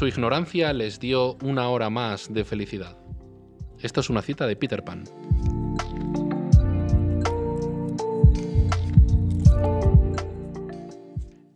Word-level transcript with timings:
su 0.00 0.06
ignorancia 0.06 0.72
les 0.72 0.98
dio 0.98 1.34
una 1.42 1.68
hora 1.68 1.90
más 1.90 2.32
de 2.32 2.42
felicidad. 2.42 2.96
Esta 3.80 4.00
es 4.00 4.08
una 4.08 4.22
cita 4.22 4.46
de 4.46 4.56
Peter 4.56 4.82
Pan. 4.82 5.04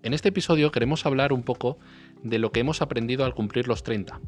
En 0.02 0.12
este 0.12 0.29
episodio 0.29 0.70
queremos 0.70 1.07
hablar 1.07 1.33
un 1.33 1.43
poco 1.43 1.79
de 2.23 2.38
lo 2.38 2.52
que 2.52 2.61
hemos 2.61 2.83
aprendido 2.83 3.25
al 3.25 3.33
cumplir 3.33 3.66
los 3.66 3.83
30. 3.83 4.20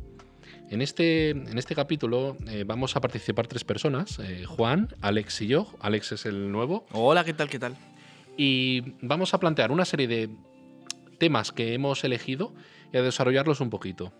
En 0.70 0.80
este, 0.80 1.28
en 1.32 1.58
este 1.58 1.74
capítulo 1.74 2.38
eh, 2.48 2.64
vamos 2.66 2.96
a 2.96 3.02
participar 3.02 3.48
tres 3.48 3.64
personas, 3.64 4.18
eh, 4.20 4.46
Juan, 4.46 4.88
Alex 5.02 5.42
y 5.42 5.48
yo. 5.48 5.74
Alex 5.80 6.12
es 6.12 6.24
el 6.24 6.50
nuevo. 6.50 6.86
Hola, 6.92 7.22
¿qué 7.22 7.34
tal? 7.34 7.50
¿Qué 7.50 7.58
tal? 7.58 7.76
Y 8.38 8.94
vamos 9.02 9.34
a 9.34 9.40
plantear 9.40 9.70
una 9.70 9.84
serie 9.84 10.08
de 10.08 10.30
temas 11.18 11.52
que 11.52 11.74
hemos 11.74 12.04
elegido 12.04 12.54
y 12.92 12.96
a 12.98 13.02
desarrollarlos 13.02 13.60
un 13.60 13.70
poquito. 13.70 14.12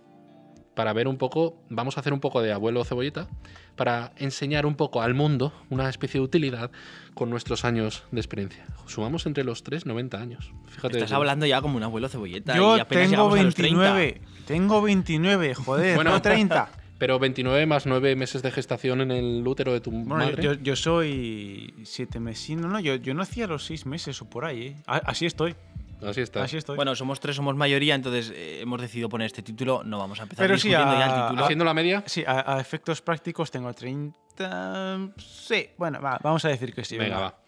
Para 0.74 0.92
ver 0.92 1.09
un 1.09 1.16
poco, 1.16 1.62
vamos 1.70 1.96
a 1.96 2.00
hacer 2.00 2.12
un 2.12 2.20
poco 2.20 2.42
de 2.42 2.52
abuelo 2.52 2.84
cebolleta, 2.84 3.28
para 3.77 4.12
enseñar 4.16 4.66
un 4.66 4.74
poco 4.74 5.01
al 5.01 5.14
mundo 5.14 5.54
una 5.70 5.88
especie 5.88 6.20
de 6.20 6.24
utilidad 6.24 6.70
con 7.14 7.30
nuestros 7.30 7.64
años 7.64 8.04
de 8.10 8.20
experiencia. 8.20 8.66
Sumamos 8.87 9.24
entre 9.24 9.42
los 9.42 9.62
tres 9.62 9.87
90 9.87 10.20
años. 10.20 10.52
Fíjate. 10.66 10.98
Estás 10.98 11.12
hablando 11.12 11.46
ya 11.46 11.62
como 11.62 11.78
un 11.78 11.82
abuelo 11.82 12.09
cebolleta. 12.10 12.54
Yo 12.54 12.77
y 12.77 12.80
apenas 12.80 13.10
tengo 13.10 13.10
llegamos 13.30 13.38
a 13.38 13.42
los 13.45 13.54
30. 13.54 13.95
29. 13.95 14.20
Tengo 14.46 14.82
29, 14.82 15.54
joder, 15.54 15.95
Bueno. 15.96 16.10
no 16.10 16.20
30. 16.20 16.68
Pero 16.98 17.18
29 17.18 17.66
más 17.66 17.84
9 17.87 18.16
meses 18.16 18.42
de 18.42 18.51
gestación 18.51 19.01
en 19.02 19.10
el 19.10 19.46
útero 19.46 19.73
de 19.73 19.80
tu 19.80 19.90
Bueno, 19.90 20.07
madre. 20.16 20.42
yo, 20.42 20.54
yo 20.54 20.76
soy 20.76 21.74
siete 21.85 22.20
mesino, 22.20 22.68
no, 22.68 22.80
yo, 22.80 22.95
yo 22.95 23.13
nací 23.13 23.42
a 23.42 23.46
los 23.46 23.66
seis 23.66 23.85
meses 23.85 24.23
o 24.23 24.30
por 24.30 24.46
ahí, 24.46 24.68
¿eh? 24.68 24.76
Así 24.87 25.26
estoy, 25.26 25.57
Así 26.02 26.20
está. 26.20 26.42
así 26.44 26.56
estoy. 26.56 26.76
Bueno, 26.76 26.94
somos 26.94 27.20
tres, 27.20 27.36
somos 27.36 27.56
mayoría, 27.56 27.94
entonces 27.94 28.30
eh, 28.34 28.60
hemos 28.60 28.80
decidido 28.80 29.08
poner 29.08 29.26
este 29.26 29.42
título. 29.42 29.82
No 29.84 29.98
vamos 29.98 30.20
a 30.20 30.24
empezar 30.24 30.44
Pero 30.46 30.58
sí, 30.58 30.70
ya 30.70 30.82
el 30.82 31.22
título. 31.22 31.44
Haciendo 31.44 31.64
la 31.64 31.74
media, 31.74 32.02
Sí, 32.06 32.24
a, 32.26 32.56
a 32.56 32.60
efectos 32.60 33.00
prácticos 33.00 33.50
tengo 33.50 33.72
30... 33.72 35.12
Sí, 35.16 35.70
bueno, 35.78 36.00
va, 36.02 36.18
vamos 36.22 36.44
a 36.44 36.48
decir 36.48 36.74
que 36.74 36.84
sí. 36.84 36.98
venga, 36.98 37.18
va. 37.18 37.38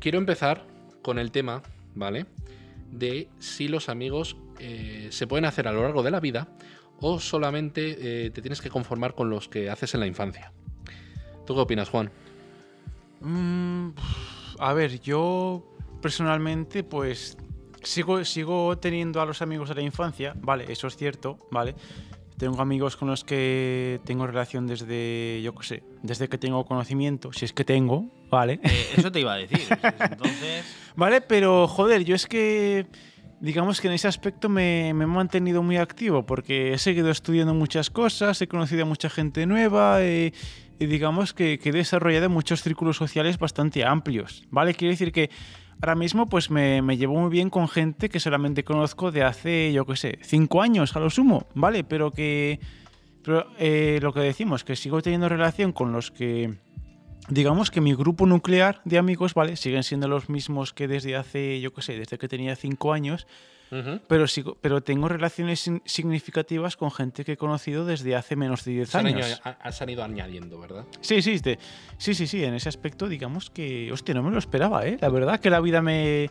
Quiero 0.00 0.18
empezar 0.18 0.64
con 1.02 1.18
el 1.18 1.30
tema, 1.30 1.62
¿vale? 1.94 2.26
De 2.90 3.28
si 3.38 3.68
los 3.68 3.88
amigos 3.88 4.36
eh, 4.58 5.08
se 5.10 5.26
pueden 5.26 5.44
hacer 5.44 5.68
a 5.68 5.72
lo 5.72 5.82
largo 5.82 6.02
de 6.02 6.10
la 6.10 6.20
vida 6.20 6.48
o 7.00 7.20
solamente 7.20 8.26
eh, 8.26 8.30
te 8.30 8.40
tienes 8.42 8.60
que 8.60 8.70
conformar 8.70 9.14
con 9.14 9.30
los 9.30 9.48
que 9.48 9.70
haces 9.70 9.94
en 9.94 10.00
la 10.00 10.06
infancia. 10.06 10.52
¿Tú 11.46 11.54
qué 11.54 11.60
opinas, 11.60 11.88
Juan? 11.90 12.10
Mm, 13.20 13.90
a 14.58 14.72
ver, 14.72 15.00
yo 15.00 15.75
personalmente, 16.06 16.84
pues 16.84 17.36
sigo, 17.82 18.24
sigo 18.24 18.78
teniendo 18.78 19.20
a 19.20 19.26
los 19.26 19.42
amigos 19.42 19.70
de 19.70 19.74
la 19.74 19.80
infancia, 19.82 20.34
vale, 20.36 20.66
eso 20.68 20.86
es 20.86 20.96
cierto, 20.96 21.36
vale. 21.50 21.74
Tengo 22.38 22.62
amigos 22.62 22.96
con 22.96 23.08
los 23.08 23.24
que 23.24 24.00
tengo 24.04 24.24
relación 24.24 24.68
desde, 24.68 25.40
yo 25.42 25.52
qué 25.56 25.66
sé, 25.66 25.82
desde 26.04 26.28
que 26.28 26.38
tengo 26.38 26.64
conocimiento, 26.64 27.32
si 27.32 27.44
es 27.44 27.52
que 27.52 27.64
tengo, 27.64 28.08
vale. 28.30 28.60
Eh, 28.62 28.86
eso 28.96 29.10
te 29.10 29.18
iba 29.18 29.32
a 29.32 29.38
decir. 29.38 29.66
Entonces, 29.98 30.64
Vale, 30.94 31.22
pero 31.22 31.66
joder, 31.66 32.04
yo 32.04 32.14
es 32.14 32.26
que 32.26 32.86
digamos 33.40 33.80
que 33.80 33.88
en 33.88 33.94
ese 33.94 34.06
aspecto 34.06 34.48
me, 34.48 34.94
me 34.94 35.04
he 35.04 35.08
mantenido 35.08 35.60
muy 35.60 35.76
activo 35.76 36.24
porque 36.24 36.72
he 36.72 36.78
seguido 36.78 37.10
estudiando 37.10 37.52
muchas 37.52 37.90
cosas, 37.90 38.40
he 38.40 38.46
conocido 38.46 38.82
a 38.82 38.86
mucha 38.86 39.10
gente 39.10 39.44
nueva 39.44 40.04
eh, 40.04 40.32
y 40.78 40.86
digamos 40.86 41.34
que, 41.34 41.58
que 41.58 41.70
he 41.70 41.72
desarrollado 41.72 42.30
muchos 42.30 42.62
círculos 42.62 42.96
sociales 42.96 43.40
bastante 43.40 43.84
amplios. 43.84 44.44
Vale, 44.50 44.72
quiere 44.74 44.92
decir 44.92 45.10
que 45.10 45.30
ahora 45.80 45.94
mismo 45.94 46.26
pues 46.26 46.50
me, 46.50 46.80
llevo 46.96 47.14
muy 47.20 47.30
bien 47.30 47.50
con 47.50 47.68
gente 47.68 48.08
que 48.08 48.20
solamente 48.20 48.64
conozco 48.64 49.12
de 49.12 49.22
hace, 49.22 49.72
yo 49.72 49.84
qué 49.86 49.96
sé, 49.96 50.18
cinco 50.22 50.62
años 50.62 50.96
a 50.96 51.00
lo 51.00 51.10
sumo, 51.10 51.46
¿vale? 51.54 51.84
Pero 51.84 52.10
que... 52.10 52.60
Pero 53.22 53.48
eh, 53.58 53.98
lo 54.00 54.12
que 54.12 54.20
decimos, 54.20 54.62
que 54.62 54.76
sigo 54.76 55.02
teniendo 55.02 55.28
relación 55.28 55.72
con 55.72 55.92
los 55.92 56.12
que 56.12 56.54
digamos 57.28 57.70
que 57.70 57.80
mi 57.80 57.94
grupo 57.94 58.26
nuclear 58.26 58.80
de 58.84 58.98
amigos, 58.98 59.34
¿vale? 59.34 59.56
Siguen 59.56 59.82
siendo 59.82 60.08
los 60.08 60.28
mismos 60.28 60.72
que 60.72 60.88
desde 60.88 61.16
hace, 61.16 61.60
yo 61.60 61.72
qué 61.72 61.82
sé, 61.82 61.98
desde 61.98 62.18
que 62.18 62.28
tenía 62.28 62.54
cinco 62.56 62.92
años, 62.92 63.26
pero, 64.06 64.28
sigo, 64.28 64.56
pero 64.60 64.80
tengo 64.80 65.08
relaciones 65.08 65.68
significativas 65.84 66.76
con 66.76 66.92
gente 66.92 67.24
que 67.24 67.32
he 67.32 67.36
conocido 67.36 67.84
desde 67.84 68.14
hace 68.14 68.36
menos 68.36 68.64
de 68.64 68.72
10 68.72 68.90
Se 68.90 68.98
han, 68.98 69.06
años. 69.06 69.26
ido- 69.28 69.38
ha- 69.60 69.72
se 69.72 69.82
han 69.82 69.90
ido 69.90 70.04
añadiendo, 70.04 70.58
¿verdad? 70.60 70.84
Sí, 71.00 71.20
sí, 71.20 71.36
sí, 71.98 72.14
sí, 72.14 72.26
sí, 72.28 72.44
en 72.44 72.54
ese 72.54 72.68
aspecto 72.68 73.08
digamos 73.08 73.50
que, 73.50 73.90
hostia, 73.92 74.14
no 74.14 74.22
me 74.22 74.30
lo 74.30 74.38
esperaba, 74.38 74.86
¿eh? 74.86 74.98
La 75.00 75.08
verdad 75.08 75.40
que 75.40 75.50
la 75.50 75.60
vida 75.60 75.82
me, 75.82 76.30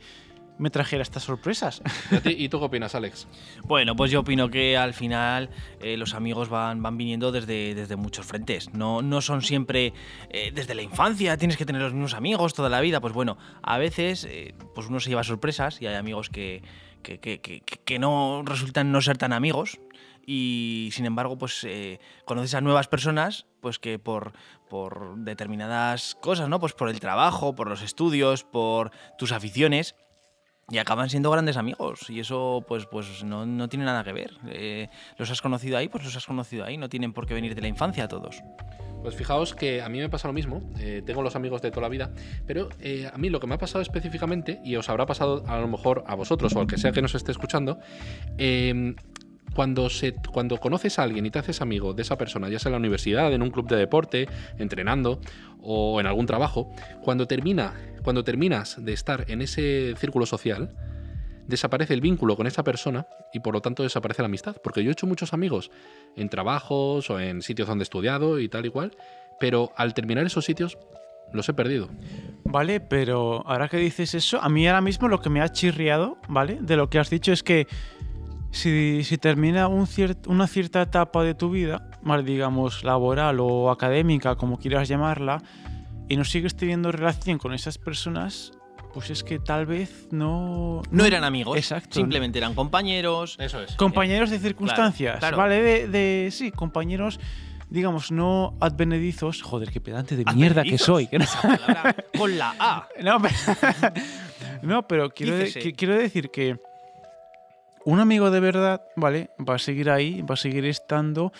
me 0.57 0.69
trajera 0.69 1.01
estas 1.03 1.23
sorpresas. 1.23 1.81
¿Y, 2.11 2.16
a 2.16 2.21
ti- 2.21 2.35
y 2.38 2.49
tú 2.49 2.59
qué 2.59 2.66
opinas, 2.66 2.95
Alex? 2.95 3.27
bueno, 3.63 3.95
pues 3.95 4.11
yo 4.11 4.21
opino 4.21 4.49
que 4.49 4.77
al 4.77 4.93
final 4.93 5.49
eh, 5.81 5.97
los 5.97 6.13
amigos 6.13 6.49
van, 6.49 6.81
van 6.81 6.97
viniendo 6.97 7.31
desde, 7.31 7.75
desde 7.75 7.95
muchos 7.95 8.25
frentes. 8.25 8.73
No, 8.73 9.01
no 9.01 9.21
son 9.21 9.41
siempre 9.41 9.93
eh, 10.29 10.51
desde 10.53 10.75
la 10.75 10.81
infancia, 10.81 11.38
tienes 11.38 11.57
que 11.57 11.66
tener 11.66 11.81
los 11.81 11.93
mismos 11.93 12.13
amigos 12.13 12.53
toda 12.53 12.69
la 12.69 12.81
vida. 12.81 13.01
Pues 13.01 13.13
bueno, 13.13 13.38
a 13.61 13.77
veces 13.77 14.23
eh, 14.29 14.53
pues 14.73 14.88
uno 14.88 14.99
se 14.99 15.09
lleva 15.09 15.23
sorpresas 15.23 15.81
y 15.81 15.88
hay 15.88 15.95
amigos 15.95 16.29
que, 16.29 16.63
que, 17.03 17.19
que- 17.19 17.39
que- 17.41 17.61
que 17.61 17.99
no 17.99 18.43
resultan 18.45 18.91
no 18.91 19.01
ser 19.01 19.17
tan 19.17 19.33
amigos. 19.33 19.79
Y 20.27 20.89
sin 20.93 21.05
embargo, 21.05 21.37
pues 21.37 21.63
eh, 21.66 21.99
conoces 22.25 22.55
a 22.55 22.61
nuevas 22.61 22.87
personas, 22.87 23.45
pues 23.61 23.77
que 23.77 23.99
por, 23.99 24.33
por 24.69 25.17
determinadas 25.17 26.16
cosas, 26.16 26.49
¿no? 26.49 26.59
Pues 26.59 26.73
por 26.73 26.89
el 26.89 26.99
trabajo, 26.99 27.53
por 27.55 27.69
los 27.69 27.83
estudios, 27.83 28.43
por 28.43 28.89
tus 29.19 29.31
aficiones, 29.31 29.93
y 30.69 30.77
acaban 30.77 31.09
siendo 31.09 31.31
grandes 31.31 31.57
amigos. 31.57 32.09
Y 32.09 32.19
eso, 32.19 32.63
pues, 32.67 32.85
pues 32.85 33.23
no, 33.23 33.45
no 33.45 33.69
tiene 33.69 33.85
nada 33.85 34.03
que 34.03 34.13
ver. 34.13 34.31
Eh, 34.47 34.89
los 35.17 35.29
has 35.29 35.41
conocido 35.41 35.77
ahí, 35.77 35.87
pues 35.87 36.03
los 36.03 36.15
has 36.15 36.25
conocido 36.25 36.65
ahí. 36.65 36.77
No 36.77 36.89
tienen 36.89 37.13
por 37.13 37.27
qué 37.27 37.33
venir 37.33 37.55
de 37.55 37.61
la 37.61 37.67
infancia 37.67 38.07
todos. 38.07 38.41
Pues 39.05 39.13
fijaos 39.15 39.53
que 39.53 39.83
a 39.83 39.89
mí 39.89 39.99
me 39.99 40.09
pasa 40.09 40.27
lo 40.27 40.33
mismo, 40.33 40.63
eh, 40.79 41.03
tengo 41.05 41.21
los 41.21 41.35
amigos 41.35 41.61
de 41.61 41.69
toda 41.69 41.83
la 41.83 41.89
vida, 41.89 42.11
pero 42.47 42.69
eh, 42.79 43.07
a 43.13 43.15
mí 43.19 43.29
lo 43.29 43.39
que 43.39 43.45
me 43.45 43.53
ha 43.53 43.59
pasado 43.59 43.83
específicamente, 43.83 44.59
y 44.63 44.77
os 44.77 44.89
habrá 44.89 45.05
pasado 45.05 45.43
a 45.45 45.59
lo 45.59 45.67
mejor 45.67 46.03
a 46.07 46.15
vosotros 46.15 46.55
o 46.55 46.59
al 46.59 46.65
que 46.65 46.79
sea 46.79 46.91
que 46.91 47.03
nos 47.03 47.13
esté 47.13 47.31
escuchando, 47.31 47.77
eh, 48.39 48.95
cuando, 49.53 49.89
se, 49.89 50.15
cuando 50.33 50.57
conoces 50.57 50.97
a 50.97 51.03
alguien 51.03 51.25
y 51.25 51.29
te 51.29 51.37
haces 51.37 51.61
amigo 51.61 51.93
de 51.93 52.01
esa 52.01 52.17
persona, 52.17 52.49
ya 52.49 52.57
sea 52.57 52.69
en 52.69 52.73
la 52.73 52.79
universidad, 52.79 53.31
en 53.31 53.41
un 53.41 53.51
club 53.51 53.67
de 53.67 53.77
deporte, 53.77 54.27
entrenando 54.57 55.19
o 55.61 55.99
en 55.99 56.07
algún 56.07 56.25
trabajo, 56.25 56.71
cuando, 57.01 57.27
termina, 57.27 57.73
cuando 58.05 58.23
terminas 58.23 58.77
de 58.85 58.93
estar 58.93 59.25
en 59.29 59.41
ese 59.41 59.95
círculo 59.97 60.27
social, 60.27 60.69
desaparece 61.47 61.95
el 61.95 62.01
vínculo 62.01 62.38
con 62.38 62.45
esa 62.45 62.63
persona 62.63 63.07
y 63.33 63.39
por 63.39 63.53
lo 63.55 63.61
tanto 63.61 63.81
desaparece 63.81 64.21
la 64.21 64.27
amistad. 64.27 64.55
Porque 64.63 64.83
yo 64.83 64.91
he 64.91 64.93
hecho 64.93 65.07
muchos 65.07 65.33
amigos 65.33 65.71
en 66.16 66.29
trabajos 66.29 67.09
o 67.09 67.19
en 67.19 67.41
sitios 67.41 67.67
donde 67.67 67.81
he 67.81 67.85
estudiado 67.85 68.39
y 68.39 68.47
tal 68.47 68.67
y 68.67 68.69
cual, 68.69 68.91
pero 69.39 69.71
al 69.75 69.95
terminar 69.95 70.23
esos 70.23 70.45
sitios 70.45 70.77
los 71.33 71.49
he 71.49 71.53
perdido. 71.53 71.89
Vale, 72.43 72.79
pero 72.79 73.43
ahora 73.47 73.67
que 73.67 73.77
dices 73.77 74.13
eso, 74.13 74.39
a 74.39 74.49
mí 74.49 74.67
ahora 74.67 74.81
mismo 74.81 75.07
lo 75.07 75.19
que 75.19 75.31
me 75.31 75.41
ha 75.41 75.49
chirriado, 75.49 76.19
¿vale? 76.29 76.59
De 76.61 76.77
lo 76.77 76.91
que 76.91 76.99
has 76.99 77.09
dicho 77.09 77.33
es 77.33 77.41
que 77.41 77.67
si, 78.51 79.03
si 79.03 79.17
termina 79.17 79.67
una 79.67 80.47
cierta 80.47 80.83
etapa 80.83 81.23
de 81.23 81.33
tu 81.33 81.49
vida, 81.49 81.89
¿vale? 82.03 82.22
digamos 82.23 82.83
laboral 82.83 83.39
o 83.39 83.72
académica, 83.72 84.35
como 84.35 84.59
quieras 84.59 84.87
llamarla, 84.87 85.41
y 86.07 86.17
no 86.17 86.23
sigues 86.25 86.55
teniendo 86.55 86.91
relación 86.91 87.38
con 87.38 87.53
esas 87.53 87.77
personas, 87.77 88.51
pues 88.93 89.09
es 89.09 89.23
que 89.23 89.39
tal 89.39 89.66
vez 89.66 90.07
no... 90.11 90.81
No 90.91 91.05
eran 91.05 91.23
amigos. 91.23 91.57
Exacto. 91.57 91.95
Simplemente 91.99 92.38
eran 92.38 92.53
compañeros. 92.55 93.35
Eso 93.39 93.61
es. 93.61 93.75
Compañeros 93.75 94.29
de 94.29 94.39
circunstancias, 94.39 95.19
claro. 95.19 95.38
¿vale? 95.38 95.61
De, 95.61 95.88
de- 95.88 96.29
sí, 96.31 96.51
compañeros, 96.51 97.19
digamos, 97.69 98.11
no 98.11 98.55
advenedizos. 98.61 99.41
Joder, 99.41 99.72
qué 99.72 99.81
pedante 99.81 100.16
de 100.16 100.23
mierda 100.34 100.63
que 100.63 100.78
soy. 100.78 101.07
que 101.07 101.17
no- 101.17 101.25
Esa 101.25 101.41
palabra 101.41 101.96
con 102.17 102.37
la 102.37 102.55
A. 102.59 102.87
No, 103.03 103.22
pero, 103.22 103.34
no, 104.61 104.87
pero 104.87 105.09
quiero, 105.09 105.35
de- 105.37 105.73
quiero 105.75 105.96
decir 105.96 106.29
que 106.31 106.57
un 107.84 107.99
amigo 107.99 108.31
de 108.31 108.40
verdad, 108.40 108.81
¿vale? 108.96 109.29
Va 109.47 109.55
a 109.55 109.59
seguir 109.59 109.90
ahí, 109.90 110.22
va 110.22 110.34
a 110.34 110.37
seguir 110.37 110.66
estando 110.66 111.31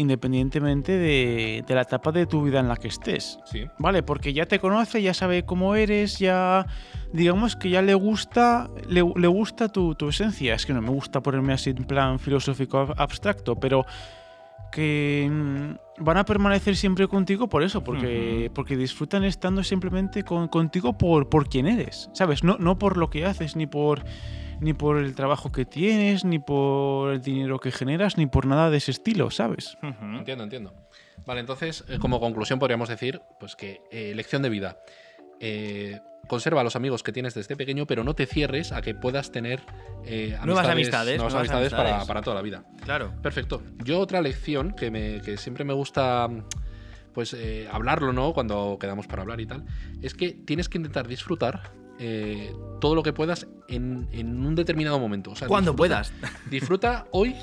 independientemente 0.00 0.92
de, 0.92 1.64
de 1.66 1.74
la 1.74 1.82
etapa 1.82 2.10
de 2.12 2.26
tu 2.26 2.42
vida 2.42 2.60
en 2.60 2.68
la 2.68 2.76
que 2.76 2.88
estés. 2.88 3.38
Sí. 3.44 3.64
¿Vale? 3.78 4.02
Porque 4.02 4.32
ya 4.32 4.46
te 4.46 4.58
conoce, 4.58 5.00
ya 5.02 5.14
sabe 5.14 5.44
cómo 5.44 5.74
eres, 5.74 6.18
ya. 6.18 6.66
Digamos 7.12 7.56
que 7.56 7.70
ya 7.70 7.82
le 7.82 7.94
gusta. 7.94 8.70
Le, 8.88 9.04
le 9.16 9.26
gusta 9.28 9.68
tu, 9.68 9.94
tu 9.94 10.08
esencia. 10.08 10.54
Es 10.54 10.66
que 10.66 10.72
no 10.72 10.80
me 10.82 10.90
gusta 10.90 11.20
ponerme 11.20 11.52
así 11.52 11.70
en 11.70 11.84
plan 11.84 12.18
filosófico 12.18 12.78
ab- 12.78 12.94
abstracto, 12.96 13.56
pero 13.56 13.84
que 14.72 15.28
mm, 15.30 16.04
van 16.04 16.16
a 16.16 16.24
permanecer 16.24 16.76
siempre 16.76 17.08
contigo 17.08 17.48
por 17.48 17.62
eso, 17.64 17.82
porque, 17.82 18.50
porque 18.54 18.76
disfrutan 18.76 19.24
estando 19.24 19.64
simplemente 19.64 20.22
con, 20.22 20.46
contigo 20.46 20.96
por, 20.96 21.28
por 21.28 21.48
quien 21.48 21.66
eres, 21.66 22.08
¿sabes? 22.12 22.44
No, 22.44 22.56
no 22.58 22.78
por 22.78 22.96
lo 22.96 23.10
que 23.10 23.26
haces, 23.26 23.56
ni 23.56 23.66
por, 23.66 24.04
ni 24.60 24.72
por 24.74 24.98
el 24.98 25.14
trabajo 25.14 25.50
que 25.52 25.64
tienes, 25.64 26.24
ni 26.24 26.38
por 26.38 27.12
el 27.12 27.20
dinero 27.22 27.58
que 27.58 27.70
generas, 27.72 28.16
ni 28.18 28.26
por 28.26 28.46
nada 28.46 28.70
de 28.70 28.76
ese 28.78 28.90
estilo, 28.90 29.30
¿sabes? 29.30 29.76
Entiendo, 29.82 30.44
entiendo. 30.44 30.74
Vale, 31.26 31.40
entonces, 31.40 31.84
eh, 31.88 31.98
como 31.98 32.20
conclusión 32.20 32.58
podríamos 32.58 32.88
decir, 32.88 33.20
pues 33.38 33.56
que 33.56 33.80
eh, 33.90 34.12
lección 34.14 34.42
de 34.42 34.48
vida. 34.48 34.78
eh, 35.40 35.98
conserva 36.28 36.60
a 36.60 36.64
los 36.64 36.76
amigos 36.76 37.02
que 37.02 37.10
tienes 37.12 37.34
desde 37.34 37.56
pequeño, 37.56 37.86
pero 37.86 38.04
no 38.04 38.14
te 38.14 38.24
cierres 38.26 38.70
a 38.70 38.82
que 38.82 38.94
puedas 38.94 39.32
tener 39.32 39.62
eh, 40.04 40.38
Nuevas 40.44 40.68
amistades, 40.68 41.16
nuevas 41.16 41.32
nuevas 41.32 41.34
amistades 41.50 41.70
para, 41.70 41.82
amistades. 41.82 42.06
para 42.06 42.22
toda 42.22 42.36
la 42.36 42.42
vida. 42.42 42.62
Claro. 42.84 43.12
Perfecto. 43.20 43.62
Yo 43.82 43.98
otra 43.98 44.20
lección 44.22 44.72
que, 44.72 44.90
me, 44.92 45.20
que 45.22 45.36
siempre 45.38 45.64
me 45.64 45.72
gusta 45.72 46.28
pues 47.14 47.34
eh, 47.34 47.66
hablarlo, 47.72 48.12
¿no? 48.12 48.32
Cuando 48.32 48.76
quedamos 48.80 49.08
para 49.08 49.22
hablar 49.22 49.40
y 49.40 49.46
tal, 49.46 49.64
es 50.02 50.14
que 50.14 50.30
tienes 50.30 50.68
que 50.68 50.78
intentar 50.78 51.08
disfrutar 51.08 51.72
eh, 52.00 52.52
todo 52.80 52.94
lo 52.94 53.02
que 53.02 53.12
puedas 53.12 53.46
en, 53.68 54.08
en 54.12 54.44
un 54.44 54.54
determinado 54.54 54.98
momento. 54.98 55.30
O 55.32 55.36
sea, 55.36 55.46
Cuando 55.46 55.72
disfruta- 55.72 55.76
puedas. 55.76 56.12
Disfruta 56.50 57.06
hoy 57.12 57.36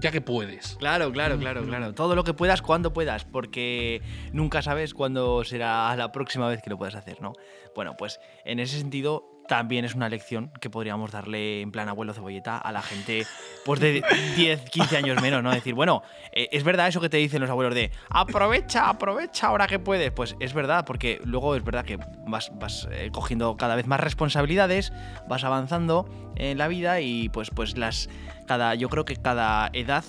ya 0.00 0.10
que 0.10 0.20
puedes. 0.20 0.76
Claro, 0.78 1.10
claro, 1.12 1.38
claro, 1.38 1.64
claro. 1.64 1.92
Todo 1.94 2.14
lo 2.14 2.24
que 2.24 2.34
puedas, 2.34 2.62
cuando 2.62 2.92
puedas, 2.92 3.24
porque 3.24 4.02
nunca 4.32 4.60
sabes 4.62 4.92
cuándo 4.94 5.44
será 5.44 5.94
la 5.96 6.12
próxima 6.12 6.48
vez 6.48 6.62
que 6.62 6.70
lo 6.70 6.76
puedas 6.78 6.94
hacer, 6.94 7.20
¿no? 7.22 7.32
Bueno, 7.74 7.94
pues 7.96 8.20
en 8.44 8.58
ese 8.60 8.78
sentido 8.78 9.33
también 9.46 9.84
es 9.84 9.94
una 9.94 10.08
lección 10.08 10.50
que 10.60 10.70
podríamos 10.70 11.12
darle 11.12 11.60
en 11.60 11.70
plan 11.70 11.88
abuelo 11.88 12.14
cebolleta 12.14 12.58
a 12.58 12.72
la 12.72 12.82
gente 12.82 13.26
pues 13.64 13.80
de 13.80 14.02
10, 14.36 14.70
15 14.70 14.96
años 14.96 15.20
menos, 15.22 15.42
¿no? 15.42 15.50
Decir, 15.50 15.74
bueno, 15.74 16.02
eh, 16.32 16.48
es 16.52 16.64
verdad 16.64 16.88
eso 16.88 17.00
que 17.00 17.08
te 17.08 17.16
dicen 17.16 17.40
los 17.40 17.50
abuelos 17.50 17.74
de 17.74 17.90
aprovecha, 18.10 18.88
aprovecha 18.88 19.48
ahora 19.48 19.66
que 19.66 19.78
puedes. 19.78 20.10
Pues 20.12 20.36
es 20.40 20.54
verdad, 20.54 20.84
porque 20.84 21.20
luego 21.24 21.56
es 21.56 21.64
verdad 21.64 21.84
que 21.84 21.98
vas, 22.26 22.50
vas 22.58 22.88
eh, 22.90 23.10
cogiendo 23.12 23.56
cada 23.56 23.76
vez 23.76 23.86
más 23.86 24.00
responsabilidades, 24.00 24.92
vas 25.28 25.44
avanzando 25.44 26.08
en 26.36 26.58
la 26.58 26.68
vida 26.68 27.00
y 27.00 27.28
pues, 27.28 27.50
pues 27.50 27.76
las 27.76 28.08
cada, 28.46 28.74
yo 28.74 28.88
creo 28.88 29.04
que 29.04 29.16
cada 29.16 29.70
edad 29.72 30.04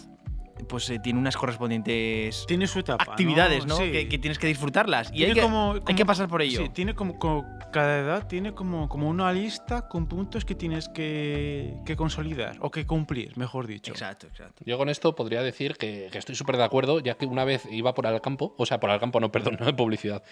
pues 0.68 0.90
eh, 0.90 1.00
tiene 1.00 1.19
unas 1.19 1.36
correspondientes 1.38 2.46
Tiene 2.48 2.68
su 2.68 2.80
etapa. 2.80 3.04
actividades, 3.04 3.66
¿no? 3.66 3.78
Sí. 3.78 3.92
Que, 3.92 4.07
que 4.07 4.18
tienes 4.18 4.40
que 4.40 4.48
disfrutarlas. 4.48 5.12
Y 5.13 5.24
hay 5.25 5.34
que, 5.34 5.42
como- 5.42 5.75
hay 5.86 5.96
que 5.96 6.06
pasar 6.06 6.28
por 6.28 6.42
ello. 6.42 6.62
Sí, 6.63 6.69
tiene 6.69 6.94
como, 6.96 7.19
como- 7.19 7.46
cada 7.72 8.00
edad 8.00 8.28
tiene 8.28 8.54
como, 8.54 8.88
como 8.88 9.10
una 9.10 9.31
lista 9.34 9.88
con 9.90 10.07
puntos 10.07 10.46
que 10.46 10.56
tienes 10.56 10.88
que, 10.88 11.74
que 11.86 11.96
consolidar 11.98 12.56
o 12.62 12.72
que 12.72 12.86
cumplir, 12.86 13.38
mejor 13.38 13.68
dicho. 13.68 13.92
Exacto, 13.92 14.28
exacto. 14.28 14.63
Yo 14.66 14.78
con 14.78 14.88
esto 14.88 15.13
podría 15.13 15.44
decir 15.44 15.75
que, 15.75 16.07
que 16.12 16.18
estoy 16.18 16.36
súper 16.36 16.56
de 16.58 16.63
acuerdo, 16.63 17.00
ya 17.00 17.16
que 17.16 17.25
una 17.25 17.44
vez 17.44 17.68
iba 17.69 17.94
por 17.94 18.06
el 18.06 18.22
campo, 18.22 18.56
o 18.58 18.66
sea, 18.66 18.80
por 18.80 18.90
el 18.92 19.00
campo, 19.00 19.19
no, 19.19 19.30
perdón, 19.31 19.58
no 19.60 19.66
de 19.66 19.74
publicidad. 19.74 20.24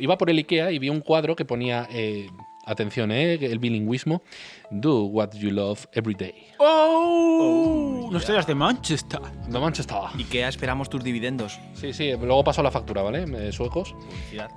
Iba 0.00 0.16
por 0.16 0.30
el 0.30 0.38
IKEA 0.38 0.70
y 0.70 0.78
vi 0.78 0.88
un 0.88 1.00
cuadro 1.00 1.34
que 1.34 1.44
ponía, 1.44 1.88
eh, 1.90 2.28
atención, 2.66 3.10
eh, 3.10 3.34
el 3.34 3.58
bilingüismo, 3.58 4.22
Do 4.70 5.04
what 5.04 5.32
you 5.34 5.50
love 5.50 5.86
every 5.92 6.14
day. 6.14 6.34
¡Oh! 6.58 8.08
no 8.10 8.20
serás 8.20 8.46
de 8.46 8.54
Manchester. 8.54 9.20
No 9.48 9.60
manches, 9.60 9.80
estaba. 9.80 10.12
Y 10.16 10.24
que 10.24 10.46
esperamos 10.46 10.88
tus 10.88 11.02
dividendos. 11.02 11.58
Sí, 11.74 11.92
sí, 11.92 12.12
luego 12.12 12.44
paso 12.44 12.62
la 12.62 12.70
factura, 12.70 13.02
¿vale? 13.02 13.24
Eh, 13.24 13.52
Suecos. 13.52 13.92
Publicidad. 13.92 14.50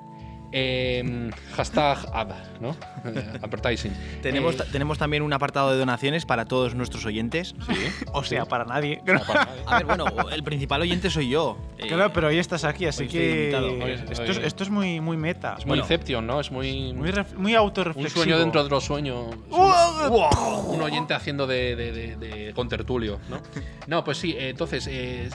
Eh, 0.52 1.30
hashtag 1.56 1.98
ad, 2.14 2.30
¿no? 2.62 2.76
Advertising. 3.44 3.92
Tenemos, 4.22 4.56
Eh, 4.56 4.64
tenemos 4.72 4.98
también 4.98 5.22
un 5.24 5.34
apartado 5.34 5.72
de 5.72 5.78
donaciones 5.78 6.26
para 6.26 6.46
todos 6.46 6.74
nuestros 6.76 7.06
oyentes. 7.06 7.54
sí, 7.68 7.74
O 8.14 8.24
sea, 8.24 8.46
para 8.46 8.66
nadie. 8.66 9.02
no 9.06 9.20
para 9.22 9.46
nadie. 9.46 9.62
A 9.66 9.76
ver, 9.78 9.86
bueno, 9.86 10.06
el 10.32 10.44
principal 10.44 10.82
oyente 10.82 11.10
soy 11.10 11.30
yo. 11.30 11.58
Eh, 11.78 11.88
Claro, 11.88 12.12
pero 12.14 12.28
hoy 12.28 12.38
estás 12.38 12.64
aquí, 12.64 12.86
así 12.86 13.08
que. 13.08 13.54
Hoy- 13.56 13.92
esto, 14.10 14.22
hoy- 14.24 14.30
es, 14.30 14.38
esto 14.38 14.64
es 14.64 14.70
muy, 14.70 15.02
muy 15.02 15.18
meta. 15.18 15.56
Es 15.58 15.66
muy 15.66 15.72
Bueno. 15.80 15.84
Inception, 15.84 16.26
¿no? 16.26 16.40
Es 16.40 16.52
muy. 16.52 16.94
Muy, 16.94 17.12
muy 17.36 17.52
un 17.52 17.58
autorreflexivo. 17.58 18.24
sueño 18.24 18.40
dentro 18.40 18.62
de 18.62 18.66
otro 18.66 18.80
sueño. 18.82 19.26
Un- 19.50 20.76
un 20.76 20.82
oyente 20.82 21.14
haciendo 21.14 21.46
de, 21.48 21.76
de, 21.76 21.92
de- 21.92 22.16
de 22.16 22.54
contertulio, 22.54 23.20
¿no? 23.30 23.42
No, 23.88 24.04
pues 24.04 24.18
sí, 24.18 24.32
eh, 24.38 24.50
entonces, 24.50 24.86
eh, 24.90 25.30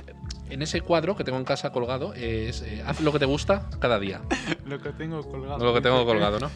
en 0.52 0.62
ese 0.62 0.80
cuadro 0.80 1.16
que 1.16 1.24
tengo 1.24 1.38
en 1.38 1.44
casa 1.44 1.70
colgado, 1.72 2.14
es 2.14 2.62
eh, 2.62 2.82
haz 2.86 3.00
lo 3.00 3.12
que 3.12 3.18
te 3.18 3.24
gusta 3.26 3.68
cada 3.80 3.98
día. 3.98 4.20
Lo 4.66 4.78
que 4.80 4.90
tengo 4.92 5.22
colgado. 5.22 5.58
No 5.58 5.64
lo 5.64 5.74
que 5.74 5.80
tengo 5.82 6.04
colgado, 6.06 6.38
¿no? 6.38 6.50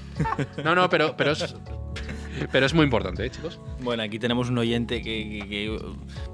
No, 0.65 0.75
no, 0.75 0.89
pero, 0.89 1.17
pero 1.17 1.33
es. 1.33 1.55
Pero 2.53 2.67
es 2.67 2.75
muy 2.75 2.85
importante, 2.85 3.25
¿eh, 3.25 3.31
chicos? 3.31 3.59
Bueno, 3.81 4.03
aquí 4.03 4.19
tenemos 4.19 4.49
un 4.51 4.59
oyente 4.59 5.03
que, 5.03 5.41
que- 5.41 5.49
que, 5.49 5.79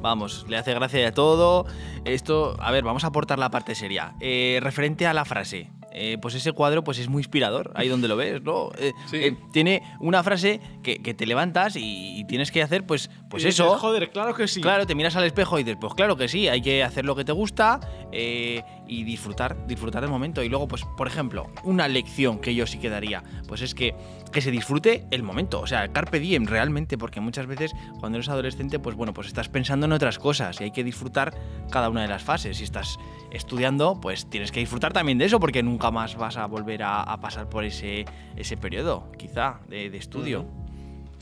vamos, 0.00 0.44
le 0.48 0.56
hace 0.58 0.74
gracia 0.74 1.02
de 1.04 1.12
todo. 1.12 1.64
Esto, 2.04 2.56
a 2.60 2.70
ver, 2.72 2.82
vamos 2.84 3.04
a 3.04 3.08
aportar 3.08 3.38
la 3.38 3.50
parte 3.50 3.74
seria. 3.74 4.14
Eh, 4.20 4.58
referente 4.62 5.06
a 5.06 5.14
la 5.14 5.24
frase, 5.24 5.70
eh, 5.94 6.18
pues 6.20 6.34
ese 6.34 6.52
cuadro 6.52 6.82
pues 6.84 6.98
es 6.98 7.08
muy 7.08 7.20
inspirador, 7.20 7.70
ahí 7.74 7.88
donde 7.88 8.08
lo 8.08 8.16
ves, 8.16 8.42
¿no? 8.42 8.70
Eh, 8.78 8.92
Sí. 9.10 9.16
eh, 9.18 9.36
tiene 9.52 9.82
una 10.00 10.22
frase 10.22 10.60
que, 10.82 10.96
que 11.02 11.14
te 11.14 11.26
levantas 11.26 11.76
y, 11.76 12.18
y 12.18 12.24
tienes 12.24 12.50
que 12.50 12.62
hacer, 12.62 12.86
pues, 12.86 13.10
pues 13.28 13.42
Y 13.42 13.46
dices, 13.46 13.60
eso. 13.64 13.78
Joder, 13.78 14.10
claro 14.10 14.34
que 14.34 14.48
sí. 14.48 14.60
Claro, 14.60 14.86
te 14.86 14.94
miras 14.94 15.16
al 15.16 15.24
espejo 15.24 15.58
y 15.58 15.64
dices, 15.64 15.78
pues 15.80 15.94
claro 15.94 16.16
que 16.16 16.28
sí, 16.28 16.48
hay 16.48 16.60
que 16.62 16.82
hacer 16.82 17.04
lo 17.04 17.14
que 17.16 17.24
te 17.24 17.32
gusta 17.32 17.80
y 18.12 19.04
disfrutar, 19.04 19.66
disfrutar 19.66 20.02
del 20.02 20.10
momento. 20.10 20.42
Y 20.42 20.48
luego, 20.48 20.68
pues, 20.68 20.82
por 20.96 21.06
ejemplo, 21.06 21.50
una 21.64 21.88
lección 21.88 22.38
que 22.40 22.54
yo 22.54 22.66
sí 22.66 22.78
que 22.78 22.90
daría, 22.90 23.22
pues 23.48 23.62
es 23.62 23.74
que, 23.74 23.94
que 24.32 24.40
se 24.40 24.50
disfrute 24.50 25.06
el 25.10 25.22
momento, 25.22 25.60
o 25.60 25.66
sea, 25.66 25.88
carpe 25.92 26.20
diem 26.20 26.46
realmente, 26.46 26.98
porque 26.98 27.20
muchas 27.20 27.46
veces 27.46 27.72
cuando 28.00 28.18
eres 28.18 28.28
adolescente, 28.28 28.78
pues 28.78 28.96
bueno, 28.96 29.12
pues 29.14 29.26
estás 29.28 29.48
pensando 29.48 29.86
en 29.86 29.92
otras 29.92 30.18
cosas 30.18 30.60
y 30.60 30.64
hay 30.64 30.70
que 30.72 30.84
disfrutar 30.84 31.34
cada 31.70 31.88
una 31.88 32.02
de 32.02 32.08
las 32.08 32.22
fases. 32.22 32.58
Si 32.58 32.64
estás 32.64 32.98
estudiando, 33.32 34.00
pues 34.00 34.26
tienes 34.26 34.52
que 34.52 34.60
disfrutar 34.60 34.92
también 34.92 35.18
de 35.18 35.24
eso, 35.24 35.40
porque 35.40 35.62
nunca 35.62 35.90
más 35.90 36.16
vas 36.16 36.36
a 36.36 36.46
volver 36.46 36.82
a, 36.82 37.02
a 37.02 37.20
pasar 37.20 37.48
por 37.48 37.64
ese, 37.64 38.04
ese 38.36 38.56
periodo, 38.56 39.10
quizá, 39.18 39.60
de, 39.68 39.90
de 39.90 39.98
estudio. 39.98 40.46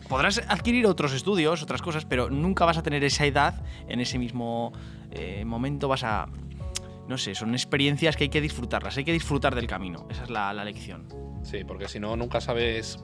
Podrás 0.08 0.42
adquirir 0.48 0.86
otros 0.86 1.12
estudios, 1.12 1.62
otras 1.62 1.82
cosas, 1.82 2.04
pero 2.04 2.30
nunca 2.30 2.64
vas 2.64 2.76
a 2.78 2.82
tener 2.82 3.04
esa 3.04 3.26
edad 3.26 3.62
en 3.88 4.00
ese 4.00 4.18
mismo 4.18 4.72
eh, 5.12 5.44
momento. 5.44 5.86
Vas 5.86 6.02
a. 6.02 6.26
No 7.06 7.16
sé, 7.16 7.34
son 7.34 7.54
experiencias 7.54 8.16
que 8.16 8.24
hay 8.24 8.28
que 8.28 8.40
disfrutarlas, 8.40 8.96
hay 8.96 9.04
que 9.04 9.12
disfrutar 9.12 9.54
del 9.54 9.66
camino. 9.66 10.06
Esa 10.10 10.24
es 10.24 10.30
la, 10.30 10.52
la 10.52 10.64
lección. 10.64 11.06
Sí, 11.42 11.64
porque 11.64 11.88
si 11.88 12.00
no, 12.00 12.16
nunca 12.16 12.40
sabes 12.40 12.98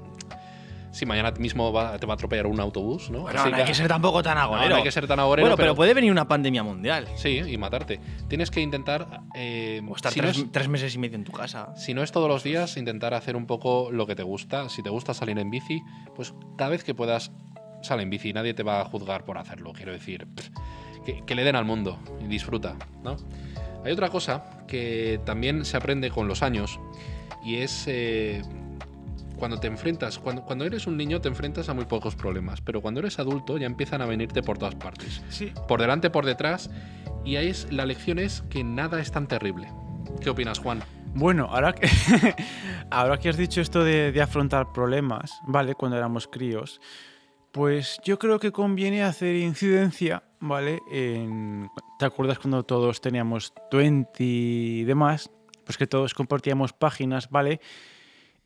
si 0.97 1.05
mañana 1.05 1.31
mismo 1.33 1.73
va- 1.73 1.99
te 1.99 2.07
va 2.07 2.13
a 2.13 2.17
atropellar 2.17 2.47
un 2.47 2.59
autobús, 2.59 3.11
¿no? 3.11 3.21
Bueno, 3.21 3.39
Así 3.41 3.51
no 3.51 3.57
hay 3.59 3.65
que 3.65 3.75
ser 3.75 3.87
tampoco 3.87 4.23
tan 4.23 4.39
agorero. 4.39 4.71
no 4.71 4.77
hay 4.77 4.83
que 4.83 4.91
ser 4.91 5.07
tan 5.07 5.21
agorero, 5.21 5.45
bueno, 5.45 5.57
pero, 5.57 5.75
puede 5.75 5.93
venir 5.93 6.11
una 6.11 6.27
pandemia 6.27 6.63
mundial. 6.63 7.07
Sí, 7.17 7.39
y 7.47 7.59
matarte. 7.59 8.01
Tienes 8.29 8.51
que 8.51 8.61
intentar. 8.61 9.21
eh, 9.35 9.83
O 9.87 9.95
estar 9.95 10.11
si, 10.13 10.21
tres, 10.21 10.39
es, 10.39 10.51
tres 10.53 10.69
meses 10.69 10.95
y 10.95 10.99
medio 10.99 11.17
en 11.17 11.25
tu 11.25 11.33
casa. 11.33 11.75
si 11.77 11.93
no 11.93 12.03
es 12.03 12.13
todos 12.13 12.29
los 12.29 12.43
días, 12.43 12.77
intentar 12.79 13.13
hacer 13.13 13.37
un 13.37 13.47
poco 13.47 13.91
lo 13.93 14.07
que 14.07 14.15
te 14.17 14.23
gusta. 14.23 14.69
Si 14.71 14.83
te 14.83 14.89
gusta 14.89 15.13
salir 15.13 15.39
en 15.39 15.51
bici, 15.51 15.83
pues 16.15 16.33
cada 16.57 16.71
vez 16.71 16.83
que 16.83 16.95
puedas, 16.95 17.31
sale 17.83 18.03
en 18.03 18.09
bici. 18.11 18.33
Nadie 18.33 18.55
te 18.55 18.63
va 18.63 18.81
a 18.81 18.85
juzgar 18.87 19.25
por 19.27 19.37
hacerlo. 19.37 19.73
Quiero 19.75 19.93
decir, 19.93 20.27
pff, 20.35 20.49
que, 21.05 21.23
que 21.27 21.35
le 21.35 21.45
den 21.45 21.57
al 21.57 21.67
mundo 21.67 21.99
y 22.21 22.25
disfruta, 22.27 22.75
¿no? 23.05 23.17
Hay 23.85 23.93
otra 23.93 24.09
cosa 24.09 24.65
que 24.67 25.21
también 25.25 25.65
se 25.65 25.77
aprende 25.77 26.11
con 26.11 26.27
los 26.27 26.43
años 26.43 26.81
y 27.45 27.57
es 27.57 27.85
eh, 27.87 28.43
cuando 29.37 29.59
te 29.61 29.67
enfrentas, 29.67 30.19
cuando, 30.19 30.43
cuando 30.43 30.65
eres 30.65 30.87
un 30.87 30.97
niño 30.97 31.21
te 31.21 31.29
enfrentas 31.29 31.69
a 31.69 31.75
muy 31.75 31.85
pocos 31.85 32.15
problemas, 32.17 32.61
pero 32.61 32.81
cuando 32.81 33.01
eres 33.01 33.19
adulto 33.19 33.59
ya 33.59 33.67
empiezan 33.67 34.03
a 34.03 34.07
venirte 34.07 34.43
por 34.43 34.59
todas 34.59 34.75
partes 34.75 35.23
Sí. 35.29 35.53
por 35.69 35.81
delante, 35.81 36.11
por 36.11 36.25
detrás. 36.25 36.71
Y 37.25 37.37
ahí 37.37 37.49
es, 37.49 37.73
la 37.73 37.87
lección 37.87 38.19
es 38.19 38.43
que 38.51 38.63
nada 38.65 39.01
es 39.01 39.11
tan 39.13 39.27
terrible. 39.27 39.69
¿Qué 40.21 40.31
opinas, 40.31 40.59
Juan? 40.61 40.81
Bueno, 41.15 41.49
ahora 41.51 41.73
que, 41.73 41.89
ahora 42.91 43.19
que 43.19 43.29
has 43.29 43.37
dicho 43.37 43.61
esto 43.61 43.83
de, 43.85 44.13
de 44.13 44.23
afrontar 44.23 44.73
problemas, 44.73 45.33
¿vale? 45.47 45.75
Cuando 45.75 45.97
éramos 45.97 46.29
críos, 46.29 46.81
pues 47.53 47.99
yo 48.05 48.19
creo 48.19 48.39
que 48.39 48.53
conviene 48.53 49.03
hacer 49.03 49.35
incidencia, 49.37 50.23
¿vale? 50.41 50.79
En, 50.91 51.69
¿Te 51.99 52.05
acuerdas 52.05 52.39
cuando 52.39 52.63
todos 52.65 53.01
teníamos 53.01 53.53
20 53.73 54.23
y 54.23 54.85
demás? 54.85 55.31
Pues 55.65 55.79
que 55.79 55.87
todos 55.87 56.15
compartíamos 56.15 56.73
páginas, 56.73 57.31
¿vale? 57.31 57.61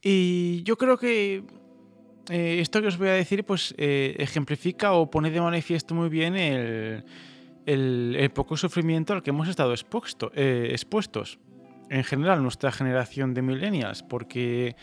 Y 0.02 0.62
yo 0.62 0.76
creo 0.76 0.96
que 0.98 1.42
eh, 2.30 2.58
esto 2.60 2.80
que 2.80 2.88
os 2.88 2.96
voy 2.98 3.08
a 3.08 3.12
decir, 3.12 3.44
pues 3.44 3.74
eh, 3.76 4.14
ejemplifica 4.18 4.92
o 4.92 5.10
pone 5.10 5.30
de 5.30 5.40
manifiesto 5.40 5.94
muy 5.94 6.08
bien 6.08 6.36
el, 6.36 7.04
el- 7.66 8.16
el 8.18 8.30
poco 8.30 8.56
sufrimiento 8.56 9.12
al 9.12 9.22
que 9.22 9.30
hemos 9.30 9.48
estado 9.48 9.72
expuesto- 9.74 10.30
eh, 10.34 10.68
expuestos 10.70 11.38
en 11.90 12.04
general 12.04 12.42
nuestra 12.42 12.70
generación 12.70 13.34
de 13.34 13.42
millennials, 13.42 14.02
porque 14.04 14.76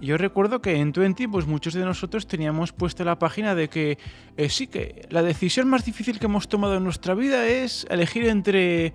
yo 0.00 0.16
recuerdo 0.16 0.62
que 0.62 0.76
en 0.76 0.92
Twenty, 0.92 1.26
pues 1.26 1.46
muchos 1.48 1.74
de 1.74 1.84
nosotros 1.84 2.28
teníamos 2.28 2.72
puesta 2.72 3.02
la 3.02 3.18
página 3.18 3.56
de 3.56 3.68
que 3.68 3.98
sí 4.48 4.68
que 4.68 5.06
la 5.10 5.22
decisión 5.24 5.68
más 5.68 5.84
difícil 5.84 6.20
que 6.20 6.26
hemos 6.26 6.48
tomado 6.48 6.76
en 6.76 6.84
nuestra 6.84 7.14
vida 7.14 7.46
es 7.48 7.86
elegir 7.90 8.26
entre 8.28 8.92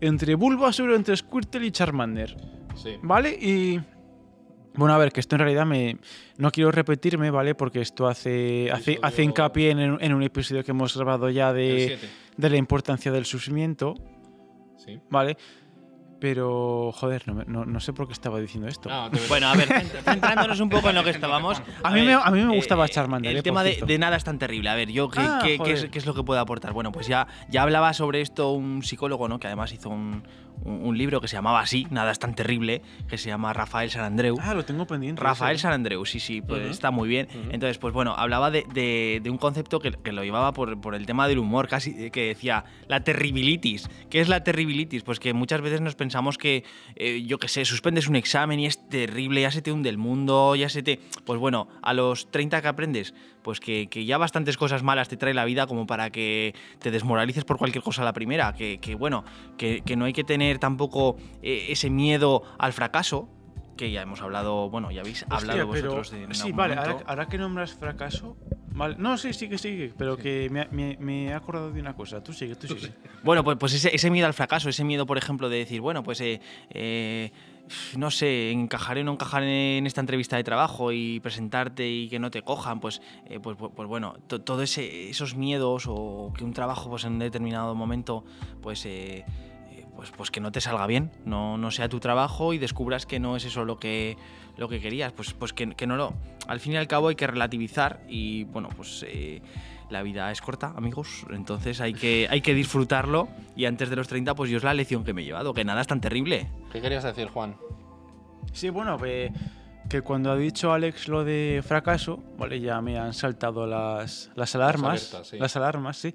entre 0.00 0.34
Bulbasaur, 0.36 0.92
entre 0.94 1.14
Squirtle 1.16 1.66
y 1.66 1.70
Charmander, 1.72 2.34
Sí. 2.76 2.90
¿vale? 3.02 3.32
Y 3.32 3.80
bueno, 4.78 4.94
a 4.94 4.98
ver, 4.98 5.12
que 5.12 5.20
esto 5.20 5.36
en 5.36 5.40
realidad 5.40 5.66
me 5.66 5.98
no 6.38 6.50
quiero 6.50 6.70
repetirme, 6.70 7.30
¿vale? 7.30 7.54
Porque 7.54 7.80
esto 7.80 8.06
hace 8.08 8.70
hace, 8.70 8.92
Episodio- 8.92 9.00
hace 9.06 9.22
hincapié 9.24 9.70
en, 9.72 9.78
en 10.00 10.14
un 10.14 10.22
episodio 10.22 10.64
que 10.64 10.70
hemos 10.70 10.96
grabado 10.96 11.28
ya 11.30 11.52
de, 11.52 11.98
de 12.36 12.50
la 12.50 12.56
importancia 12.56 13.12
del 13.12 13.24
sufrimiento. 13.26 13.94
Sí. 14.76 14.98
¿vale? 15.10 15.36
Pero, 16.20 16.90
joder, 16.92 17.28
no, 17.28 17.44
no- 17.46 17.64
no 17.64 17.78
sé 17.78 17.92
por 17.92 18.08
qué 18.08 18.12
estaba 18.12 18.40
diciendo 18.40 18.66
esto. 18.68 18.88
No. 18.88 19.08
Bueno, 19.28 19.46
a 19.48 19.54
ver, 19.54 19.68
cent- 19.68 20.02
centrándonos 20.02 20.58
un 20.58 20.68
poco 20.68 20.88
en 20.88 20.96
lo 20.96 21.04
que 21.04 21.10
estábamos. 21.10 21.62
A 21.84 21.90
mí 21.92 22.00
ver, 22.00 22.16
me- 22.16 22.22
a 22.24 22.30
mí 22.32 22.42
me 22.42 22.56
gustaba 22.56 22.88
Charmander, 22.88 23.30
El 23.30 23.38
eh, 23.38 23.42
tema 23.42 23.62
de, 23.62 23.80
de 23.86 23.98
nada 23.98 24.16
es 24.16 24.24
tan 24.24 24.36
terrible. 24.36 24.68
A 24.68 24.74
ver, 24.74 24.90
yo, 24.90 25.08
¿qué, 25.10 25.20
Ah, 25.20 25.38
qué- 25.44 25.58
qué 25.60 25.72
es, 25.74 25.84
qué 25.86 25.98
es 25.98 26.06
lo 26.06 26.14
que 26.14 26.24
puedo 26.24 26.40
aportar? 26.40 26.72
Bueno, 26.72 26.90
pues 26.90 27.06
ya, 27.06 27.28
ya 27.48 27.62
hablaba 27.62 27.92
sobre 27.94 28.20
esto 28.20 28.50
un 28.50 28.82
psicólogo, 28.82 29.28
¿no? 29.28 29.38
Que 29.38 29.46
además 29.46 29.72
hizo 29.72 29.90
un, 29.90 30.24
un- 30.64 30.84
un 30.84 30.98
libro 30.98 31.20
que 31.20 31.28
se 31.28 31.36
llamaba 31.36 31.60
así, 31.60 31.86
Nada 31.90 32.10
es 32.12 32.18
tan 32.18 32.34
terrible, 32.34 32.82
que 33.08 33.18
se 33.18 33.28
llama 33.28 33.52
Rafael 33.52 33.90
Sarandreu. 33.90 34.36
Ah, 34.40 34.54
lo 34.54 34.64
tengo 34.64 34.86
pendiente. 34.86 35.20
Rafael 35.22 35.56
eso. 35.56 35.62
Sarandreu, 35.62 36.04
sí, 36.04 36.20
sí, 36.20 36.40
pues 36.42 36.62
está 36.70 36.90
muy 36.90 37.08
bien. 37.08 37.28
Entonces, 37.50 37.78
pues 37.78 37.92
bueno, 37.94 38.14
hablaba 38.16 38.50
de, 38.50 38.64
de- 38.72 39.20
de 39.22 39.30
un 39.30 39.38
concepto 39.38 39.80
que, 39.80 39.90
que 39.92 40.12
lo 40.12 40.22
llevaba 40.24 40.52
por, 40.52 40.80
por 40.80 40.94
el 40.94 41.06
tema 41.06 41.28
del 41.28 41.38
humor, 41.38 41.68
casi 41.68 41.90
eh, 41.98 42.10
que 42.10 42.28
decía 42.28 42.64
la 42.88 43.02
terribilitis. 43.04 43.88
¿Qué 44.10 44.20
es 44.20 44.28
la 44.28 44.42
terribilitis? 44.44 45.02
Pues 45.02 45.20
que 45.20 45.32
muchas 45.34 45.60
veces 45.60 45.80
nos 45.80 45.94
pensamos 45.94 46.38
que, 46.38 46.64
eh, 46.96 47.22
yo 47.26 47.38
qué 47.38 47.48
sé, 47.48 47.64
suspendes 47.64 48.08
un 48.08 48.16
examen 48.16 48.60
y 48.60 48.66
es 48.66 48.88
terrible, 48.88 49.40
ya 49.42 49.50
se 49.50 49.62
te 49.62 49.72
hunde 49.72 49.88
el 49.88 49.98
mundo, 49.98 50.54
ya 50.56 50.68
se 50.68 50.82
te. 50.82 51.00
Pues 51.24 51.38
bueno, 51.38 51.68
a 51.82 51.92
los 51.94 52.30
30 52.30 52.60
que 52.62 52.68
aprendes, 52.68 53.14
pues 53.48 53.60
que, 53.60 53.86
que 53.86 54.04
ya 54.04 54.18
bastantes 54.18 54.58
cosas 54.58 54.82
malas 54.82 55.08
te 55.08 55.16
trae 55.16 55.32
la 55.32 55.46
vida 55.46 55.66
como 55.66 55.86
para 55.86 56.10
que 56.10 56.54
te 56.80 56.90
desmoralices 56.90 57.44
por 57.46 57.56
cualquier 57.56 57.82
cosa 57.82 58.02
a 58.02 58.04
la 58.04 58.12
primera. 58.12 58.52
Que, 58.52 58.76
que, 58.78 58.94
bueno, 58.94 59.24
que, 59.56 59.80
que 59.86 59.96
no 59.96 60.04
hay 60.04 60.12
que 60.12 60.22
tener 60.22 60.58
tampoco 60.58 61.16
eh, 61.42 61.68
ese 61.70 61.88
miedo 61.88 62.42
al 62.58 62.74
fracaso. 62.74 63.26
Que 63.78 63.90
ya 63.90 64.02
hemos 64.02 64.20
hablado, 64.20 64.68
bueno, 64.68 64.90
ya 64.90 65.00
habéis 65.00 65.22
hablado 65.30 65.66
Hostia, 65.70 65.72
pero- 65.72 65.92
vosotros 65.96 66.10
de 66.10 66.24
en 66.24 66.34
Sí, 66.34 66.52
vale, 66.52 66.74
ahora, 66.74 66.98
ahora 67.06 67.26
que 67.26 67.38
nombras 67.38 67.72
fracaso. 67.72 68.36
Vale. 68.74 68.96
No, 68.98 69.16
sí, 69.16 69.32
sí, 69.32 69.48
que 69.48 69.56
sigue, 69.56 69.94
pero 69.96 70.16
Sí. 70.16 70.22
que 70.22 70.50
me, 70.50 70.68
me- 70.70 70.98
me 71.00 71.24
he 71.28 71.32
acordado 71.32 71.72
de 71.72 71.80
una 71.80 71.94
cosa. 71.96 72.22
Tú 72.22 72.34
sigue, 72.34 72.54
tú 72.54 72.66
sigue. 72.68 72.92
Bueno, 73.24 73.42
pues, 73.42 73.56
pues 73.58 73.72
ese, 73.72 73.94
ese 73.94 74.10
miedo 74.10 74.26
al 74.26 74.34
fracaso, 74.34 74.68
ese 74.68 74.84
miedo, 74.84 75.06
por 75.06 75.16
ejemplo, 75.16 75.48
de 75.48 75.56
decir, 75.56 75.80
bueno, 75.80 76.02
pues 76.02 76.20
eh, 76.20 76.40
eh, 76.70 77.32
no 77.96 78.10
sé, 78.10 78.50
encajaré 78.50 79.00
o 79.02 79.04
no 79.04 79.12
encajaré 79.12 79.78
en 79.78 79.86
esta 79.86 80.00
entrevista 80.00 80.36
de 80.36 80.44
trabajo 80.44 80.92
y 80.92 81.20
presentarte 81.20 81.88
y 81.88 82.08
que 82.08 82.18
no 82.18 82.30
te 82.30 82.42
cojan, 82.42 82.80
pues, 82.80 83.00
eh, 83.26 83.40
pues, 83.40 83.56
pues, 83.56 83.72
pues 83.74 83.88
bueno, 83.88 84.14
to- 84.26 84.40
todo 84.40 84.62
ese, 84.62 85.08
esos 85.10 85.34
miedos 85.34 85.84
o 85.88 86.32
que 86.36 86.44
un 86.44 86.52
trabajo 86.52 86.88
pues 86.90 87.04
en 87.04 87.12
un 87.14 87.18
determinado 87.18 87.74
momento, 87.74 88.24
pues, 88.62 88.84
eh, 88.86 89.24
eh, 89.70 89.86
pues, 89.96 90.10
pues 90.16 90.30
que 90.30 90.40
no 90.40 90.52
te 90.52 90.60
salga 90.60 90.86
bien, 90.86 91.10
no, 91.24 91.58
no 91.58 91.70
sea 91.70 91.88
tu 91.88 92.00
trabajo 92.00 92.52
y 92.52 92.58
descubras 92.58 93.06
que 93.06 93.18
no 93.20 93.36
es 93.36 93.44
eso 93.44 93.64
lo 93.64 93.78
que, 93.78 94.16
lo 94.56 94.68
que 94.68 94.80
querías, 94.80 95.12
pues, 95.12 95.32
pues 95.32 95.52
que, 95.52 95.70
que 95.74 95.86
no 95.86 95.96
lo... 95.96 96.14
Al 96.46 96.60
fin 96.60 96.72
y 96.72 96.76
al 96.76 96.86
cabo 96.88 97.08
hay 97.08 97.14
que 97.16 97.26
relativizar 97.26 98.00
y 98.08 98.44
bueno, 98.44 98.68
pues... 98.76 99.04
eh, 99.08 99.42
la 99.90 100.02
vida 100.02 100.30
es 100.30 100.40
corta, 100.40 100.72
amigos, 100.76 101.24
entonces 101.30 101.80
hay 101.80 101.94
que, 101.94 102.26
hay 102.30 102.40
que 102.40 102.54
disfrutarlo 102.54 103.28
y 103.56 103.64
antes 103.64 103.90
de 103.90 103.96
los 103.96 104.08
30 104.08 104.34
pues 104.34 104.50
yo 104.50 104.58
es 104.58 104.64
la 104.64 104.74
lección 104.74 105.04
que 105.04 105.12
me 105.12 105.22
he 105.22 105.24
llevado, 105.24 105.54
que 105.54 105.64
nada 105.64 105.80
es 105.80 105.86
tan 105.86 106.00
terrible. 106.00 106.50
¿Qué 106.72 106.80
querías 106.80 107.04
decir, 107.04 107.28
Juan? 107.28 107.56
Sí, 108.52 108.70
bueno, 108.70 108.98
eh, 109.04 109.32
que 109.88 110.02
cuando 110.02 110.30
ha 110.30 110.36
dicho 110.36 110.72
Alex 110.72 111.08
lo 111.08 111.24
de 111.24 111.62
fracaso, 111.66 112.22
vale, 112.38 112.60
ya 112.60 112.80
me 112.80 112.98
han 112.98 113.14
saltado 113.14 113.66
las, 113.66 114.30
las 114.34 114.54
alarmas. 114.54 115.12
alertas, 115.12 115.28
sí. 115.28 115.38
Las 115.38 115.56
alarmas, 115.56 115.96
sí. 115.96 116.14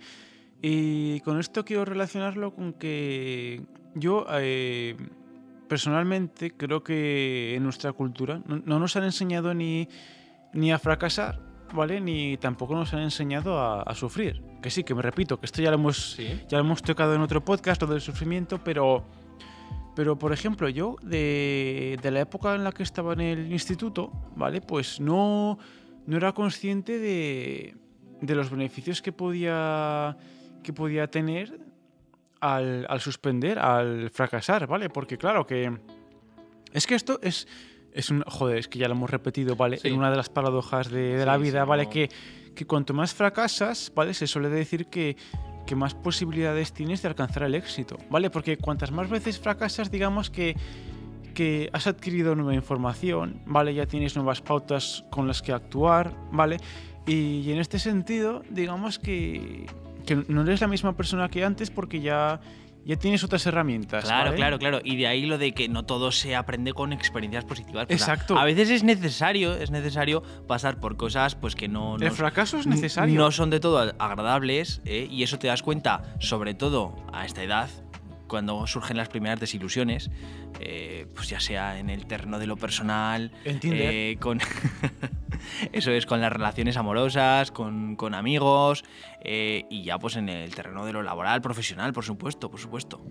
Y 0.62 1.20
con 1.22 1.39
esto 1.39 1.65
quiero 1.65 1.84
relacionarlo 1.84 2.53
con 2.53 2.74
que 2.74 3.62
yo 3.96 4.25
eh, 4.32 4.96
personalmente 5.68 6.51
creo 6.51 6.84
que 6.84 7.56
en 7.56 7.63
nuestra 7.63 7.92
cultura 7.94 8.42
no, 8.46 8.62
no 8.63 8.80
nos 8.80 8.96
han 8.96 9.03
enseñado 9.03 9.53
ni, 9.53 9.89
ni 10.53 10.72
a 10.72 10.80
fracasar, 10.80 11.52
¿vale? 11.74 12.00
Ni 12.00 12.38
tampoco 12.38 12.75
nos 12.75 12.94
han 12.94 13.01
enseñado 13.01 13.60
a, 13.60 13.82
a 13.82 13.96
sufrir. 13.96 14.42
Que 14.62 14.70
sí, 14.70 14.84
que 14.84 14.96
me 14.96 15.01
repito, 15.01 15.39
que 15.39 15.46
esto 15.46 15.62
ya 15.62 15.70
lo 15.70 15.75
hemos 15.75 16.13
Sí. 16.13 16.42
ya 16.48 16.58
lo 16.60 16.63
hemos 16.63 16.82
tocado 16.82 17.13
en 17.15 17.22
otro 17.22 17.44
podcast, 17.44 17.82
lo 17.82 17.88
del 17.88 18.01
sufrimiento, 18.01 18.63
pero, 18.63 19.03
pero 19.96 20.18
por 20.18 20.32
ejemplo, 20.32 20.70
yo 20.70 20.96
de, 21.01 22.00
de 22.01 22.12
la 22.12 22.22
época 22.22 22.56
en 22.56 22.63
la 22.63 22.72
que 22.72 22.84
estaba 22.84 23.13
en 23.13 23.22
el 23.22 23.51
instituto, 23.51 24.12
¿vale? 24.36 24.62
Pues 24.62 25.00
no, 25.00 25.58
no 26.06 26.18
era 26.18 26.32
consciente 26.32 26.98
de, 27.00 27.75
de 28.22 28.36
los 28.36 28.50
beneficios 28.50 29.01
que 29.01 29.12
podía, 29.12 30.15
que 30.63 30.72
podía 30.74 31.08
tener 31.08 31.60
al, 32.39 32.86
al 32.89 33.00
suspender, 33.01 33.60
al 33.60 34.10
fracasar, 34.10 34.68
¿vale? 34.68 34.89
Porque 34.89 35.18
claro 35.18 35.46
que 35.46 35.72
es 36.72 36.88
que 36.88 36.96
esto 36.96 37.20
es... 37.22 37.48
Es 37.94 38.10
un, 38.10 38.24
joder, 38.24 38.58
es 38.58 38.68
que 38.68 38.80
ya 38.80 38.88
lo 38.88 38.96
hemos 38.96 39.10
repetido, 39.10 39.56
¿vale? 39.56 39.78
Sí. 39.78 39.88
En 39.90 39.96
una 39.96 40.10
de 40.10 40.18
las 40.18 40.30
paradojas 40.30 40.90
de, 40.90 41.18
de 41.18 41.26
la 41.26 41.38
vida, 41.38 41.64
sí, 41.64 41.70
¿vale? 41.70 41.84
no- 41.86 41.90
Que, 41.90 42.10
que 42.56 42.66
cuanto 42.66 42.94
más 42.94 43.14
fracasas, 43.14 43.92
¿vale? 43.96 44.14
Se 44.14 44.28
suele 44.28 44.50
decir 44.50 44.88
que, 44.88 45.16
que 45.66 45.76
más 45.76 45.94
posibilidades 45.94 46.74
tienes 46.74 47.02
de 47.02 47.08
alcanzar 47.10 47.44
el 47.44 47.56
éxito, 47.56 47.98
¿vale? 48.10 48.30
Porque 48.30 48.58
cuantas 48.58 48.92
más 48.92 49.10
veces 49.10 49.40
fracasas, 49.40 49.92
digamos 49.92 50.30
que, 50.30 50.56
que 51.34 51.70
has 51.74 51.88
adquirido 51.88 52.36
nueva 52.36 52.54
información, 52.54 53.42
¿vale? 53.46 53.74
Ya 53.74 53.86
tienes 53.86 54.16
nuevas 54.16 54.42
pautas 54.42 55.04
con 55.10 55.28
las 55.28 55.42
que 55.42 55.52
actuar, 55.52 56.14
¿vale? 56.32 56.58
Y, 57.08 57.42
y 57.42 57.52
en 57.52 57.60
este 57.60 57.80
sentido, 57.80 58.44
digamos 58.50 58.98
que, 59.00 59.66
que 60.06 60.16
no 60.28 60.42
eres 60.44 60.62
la 60.62 60.68
misma 60.68 60.96
persona 60.96 61.30
que 61.30 61.44
antes 61.44 61.70
porque 61.70 62.02
ya, 62.02 62.40
ya 62.86 62.96
tienes 62.98 63.24
otras 63.24 63.46
herramientas. 63.46 64.06
Claro, 64.06 64.25
¿vale? 64.25 64.36
claro, 64.36 64.60
claro. 64.60 64.80
Y 64.84 64.98
de 64.98 65.08
ahí 65.08 65.25
lo 65.25 65.38
de 65.38 65.54
que 65.54 65.70
no 65.70 65.86
todo 65.86 66.12
se 66.12 66.36
aprende 66.36 66.74
con 66.74 66.94
experiencias 66.94 67.46
positivas. 67.46 67.86
Pues, 67.88 68.02
Exacto. 68.02 68.38
A, 68.38 68.44
veces 68.46 68.70
es 68.70 68.84
necesario, 68.84 69.54
es 69.54 69.72
necesario 69.72 70.22
pasar 70.48 70.80
por 70.80 70.98
cosas 70.98 71.36
pues 71.36 71.56
que 71.56 71.68
no, 71.68 71.96
El 71.96 72.06
no- 72.06 72.12
fracaso 72.12 72.58
es 72.58 72.68
necesario. 72.68 73.20
no 73.20 73.32
son 73.32 73.50
de 73.50 73.60
todo 73.60 73.94
agradables 74.00 74.82
¿eh? 74.86 75.08
y 75.10 75.24
eso 75.24 75.40
te 75.40 75.48
das 75.48 75.62
cuenta, 75.63 76.16
sobre 76.20 76.54
todo 76.54 76.96
a 77.12 77.25
esta 77.25 77.44
edad, 77.44 77.70
cuando 78.27 78.65
surgen 78.68 78.98
las 78.98 79.10
primeras 79.10 79.39
desilusiones, 79.39 80.10
eh, 80.60 81.08
pues 81.13 81.30
ya 81.30 81.39
sea 81.39 81.80
en 81.80 81.89
el 81.89 82.06
terreno 82.06 82.39
de 82.39 82.48
lo 82.48 82.58
personal, 82.58 83.32
eh, 83.46 84.18
con 84.20 84.39
eso 85.72 85.92
es 85.92 86.06
con 86.06 86.22
las 86.22 86.32
relaciones 86.32 86.77
amorosas, 86.77 87.51
con, 87.51 87.96
con 87.96 88.13
amigos 88.13 88.84
eh, 89.22 89.65
y 89.70 89.84
ya 89.84 90.00
pues 90.00 90.15
en 90.15 90.30
el 90.30 90.53
terreno 90.53 90.86
de 90.86 90.94
lo 90.94 91.03
laboral, 91.03 91.42
profesional, 91.42 91.94
por 91.94 92.03
supuesto, 92.03 92.50
por 92.50 92.60
supuesto. 92.60 93.01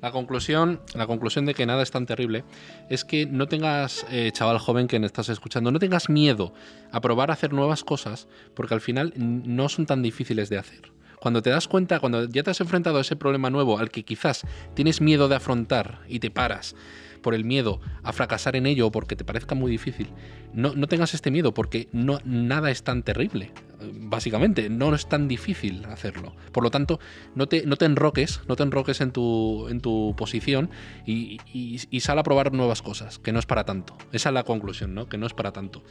La 0.00 0.10
conclusión, 0.10 0.80
la 0.94 1.06
conclusión 1.06 1.46
de 1.46 1.54
que 1.54 1.66
nada 1.66 1.82
es 1.82 1.90
tan 1.90 2.06
terrible 2.06 2.44
es 2.88 3.04
que 3.04 3.26
no 3.26 3.48
tengas, 3.48 4.06
eh, 4.10 4.30
chaval 4.32 4.58
joven 4.58 4.88
que 4.88 4.98
me 4.98 5.06
estás 5.06 5.28
escuchando, 5.28 5.70
no 5.70 5.78
tengas 5.78 6.08
miedo 6.08 6.52
a 6.90 7.00
probar 7.00 7.30
a 7.30 7.34
hacer 7.34 7.52
nuevas 7.52 7.84
cosas, 7.84 8.28
porque 8.54 8.74
al 8.74 8.80
final 8.80 9.12
no 9.16 9.68
son 9.68 9.86
tan 9.86 10.02
difíciles 10.02 10.48
de 10.48 10.58
hacer. 10.58 10.92
Cuando 11.22 11.40
te 11.40 11.50
das 11.50 11.68
cuenta, 11.68 12.00
cuando 12.00 12.28
ya 12.28 12.42
te 12.42 12.50
has 12.50 12.60
enfrentado 12.60 12.98
a 12.98 13.02
ese 13.02 13.14
problema 13.14 13.48
nuevo 13.48 13.78
al 13.78 13.92
que 13.92 14.02
quizás 14.02 14.44
tienes 14.74 15.00
miedo 15.00 15.28
de 15.28 15.36
afrontar 15.36 16.00
y 16.08 16.18
te 16.18 16.32
paras 16.32 16.74
por 17.22 17.34
el 17.34 17.44
miedo 17.44 17.80
a 18.02 18.12
fracasar 18.12 18.56
en 18.56 18.66
ello 18.66 18.88
o 18.88 18.90
porque 18.90 19.14
te 19.14 19.24
parezca 19.24 19.54
muy 19.54 19.70
difícil, 19.70 20.08
no, 20.52 20.74
no 20.74 20.88
tengas 20.88 21.14
este 21.14 21.30
miedo 21.30 21.54
porque 21.54 21.88
no, 21.92 22.18
nada 22.24 22.72
es 22.72 22.82
tan 22.82 23.04
terrible. 23.04 23.52
Básicamente, 24.00 24.68
no 24.68 24.92
es 24.96 25.08
tan 25.08 25.28
difícil 25.28 25.84
hacerlo. 25.84 26.34
Por 26.50 26.64
lo 26.64 26.72
tanto, 26.72 26.98
no 27.36 27.46
te, 27.46 27.66
no 27.66 27.76
te 27.76 27.84
enroques, 27.84 28.40
no 28.48 28.56
te 28.56 28.64
enroques 28.64 29.00
en 29.00 29.12
tu, 29.12 29.68
en 29.68 29.80
tu 29.80 30.16
posición 30.16 30.70
y, 31.06 31.38
y, 31.54 31.80
y 31.88 32.00
sal 32.00 32.18
a 32.18 32.24
probar 32.24 32.52
nuevas 32.52 32.82
cosas, 32.82 33.20
que 33.20 33.30
no 33.30 33.38
es 33.38 33.46
para 33.46 33.62
tanto. 33.62 33.96
Esa 34.10 34.30
es 34.30 34.34
la 34.34 34.42
conclusión, 34.42 34.92
¿no? 34.92 35.08
Que 35.08 35.18
no 35.18 35.26
es 35.26 35.34
para 35.34 35.52
tanto. 35.52 35.84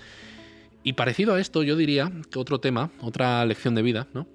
Y 0.84 0.94
parecido 0.94 1.36
a 1.36 1.40
esto, 1.40 1.64
yo 1.64 1.78
diría 1.78 2.12
que 2.30 2.38
otro 2.38 2.60
tema, 2.60 2.92
otra 3.00 3.46
lección 3.46 3.76
de 3.76 3.82
vida, 3.82 4.08
¿no? 4.14 4.28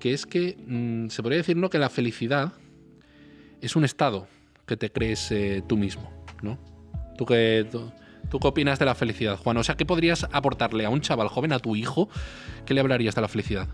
Que 0.00 0.12
es 0.12 0.26
que 0.26 0.56
mm, 0.66 1.08
se 1.08 1.22
podría 1.22 1.38
decir, 1.38 1.56
¿no? 1.56 1.70
Que 1.70 1.78
la 1.78 1.88
felicidad 1.88 2.52
es 3.60 3.76
un 3.76 3.84
estado 3.84 4.26
que 4.66 4.76
te 4.76 4.90
crees 4.90 5.30
eh, 5.32 5.62
tú 5.66 5.76
mismo, 5.76 6.10
¿no? 6.42 6.58
¿Tú 7.16 7.24
qué, 7.24 7.66
tú, 7.70 7.90
tú 8.28 8.38
qué 8.38 8.48
opinas 8.48 8.78
de 8.78 8.84
la 8.84 8.94
felicidad, 8.94 9.36
Juan? 9.38 9.56
O 9.56 9.64
sea, 9.64 9.76
¿qué 9.76 9.86
podrías 9.86 10.26
aportarle 10.32 10.84
a 10.84 10.90
un 10.90 11.00
chaval 11.00 11.28
joven, 11.28 11.52
a 11.52 11.58
tu 11.58 11.76
hijo? 11.76 12.08
¿Qué 12.66 12.74
le 12.74 12.80
hablarías 12.80 13.14
de 13.14 13.20
la 13.22 13.28
felicidad? 13.28 13.68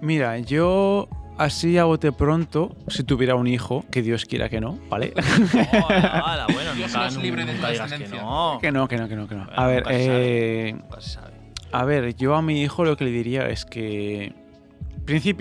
Mira, 0.00 0.38
yo 0.38 1.08
así 1.38 1.76
a 1.78 1.84
bote 1.84 2.12
pronto, 2.12 2.76
si 2.88 3.02
tuviera 3.02 3.34
un 3.34 3.46
hijo, 3.48 3.84
que 3.90 4.02
Dios 4.02 4.24
quiera 4.24 4.48
que 4.48 4.60
no, 4.60 4.78
¿vale? 4.88 5.12
Hola, 5.88 6.22
hola, 6.24 6.46
bueno, 6.52 6.74
Dios 6.76 6.92
nos 6.94 7.16
libre 7.16 7.44
de 7.44 7.54
que 7.54 7.66
descendencia. 7.66 8.22
no. 8.22 8.58
que 8.60 8.70
no, 8.70 8.86
que 8.88 8.96
no, 8.98 9.08
que 9.08 9.16
no, 9.16 9.26
que 9.26 9.34
no. 9.34 9.44
Bueno, 9.46 9.60
A 9.60 9.66
ver, 9.66 9.82
sabe. 9.84 10.68
eh, 10.68 10.76
sabe. 11.00 11.32
a 11.72 11.84
ver, 11.84 12.14
yo 12.14 12.34
a 12.36 12.42
mi 12.42 12.62
hijo 12.62 12.84
lo 12.84 12.96
que 12.96 13.04
le 13.04 13.10
diría 13.10 13.48
es 13.48 13.64
que 13.64 14.32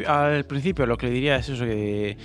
al 0.08 0.46
principio 0.46 0.86
lo 0.86 0.98
que 0.98 1.08
le 1.08 1.14
diría 1.14 1.38
es 1.38 1.50
eso 1.50 1.66
que 1.66 2.18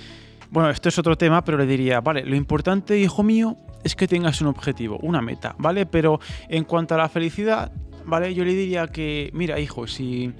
bueno, 0.51 0.69
esto 0.69 0.89
es 0.89 0.99
otro 0.99 1.17
tema, 1.17 1.45
pero 1.45 1.57
le 1.57 1.65
diría, 1.65 2.01
vale, 2.01 2.25
lo 2.25 2.35
importante, 2.35 2.99
hijo 2.99 3.23
mío, 3.23 3.55
es 3.85 3.95
que 3.95 4.05
tengas 4.05 4.41
un 4.41 4.47
objetivo, 4.47 4.99
una 5.01 5.21
meta, 5.21 5.55
¿vale? 5.57 5.85
Pero 5.85 6.19
en 6.49 6.65
cuanto 6.65 6.95
a 6.95 6.97
la 6.97 7.07
felicidad, 7.07 7.71
¿vale? 8.05 8.33
Yo 8.33 8.43
le 8.43 8.53
diría 8.53 8.87
que, 8.87 9.29
mira, 9.33 9.61
hijo, 9.61 9.87
si 9.87 10.33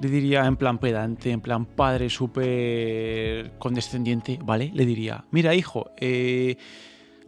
le 0.00 0.08
diría 0.08 0.44
en 0.44 0.56
plan 0.56 0.76
pedante, 0.76 1.30
en 1.30 1.40
plan 1.40 1.64
padre 1.64 2.10
súper 2.10 3.52
condescendiente, 3.58 4.38
¿vale? 4.44 4.70
Le 4.74 4.84
diría, 4.84 5.24
mira, 5.30 5.54
hijo, 5.54 5.92
eh, 5.96 6.56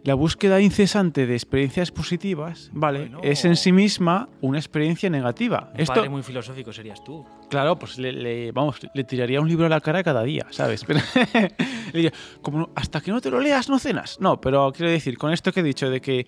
la 0.03 0.15
búsqueda 0.15 0.59
incesante 0.61 1.27
de 1.27 1.33
experiencias 1.35 1.91
positivas, 1.91 2.71
¿vale? 2.73 3.01
Bueno. 3.01 3.19
Es 3.23 3.45
en 3.45 3.55
sí 3.55 3.71
misma 3.71 4.29
una 4.41 4.57
experiencia 4.57 5.09
negativa. 5.11 5.69
Un 5.75 5.79
Esto, 5.81 5.93
padre 5.93 6.09
muy 6.09 6.23
filosófico 6.23 6.73
serías 6.73 7.03
tú. 7.03 7.23
claro, 7.49 7.77
pues 7.77 7.97
le, 7.99 8.11
le- 8.11 8.51
vamos, 8.51 8.77
le 8.93 9.03
tiraría 9.03 9.39
un 9.39 9.47
libro 9.47 9.67
a 9.67 9.69
la 9.69 9.79
cara 9.79 10.03
cada 10.03 10.23
día, 10.23 10.47
¿sabes? 10.49 10.83
Pero, 10.87 10.99
le 11.15 11.49
diría, 11.93 12.13
como 12.41 12.69
hasta 12.75 12.99
que 13.01 13.11
no 13.11 13.21
te 13.21 13.29
lo 13.29 13.39
leas, 13.39 13.69
no 13.69 13.77
cenas. 13.77 14.17
No, 14.19 14.41
pero 14.41 14.71
quiero 14.75 14.91
decir, 14.91 15.17
con 15.19 15.31
esto 15.33 15.51
que 15.51 15.59
he 15.59 15.63
dicho 15.63 15.89
de 15.89 16.01
que 16.01 16.25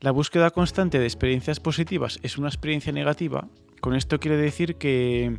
la 0.00 0.10
búsqueda 0.10 0.50
constante 0.50 0.98
de 0.98 1.04
experiencias 1.06 1.60
positivas 1.60 2.18
es 2.22 2.36
una 2.36 2.48
experiencia 2.48 2.92
negativa, 2.92 3.48
con 3.80 3.94
esto 3.94 4.18
quiere 4.20 4.36
decir 4.36 4.76
que 4.76 5.38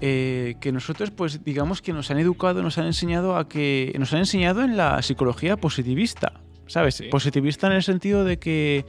eh, 0.00 0.54
que 0.60 0.70
nosotros, 0.72 1.10
pues 1.10 1.44
digamos 1.44 1.82
que 1.82 1.92
nos 1.92 2.10
han 2.10 2.18
educado, 2.18 2.62
nos 2.62 2.78
han 2.78 2.86
enseñado 2.86 3.36
a 3.36 3.48
que. 3.48 3.92
Nos 3.98 4.12
han 4.12 4.20
enseñado 4.20 4.62
en 4.62 4.76
la 4.76 5.02
psicología 5.02 5.56
positivista. 5.56 6.40
¿Sabes? 6.70 6.94
Sí. 6.94 7.04
Positivista 7.08 7.66
en 7.66 7.74
el 7.74 7.82
sentido 7.82 8.24
de 8.24 8.38
que. 8.38 8.84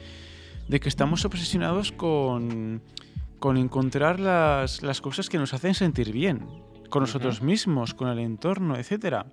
de 0.68 0.80
que 0.80 0.88
estamos 0.88 1.24
obsesionados 1.24 1.90
con. 1.92 2.80
con 3.38 3.56
encontrar 3.56 4.20
las, 4.20 4.82
las 4.82 5.00
cosas 5.00 5.28
que 5.28 5.38
nos 5.38 5.52
hacen 5.52 5.74
sentir 5.74 6.12
bien. 6.12 6.46
Con 6.88 7.02
nosotros 7.02 7.42
mismos, 7.42 7.94
con 7.94 8.08
el 8.08 8.18
entorno, 8.18 8.76
etcétera. 8.76 9.26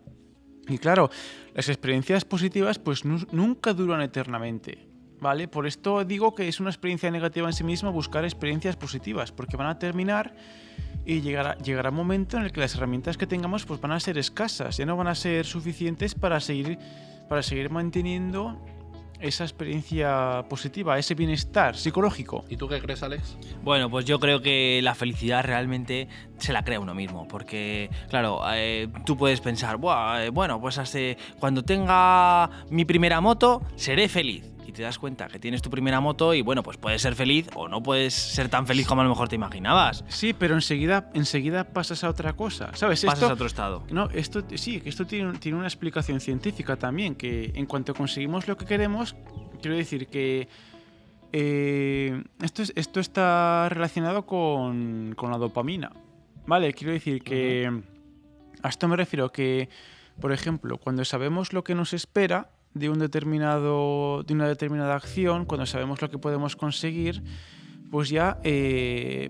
Y 0.67 0.77
claro, 0.77 1.09
las 1.53 1.67
experiencias 1.67 2.23
positivas, 2.25 2.79
pues 2.79 3.03
nu- 3.05 3.27
nunca 3.31 3.73
duran 3.73 4.01
eternamente. 4.01 4.87
¿Vale? 5.21 5.49
Por 5.49 5.67
esto 5.67 6.05
digo 6.05 6.33
que 6.33 6.47
es 6.47 6.61
una 6.61 6.69
experiencia 6.69 7.11
negativa 7.11 7.47
en 7.47 7.53
sí 7.53 7.65
misma 7.65 7.89
buscar 7.89 8.23
experiencias 8.23 8.77
positivas, 8.77 9.33
porque 9.33 9.57
van 9.57 9.67
a 9.67 9.77
terminar 9.77 10.33
y 11.05 11.19
llegará, 11.19 11.57
llegará 11.57 11.89
un 11.89 11.97
momento 11.97 12.37
en 12.37 12.43
el 12.43 12.53
que 12.53 12.61
las 12.61 12.73
herramientas 12.75 13.17
que 13.17 13.27
tengamos 13.27 13.65
pues 13.65 13.81
van 13.81 13.91
a 13.91 13.99
ser 13.99 14.17
escasas, 14.17 14.77
ya 14.77 14.85
no 14.85 14.95
van 14.95 15.07
a 15.07 15.15
ser 15.15 15.45
suficientes 15.45 16.15
para 16.15 16.39
seguir, 16.39 16.79
para 17.29 17.43
seguir 17.43 17.69
manteniendo 17.69 18.57
esa 19.19 19.43
experiencia 19.43 20.45
positiva, 20.49 20.97
ese 20.97 21.13
bienestar 21.13 21.75
psicológico. 21.75 22.45
¿Y 22.49 22.55
tú 22.55 22.67
qué 22.67 22.79
crees, 22.79 23.03
Alex? 23.03 23.37
Bueno, 23.63 23.89
pues 23.89 24.05
yo 24.05 24.19
creo 24.19 24.41
que 24.41 24.79
la 24.81 24.95
felicidad 24.95 25.43
realmente 25.43 26.07
se 26.37 26.53
la 26.53 26.63
crea 26.63 26.79
uno 26.79 26.93
mismo, 26.93 27.27
porque 27.27 27.89
claro, 28.09 28.41
eh, 28.53 28.87
tú 29.05 29.17
puedes 29.17 29.41
pensar, 29.41 29.77
"Buah, 29.77 30.25
eh, 30.25 30.29
bueno, 30.29 30.59
pues 30.61 30.77
hace, 30.77 31.17
cuando 31.37 31.63
tenga 31.63 32.49
mi 32.69 32.85
primera 32.85 33.19
moto, 33.19 33.61
seré 33.75 34.07
feliz. 34.07 34.45
Te 34.79 34.83
das 34.83 34.97
cuenta 34.97 35.27
que 35.27 35.39
tienes 35.39 35.61
tu 35.61 35.69
primera 35.69 35.99
moto 35.99 36.33
y 36.33 36.41
bueno, 36.41 36.63
pues 36.63 36.77
puedes 36.77 37.01
ser 37.01 37.13
feliz 37.13 37.49
o 37.53 37.67
no 37.67 37.83
puedes 37.83 38.13
ser 38.13 38.47
tan 38.47 38.65
feliz 38.65 38.87
como 38.87 39.01
a 39.01 39.03
lo 39.03 39.09
mejor 39.09 39.27
te 39.27 39.35
imaginabas. 39.35 40.05
Sí, 40.07 40.31
pero 40.31 40.55
enseguida, 40.55 41.09
enseguida 41.13 41.65
pasas 41.65 42.05
a 42.05 42.09
otra 42.09 42.31
cosa, 42.31 42.73
¿sabes? 42.75 43.03
Pasas 43.03 43.19
Esto- 43.23 43.29
a 43.29 43.33
otro 43.33 43.45
estado. 43.45 43.83
No, 43.91 44.09
esto 44.11 44.41
sí, 44.55 44.79
que 44.79 44.87
esto 44.87 45.05
tiene, 45.05 45.37
tiene 45.37 45.57
una 45.57 45.67
explicación 45.67 46.21
científica 46.21 46.77
también, 46.77 47.15
que 47.15 47.51
en 47.55 47.65
cuanto 47.65 47.93
conseguimos 47.93 48.47
lo 48.47 48.55
que 48.55 48.63
queremos, 48.65 49.17
quiero 49.61 49.75
decir 49.75 50.07
que 50.07 50.47
eh, 51.33 52.23
esto, 52.41 52.61
es- 52.63 52.71
esto 52.77 53.01
está 53.01 53.67
relacionado 53.67 54.25
con, 54.25 55.13
con 55.17 55.29
la 55.29 55.37
dopamina, 55.37 55.91
¿vale? 56.47 56.73
Quiero 56.73 56.93
decir 56.93 57.21
que 57.21 57.69
a 58.63 58.69
esto 58.69 58.87
me 58.87 58.95
refiero 58.95 59.29
que, 59.33 59.67
por 60.21 60.31
ejemplo, 60.31 60.77
cuando 60.77 61.03
sabemos 61.03 61.51
lo 61.51 61.65
que 61.65 61.75
nos 61.75 61.91
espera 61.91 62.51
de, 62.73 62.89
un 62.89 62.99
determinado, 62.99 64.23
de 64.23 64.33
una 64.33 64.47
determinada 64.47 64.95
acción, 64.95 65.45
cuando 65.45 65.65
sabemos 65.65 66.01
lo 66.01 66.09
que 66.09 66.17
podemos 66.17 66.55
conseguir, 66.55 67.23
pues 67.91 68.09
ya 68.09 68.39
eh, 68.43 69.29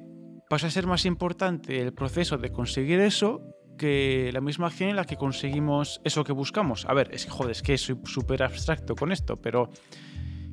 pasa 0.50 0.67
a 0.67 0.69
ser 0.69 0.88
más 0.88 1.05
importante 1.05 1.81
el 1.81 1.93
proceso 1.93 2.38
de 2.38 2.51
conseguir 2.51 3.00
eso 3.00 3.41
que 3.77 4.29
la 4.34 4.41
misma 4.41 4.67
acción 4.67 4.89
en 4.89 4.96
la 4.98 5.05
que 5.05 5.15
conseguimos 5.15 6.01
eso 6.03 6.24
que 6.24 6.34
buscamos. 6.34 6.86
A 6.86 6.93
ver, 6.93 7.10
es 7.13 7.25
que 7.25 7.31
joder, 7.31 7.51
es 7.51 7.62
que 7.62 7.77
soy 7.77 7.98
súper 8.03 8.43
abstracto 8.43 8.96
con 8.96 9.12
esto, 9.12 9.38
pero 9.41 9.69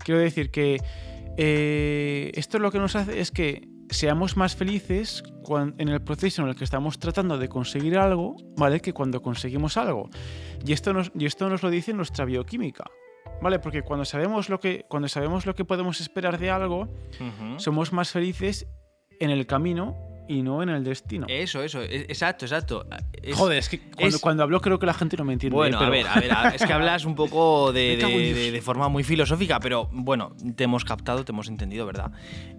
quiero 0.04 0.20
decir 0.20 0.50
que 0.50 0.80
eh, 1.36 2.30
esto 2.34 2.58
lo 2.58 2.70
que 2.70 2.78
nos 2.78 2.94
hace 2.94 3.20
es 3.20 3.30
que 3.32 3.68
seamos 3.90 4.36
más 4.36 4.56
felices 4.56 5.22
en 5.78 5.88
el 5.88 6.02
proceso 6.02 6.42
en 6.42 6.48
el 6.48 6.56
que 6.56 6.64
estamos 6.64 6.98
tratando 6.98 7.38
de 7.38 7.48
conseguir 7.48 7.98
algo, 7.98 8.36
¿vale? 8.56 8.80
Que 8.80 8.92
cuando 8.92 9.22
conseguimos 9.22 9.76
algo. 9.76 10.10
Y 10.64 10.72
esto 10.72 10.92
nos, 10.92 11.12
y 11.14 11.26
esto 11.26 11.48
nos 11.48 11.62
lo 11.62 11.70
dice 11.70 11.92
nuestra 11.92 12.24
bioquímica. 12.24 12.84
¿Vale? 13.42 13.58
Porque 13.58 13.82
cuando 13.82 14.04
sabemos 14.04 14.48
lo 14.48 14.60
que, 14.60 14.86
cuando 14.88 15.08
sabemos 15.08 15.44
lo 15.44 15.54
que 15.54 15.64
podemos 15.64 16.00
esperar 16.00 16.38
de 16.38 16.50
algo, 16.50 16.88
somos 17.58 17.92
más 17.92 18.10
felices 18.10 18.66
en 19.20 19.30
el 19.30 19.46
camino 19.46 20.05
y 20.28 20.42
no 20.42 20.62
en 20.62 20.68
el 20.70 20.82
destino. 20.84 21.26
Eso, 21.28 21.62
eso, 21.62 21.82
e- 21.82 22.02
exacto, 22.08 22.44
exacto. 22.44 22.86
Es- 23.22 23.36
Joder, 23.36 23.58
es 23.58 23.68
que 23.68 23.80
cuando, 23.80 24.16
es- 24.16 24.22
cuando 24.22 24.42
hablo 24.42 24.60
creo 24.60 24.78
que 24.78 24.86
la 24.86 24.94
gente 24.94 25.16
no 25.16 25.24
me 25.24 25.32
entiende. 25.32 25.54
Bueno, 25.54 25.76
¿eh? 25.76 25.80
Pero- 25.80 25.88
a 25.88 25.90
ver, 25.90 26.06
a 26.08 26.20
ver, 26.20 26.32
a- 26.32 26.48
es 26.54 26.64
que 26.64 26.72
hablas 26.72 27.04
un 27.04 27.14
poco 27.14 27.72
de, 27.72 27.96
de- 27.96 28.34
de- 28.34 28.50
de 28.52 28.62
forma 28.62 28.88
muy 28.88 29.04
filosófica, 29.04 29.60
pero 29.60 29.88
bueno, 29.92 30.34
te 30.56 30.64
hemos 30.64 30.84
captado, 30.84 31.24
te 31.24 31.32
hemos 31.32 31.48
entendido, 31.48 31.86
¿verdad? 31.86 32.10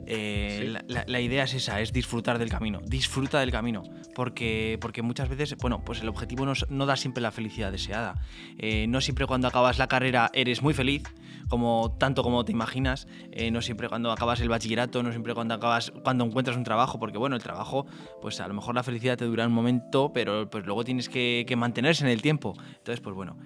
Eh, 0.06 0.60
Sí. 0.62 0.68
la, 0.68 0.84
la- 0.88 1.04
la 1.08 1.20
idea 1.22 1.44
es 1.44 1.54
esa, 1.54 1.82
es 1.82 1.92
disfrutar 1.92 2.40
del 2.40 2.50
camino, 2.50 2.80
disfruta 2.86 3.40
del 3.40 3.52
camino, 3.52 3.84
porque, 4.16 4.78
porque 4.80 5.02
muchas 5.02 5.28
veces, 5.30 5.56
bueno, 5.58 5.84
pues 5.84 6.02
el 6.02 6.10
objetivo 6.10 6.46
no, 6.46 6.54
no 6.70 6.86
da 6.86 6.96
siempre 6.96 7.22
la 7.22 7.32
felicidad 7.32 7.72
deseada. 7.72 8.22
Eh, 8.58 8.86
no 8.88 9.02
siempre 9.02 9.26
cuando 9.28 9.48
acabas 9.48 9.78
la 9.78 9.88
carrera 9.88 10.30
eres 10.34 10.62
muy 10.62 10.74
feliz, 10.74 11.04
como 11.48 11.96
tanto 11.98 12.24
como 12.24 12.44
te 12.46 12.52
imaginas, 12.52 13.08
eh, 13.32 13.52
no 13.52 13.62
siempre 13.62 13.90
cuando 13.90 14.12
acabas 14.12 14.40
el 14.42 14.50
bachillerato, 14.50 15.04
no 15.04 15.12
siempre 15.12 15.34
cuando 15.34 15.54
acabas, 15.54 15.92
cuando 16.04 16.26
encuentras 16.26 16.58
un 16.58 16.64
trabajo, 16.64 17.00
porque 17.00 17.18
bueno, 17.18 17.36
el 17.36 17.44
trabajo, 17.44 17.86
pues 18.22 18.40
a 18.42 18.48
lo 18.48 18.54
mejor 18.54 18.76
la 18.76 18.84
felicidad 18.84 19.18
te 19.18 19.26
dura 19.26 19.46
un 19.46 19.54
momento, 19.54 20.12
pero 20.14 20.50
pues 20.50 20.66
luego 20.66 20.84
tienes 20.84 21.10
que, 21.10 21.46
que 21.48 21.56
mantenerse 21.56 22.04
en 22.04 22.12
el 22.12 22.22
tiempo. 22.22 22.54
Entonces, 22.78 23.00
pues 23.02 23.16
bueno, 23.16 23.38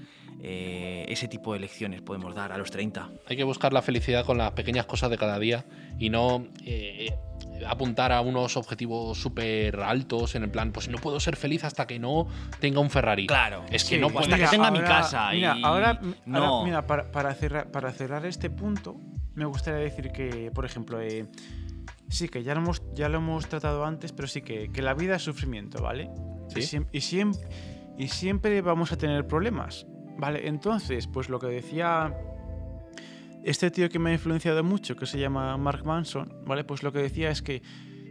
eh, 0.43 1.05
ese 1.07 1.27
tipo 1.27 1.53
de 1.53 1.59
lecciones 1.59 2.01
podemos 2.01 2.33
dar 2.35 2.51
a 2.51 2.57
los 2.57 2.71
30. 2.71 3.09
Hay 3.27 3.37
que 3.37 3.43
buscar 3.43 3.73
la 3.73 3.81
felicidad 3.81 4.25
con 4.25 4.37
las 4.37 4.51
pequeñas 4.51 4.85
cosas 4.85 5.09
de 5.09 5.17
cada 5.17 5.37
día 5.39 5.65
y 5.99 6.09
no 6.09 6.47
eh, 6.65 7.13
apuntar 7.67 8.11
a 8.11 8.21
unos 8.21 8.57
objetivos 8.57 9.19
súper 9.19 9.79
altos 9.81 10.33
en 10.35 10.43
el 10.43 10.49
plan, 10.49 10.71
pues 10.71 10.89
no 10.89 10.97
puedo 10.97 11.19
ser 11.19 11.35
feliz 11.35 11.63
hasta 11.63 11.85
que 11.85 11.99
no 11.99 12.27
tenga 12.59 12.79
un 12.79 12.89
Ferrari. 12.89 13.27
Claro, 13.27 13.63
Es 13.71 13.83
que 13.83 13.95
Sí, 13.95 14.01
no 14.01 14.07
hasta 14.19 14.37
que 14.37 14.47
tenga 14.47 14.71
mi 14.71 14.79
casa 14.79 15.29
Mira, 15.31 15.55
y- 15.57 15.63
ahora, 15.63 15.99
no. 16.25 16.37
ahora, 16.43 16.65
mira, 16.65 16.87
para, 16.87 17.11
para 17.11 17.33
cerrar, 17.35 17.69
para 17.71 17.91
cerrar 17.91 18.25
este 18.25 18.49
punto, 18.49 18.95
me 19.35 19.45
gustaría 19.45 19.79
decir 19.81 20.11
que, 20.11 20.51
por 20.53 20.65
ejemplo, 20.65 20.99
eh, 21.01 21.27
sí 22.09 22.27
que 22.29 22.41
ya 22.43 22.55
lo, 22.55 22.61
hemos, 22.61 22.81
ya 22.95 23.09
lo 23.09 23.19
hemos 23.19 23.47
tratado 23.47 23.85
antes, 23.85 24.11
pero 24.11 24.27
sí 24.27 24.41
que, 24.41 24.71
que 24.71 24.81
la 24.81 24.93
vida 24.95 25.15
es 25.17 25.21
sufrimiento, 25.21 25.81
¿vale? 25.83 26.09
Sí. 26.49 26.79
Y 27.97 28.07
siempre 28.07 28.61
vamos 28.61 28.91
a 28.91 28.97
tener 28.97 29.27
problemas, 29.27 29.85
¿vale? 30.21 30.47
Entonces, 30.47 31.07
pues 31.07 31.29
lo 31.29 31.39
que 31.39 31.47
decía 31.47 32.15
este 33.43 33.71
tío 33.71 33.89
que 33.89 33.97
me 33.97 34.11
ha 34.11 34.13
influenciado 34.13 34.63
mucho, 34.63 34.95
que 34.95 35.07
se 35.07 35.17
llama 35.17 35.57
Mark 35.57 35.83
Manson, 35.83 36.31
¿vale? 36.45 36.63
Pues 36.63 36.83
lo 36.83 36.91
que 36.93 36.99
decía 36.99 37.31
es 37.31 37.41
que 37.41 37.63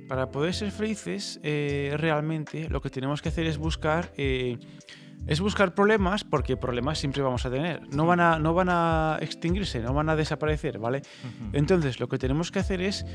para 0.08 0.32
poder 0.32 0.52
ser 0.52 0.72
felices, 0.72 1.38
eh, 1.44 1.94
realmente 1.96 2.68
lo 2.68 2.82
que 2.82 2.90
tenemos 2.90 3.22
que 3.22 3.28
hacer 3.28 3.46
es 3.46 3.58
buscar, 3.58 4.10
eh, 4.16 4.58
es 5.28 5.40
buscar 5.40 5.72
problemas, 5.72 6.24
porque 6.24 6.56
problemas 6.56 6.98
siempre 6.98 7.22
vamos 7.22 7.46
a 7.46 7.50
tener. 7.50 7.88
No 7.94 8.06
van 8.06 8.18
a, 8.18 8.40
no 8.40 8.54
van 8.54 8.70
a 8.70 9.18
extinguirse, 9.20 9.78
no 9.78 9.94
van 9.94 10.08
a 10.08 10.16
desaparecer, 10.16 10.80
¿vale? 10.80 11.02
Entonces, 11.52 12.00
lo 12.00 12.08
que 12.08 12.18
tenemos 12.18 12.50
que 12.50 12.58
hacer 12.58 12.82
es 12.82 13.06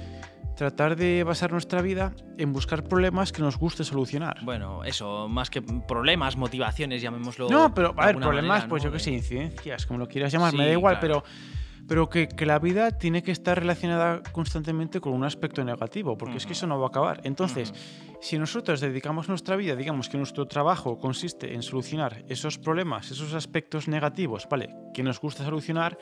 tratar 0.55 0.95
de 0.95 1.23
basar 1.23 1.51
nuestra 1.51 1.81
vida 1.81 2.13
en 2.37 2.53
buscar 2.53 2.83
problemas 2.83 3.31
que 3.31 3.41
nos 3.41 3.57
guste 3.57 3.83
solucionar. 3.83 4.37
Bueno, 4.43 4.83
eso, 4.83 5.27
más 5.27 5.49
que 5.49 5.61
problemas, 5.61 6.37
motivaciones, 6.37 7.01
llamémoslo. 7.01 7.49
No, 7.49 7.73
pero 7.73 7.93
a 7.97 8.05
ver, 8.07 8.15
problemas, 8.17 8.47
manera, 8.47 8.67
pues 8.69 8.83
¿no? 8.83 8.89
yo 8.89 8.93
qué 8.93 8.99
sé, 8.99 9.09
De- 9.11 9.17
incidencias, 9.17 9.85
como 9.85 9.99
lo 9.99 10.07
quieras 10.07 10.31
llamar, 10.31 10.53
me 10.53 10.59
Sí, 10.63 10.65
da 10.67 10.71
igual, 10.71 10.99
claro. 10.99 11.23
pero, 11.23 11.85
pero 11.87 12.09
que, 12.09 12.27
que 12.27 12.45
la 12.45 12.57
vida 12.59 12.91
tiene 12.91 13.21
que 13.21 13.31
estar 13.31 13.59
relacionada 13.59 14.23
constantemente 14.31 14.99
con 14.99 15.13
un 15.13 15.23
aspecto 15.23 15.63
negativo, 15.63 16.17
porque 16.17 16.37
es 16.37 16.45
que 16.45 16.53
eso 16.53 16.65
no 16.67 16.79
va 16.79 16.85
a 16.87 16.89
acabar. 16.89 17.21
Entonces, 17.25 17.73
si 18.21 18.39
nosotros 18.39 18.79
dedicamos 18.81 19.29
nuestra 19.29 19.55
vida, 19.55 19.75
digamos 19.75 20.09
que 20.09 20.17
nuestro 20.17 20.47
trabajo 20.47 20.97
consiste 20.97 21.53
en 21.53 21.61
solucionar 21.61 22.23
esos 22.27 22.57
problemas, 22.57 23.11
esos 23.11 23.33
aspectos 23.35 23.87
negativos, 23.87 24.47
¿vale? 24.49 24.69
Que 24.95 25.03
nos 25.03 25.19
gusta 25.19 25.43
solucionar, 25.45 25.97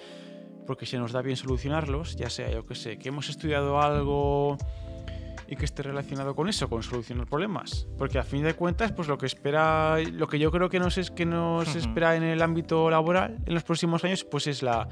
porque 0.66 0.86
se 0.86 0.98
nos 0.98 1.12
da 1.12 1.22
bien 1.22 1.38
solucionarlos, 1.38 2.16
ya 2.16 2.30
sea, 2.30 2.52
yo 2.52 2.66
qué 2.66 2.76
sé, 2.76 2.98
que 2.98 3.10
hemos 3.10 3.30
estudiado 3.30 3.82
algo 3.82 4.58
y 5.48 5.56
que 5.56 5.66
esté 5.66 5.84
relacionado 5.84 6.36
con 6.36 6.50
eso, 6.50 6.70
con 6.70 6.84
solucionar 6.84 7.28
problemas. 7.28 7.88
Porque 7.98 8.20
a 8.20 8.24
fin 8.24 8.44
de 8.44 8.54
cuentas, 8.54 8.92
pues 8.92 9.08
lo 9.08 9.18
que 9.18 9.26
espera, 9.26 10.00
lo 10.00 10.28
que 10.28 10.40
yo 10.40 10.52
creo 10.52 10.70
que 10.70 10.80
nos 10.80 10.98
es 10.98 11.12
que 11.12 11.26
nos 11.26 11.76
espera 11.76 12.16
en 12.16 12.24
el 12.24 12.42
ámbito 12.42 12.90
laboral 12.90 13.38
en 13.46 13.54
los 13.54 13.64
próximos 13.64 14.04
años, 14.04 14.24
pues 14.24 14.48
es 14.48 14.64
la 14.64 14.88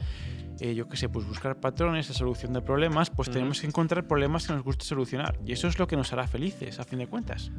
eh, 0.60 0.76
yo 0.76 0.88
qué 0.88 0.98
sé, 0.98 1.10
pues 1.10 1.26
buscar 1.28 1.60
patrones, 1.60 2.10
la 2.10 2.16
solución 2.16 2.54
de 2.54 2.62
problemas, 2.62 3.10
pues 3.10 3.30
tenemos 3.30 3.62
que 3.62 3.68
encontrar 3.68 4.08
problemas 4.08 4.46
que 4.48 4.54
nos 4.54 4.64
guste 4.64 4.86
solucionar. 4.86 5.40
Y 5.46 5.54
eso 5.54 5.68
es 5.68 5.80
lo 5.80 5.88
que 5.88 5.96
nos 5.96 6.12
hará 6.14 6.28
felices, 6.28 6.80
a 6.80 6.84
fin 6.84 7.00
de 7.00 7.08
cuentas. 7.08 7.52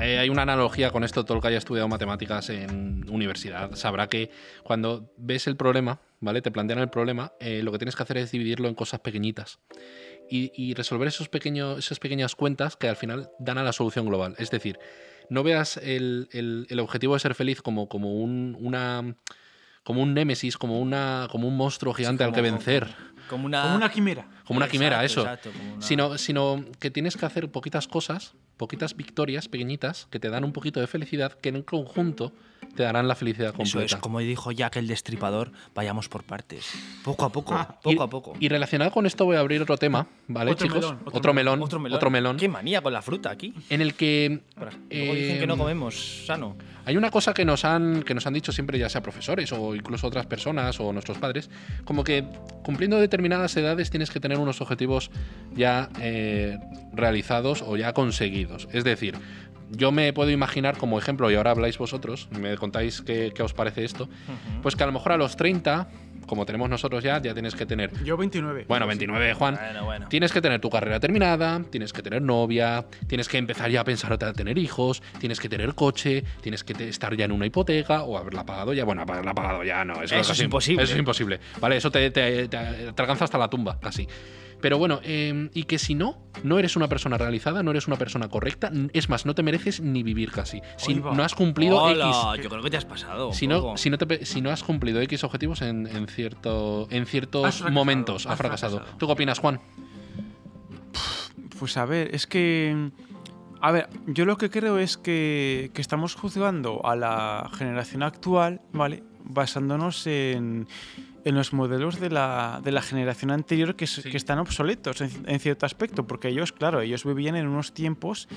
Eh, 0.00 0.18
hay 0.18 0.28
una 0.28 0.42
analogía 0.42 0.90
con 0.90 1.04
esto, 1.04 1.24
todo 1.24 1.36
el 1.36 1.42
que 1.42 1.48
haya 1.48 1.58
estudiado 1.58 1.88
matemáticas 1.88 2.50
en 2.50 3.08
universidad 3.10 3.74
sabrá 3.74 4.08
que 4.08 4.30
cuando 4.64 5.12
ves 5.16 5.46
el 5.46 5.56
problema, 5.56 6.00
¿vale? 6.20 6.42
Te 6.42 6.50
plantean 6.50 6.78
el 6.80 6.88
problema, 6.90 7.32
eh, 7.40 7.62
lo 7.62 7.70
que 7.72 7.78
tienes 7.78 7.94
que 7.96 8.02
hacer 8.02 8.16
es 8.18 8.30
dividirlo 8.32 8.68
en 8.68 8.74
cosas 8.74 9.00
pequeñitas. 9.00 9.58
Y, 10.30 10.52
y 10.54 10.74
resolver 10.74 11.08
esos 11.08 11.28
pequeños, 11.30 11.78
esas 11.78 11.98
pequeñas 12.00 12.34
cuentas 12.34 12.76
que 12.76 12.88
al 12.88 12.96
final 12.96 13.30
dan 13.38 13.56
a 13.58 13.62
la 13.62 13.72
solución 13.72 14.04
global. 14.06 14.34
Es 14.38 14.50
decir, 14.50 14.78
no 15.30 15.42
veas 15.42 15.78
el, 15.78 16.28
el- 16.32 16.66
el 16.68 16.80
objetivo 16.80 17.14
de 17.14 17.20
ser 17.20 17.34
feliz 17.34 17.62
como, 17.62 17.88
como 17.88 18.14
un- 18.14 18.56
una 18.60 19.14
como 19.88 20.02
un 20.02 20.12
némesis, 20.12 20.58
como, 20.58 20.78
una, 20.80 21.28
como 21.30 21.48
un 21.48 21.56
monstruo 21.56 21.94
gigante 21.94 22.22
al 22.22 22.30
que 22.34 22.42
vencer. 22.42 22.94
Como 23.26 23.46
una, 23.46 23.62
Como 23.62 23.76
una 23.76 23.88
quimera. 23.90 24.26
Como 24.44 24.58
una 24.58 24.68
quimera, 24.68 25.02
Exacto, 25.02 25.20
eso. 25.22 25.30
exacto, 25.30 25.50
como 25.58 25.72
una- 25.76 25.82
Sino, 25.82 26.18
sino 26.18 26.62
que 26.78 26.90
tienes 26.90 27.16
que 27.16 27.24
hacer 27.24 27.50
poquitas 27.50 27.88
cosas, 27.88 28.34
poquitas 28.58 28.94
victorias 28.94 29.48
pequeñitas, 29.48 30.06
que 30.10 30.20
te 30.20 30.28
dan 30.28 30.44
un 30.44 30.52
poquito 30.52 30.78
de 30.78 30.86
felicidad, 30.88 31.32
que 31.32 31.48
en 31.48 31.62
conjunto 31.62 32.34
te 32.78 32.84
darán 32.84 33.08
la 33.08 33.16
felicidad 33.16 33.48
Eso 33.48 33.56
completa. 33.56 33.96
es, 33.96 33.96
como 33.96 34.20
dijo 34.20 34.52
Jack 34.52 34.76
el 34.76 34.86
Destripador, 34.86 35.50
vayamos 35.74 36.08
por 36.08 36.22
partes. 36.22 36.70
Poco 37.02 37.24
a 37.24 37.32
poco, 37.32 37.52
Ah, 37.52 37.76
poco 37.82 37.90
y, 38.02 38.04
a 38.04 38.06
poco. 38.06 38.32
Y 38.38 38.48
relacionado 38.48 38.92
con 38.92 39.04
esto 39.04 39.24
voy 39.24 39.34
a 39.34 39.40
abrir 39.40 39.60
otro 39.60 39.76
tema, 39.76 40.06
¿vale, 40.28 40.52
Otro 40.52 40.64
chicos? 40.68 40.80
melón, 40.82 40.98
otro, 41.04 41.18
otro 41.18 41.34
melón, 41.34 41.62
Otro 41.62 41.80
melón. 41.80 42.12
melón. 42.12 42.36
Qué 42.36 42.48
manía 42.48 42.80
con 42.80 42.92
la 42.92 43.02
fruta 43.02 43.30
aquí. 43.30 43.52
En 43.68 43.80
el 43.82 43.94
que 43.94 44.42
Luego 44.90 45.14
dicen 45.14 45.40
que 45.40 45.46
no 45.48 45.54
eh, 45.54 45.58
comemos 45.58 46.24
sano. 46.26 46.56
Hay 46.84 46.96
una 46.96 47.10
cosa 47.10 47.34
que 47.34 47.44
nos 47.44 47.64
han 47.64 48.02
que 48.04 48.14
nos 48.14 48.26
han 48.26 48.32
dicho 48.32 48.52
siempre, 48.52 48.78
ya 48.78 48.88
sea 48.88 49.02
profesores 49.02 49.52
o 49.52 49.74
incluso 49.74 50.06
otras 50.06 50.24
personas 50.26 50.78
o 50.80 50.92
nuestros 50.92 51.18
padres, 51.18 51.50
como 51.84 52.04
que 52.04 52.24
cumpliendo 52.62 52.98
determinadas 52.98 53.54
edades 53.56 53.90
tienes 53.90 54.10
que 54.10 54.20
tener 54.20 54.38
unos 54.38 54.60
objetivos 54.62 55.10
ya 55.54 55.90
eh, 56.00 56.56
realizados 56.94 57.60
o 57.62 57.76
ya 57.76 57.92
conseguidos. 57.92 58.68
Es 58.72 58.84
decir, 58.84 59.16
yo 59.70 59.92
me 59.92 60.12
puedo 60.12 60.30
imaginar 60.30 60.76
como 60.78 60.98
ejemplo, 60.98 61.30
y 61.30 61.34
ahora 61.34 61.50
habláis 61.52 61.78
vosotros, 61.78 62.28
me 62.38 62.56
contáis 62.56 63.02
qué, 63.02 63.32
qué 63.34 63.42
os 63.42 63.52
parece 63.52 63.84
esto, 63.84 64.08
pues 64.62 64.76
que 64.76 64.82
a 64.82 64.86
lo 64.86 64.92
mejor 64.92 65.12
a 65.12 65.16
los 65.16 65.36
30, 65.36 65.88
como 66.26 66.44
tenemos 66.44 66.68
nosotros 66.68 67.02
ya, 67.02 67.20
ya 67.22 67.32
tienes 67.32 67.54
que 67.54 67.64
tener... 67.64 67.90
Yo 68.04 68.16
29. 68.18 68.66
Bueno, 68.68 68.86
29, 68.86 69.32
Juan. 69.34 69.54
Bueno, 69.54 69.84
bueno. 69.86 70.08
Tienes 70.08 70.30
que 70.32 70.42
tener 70.42 70.60
tu 70.60 70.68
carrera 70.68 71.00
terminada, 71.00 71.62
tienes 71.70 71.92
que 71.92 72.02
tener 72.02 72.20
novia, 72.20 72.84
tienes 73.06 73.28
que 73.28 73.38
empezar 73.38 73.70
ya 73.70 73.80
a 73.80 73.84
pensar 73.84 74.12
a 74.12 74.18
tener 74.34 74.58
hijos, 74.58 75.02
tienes 75.20 75.40
que 75.40 75.48
tener 75.48 75.74
coche, 75.74 76.24
tienes 76.42 76.64
que 76.64 76.88
estar 76.88 77.16
ya 77.16 77.24
en 77.24 77.32
una 77.32 77.46
hipoteca 77.46 78.02
o 78.02 78.18
haberla 78.18 78.44
pagado 78.44 78.74
ya. 78.74 78.84
Bueno, 78.84 79.02
haberla 79.02 79.32
pagado 79.34 79.64
ya 79.64 79.84
no. 79.86 79.94
Eso, 80.02 80.14
Eso 80.14 80.20
es 80.20 80.28
casi- 80.28 80.44
imposible. 80.44 80.82
Eso 80.84 80.92
es 80.92 80.98
imposible. 80.98 81.40
Vale, 81.60 81.76
eso 81.78 81.90
te, 81.90 82.10
te- 82.10 82.48
te- 82.48 82.92
te 82.92 83.02
alcanza 83.02 83.24
hasta 83.24 83.38
la 83.38 83.48
tumba, 83.48 83.78
casi. 83.80 84.06
Pero 84.60 84.76
bueno, 84.78 85.00
eh, 85.04 85.50
y 85.54 85.64
que 85.64 85.78
si 85.78 85.94
no, 85.94 86.18
no 86.42 86.58
eres 86.58 86.74
una 86.74 86.88
persona 86.88 87.16
realizada, 87.16 87.62
no 87.62 87.70
eres 87.70 87.86
una 87.86 87.96
persona 87.96 88.28
correcta, 88.28 88.72
es 88.92 89.08
más, 89.08 89.24
no 89.24 89.34
te 89.34 89.42
mereces 89.44 89.80
ni 89.80 90.02
vivir 90.02 90.32
casi. 90.32 90.60
Si 90.76 90.94
no 90.96 91.22
has 91.22 91.34
cumplido 91.34 91.80
Hola, 91.82 92.32
X. 92.34 92.42
yo 92.44 92.50
creo 92.50 92.62
que 92.62 92.70
te 92.70 92.76
has 92.76 92.84
pasado. 92.84 93.32
Si 93.32 93.46
no, 93.46 93.60
poco. 93.60 93.76
si, 93.76 93.88
no 93.90 93.98
te 93.98 94.06
pe- 94.06 94.26
si 94.26 94.40
no 94.40 94.50
has 94.50 94.64
cumplido 94.64 95.00
X 95.02 95.22
objetivos 95.24 95.62
en, 95.62 95.86
en 95.86 96.08
cierto, 96.08 96.88
en 96.90 97.06
ciertos 97.06 97.62
momentos, 97.70 98.26
has 98.26 98.36
fracasado. 98.36 98.78
fracasado. 98.78 98.98
¿Tú 98.98 99.06
qué 99.06 99.12
opinas, 99.12 99.38
Juan? 99.38 99.60
Pues 101.58 101.76
a 101.76 101.84
ver, 101.84 102.14
es 102.14 102.26
que. 102.26 102.90
A 103.60 103.72
ver, 103.72 103.88
yo 104.06 104.24
lo 104.24 104.36
que 104.36 104.50
creo 104.50 104.78
es 104.78 104.96
que, 104.96 105.70
que 105.74 105.80
estamos 105.80 106.14
juzgando 106.14 106.84
a 106.86 106.94
la 106.94 107.50
generación 107.56 108.04
actual, 108.04 108.60
¿vale? 108.72 109.02
Basándonos 109.24 110.06
en, 110.06 110.68
en 111.28 111.34
los 111.34 111.52
modelos 111.52 112.00
de 112.00 112.10
la, 112.10 112.60
de 112.62 112.72
la 112.72 112.82
generación 112.82 113.30
anterior 113.30 113.76
que, 113.76 113.86
Sí. 113.86 114.02
que 114.02 114.16
están 114.16 114.38
obsoletos 114.38 115.00
en, 115.00 115.10
en 115.26 115.38
cierto 115.40 115.66
aspecto, 115.66 116.06
porque 116.06 116.28
ellos, 116.28 116.52
claro, 116.52 116.80
ellos 116.80 117.04
vivían 117.04 117.36
en 117.36 117.46
unos 117.46 117.72
tiempos 117.72 118.28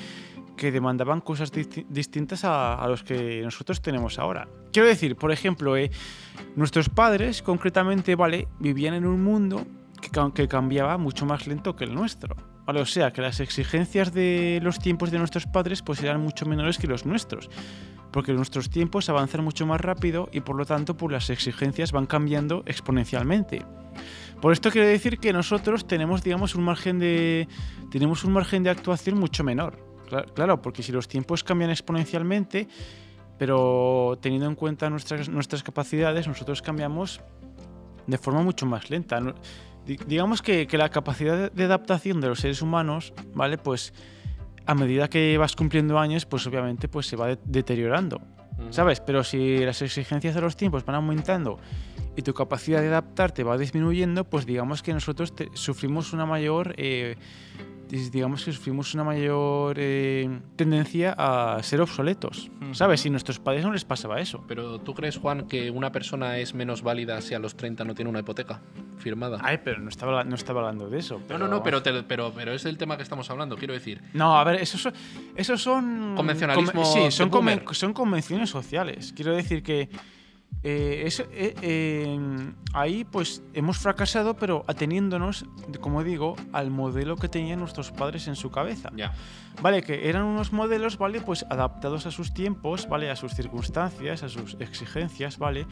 que 0.58 0.72
demandaban 0.72 1.22
cosas 1.22 1.52
disti- 1.54 1.86
distintas 1.90 2.44
a, 2.44 2.76
a 2.76 2.88
los 2.88 3.04
que 3.04 3.42
nosotros 3.44 3.82
tenemos 3.82 4.20
ahora. 4.20 4.48
Quiero 4.74 4.88
decir, 4.88 5.16
por 5.16 5.32
ejemplo, 5.32 5.76
eh, 5.78 5.90
nuestros 6.56 6.90
padres, 6.90 7.42
concretamente, 7.42 8.16
¿vale? 8.16 8.48
Vivían 8.60 8.94
en 8.94 9.06
un 9.06 9.24
mundo 9.24 9.66
que, 10.02 10.10
que 10.34 10.48
cambiaba 10.48 10.98
mucho 10.98 11.26
más 11.26 11.48
lento 11.48 11.76
que 11.76 11.86
el 11.86 11.94
nuestro. 11.96 12.36
¿vale? 12.66 12.82
O 12.82 12.86
sea, 12.86 13.12
que 13.12 13.22
las 13.22 13.40
exigencias 13.40 14.14
de 14.14 14.60
los 14.62 14.78
tiempos 14.80 15.10
de 15.12 15.18
nuestros 15.18 15.46
padres 15.48 15.82
pues 15.82 16.02
eran 16.04 16.22
mucho 16.22 16.46
menores 16.46 16.78
que 16.78 16.88
los 16.88 17.06
nuestros. 17.06 17.50
Porque 18.12 18.34
nuestros 18.34 18.70
tiempos 18.70 19.08
avanzan 19.10 19.44
mucho 19.44 19.66
más 19.66 19.80
rápido 19.80 20.30
y 20.32 20.42
por 20.42 20.56
lo 20.58 20.66
tanto 20.66 20.96
pues 20.98 21.12
las 21.14 21.30
exigencias 21.30 21.92
van 21.92 22.06
cambiando 22.08 22.64
exponencialmente. 22.66 23.64
Por 24.42 24.52
esto 24.54 24.72
quiere 24.72 24.88
decir 24.88 25.18
que 25.20 25.32
nosotros 25.34 25.86
tenemos, 25.88 26.24
digamos, 26.24 26.56
un 26.56 26.64
margen 26.64 27.00
de 27.00 27.48
tenemos 27.92 28.24
un 28.24 28.34
margen 28.34 28.64
de 28.64 28.70
actuación 28.70 29.18
mucho 29.20 29.44
menor. 29.44 29.78
Cla- 30.10 30.26
Claro, 30.34 30.62
porque 30.62 30.84
si 30.84 30.92
los 30.92 31.08
tiempos 31.08 31.44
cambian 31.44 31.70
exponencialmente, 31.70 32.68
pero 33.38 34.18
teniendo 34.22 34.48
en 34.48 34.56
cuenta 34.56 34.90
nuestras, 34.90 35.30
nuestras 35.30 35.64
capacidades, 35.64 36.28
nosotros 36.28 36.62
cambiamos 36.62 37.22
de 38.08 38.18
forma 38.18 38.42
mucho 38.42 38.66
más 38.66 38.90
lenta. 38.90 39.20
Digamos 39.86 40.42
que, 40.42 40.68
que 40.68 40.78
la 40.78 40.90
capacidad 40.90 41.52
de 41.52 41.64
adaptación 41.64 42.20
de 42.22 42.28
los 42.28 42.40
seres 42.40 42.62
humanos, 42.62 43.14
¿vale? 43.34 43.58
Pues 43.58 43.94
a 44.66 44.76
medida 44.76 45.10
que 45.10 45.38
vas 45.38 45.56
cumpliendo 45.56 45.98
años, 46.00 46.26
pues 46.26 46.46
obviamente 46.48 46.88
pues 46.88 47.06
se 47.08 47.16
va 47.16 47.28
de- 47.28 47.40
deteriorando, 47.46 48.22
¿sabes? 48.70 49.00
Pero 49.00 49.24
si 49.24 49.60
las 49.60 49.82
exigencias 49.82 50.36
de 50.36 50.42
los 50.42 50.56
tiempos 50.56 50.86
van 50.86 50.96
aumentando 50.96 51.60
y 52.16 52.22
tu 52.22 52.34
capacidad 52.34 52.82
de 52.82 52.88
adaptarte 52.90 53.44
va 53.44 53.58
disminuyendo, 53.58 54.24
pues 54.26 54.46
digamos 54.46 54.84
que 54.84 54.94
nosotros 54.94 55.36
te- 55.36 55.50
sufrimos 55.54 56.14
una 56.14 56.26
mayor... 56.26 56.74
eh, 56.78 57.16
digamos 58.12 58.46
que 58.46 58.54
sufrimos 58.54 58.94
una 58.94 59.04
mayor 59.04 59.76
eh, 59.78 60.40
tendencia 60.56 61.14
a 61.18 61.62
ser 61.62 61.82
obsoletos, 61.82 62.50
¿sabes? 62.72 63.06
Y 63.06 63.10
a 63.10 63.12
nuestros 63.12 63.40
padres 63.40 63.64
no 63.66 63.74
les 63.74 63.84
pasaba 63.84 64.20
eso. 64.22 64.44
Pero 64.48 64.80
¿tú 64.80 64.94
crees, 64.94 65.18
Juan, 65.18 65.48
que 65.48 65.70
una 65.72 65.92
persona 65.92 66.38
es 66.38 66.54
menos 66.54 66.82
válida 66.84 67.20
si 67.22 67.34
a 67.34 67.40
los 67.40 67.56
30 67.58 67.84
no 67.84 67.94
tiene 67.94 68.10
una 68.10 68.20
hipoteca 68.20 68.62
firmada? 68.98 69.40
Ay, 69.44 69.60
pero 69.64 69.80
no 69.80 69.90
estaba, 69.90 70.24
no 70.24 70.36
estaba 70.36 70.62
hablando 70.62 70.90
de 70.90 71.00
eso. 71.00 71.22
no, 71.30 71.38
no, 71.38 71.48
no, 71.48 71.62
pero, 71.64 71.84
te- 71.84 72.04
pero, 72.04 72.32
pero 72.34 72.54
es 72.54 72.64
el 72.66 72.78
tema 72.78 72.96
que 72.96 73.04
estamos 73.04 73.30
hablando, 73.30 73.58
quiero 73.58 73.74
decir. 73.74 74.02
No, 74.14 74.38
a 74.40 74.44
ver, 74.46 74.62
esos 74.62 74.82
son. 74.82 74.94
Esos 75.36 75.62
son 75.62 76.16
Convencionalismo 76.16 76.86
sí, 76.86 77.12
son, 77.12 77.30
conven- 77.30 77.74
son 77.74 77.94
convenciones 77.94 78.50
sociales. 78.50 79.12
Quiero 79.16 79.36
decir 79.36 79.64
que. 79.64 79.90
Eh, 80.64 81.10
eh, 81.32 81.56
eh, 81.62 82.20
ahí, 82.74 83.04
pues, 83.04 83.42
hemos 83.54 83.78
fracasado, 83.80 84.36
pero 84.36 84.64
ateniéndonos, 84.68 85.46
como 85.80 86.04
digo, 86.04 86.36
al 86.54 86.70
modelo 86.70 87.16
que 87.16 87.28
tenían 87.28 87.60
nuestros 87.60 87.92
padres 87.92 88.28
en 88.28 88.36
su 88.36 88.52
cabeza. 88.52 88.92
Vale, 89.62 89.82
que 89.82 90.08
eran 90.08 90.24
unos 90.24 90.54
modelos, 90.54 90.98
¿vale? 90.98 91.20
Pues 91.22 91.46
adaptados 91.50 92.06
a 92.06 92.12
sus 92.12 92.34
tiempos, 92.34 92.88
¿vale? 92.88 93.10
A 93.10 93.16
sus 93.16 93.34
circunstancias, 93.34 94.24
a 94.24 94.30
sus 94.30 94.56
exigencias, 94.60 95.38
¿vale? 95.38 95.66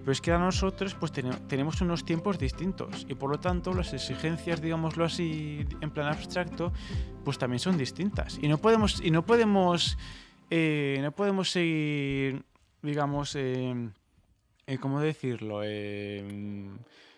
Pero 0.00 0.12
es 0.12 0.20
que 0.20 0.30
a 0.30 0.38
nosotros, 0.38 0.94
pues 0.94 1.10
tene- 1.10 1.34
tenemos 1.48 1.80
unos 1.80 2.04
tiempos 2.04 2.38
distintos 2.38 3.04
y 3.08 3.14
por 3.14 3.30
lo 3.30 3.40
tanto 3.40 3.72
las 3.74 3.92
exigencias, 3.92 4.60
digámoslo 4.62 5.04
así, 5.04 5.66
en 5.80 5.90
plan 5.90 6.06
abstracto, 6.06 6.72
pues 7.24 7.38
también 7.38 7.58
son 7.58 7.76
distintas. 7.76 8.38
Y 8.40 8.46
no 8.46 8.58
podemos, 8.58 9.00
y 9.02 9.10
no 9.10 9.26
podemos, 9.26 9.98
eh, 10.50 11.00
no 11.02 11.10
podemos 11.10 11.50
seguir, 11.50 12.44
digamos, 12.82 13.34
eh, 14.66 14.78
¿cómo 14.78 15.00
decirlo? 15.00 15.60
Eh, 15.64 16.68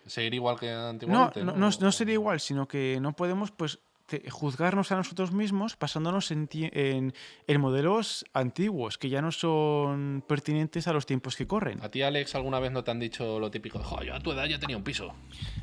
Seguir 0.05 0.33
igual 0.33 0.59
que 0.59 0.71
no, 0.71 0.87
antiguamente. 0.87 1.43
no, 1.43 1.53
no, 1.53 1.69
no 1.79 1.91
sería 1.91 2.13
igual, 2.15 2.39
sino 2.39 2.67
que 2.67 2.97
no 2.99 3.13
podemos 3.13 3.51
pues 3.51 3.79
te- 4.07 4.27
juzgarnos 4.31 4.91
a 4.91 4.95
nosotros 4.95 5.31
mismos 5.31 5.77
basándonos 5.79 6.31
en, 6.31 6.49
en, 6.51 7.13
en 7.45 7.61
modelos 7.61 8.25
antiguos 8.33 8.97
que 8.97 9.09
ya 9.09 9.21
no 9.21 9.31
son 9.31 10.23
pertinentes 10.27 10.87
a 10.87 10.93
los 10.93 11.05
tiempos 11.05 11.35
que 11.35 11.45
corren. 11.45 11.79
¿A 11.83 11.89
ti, 11.89 12.01
Alex, 12.01 12.33
alguna 12.33 12.59
vez 12.59 12.71
no 12.71 12.83
te 12.83 12.89
han 12.89 12.99
dicho 12.99 13.39
lo 13.39 13.51
típico? 13.51 13.77
"Jo, 13.83 14.01
yo 14.01 14.15
a 14.15 14.19
tu 14.19 14.31
edad 14.31 14.45
ya 14.45 14.57
tenía 14.57 14.77
un 14.77 14.83
piso. 14.83 15.13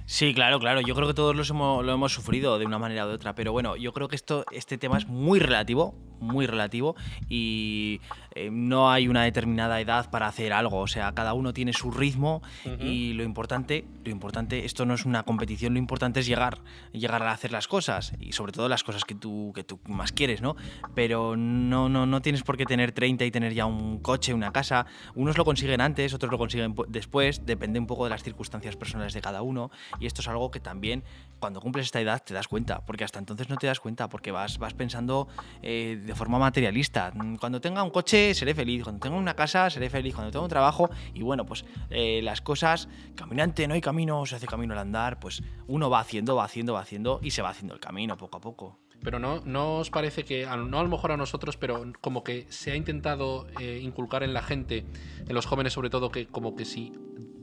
Sí, 0.04 0.32
claro, 0.32 0.60
claro. 0.60 0.80
Yo 0.80 0.94
creo 0.94 1.08
que 1.08 1.14
todos 1.14 1.34
los 1.34 1.50
hemos, 1.50 1.84
lo 1.84 1.92
hemos 1.92 2.12
sufrido 2.12 2.56
de 2.60 2.66
una 2.66 2.78
manera 2.78 3.04
u 3.06 3.10
otra. 3.10 3.34
Pero 3.34 3.50
bueno, 3.50 3.74
yo 3.74 3.92
creo 3.92 4.06
que 4.06 4.14
esto, 4.14 4.44
este 4.52 4.78
tema 4.78 4.96
es 4.98 5.08
muy 5.08 5.40
relativo, 5.40 5.96
muy 6.20 6.46
relativo. 6.46 6.96
Y 7.28 8.00
eh, 8.34 8.50
no 8.50 8.90
hay 8.90 9.08
una 9.08 9.22
determinada 9.24 9.80
edad 9.80 10.10
para 10.10 10.26
hacer 10.26 10.52
algo. 10.52 10.78
O 10.78 10.86
sea, 10.86 11.12
cada 11.12 11.34
uno 11.34 11.52
tiene 11.52 11.72
su 11.72 11.90
ritmo. 11.90 12.42
Y 12.80 13.12
lo 13.14 13.22
importante, 13.24 13.84
lo 14.04 14.10
importante, 14.10 14.64
esto 14.64 14.84
no 14.86 14.94
es 14.94 15.04
una 15.04 15.22
competición, 15.22 15.72
lo 15.74 15.78
importante 15.78 16.20
es 16.20 16.26
llegar, 16.26 16.58
llegar 16.92 17.22
a 17.22 17.32
hacer 17.32 17.52
las 17.52 17.68
cosas. 17.68 18.12
Y 18.20 18.32
sobre 18.32 18.52
todo 18.52 18.68
las 18.68 18.82
cosas 18.84 19.04
que 19.04 19.14
tú, 19.14 19.52
que 19.54 19.64
tú 19.64 19.78
más 19.86 20.12
quieres, 20.12 20.40
¿no? 20.42 20.56
Pero 20.94 21.36
no, 21.36 21.88
no, 21.88 22.06
no 22.06 22.22
tienes 22.22 22.42
por 22.42 22.56
qué 22.56 22.64
tener 22.64 22.92
30 22.92 23.24
y 23.24 23.30
tener 23.30 23.54
ya 23.54 23.66
un 23.66 23.98
coche, 23.98 24.32
una 24.34 24.52
casa. 24.52 24.86
Unos 25.14 25.36
lo 25.38 25.44
consiguen 25.44 25.80
antes, 25.80 26.12
otros 26.14 26.30
lo 26.30 26.38
consiguen 26.38 26.74
pu- 26.74 26.86
después. 26.88 27.44
Depende 27.46 27.78
un 27.78 27.86
poco 27.86 28.04
de 28.04 28.10
las 28.10 28.22
circunstancias 28.22 28.76
personales 28.76 29.12
de 29.14 29.20
cada 29.20 29.42
uno. 29.42 29.70
Y 30.00 30.06
esto 30.06 30.20
es 30.22 30.28
algo 30.28 30.50
que 30.50 30.60
también, 30.60 31.02
cuando 31.38 31.60
cumples 31.60 31.86
esta 31.86 32.00
edad, 32.00 32.22
te 32.22 32.34
das 32.34 32.48
cuenta. 32.48 32.84
Porque 32.84 33.04
hasta 33.04 33.18
entonces 33.18 33.48
no 33.48 33.56
te 33.56 33.66
das 33.66 33.80
cuenta, 33.80 34.08
porque 34.08 34.30
vas, 34.30 34.58
vas 34.58 34.74
pensando 34.74 35.28
eh, 35.62 36.00
de 36.04 36.14
forma 36.14 36.38
materialista. 36.38 37.12
Mm, 37.14 37.36
Cuando 37.36 37.60
tenga 37.60 37.82
un 37.82 37.90
coche, 37.90 38.34
seré 38.34 38.54
feliz. 38.54 38.82
Cuando 38.84 39.00
tenga 39.00 39.16
una 39.16 39.34
casa, 39.34 39.70
seré 39.70 39.90
feliz. 39.90 40.14
Cuando 40.14 40.30
tenga 40.30 40.42
un 40.42 40.50
trabajo. 40.50 40.90
Y 41.14 41.22
bueno, 41.22 41.46
pues 41.46 41.64
eh, 41.90 42.20
las 42.22 42.40
cosas, 42.40 42.88
caminante, 43.14 43.66
no 43.68 43.74
hay 43.74 43.80
camino, 43.80 44.24
se 44.26 44.36
hace 44.36 44.46
camino 44.46 44.72
al 44.72 44.80
andar. 44.80 45.20
Pues 45.20 45.42
uno 45.66 45.90
va 45.90 46.00
haciendo, 46.00 46.36
va 46.36 46.44
haciendo, 46.44 46.74
va 46.74 46.80
haciendo 46.80 47.20
y 47.22 47.30
se 47.30 47.42
va 47.42 47.50
haciendo 47.50 47.74
el 47.74 47.80
camino 47.80 48.16
poco 48.16 48.38
a 48.38 48.40
poco. 48.40 48.78
Pero 49.02 49.18
no, 49.18 49.40
no 49.44 49.78
os 49.78 49.90
parece 49.90 50.24
que, 50.24 50.46
no 50.46 50.78
a 50.78 50.82
lo 50.82 50.88
mejor 50.88 51.12
a 51.12 51.16
nosotros, 51.16 51.56
pero 51.56 51.92
como 52.00 52.24
que 52.24 52.46
se 52.48 52.72
ha 52.72 52.76
intentado 52.76 53.46
eh, 53.60 53.78
inculcar 53.82 54.22
en 54.22 54.32
la 54.32 54.42
gente, 54.42 54.86
en 55.28 55.34
los 55.34 55.46
jóvenes 55.46 55.74
sobre 55.74 55.90
todo, 55.90 56.10
que 56.10 56.26
como 56.26 56.56
que 56.56 56.64
si 56.64 56.92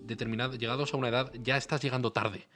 determinado, 0.04 0.56
llegados 0.56 0.94
a 0.94 0.98
una 0.98 1.10
edad 1.10 1.32
ya 1.42 1.58
estás 1.58 1.82
llegando 1.82 2.12
tarde. 2.12 2.48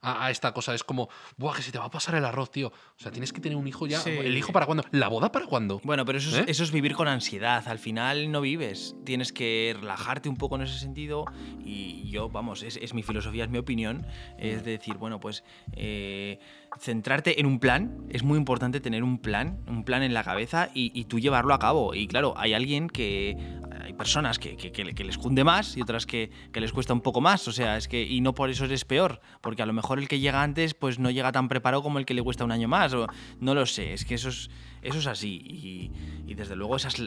A, 0.00 0.26
a 0.26 0.30
esta 0.30 0.52
cosa. 0.52 0.74
Es 0.74 0.84
como, 0.84 1.08
buah, 1.36 1.56
que 1.56 1.62
se 1.62 1.72
te 1.72 1.78
va 1.78 1.86
a 1.86 1.90
pasar 1.90 2.14
el 2.14 2.24
arroz, 2.24 2.50
tío. 2.50 2.68
O 2.68 2.98
sea, 3.00 3.10
tienes 3.10 3.32
que 3.32 3.40
tener 3.40 3.56
un 3.56 3.66
hijo 3.66 3.86
ya. 3.86 4.00
Sí. 4.00 4.10
¿El 4.10 4.36
hijo 4.36 4.52
para 4.52 4.66
cuándo? 4.66 4.84
¿La 4.90 5.08
boda 5.08 5.32
para 5.32 5.46
cuándo? 5.46 5.80
Bueno, 5.84 6.04
pero 6.04 6.18
eso 6.18 6.30
es, 6.30 6.36
¿Eh? 6.36 6.44
eso 6.48 6.64
es 6.64 6.72
vivir 6.72 6.94
con 6.94 7.08
ansiedad. 7.08 7.66
Al 7.68 7.78
final 7.78 8.30
no 8.30 8.40
vives. 8.40 8.96
Tienes 9.04 9.32
que 9.32 9.76
relajarte 9.78 10.28
un 10.28 10.36
poco 10.36 10.56
en 10.56 10.62
ese 10.62 10.78
sentido. 10.78 11.24
Y 11.64 12.08
yo, 12.10 12.28
vamos, 12.28 12.62
es, 12.62 12.76
es 12.76 12.94
mi 12.94 13.02
filosofía, 13.02 13.44
es 13.44 13.50
mi 13.50 13.58
opinión. 13.58 14.06
Es 14.38 14.64
decir, 14.64 14.96
bueno, 14.96 15.20
pues 15.20 15.44
eh, 15.72 16.38
centrarte 16.80 17.40
en 17.40 17.46
un 17.46 17.58
plan. 17.58 18.06
Es 18.10 18.22
muy 18.22 18.38
importante 18.38 18.80
tener 18.80 19.02
un 19.02 19.18
plan, 19.18 19.60
un 19.66 19.84
plan 19.84 20.02
en 20.02 20.14
la 20.14 20.24
cabeza 20.24 20.70
y, 20.74 21.04
tú 21.04 21.18
llevarlo 21.18 21.54
a 21.54 21.58
cabo. 21.58 21.94
Y 21.94 22.06
claro, 22.06 22.34
hay 22.36 22.54
alguien 22.54 22.88
que. 22.88 23.36
Hay 23.80 23.94
personas 23.94 24.38
que, 24.38 24.56
les 25.04 25.18
cunde 25.18 25.44
más 25.44 25.76
y 25.76 25.80
otras 25.80 26.04
que, 26.04 26.30
les 26.52 26.72
cuesta 26.72 26.92
un 26.92 27.00
poco 27.00 27.20
más. 27.20 27.48
O 27.48 27.52
sea, 27.52 27.76
es 27.76 27.88
que. 27.88 28.02
Y 28.02 28.20
no 28.20 28.34
por 28.34 28.50
eso 28.50 28.64
eres 28.64 28.84
peor. 28.84 29.20
Porque 29.40 29.62
a 29.62 29.66
lo 29.66 29.72
mejor 29.72 29.98
el 29.98 30.08
que 30.08 30.20
llega 30.20 30.42
antes, 30.42 30.74
pues 30.74 30.98
no 30.98 31.10
llega 31.10 31.32
tan 31.32 31.48
preparado 31.48 31.82
como 31.82 31.98
el 31.98 32.06
que 32.06 32.14
le 32.14 32.22
cuesta 32.22 32.44
un 32.44 32.52
año 32.52 32.68
más. 32.68 32.94
No 33.40 33.54
lo 33.54 33.66
sé. 33.66 33.94
Es 33.94 34.04
que 34.04 34.14
eso 34.14 34.28
es, 34.28 34.50
eso 34.82 34.98
es 34.98 35.06
así. 35.06 35.40
Y, 35.44 35.92
y 36.26 36.34
desde 36.34 36.56
luego 36.56 36.76
esa 36.76 36.88
es 36.88 37.02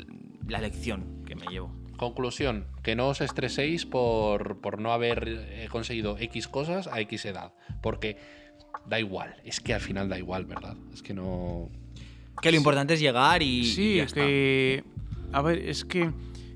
la 0.48 0.60
lección 0.60 1.24
que 1.26 1.36
me 1.36 1.46
llevo. 1.48 1.74
Conclusión, 2.02 2.66
que 2.82 2.96
no 2.96 3.10
os 3.10 3.22
estreséis 3.22 3.86
por, 3.86 4.60
por 4.60 4.80
no 4.80 4.92
haber 4.92 5.28
eh, 5.28 5.68
conseguido 5.70 6.18
X 6.18 6.48
cosas 6.48 6.88
a 6.88 7.00
X 7.02 7.26
edad. 7.26 7.54
Porque 7.84 8.18
da 8.86 9.00
igual, 9.00 9.36
es 9.44 9.60
que 9.60 9.74
al 9.74 9.82
final 9.82 10.10
da 10.10 10.18
igual, 10.18 10.46
¿verdad? 10.46 10.76
Es 10.94 11.02
que 11.02 11.14
no... 11.14 11.70
Que 12.42 12.52
lo 12.52 12.58
importante 12.58 12.94
es 12.96 13.00
llegar 13.00 13.42
y. 13.42 13.60
y 13.60 13.66
Sí, 13.66 13.96
ya 13.98 14.04
está. 14.04 14.22
que. 14.22 14.84
A 15.32 15.42
ver, 15.42 15.60
es 15.60 15.86
que 15.86 16.12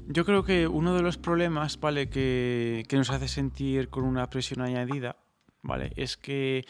yo 0.08 0.26
creo 0.26 0.44
que 0.44 0.68
uno 0.68 0.96
de 0.96 1.02
los 1.02 1.18
problemas, 1.18 1.80
¿vale? 1.80 2.10
Que, 2.10 2.84
que 2.88 2.98
nos 2.98 3.10
hace 3.10 3.28
sentir 3.28 3.90
con 3.90 4.04
una 4.04 4.30
presión 4.30 4.62
añadida, 4.62 5.18
¿vale? 5.62 5.92
Es 5.96 6.18
que. 6.18 6.66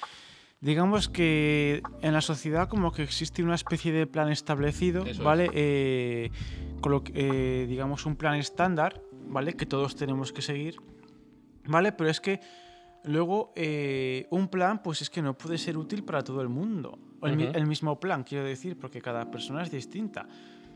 Digamos 0.61 1.09
que 1.09 1.83
en 2.01 2.13
la 2.13 2.21
sociedad 2.21 2.67
como 2.69 2.91
que 2.91 3.03
existe 3.03 3.43
una 3.43 3.55
especie 3.55 3.91
de 3.91 4.07
plan 4.07 4.31
establecido, 4.31 5.05
Eso 5.05 5.23
¿vale? 5.23 5.49
Eh, 5.53 6.31
con 6.81 6.91
lo 6.91 7.03
que, 7.03 7.11
eh, 7.13 7.67
digamos 7.67 8.05
un 8.07 8.15
plan 8.15 8.35
estándar, 8.35 9.01
¿vale? 9.27 9.53
Que 9.53 9.67
todos 9.67 9.95
tenemos 9.95 10.33
que 10.33 10.41
seguir, 10.41 10.77
¿vale? 11.67 11.91
Pero 11.91 12.09
es 12.09 12.19
que 12.19 12.39
luego 13.05 13.53
eh, 13.55 14.27
un 14.31 14.47
plan 14.47 14.81
pues 14.81 15.01
es 15.01 15.09
que 15.09 15.21
no 15.21 15.37
puede 15.37 15.57
ser 15.57 15.77
útil 15.77 16.03
para 16.03 16.23
todo 16.23 16.41
el 16.41 16.49
mundo. 16.49 16.99
O 17.21 17.27
el, 17.27 17.41
el 17.55 17.65
mismo 17.65 17.99
plan, 17.99 18.23
quiero 18.23 18.45
decir, 18.45 18.77
porque 18.77 19.01
cada 19.01 19.31
persona 19.31 19.63
es 19.63 19.71
distinta. 19.71 20.27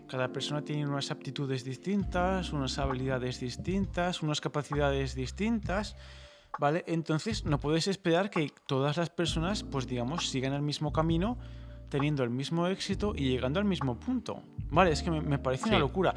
Cada 0.08 0.32
persona 0.32 0.64
tiene 0.64 0.88
unas 0.88 1.12
aptitudes 1.12 1.64
distintas, 1.64 2.52
unas 2.52 2.80
habilidades 2.80 3.40
distintas, 3.40 4.24
unas 4.24 4.42
capacidades 4.42 5.14
distintas, 5.14 5.96
¿vale? 6.58 6.84
Entonces 6.88 7.46
no 7.46 7.60
puedes 7.60 7.88
esperar 7.88 8.32
que 8.32 8.52
todas 8.66 8.98
las 8.98 9.12
personas, 9.12 9.64
pues 9.64 9.86
digamos, 9.86 10.30
sigan 10.30 10.54
el 10.54 10.64
mismo 10.64 10.92
camino, 10.92 11.38
teniendo 11.90 12.24
el 12.24 12.30
mismo 12.30 12.68
éxito 12.68 13.14
y 13.16 13.30
llegando 13.30 13.60
al 13.60 13.66
mismo 13.66 14.00
punto. 14.00 14.42
Vale, 14.72 14.92
es 14.92 15.02
que 15.02 15.10
me, 15.12 15.22
me 15.22 15.40
parece 15.40 15.68
una 15.70 15.80
locura. 15.80 16.14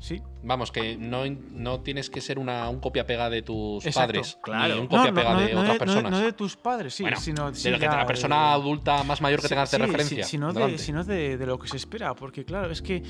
Sí, 0.00 0.20
Vamos, 0.42 0.70
que 0.70 0.96
no, 0.98 1.22
no 1.52 1.80
tienes 1.80 2.10
que 2.10 2.20
ser 2.20 2.38
una, 2.38 2.68
un 2.68 2.78
copia-pega 2.80 3.30
de 3.30 3.40
tus 3.40 3.86
Exacto, 3.86 4.08
padres, 4.08 4.38
claro. 4.42 4.74
ni 4.74 4.80
un 4.82 4.88
No, 4.88 4.96
no, 4.96 5.02
copia-pega 5.08 5.32
no 5.34 5.40
de 5.40 5.56
otras 5.56 5.78
personas. 5.78 6.12
no 6.12 6.18
de 6.18 6.32
tus 6.34 6.56
padres, 6.56 6.94
sí, 6.94 7.04
Bueno, 7.04 7.18
sino 7.18 7.50
de 7.50 7.56
sí, 7.56 7.70
lo 7.70 7.78
que 7.78 7.84
ya, 7.86 7.96
la 7.96 8.06
persona 8.06 8.36
de- 8.36 8.52
adulta 8.54 9.02
más 9.04 9.22
mayor 9.22 9.40
que 9.40 9.46
Sí, 9.48 9.54
tengas 9.54 9.70
de 9.70 9.78
referencia. 9.78 10.24
sino, 10.24 10.48
de, 10.48 10.54
delante. 10.54 10.78
sino 10.78 11.04
de, 11.04 11.38
de 11.38 11.46
lo 11.46 11.58
que 11.58 11.68
se 11.68 11.78
espera, 11.78 12.14
porque 12.14 12.44
claro, 12.44 12.70
es 12.70 12.82
que 12.82 13.02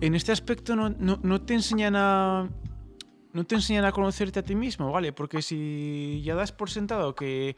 en 0.00 0.14
este 0.16 0.32
aspecto 0.32 0.74
no, 0.74 0.88
no- 0.90 1.20
no 1.22 1.42
te 1.42 1.54
enseñan 1.54 1.94
a... 1.96 2.48
No 3.34 3.44
te 3.44 3.54
enseñan 3.54 3.84
a 3.86 3.92
conocerte 3.92 4.40
a 4.40 4.42
ti 4.42 4.54
mismo, 4.54 4.90
¿vale? 4.92 5.12
Porque 5.14 5.40
si 5.40 6.20
ya 6.24 6.34
das 6.34 6.52
por 6.52 6.68
sentado 6.68 7.14
que, 7.14 7.56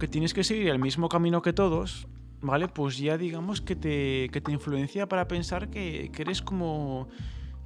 que 0.00 0.08
tienes 0.08 0.34
que 0.34 0.42
seguir 0.42 0.68
el 0.68 0.80
mismo 0.80 1.08
camino 1.08 1.40
que 1.40 1.52
todos, 1.52 2.08
¿vale? 2.44 2.68
Pues 2.68 2.98
ya 2.98 3.18
digamos 3.18 3.60
que 3.60 3.74
te, 3.74 4.28
que 4.30 4.40
te 4.40 4.52
influencia 4.52 5.08
para 5.08 5.26
pensar 5.26 5.70
que, 5.70 6.10
que 6.12 6.22
eres 6.22 6.42
como, 6.42 7.08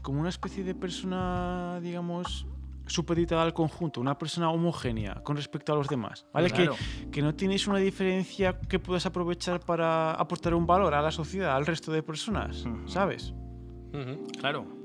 como 0.03 0.21
una 0.21 0.29
especie 0.29 0.64
de 0.64 0.75
persona, 0.75 1.81
digamos, 1.83 2.47
supeditada 2.87 3.43
al 3.43 3.53
conjunto, 3.53 4.01
una 4.01 4.17
persona 4.17 4.51
homogénea 4.51 5.23
con 5.23 5.37
respecto 5.37 5.73
a 5.73 5.77
los 5.77 5.88
demás, 5.88 6.27
¿vale? 6.33 6.51
Claro. 6.51 6.75
Que, 7.03 7.11
que 7.11 7.23
no 7.23 7.35
tienes 7.35 7.67
una 7.67 7.79
diferencia 7.79 8.59
que 8.61 8.79
puedas 8.79 9.05
aprovechar 9.05 9.61
para 9.61 10.12
aportar 10.12 10.55
un 10.55 10.67
valor 10.67 10.95
a 10.95 11.03
la 11.03 11.11
sociedad, 11.11 11.55
al 11.55 11.67
resto 11.67 11.93
de 11.93 12.03
personas. 12.03 12.64
¿sabes? 12.87 13.35
Claro. 14.38 14.78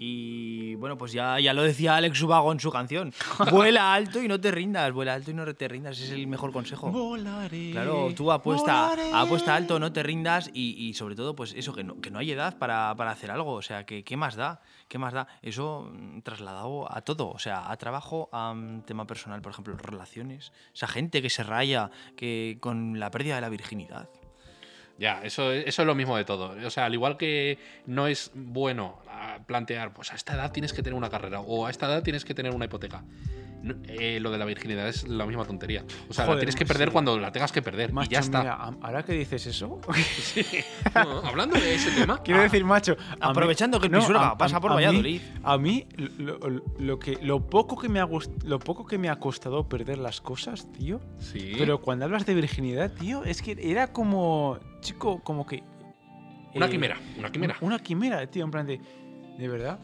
Y 0.00 0.76
bueno, 0.76 0.96
pues 0.96 1.12
ya, 1.12 1.40
ya 1.40 1.52
lo 1.52 1.62
decía 1.62 1.96
Alex 1.96 2.22
Ubago 2.22 2.52
en 2.52 2.60
su 2.60 2.70
canción. 2.70 3.12
Vuela 3.50 3.92
alto 3.92 4.22
y 4.22 4.28
no 4.28 4.40
te 4.40 4.50
rindas, 4.50 4.92
vuela 4.92 5.14
alto 5.14 5.30
y 5.32 5.34
no 5.34 5.52
te 5.54 5.66
rindas, 5.66 5.98
es 6.00 6.10
el 6.10 6.26
mejor 6.26 6.52
consejo. 6.52 6.90
Volaré. 6.90 7.72
Claro, 7.72 8.12
tú 8.14 8.30
apuesta, 8.30 8.90
volaré. 8.90 9.10
apuesta 9.12 9.56
alto, 9.56 9.78
no 9.78 9.92
te 9.92 10.02
rindas 10.02 10.50
y, 10.54 10.76
y 10.86 10.94
sobre 10.94 11.16
todo, 11.16 11.34
pues 11.34 11.52
eso, 11.54 11.74
que 11.74 11.82
no, 11.82 12.00
que 12.00 12.10
no 12.10 12.20
hay 12.20 12.30
edad 12.30 12.58
para, 12.58 12.94
para 12.96 13.10
hacer 13.10 13.30
algo. 13.30 13.54
O 13.54 13.62
sea, 13.62 13.84
que 13.84 14.04
¿qué 14.04 14.16
más 14.16 14.36
da? 14.36 14.60
¿Qué 14.86 14.98
más 14.98 15.12
da? 15.12 15.26
Eso 15.42 15.90
mm, 15.92 16.20
trasladado 16.20 16.90
a 16.94 17.00
todo, 17.00 17.30
o 17.30 17.38
sea, 17.38 17.70
a 17.70 17.76
trabajo, 17.76 18.28
a 18.32 18.50
un 18.50 18.82
tema 18.82 19.06
personal, 19.06 19.42
por 19.42 19.52
ejemplo, 19.52 19.76
relaciones. 19.76 20.52
Esa 20.74 20.86
gente 20.86 21.22
que 21.22 21.30
se 21.30 21.42
raya 21.42 21.90
que 22.16 22.58
con 22.60 23.00
la 23.00 23.10
pérdida 23.10 23.36
de 23.36 23.40
la 23.40 23.48
virginidad. 23.48 24.08
Ya, 24.98 25.22
eso, 25.22 25.52
eso 25.52 25.82
es 25.82 25.86
lo 25.86 25.94
mismo 25.94 26.16
de 26.16 26.24
todo. 26.24 26.56
O 26.66 26.70
sea, 26.70 26.86
al 26.86 26.94
igual 26.94 27.16
que 27.16 27.58
no 27.86 28.08
es 28.08 28.32
bueno 28.34 28.98
ah, 29.08 29.38
plantear, 29.46 29.94
pues 29.94 30.12
a 30.12 30.16
esta 30.16 30.34
edad 30.34 30.50
tienes 30.50 30.72
que 30.72 30.82
tener 30.82 30.96
una 30.96 31.08
carrera 31.08 31.40
o 31.40 31.66
a 31.66 31.70
esta 31.70 31.86
edad 31.86 32.02
tienes 32.02 32.24
que 32.24 32.34
tener 32.34 32.52
una 32.52 32.64
hipoteca. 32.64 33.04
Eh, 33.88 34.18
lo 34.20 34.30
de 34.30 34.38
la 34.38 34.44
virginidad 34.44 34.88
es 34.88 35.06
la 35.08 35.26
misma 35.26 35.44
tontería. 35.44 35.84
O 36.08 36.14
sea, 36.14 36.26
la 36.26 36.36
tienes 36.36 36.54
que 36.54 36.64
perder 36.64 36.88
sí. 36.88 36.92
cuando 36.92 37.18
la 37.18 37.32
tengas 37.32 37.50
que 37.50 37.60
perder. 37.60 37.92
Macho, 37.92 38.08
y 38.10 38.14
ya 38.14 38.20
está. 38.20 38.38
mira, 38.40 38.54
ahora 38.80 39.02
que 39.02 39.12
dices 39.14 39.46
eso, 39.46 39.80
No, 40.94 41.18
hablando 41.26 41.58
de 41.58 41.74
ese 41.74 41.90
tema, 41.90 42.22
quiero 42.24 42.40
decir, 42.42 42.64
macho. 42.64 42.96
mí- 42.96 43.16
Aprovechando 43.20 43.80
que 43.80 43.86
el 43.86 43.92
no, 43.92 43.98
a- 44.20 44.38
pasa 44.38 44.60
por 44.60 44.72
a 44.72 44.76
mí- 44.76 44.84
Valladolid. 44.84 45.20
A 45.42 45.58
mí, 45.58 45.86
lo, 45.96 46.38
lo- 46.38 46.62
lo 46.78 46.98
que, 46.98 47.18
lo, 47.22 47.46
poco 47.48 47.76
que 47.76 47.88
me 47.88 48.00
ha 48.00 48.08
lo 48.44 48.58
poco 48.58 48.86
que 48.86 48.96
me 48.98 49.08
ha 49.08 49.16
costado 49.18 49.68
perder 49.68 49.98
las 49.98 50.20
cosas, 50.20 50.70
tío. 50.72 51.00
sí. 51.18 51.52
Pero 51.58 51.80
cuando 51.80 52.04
hablas 52.04 52.26
de 52.26 52.34
virginidad, 52.34 52.92
tío, 52.92 53.24
es 53.24 53.42
que 53.42 53.56
era 53.60 53.88
como. 53.92 54.58
Chico, 54.80 55.20
como 55.24 55.44
que. 55.46 55.62
una 56.54 56.66
eh, 56.66 56.70
quimera, 56.70 56.96
una 57.18 57.30
quimera. 57.32 57.56
Una 57.60 57.78
quimera, 57.80 58.26
tío, 58.28 58.44
en 58.44 58.50
plan 58.50 58.66
de. 58.66 58.80
¿De 59.38 59.48
verdad? 59.48 59.78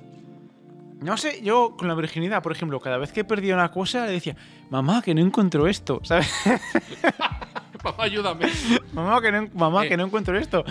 No 1.01 1.17
sé, 1.17 1.43
yo 1.43 1.77
con 1.77 1.89
la 1.89 1.95
virginidad, 1.95 2.43
por 2.43 2.53
ejemplo, 2.53 2.81
cada 2.81 2.99
vez 2.99 3.13
que 3.13 3.25
perdía 3.25 3.55
una 3.55 3.71
cosa, 3.71 4.07
le 4.07 4.13
decía, 4.13 4.37
mamá, 4.71 5.03
que 5.03 5.15
no 5.15 5.21
encuentro 5.21 5.67
esto, 5.67 6.01
¿sabes? 6.03 6.33
Papá, 7.83 8.05
ayúdame. 8.05 8.47
mamá, 8.93 9.21
que 9.21 9.33
no, 9.33 9.49
mamá, 9.55 9.85
Eh, 9.85 9.89
que 9.89 9.97
no 9.97 10.05
encuentro 10.07 10.39
esto. 10.39 10.65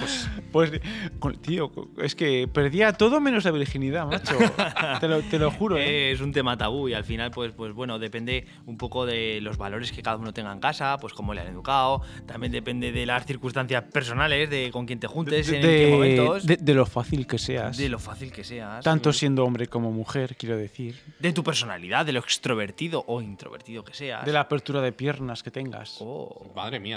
Pues, 0.51 0.71
con- 1.19 1.35
tío, 1.35 1.71
es 1.97 2.15
que 2.15 2.47
perdía 2.47 2.93
todo 2.93 3.19
menos 3.19 3.43
la 3.45 3.51
virginidad, 3.51 4.07
macho. 4.07 4.37
te, 4.99 5.07
lo, 5.07 5.21
te 5.21 5.37
lo 5.39 5.51
juro, 5.51 5.77
¿eh? 5.77 6.11
Es 6.11 6.21
un 6.21 6.31
tema 6.31 6.57
tabú 6.57 6.87
y 6.89 6.93
al 6.93 7.03
final, 7.03 7.31
pues, 7.31 7.51
pues 7.53 7.73
bueno, 7.73 7.99
depende 7.99 8.45
un 8.65 8.77
poco 8.77 9.05
de 9.05 9.39
los 9.41 9.57
valores 9.57 9.91
que 9.91 10.01
cada 10.01 10.17
uno 10.17 10.33
tenga 10.33 10.51
en 10.51 10.59
casa, 10.59 10.97
pues 10.99 11.13
cómo 11.13 11.33
le 11.33 11.41
han 11.41 11.47
educado, 11.47 12.01
también 12.25 12.51
depende 12.51 12.91
de 12.91 13.05
las 13.05 13.25
circunstancias 13.25 13.83
personales, 13.91 14.49
de 14.49 14.69
con 14.71 14.85
quién 14.85 14.99
te 14.99 15.07
juntes, 15.07 15.47
en 15.49 15.61
qué 15.61 15.87
momentos, 15.91 16.45
de- 16.45 16.57
de 16.57 16.73
lo 16.73 16.85
fácil 16.85 17.27
que 17.27 17.37
seas. 17.37 17.77
de 17.77 17.89
lo 17.89 17.99
fácil 17.99 18.31
que 18.31 18.43
seas, 18.43 18.83
Tanto 18.83 19.11
siendo 19.13 19.43
hombre 19.43 19.67
como 19.67 19.91
mujer, 19.91 20.35
quiero 20.37 20.57
decir. 20.57 20.99
de 21.19 21.33
tu 21.33 21.43
personalidad, 21.43 22.05
de 22.05 22.13
lo 22.13 22.19
extrovertido 22.19 23.03
o 23.07 23.21
introvertido 23.21 23.83
que 23.83 23.93
seas. 23.93 24.25
De 24.25 24.31
la 24.31 24.41
apertura 24.41 24.81
de 24.81 24.91
piernas 24.91 25.43
que 25.43 25.51
tengas. 25.51 25.97
Oh, 25.99 26.51
Madre 26.55 26.79
mía. 26.79 26.92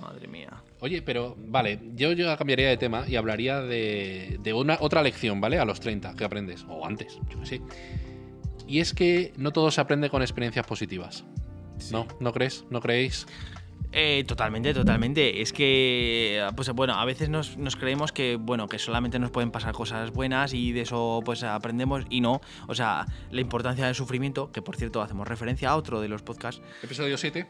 Madre 0.00 0.28
mía. 0.28 0.62
Oye, 0.80 1.02
pero 1.02 1.36
vale, 1.38 1.80
yo, 1.94 2.12
yo 2.12 2.36
cambiaría 2.36 2.68
de 2.68 2.76
tema 2.76 3.04
y 3.06 3.16
hablaría 3.16 3.60
de, 3.60 4.38
de 4.42 4.52
una 4.52 4.78
otra 4.80 5.02
lección, 5.02 5.40
¿vale? 5.40 5.58
A 5.58 5.64
los 5.64 5.80
30 5.80 6.14
que 6.14 6.24
aprendes, 6.24 6.64
o 6.68 6.86
antes, 6.86 7.18
yo 7.28 7.40
qué 7.40 7.46
sé. 7.46 7.62
Y 8.66 8.80
es 8.80 8.94
que 8.94 9.32
no 9.36 9.52
todo 9.52 9.70
se 9.70 9.80
aprende 9.80 10.10
con 10.10 10.22
experiencias 10.22 10.66
positivas. 10.66 11.24
¿No? 11.90 12.06
¿No 12.20 12.32
crees? 12.32 12.64
¿No 12.70 12.80
creéis? 12.80 13.26
Eh, 13.92 14.24
totalmente, 14.26 14.72
totalmente. 14.72 15.42
Es 15.42 15.52
que, 15.52 16.46
pues 16.54 16.70
bueno, 16.70 16.94
a 16.94 17.04
veces 17.04 17.28
nos, 17.28 17.56
nos 17.56 17.76
creemos 17.76 18.12
que, 18.12 18.36
bueno, 18.36 18.68
que 18.68 18.78
solamente 18.78 19.18
nos 19.18 19.30
pueden 19.30 19.50
pasar 19.50 19.74
cosas 19.74 20.12
buenas 20.12 20.54
y 20.54 20.72
de 20.72 20.82
eso 20.82 21.20
pues 21.24 21.42
aprendemos 21.42 22.04
y 22.08 22.20
no. 22.20 22.40
O 22.68 22.74
sea, 22.74 23.06
la 23.30 23.40
importancia 23.40 23.86
del 23.86 23.94
sufrimiento, 23.94 24.52
que 24.52 24.62
por 24.62 24.76
cierto 24.76 25.02
hacemos 25.02 25.26
referencia 25.26 25.70
a 25.70 25.76
otro 25.76 26.00
de 26.00 26.08
los 26.08 26.22
podcasts, 26.22 26.62
Episodio 26.82 27.18
7. 27.18 27.46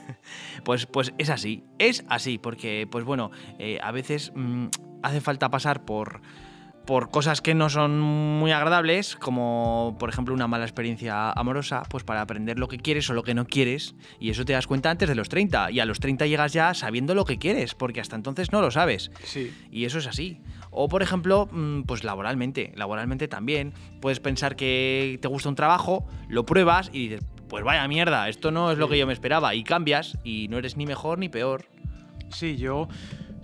pues, 0.64 0.86
pues 0.86 1.12
es 1.18 1.30
así. 1.30 1.64
Es 1.78 2.04
así, 2.08 2.38
porque, 2.38 2.88
pues 2.90 3.04
bueno, 3.04 3.30
eh, 3.58 3.78
a 3.82 3.92
veces 3.92 4.32
mm, 4.34 4.66
hace 5.02 5.20
falta 5.20 5.50
pasar 5.50 5.84
por 5.84 6.22
por 6.86 7.10
cosas 7.10 7.40
que 7.40 7.54
no 7.54 7.70
son 7.70 8.00
muy 8.00 8.52
agradables, 8.52 9.16
como 9.16 9.96
por 9.98 10.08
ejemplo 10.08 10.34
una 10.34 10.46
mala 10.46 10.64
experiencia 10.64 11.30
amorosa, 11.30 11.82
pues 11.88 12.04
para 12.04 12.20
aprender 12.20 12.58
lo 12.58 12.68
que 12.68 12.78
quieres 12.78 13.08
o 13.10 13.14
lo 13.14 13.22
que 13.22 13.34
no 13.34 13.46
quieres, 13.46 13.94
y 14.20 14.30
eso 14.30 14.44
te 14.44 14.52
das 14.52 14.66
cuenta 14.66 14.90
antes 14.90 15.08
de 15.08 15.14
los 15.14 15.28
30, 15.28 15.70
y 15.70 15.80
a 15.80 15.84
los 15.84 16.00
30 16.00 16.26
llegas 16.26 16.52
ya 16.52 16.74
sabiendo 16.74 17.14
lo 17.14 17.24
que 17.24 17.38
quieres, 17.38 17.74
porque 17.74 18.00
hasta 18.00 18.16
entonces 18.16 18.52
no 18.52 18.60
lo 18.60 18.70
sabes. 18.70 19.10
Sí. 19.24 19.52
Y 19.70 19.84
eso 19.84 19.98
es 19.98 20.06
así. 20.06 20.40
O 20.70 20.88
por 20.88 21.02
ejemplo, 21.02 21.48
mm, 21.50 21.82
pues 21.82 22.04
laboralmente, 22.04 22.72
laboralmente 22.74 23.28
también, 23.28 23.72
puedes 24.00 24.20
pensar 24.20 24.56
que 24.56 25.18
te 25.22 25.28
gusta 25.28 25.48
un 25.48 25.54
trabajo, 25.54 26.06
lo 26.28 26.44
pruebas 26.44 26.90
y 26.92 27.08
dices, 27.08 27.24
pues 27.48 27.64
vaya 27.64 27.86
mierda, 27.88 28.28
esto 28.28 28.50
no 28.50 28.72
es 28.72 28.78
lo 28.78 28.88
que 28.88 28.98
yo 28.98 29.06
me 29.06 29.12
esperaba. 29.12 29.54
Y 29.54 29.64
cambias 29.64 30.18
y 30.24 30.48
no 30.48 30.58
eres 30.58 30.76
ni 30.76 30.86
mejor 30.86 31.18
ni 31.18 31.28
peor. 31.28 31.66
Sí, 32.30 32.56
yo, 32.56 32.88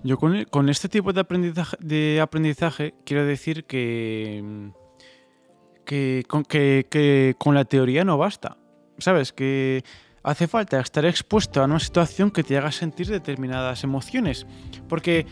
yo 0.02 0.18
con, 0.18 0.44
con 0.44 0.68
este 0.68 0.88
tipo 0.88 1.12
de 1.12 1.20
aprendizaje, 1.20 1.76
de 1.80 2.20
aprendizaje 2.20 2.94
quiero 3.04 3.24
decir 3.24 3.64
que, 3.64 4.70
que, 5.84 6.24
con, 6.28 6.44
que, 6.44 6.86
que 6.90 7.34
con 7.38 7.54
la 7.54 7.64
teoría 7.64 8.04
no 8.04 8.18
basta. 8.18 8.56
¿Sabes? 8.98 9.32
Que 9.32 9.82
hace 10.22 10.46
falta 10.46 10.80
estar 10.80 11.04
expuesto 11.04 11.62
a 11.62 11.64
una 11.64 11.78
situación 11.78 12.30
que 12.30 12.42
te 12.42 12.56
haga 12.58 12.72
sentir 12.72 13.08
determinadas 13.08 13.84
emociones. 13.84 14.46
Porque 14.88 15.26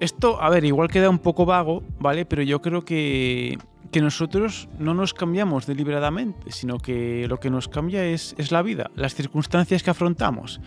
esto, 0.00 0.42
a 0.42 0.50
ver, 0.50 0.64
igual 0.64 0.88
queda 0.88 1.08
un 1.08 1.20
poco 1.20 1.46
vago, 1.46 1.84
¿vale? 2.00 2.24
Pero 2.24 2.42
yo 2.42 2.60
creo 2.60 2.84
que, 2.84 3.58
que 3.92 4.00
nosotros 4.00 4.68
no 4.78 4.94
nos 4.94 5.14
cambiamos 5.14 5.66
deliberadamente, 5.66 6.50
sino 6.50 6.78
que 6.78 7.26
lo 7.28 7.38
que 7.38 7.50
nos 7.50 7.68
cambia 7.68 8.04
es, 8.04 8.34
es 8.38 8.50
la 8.50 8.62
vida, 8.62 8.90
las 8.96 9.14
circunstancias 9.14 9.82
que 9.82 9.90
afrontamos. 9.90 10.60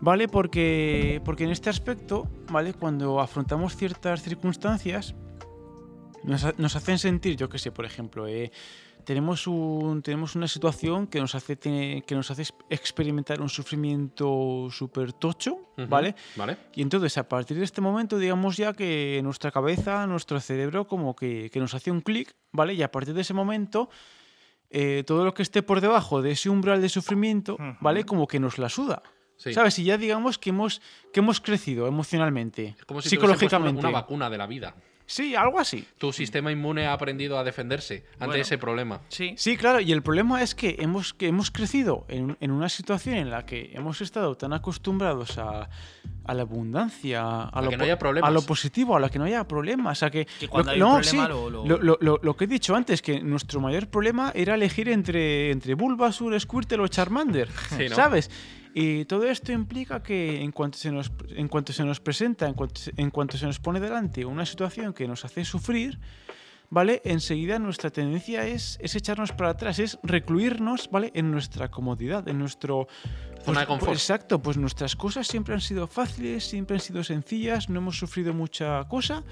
¿Vale? 0.00 0.28
Porque, 0.28 1.20
porque 1.24 1.44
en 1.44 1.50
este 1.50 1.70
aspecto, 1.70 2.28
¿vale? 2.50 2.74
Cuando 2.74 3.20
afrontamos 3.20 3.76
ciertas 3.76 4.22
circunstancias, 4.22 5.14
nos, 6.22 6.58
nos 6.58 6.76
hacen 6.76 6.98
sentir, 6.98 7.36
yo 7.36 7.48
qué 7.48 7.58
sé, 7.58 7.72
por 7.72 7.84
ejemplo, 7.86 8.26
eh, 8.28 8.50
tenemos, 9.04 9.46
un, 9.46 10.02
tenemos 10.02 10.34
una 10.34 10.48
situación 10.48 11.06
que 11.06 11.18
nos 11.20 11.34
hace, 11.34 11.56
que 11.56 12.04
nos 12.14 12.30
hace 12.30 12.42
ex- 12.42 12.54
experimentar 12.68 13.40
un 13.40 13.48
sufrimiento 13.48 14.68
súper 14.70 15.12
tocho, 15.12 15.58
¿vale? 15.88 16.14
¿Vale? 16.36 16.56
Y 16.74 16.82
entonces, 16.82 17.16
a 17.16 17.28
partir 17.28 17.56
de 17.56 17.64
este 17.64 17.80
momento, 17.80 18.18
digamos 18.18 18.56
ya 18.56 18.72
que 18.74 19.20
nuestra 19.22 19.50
cabeza, 19.50 20.06
nuestro 20.06 20.40
cerebro, 20.40 20.86
como 20.86 21.16
que, 21.16 21.48
que 21.50 21.60
nos 21.60 21.72
hace 21.74 21.90
un 21.90 22.00
clic, 22.00 22.34
¿vale? 22.52 22.74
Y 22.74 22.82
a 22.82 22.90
partir 22.90 23.14
de 23.14 23.20
ese 23.22 23.32
momento, 23.32 23.88
eh, 24.70 25.04
todo 25.06 25.24
lo 25.24 25.32
que 25.32 25.42
esté 25.42 25.62
por 25.62 25.80
debajo 25.80 26.20
de 26.20 26.32
ese 26.32 26.50
umbral 26.50 26.82
de 26.82 26.88
sufrimiento, 26.88 27.56
¿vale? 27.80 28.04
Como 28.04 28.26
que 28.26 28.40
nos 28.40 28.58
la 28.58 28.68
suda. 28.68 29.02
Sí. 29.36 29.52
¿Sabes? 29.52 29.78
Y 29.78 29.84
ya 29.84 29.98
digamos 29.98 30.38
que 30.38 30.50
hemos, 30.50 30.80
que 31.12 31.20
hemos 31.20 31.40
crecido 31.40 31.86
emocionalmente, 31.88 32.74
Es 32.78 32.84
como 32.86 33.02
si 33.02 33.10
psicológicamente. 33.10 33.80
Una, 33.80 33.88
una 33.90 33.98
vacuna 34.00 34.30
de 34.30 34.38
la 34.38 34.46
vida. 34.46 34.74
Sí, 35.08 35.36
algo 35.36 35.60
así. 35.60 35.86
Tu 35.98 36.12
sistema 36.12 36.50
inmune 36.50 36.86
ha 36.88 36.92
aprendido 36.92 37.38
a 37.38 37.44
defenderse 37.44 38.06
ante 38.14 38.26
Bueno. 38.26 38.42
ese 38.42 38.58
problema. 38.58 39.02
Sí. 39.08 39.34
Sí, 39.36 39.56
claro, 39.56 39.78
y 39.78 39.92
el 39.92 40.02
problema 40.02 40.42
es 40.42 40.56
que 40.56 40.74
hemos, 40.80 41.14
que 41.14 41.28
hemos 41.28 41.52
crecido 41.52 42.04
en, 42.08 42.36
en 42.40 42.50
una 42.50 42.68
situación 42.68 43.14
en 43.14 43.30
la 43.30 43.46
que 43.46 43.70
hemos 43.74 44.00
estado 44.00 44.34
tan 44.36 44.52
acostumbrados 44.52 45.38
a, 45.38 45.68
a 46.24 46.34
la 46.34 46.42
abundancia, 46.42 47.42
a, 47.44 47.62
lo, 47.62 47.70
que 47.70 47.76
no 47.76 47.84
haya 47.84 47.98
problemas. 48.00 48.28
a 48.28 48.32
lo 48.32 48.42
positivo, 48.42 48.96
a 48.96 49.00
la 49.00 49.08
que 49.08 49.20
no 49.20 49.26
haya 49.26 49.46
problemas. 49.46 50.02
A 50.02 50.10
que, 50.10 50.26
Que 50.40 50.48
cuando 50.48 50.72
lo- 50.72 50.74
hay 50.74 50.82
un 50.82 50.88
no, 50.88 51.00
problema 51.00 51.24
sí, 51.26 51.30
lo- 51.32 51.50
lo- 51.50 51.64
lo, 51.64 51.78
lo- 51.78 51.98
lo- 52.00 52.20
lo 52.20 52.36
que 52.36 52.44
he 52.44 52.48
dicho 52.48 52.74
antes, 52.74 53.00
que 53.00 53.20
nuestro 53.20 53.60
mayor 53.60 53.86
problema 53.88 54.32
era 54.34 54.56
elegir 54.56 54.88
entre, 54.88 55.52
entre 55.52 55.74
Bulbasaur, 55.74 56.40
Squirtle 56.40 56.78
o 56.80 56.88
Charmander, 56.88 57.48
Sí, 57.78 57.88
¿no? 57.88 57.94
¿sabes? 57.94 58.28
Y 58.78 59.06
todo 59.06 59.24
esto 59.24 59.52
implica 59.52 60.02
que 60.02 60.42
en 60.42 60.52
cuanto 60.52 60.76
se 60.76 60.92
nos, 60.92 61.10
en 61.30 61.48
cuanto 61.48 61.72
se 61.72 61.82
nos 61.82 61.98
presenta, 61.98 62.46
en 62.46 62.52
cuanto 62.52 62.82
en 62.98 63.10
cuanto 63.10 63.38
se 63.38 63.46
nos 63.46 63.58
pone 63.58 63.80
delante 63.80 64.26
una 64.26 64.44
situación 64.44 64.92
que 64.92 65.08
nos 65.08 65.24
hace 65.24 65.46
sufrir, 65.46 65.98
¿vale? 66.68 67.00
Enseguida 67.06 67.58
nuestra 67.58 67.88
tendencia 67.88 68.46
es, 68.46 68.76
es 68.82 68.94
echarnos 68.94 69.32
para 69.32 69.48
atrás, 69.48 69.78
es 69.78 69.98
recluirnos, 70.02 70.90
¿vale? 70.90 71.10
En 71.14 71.30
nuestra 71.30 71.70
comodidad, 71.70 72.28
en 72.28 72.38
nuestro... 72.38 72.86
Zona 73.46 73.60
de 73.60 73.66
pues, 73.66 73.78
confort. 73.78 73.92
exacto, 73.94 74.42
pues 74.42 74.58
nuestras 74.58 74.94
cosas 74.94 75.26
siempre 75.26 75.54
han 75.54 75.62
sido 75.62 75.86
fáciles, 75.86 76.44
siempre 76.44 76.76
han 76.76 76.80
sido 76.80 77.02
sencillas, 77.02 77.70
no 77.70 77.78
hemos 77.78 77.98
sufrido 77.98 78.34
mucha 78.34 78.84
cosa. 78.88 79.24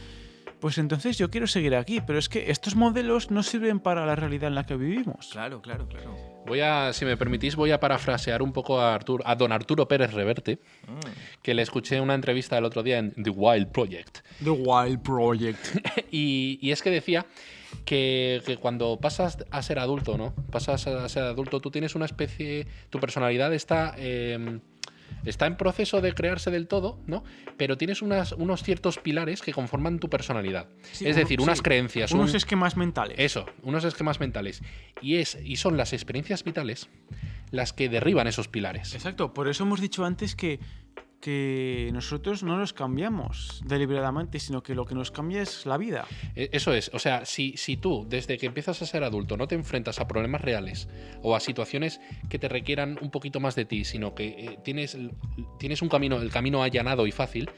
Pues 0.64 0.78
entonces 0.78 1.18
yo 1.18 1.28
quiero 1.30 1.46
seguir 1.46 1.74
aquí, 1.74 2.00
pero 2.00 2.18
es 2.18 2.30
que 2.30 2.50
estos 2.50 2.74
modelos 2.74 3.30
no 3.30 3.42
sirven 3.42 3.80
para 3.80 4.06
la 4.06 4.16
realidad 4.16 4.48
en 4.48 4.54
la 4.54 4.64
que 4.64 4.76
vivimos. 4.76 5.28
Claro, 5.30 5.60
claro, 5.60 5.86
claro. 5.86 6.16
Voy 6.46 6.60
a, 6.60 6.94
si 6.94 7.04
me 7.04 7.18
permitís, 7.18 7.54
voy 7.54 7.70
a 7.70 7.78
parafrasear 7.80 8.40
un 8.40 8.50
poco 8.54 8.80
a, 8.80 8.98
Artur- 8.98 9.20
a 9.26 9.34
don 9.36 9.52
Arturo 9.52 9.86
Pérez 9.86 10.14
Reverte, 10.14 10.60
que 11.42 11.52
le 11.52 11.60
escuché 11.60 12.00
una 12.00 12.14
entrevista 12.14 12.56
el 12.56 12.64
otro 12.64 12.82
día 12.82 12.96
en 12.96 13.10
The 13.12 13.28
Wild 13.28 13.72
Project. 13.72 14.20
The 14.42 14.48
Wild 14.52 15.02
Project. 15.02 15.58
Y, 16.10 16.58
y 16.62 16.70
es 16.70 16.80
que 16.80 16.90
decía 16.90 17.26
que, 17.84 18.40
que 18.46 18.56
cuando 18.56 18.98
pasas 18.98 19.44
a 19.50 19.60
ser 19.62 19.78
adulto, 19.80 20.16
¿no? 20.16 20.32
Pasas 20.50 20.86
a 20.86 21.08
ser 21.10 21.24
adulto, 21.24 21.60
tú 21.60 21.70
tienes 21.70 21.94
una 21.94 22.04
especie. 22.06 22.66
Tu 22.88 23.00
personalidad 23.00 23.52
está. 23.52 23.94
eh, 23.98 24.60
está 25.24 25.46
en 25.46 25.56
proceso 25.56 26.00
de 26.00 26.12
crearse 26.14 26.50
del 26.50 26.66
todo, 26.68 26.98
¿no? 27.06 27.24
Pero 27.56 27.76
tienes 27.78 28.02
unas, 28.02 28.32
unos 28.32 28.62
ciertos 28.62 28.98
pilares 28.98 29.40
que 29.42 29.52
conforman 29.52 29.98
tu 29.98 30.08
personalidad. 30.10 30.68
Sí, 30.92 31.06
es 31.06 31.16
decir, 31.16 31.40
unas 31.40 31.58
sí, 31.58 31.62
creencias. 31.64 32.12
Unos 32.12 32.30
un- 32.30 32.36
esquemas 32.36 32.76
mentales. 32.76 33.16
eso, 33.18 33.46
unos 33.62 33.84
esquemas 33.84 34.20
mentales. 34.20 34.62
Y, 35.00 35.16
es, 35.16 35.38
y 35.42 35.56
son 35.56 35.76
las 35.76 35.92
experiencias 35.92 36.44
vitales 36.44 36.88
las 37.50 37.72
que 37.72 37.88
derriban 37.88 38.26
esos 38.26 38.48
pilares. 38.48 38.94
Exacto, 38.94 39.32
por 39.32 39.48
eso 39.48 39.62
hemos 39.64 39.80
dicho 39.80 40.04
antes 40.04 40.34
que, 40.34 40.58
que 41.24 41.88
nosotros 41.94 42.42
no 42.42 42.58
nos 42.58 42.74
cambiamos 42.74 43.62
deliberadamente, 43.64 44.38
sino 44.38 44.62
que 44.62 44.74
lo 44.74 44.84
que 44.84 44.94
nos 44.94 45.10
cambia 45.10 45.40
es 45.40 45.64
la 45.64 45.78
vida. 45.78 46.04
E- 46.36 46.50
Eso 46.52 46.74
es, 46.74 46.90
o 46.92 46.98
sea, 46.98 47.24
si, 47.24 47.56
si 47.56 47.78
tú 47.78 48.04
desde 48.06 48.36
que 48.36 48.44
empiezas 48.44 48.82
a 48.82 48.86
ser 48.86 49.02
adulto 49.04 49.38
no 49.38 49.48
te 49.48 49.54
enfrentas 49.54 50.00
a 50.00 50.06
problemas 50.06 50.42
reales 50.42 50.86
o 51.22 51.34
a 51.34 51.40
situaciones 51.40 51.98
que 52.28 52.38
te 52.38 52.48
requieran 52.50 52.98
un 53.00 53.10
poquito 53.10 53.40
más 53.40 53.54
de 53.54 53.64
ti, 53.64 53.84
sino 53.84 54.14
que 54.14 54.26
eh, 54.28 54.58
tienes, 54.62 54.98
tienes 55.58 55.80
un 55.80 55.88
camino, 55.88 56.20
el 56.20 56.30
camino 56.30 56.62
allanado 56.62 57.06
y 57.06 57.12
fácil, 57.12 57.48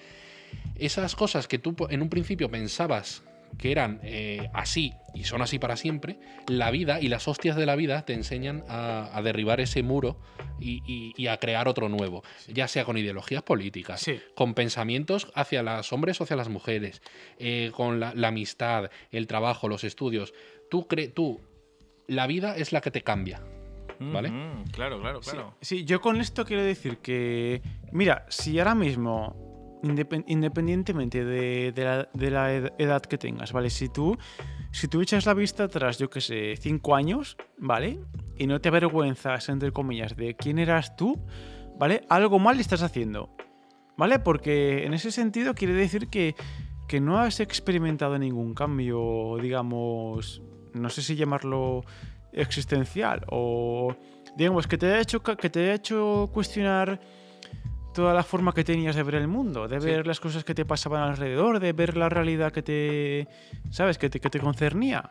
esas 0.77 1.17
cosas 1.17 1.49
que 1.49 1.59
tú 1.59 1.75
en 1.91 2.03
un 2.03 2.09
principio 2.09 2.49
pensabas 2.49 3.25
que 3.59 3.73
eran 3.73 4.01
eh, 4.03 4.49
así 4.53 4.95
y 5.15 5.25
son 5.25 5.41
así 5.43 5.59
para 5.59 5.77
siempre, 5.77 6.19
la 6.47 6.71
vida 6.71 7.01
y 7.01 7.09
las 7.09 7.27
hostias 7.27 7.57
de 7.57 7.65
la 7.67 7.75
vida 7.77 8.05
te 8.05 8.13
enseñan 8.13 8.65
a, 8.69 9.11
a 9.17 9.23
derribar 9.23 9.61
ese 9.61 9.83
muro 9.83 10.19
y, 10.61 10.83
y- 10.87 11.15
y 11.17 11.27
a 11.29 11.39
crear 11.39 11.69
otro 11.69 11.89
nuevo, 11.89 12.23
ya 12.49 12.69
sea 12.69 12.85
con 12.85 12.99
ideologías 12.99 13.43
políticas, 13.43 14.01
Sí. 14.01 14.21
con 14.35 14.53
pensamientos 14.55 15.31
hacia 15.35 15.63
los 15.63 15.91
hombres 15.93 16.21
o 16.21 16.25
hacia 16.25 16.37
las 16.37 16.49
mujeres, 16.51 17.01
eh, 17.39 17.71
con 17.75 17.99
la, 18.01 18.13
la 18.15 18.29
amistad, 18.29 18.91
el 19.11 19.27
trabajo, 19.27 19.69
los 19.69 19.85
estudios. 19.85 20.35
Tú, 20.71 20.87
cre 20.87 21.09
tú, 21.09 21.41
la 22.09 22.27
vida 22.27 22.57
es 22.57 22.73
la 22.73 22.81
que 22.83 22.91
te 22.91 23.03
cambia. 23.03 23.41
¿Vale? 23.99 24.29
Claro, 24.73 25.01
claro, 25.01 25.21
claro. 25.21 25.55
Sí, 25.63 25.87
yo 25.87 26.03
con 26.03 26.21
esto 26.21 26.45
quiero 26.45 26.63
decir 26.63 26.99
que, 26.99 27.63
mira, 27.93 28.27
si 28.29 28.59
ahora 28.59 28.75
mismo, 28.75 29.46
independientemente 29.83 31.25
de, 31.25 31.73
la, 31.77 32.51
edad 32.79 33.03
que 33.03 33.19
tengas, 33.19 33.53
¿vale? 33.53 33.71
Si 33.71 33.89
tú, 33.89 34.17
si 34.73 34.89
tú 34.89 35.01
echas 35.01 35.27
la 35.27 35.35
vista 35.35 35.65
atrás, 35.65 35.99
yo 35.99 36.11
qué 36.11 36.21
sé, 36.21 36.57
cinco 36.57 36.95
años, 36.95 37.37
¿vale? 37.59 38.01
Y 38.37 38.47
no 38.47 38.61
te 38.61 38.69
avergüenzas, 38.69 39.49
entre 39.49 39.73
comillas, 39.73 40.17
de 40.17 40.35
quién 40.35 40.59
eras 40.59 40.97
tú, 40.97 41.21
¿vale? 41.79 42.03
Algo 42.09 42.39
mal 42.39 42.59
estás 42.61 42.83
haciendo, 42.83 43.31
¿vale? 43.97 44.19
Porque 44.19 44.85
en 44.85 44.95
ese 44.95 45.11
sentido 45.11 45.55
quiere 45.55 45.75
decir 45.75 46.09
que, 46.09 46.35
que 46.89 47.01
no 47.01 47.19
has 47.19 47.41
experimentado 47.41 48.19
ningún 48.19 48.55
cambio, 48.55 49.37
digamos, 49.41 50.43
no 50.73 50.91
sé 50.91 51.03
si 51.03 51.17
llamarlo 51.17 51.85
existencial 52.33 53.25
o 53.29 53.97
digamos 54.37 54.67
que 54.67 54.77
te 54.77 54.87
haya 54.87 55.01
hecho 55.01 55.23
que 55.23 55.49
te 55.49 55.61
haya 55.61 55.75
hecho 55.75 56.29
cuestionar 56.33 57.01
toda 57.97 58.15
la 58.15 58.23
forma 58.23 58.53
que 58.55 58.63
tenías 58.63 58.95
de 58.95 59.03
ver 59.03 59.17
el 59.17 59.27
mundo, 59.27 59.67
de 59.67 59.81
Sí. 59.81 59.87
ver 59.87 60.07
las 60.07 60.21
cosas 60.21 60.45
que 60.45 60.55
te 60.55 60.65
pasaban 60.65 61.03
alrededor, 61.03 61.59
de 61.59 61.73
ver 61.73 61.97
la 61.97 62.09
realidad 62.09 62.53
que 62.53 62.63
te 62.63 63.27
sabes 63.71 63.99
que 63.99 64.09
te, 64.11 64.21
que 64.21 64.31
te 64.31 64.39
concernía. 64.39 65.11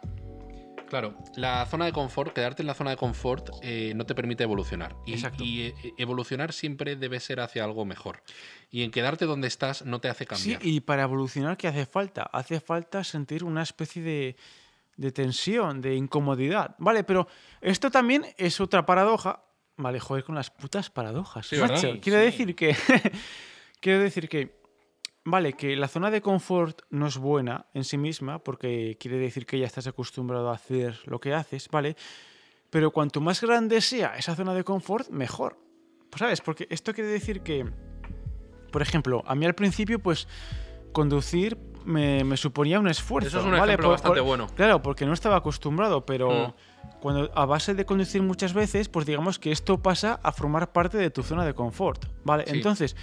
Claro, 0.88 1.16
la 1.36 1.66
zona 1.66 1.86
de 1.86 1.92
confort, 1.92 2.32
quedarte 2.32 2.62
en 2.62 2.68
la 2.68 2.76
zona 2.76 2.92
de 2.92 2.96
confort 2.98 3.50
eh, 3.64 3.94
no 3.96 4.06
te 4.06 4.14
permite 4.14 4.44
evolucionar. 4.44 4.96
Y, 5.06 5.14
Exacto. 5.14 5.44
y, 5.44 5.62
eh, 5.64 5.74
evolucionar 5.98 6.54
siempre 6.54 6.96
debe 6.96 7.20
ser 7.20 7.40
hacia 7.40 7.64
algo 7.64 7.86
mejor. 7.86 8.22
Y 8.70 8.84
en 8.84 8.92
quedarte 8.92 9.26
donde 9.26 9.48
estás 9.48 9.84
no 9.84 10.00
te 10.00 10.10
hace 10.10 10.26
Sí, 10.26 10.28
cambiar. 10.28 10.66
y 10.66 10.80
para 10.82 11.02
evolucionar 11.04 11.58
qué 11.58 11.68
hace 11.68 11.88
falta? 11.88 12.22
Hace 12.32 12.60
falta 12.60 13.04
sentir 13.04 13.44
una 13.44 13.64
especie 13.64 14.02
de 14.04 14.36
de 14.98 15.12
tensión, 15.12 15.82
de 15.82 15.94
incomodidad. 15.96 16.74
Vale, 16.78 17.04
pero 17.04 17.28
esto 17.60 17.92
también 17.92 18.26
es 18.38 18.62
otra 18.62 18.86
paradoja. 18.86 19.42
Vale, 19.78 20.00
joder 20.00 20.24
con 20.24 20.36
las 20.36 20.50
putas 20.52 20.90
paradojas. 20.90 21.48
Quiero 21.50 21.78
sí. 21.78 22.00
decir 22.02 22.56
que 22.56 22.76
quiero 23.82 24.00
decir 24.00 24.30
que 24.30 24.66
Vale, 25.28 25.54
que 25.54 25.76
la 25.76 25.88
zona 25.88 26.12
de 26.12 26.22
confort 26.22 26.84
no 26.92 27.08
es 27.08 27.18
buena 27.18 27.66
en 27.74 27.84
sí 27.84 27.98
misma, 27.98 28.38
porque 28.44 28.96
quiere 29.00 29.18
decir 29.18 29.48
que 29.48 29.58
ya 29.58 29.66
estás 29.66 29.88
acostumbrado 29.88 30.52
a 30.52 30.54
hacer 30.54 31.00
lo 31.06 31.20
que 31.20 31.34
haces, 31.34 31.68
¿vale? 31.70 31.96
Pero 32.70 32.92
cuanto 32.92 33.22
más 33.22 33.42
grande 33.42 33.82
sea 33.82 34.16
esa 34.18 34.36
zona 34.36 34.54
de 34.54 34.64
confort, 34.64 35.10
mejor. 35.10 35.58
Pues, 36.12 36.20
¿Sabes? 36.20 36.42
Porque 36.42 36.68
esto 36.70 36.94
quiere 36.94 37.10
decir 37.10 37.42
que, 37.42 37.66
por 38.72 38.84
ejemplo, 38.84 39.24
a 39.26 39.34
mí 39.34 39.48
al 39.48 39.56
principio, 39.56 39.98
pues, 39.98 40.28
conducir 40.92 41.58
me, 41.86 42.24
me 42.24 42.38
suponía 42.38 42.80
un 42.80 42.88
esfuerzo. 42.88 43.30
Eso 43.30 43.40
es 43.40 43.46
un 43.46 43.52
¿vale? 43.52 43.64
ejemplo 43.66 43.90
bastante 43.90 44.20
bueno. 44.20 44.48
Claro, 44.56 44.82
porque 44.82 45.06
no 45.06 45.14
estaba 45.14 45.38
acostumbrado, 45.38 46.06
pero 46.06 46.50
Mm. 46.50 47.00
cuando 47.00 47.32
a 47.36 47.46
base 47.46 47.74
de 47.74 47.86
conducir 47.86 48.22
muchas 48.22 48.54
veces, 48.54 48.90
pues 48.90 49.06
digamos 49.06 49.40
que 49.40 49.52
esto 49.52 49.82
pasa 49.82 50.20
a 50.24 50.32
formar 50.32 50.72
parte 50.72 50.98
de 50.98 51.10
tu 51.10 51.24
zona 51.24 51.46
de 51.46 51.54
confort, 51.54 52.06
¿vale? 52.24 52.44
Sí. 52.48 52.54
Entonces, 52.58 52.96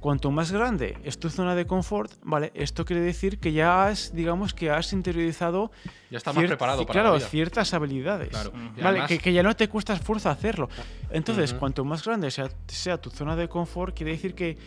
cuanto 0.00 0.32
más 0.32 0.50
grande 0.50 0.98
es 1.04 1.20
tu 1.20 1.30
zona 1.30 1.54
de 1.54 1.64
confort, 1.66 2.10
¿vale? 2.24 2.50
Esto 2.54 2.84
quiere 2.84 3.02
decir 3.02 3.38
que 3.38 3.52
ya 3.52 3.86
has, 3.86 4.12
digamos, 4.12 4.52
que 4.52 4.68
has 4.70 4.92
interiorizado 4.92 5.70
Ya 6.10 6.18
está 6.18 6.32
más 6.32 6.42
cier- 6.42 6.48
preparado 6.48 6.84
para 6.86 6.92
claro, 7.00 7.10
la 7.12 7.18
vida. 7.18 7.28
ciertas 7.28 7.72
habilidades. 7.72 8.30
Claro. 8.30 8.50
Vale, 8.52 8.82
además- 8.88 9.08
que, 9.08 9.18
que 9.18 9.32
ya 9.32 9.44
no 9.44 9.54
te 9.54 9.68
cuesta 9.68 9.92
esfuerzo 9.92 10.28
hacerlo. 10.28 10.68
Entonces, 11.10 11.54
cuanto 11.54 11.84
más 11.84 12.04
grande 12.04 12.30
sea, 12.32 12.48
sea 12.66 13.00
tu 13.00 13.10
zona 13.10 13.36
de 13.36 13.48
confort, 13.48 13.94
quiere 13.96 14.10
decir 14.12 14.34
que, 14.34 14.58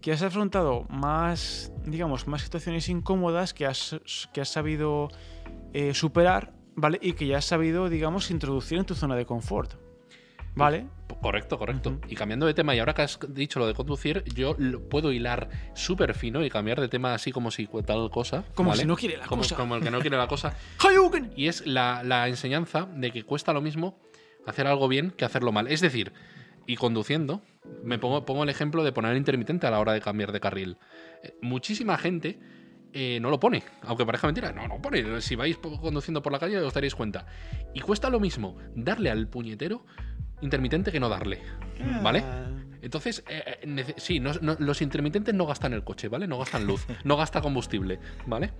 que 0.00 0.12
has 0.12 0.22
afrontado 0.22 0.86
más, 0.88 1.72
digamos, 1.84 2.26
más 2.26 2.42
situaciones 2.42 2.88
incómodas 2.88 3.54
que 3.54 3.66
has, 3.66 4.00
que 4.32 4.40
has 4.40 4.48
sabido 4.48 5.08
eh, 5.72 5.94
superar, 5.94 6.52
¿vale? 6.74 6.98
Y 7.02 7.12
que 7.12 7.26
ya 7.26 7.38
has 7.38 7.44
sabido, 7.44 7.88
digamos, 7.88 8.30
introducir 8.30 8.78
en 8.78 8.84
tu 8.84 8.94
zona 8.94 9.16
de 9.16 9.26
confort. 9.26 9.74
¿Vale? 10.54 10.88
Correcto, 11.22 11.58
correcto. 11.58 12.00
Y 12.08 12.16
cambiando 12.16 12.46
de 12.46 12.54
tema, 12.54 12.74
y 12.74 12.80
ahora 12.80 12.92
que 12.94 13.02
has 13.02 13.18
dicho 13.28 13.60
lo 13.60 13.66
de 13.66 13.74
conducir, 13.74 14.24
yo 14.34 14.56
lo 14.58 14.88
puedo 14.88 15.12
hilar 15.12 15.48
súper 15.74 16.14
fino 16.14 16.44
y 16.44 16.50
cambiar 16.50 16.80
de 16.80 16.88
tema 16.88 17.14
así 17.14 17.30
como 17.30 17.50
si 17.50 17.68
tal 17.86 18.10
cosa. 18.10 18.44
Como 18.54 18.70
¿vale? 18.70 18.82
si 18.82 18.88
no 18.88 18.96
quiere 18.96 19.16
la 19.16 19.26
como, 19.26 19.42
cosa. 19.42 19.56
Como 19.56 19.76
el 19.76 19.82
que 19.82 19.90
no 19.90 20.00
quiere 20.00 20.16
la 20.16 20.26
cosa. 20.26 20.56
Y 21.36 21.46
es 21.46 21.66
la, 21.66 22.02
la 22.02 22.28
enseñanza 22.28 22.86
de 22.94 23.12
que 23.12 23.22
cuesta 23.22 23.52
lo 23.52 23.60
mismo 23.60 23.98
hacer 24.46 24.66
algo 24.66 24.88
bien 24.88 25.10
que 25.10 25.24
hacerlo 25.24 25.52
mal. 25.52 25.68
Es 25.68 25.80
decir, 25.80 26.12
y 26.70 26.76
conduciendo, 26.76 27.42
me 27.82 27.98
pongo, 27.98 28.24
pongo 28.24 28.44
el 28.44 28.48
ejemplo 28.48 28.84
de 28.84 28.92
poner 28.92 29.10
el 29.10 29.18
intermitente 29.18 29.66
a 29.66 29.70
la 29.72 29.80
hora 29.80 29.92
de 29.92 30.00
cambiar 30.00 30.30
de 30.30 30.38
carril. 30.38 30.76
Eh, 31.24 31.34
muchísima 31.42 31.98
gente 31.98 32.38
eh, 32.92 33.18
no 33.20 33.28
lo 33.28 33.40
pone, 33.40 33.64
aunque 33.82 34.06
parezca 34.06 34.28
mentira, 34.28 34.52
no, 34.52 34.68
no 34.68 34.80
pone. 34.80 35.20
Si 35.20 35.34
vais 35.34 35.56
conduciendo 35.58 36.22
por 36.22 36.30
la 36.32 36.38
calle 36.38 36.58
os 36.60 36.72
daréis 36.72 36.94
cuenta. 36.94 37.26
Y 37.74 37.80
cuesta 37.80 38.08
lo 38.08 38.20
mismo 38.20 38.56
darle 38.76 39.10
al 39.10 39.26
puñetero 39.26 39.84
intermitente 40.42 40.92
que 40.92 41.00
no 41.00 41.08
darle. 41.08 41.40
¿Vale? 42.02 42.20
Ah, 42.24 42.46
Entonces, 42.82 43.24
eh, 43.28 43.94
sí, 43.96 44.20
no- 44.20 44.32
no- 44.40 44.56
los 44.60 44.80
intermitentes 44.80 45.34
no 45.34 45.46
gastan 45.46 45.72
el 45.72 45.82
coche, 45.82 46.06
¿vale? 46.08 46.28
No 46.28 46.38
gastan 46.38 46.66
luz, 46.66 46.86
no 47.04 47.16
gasta 47.16 47.40
combustible, 47.40 47.98
¿vale? 48.26 48.52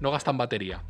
No 0.00 0.10
gastan 0.10 0.36
batería. 0.36 0.82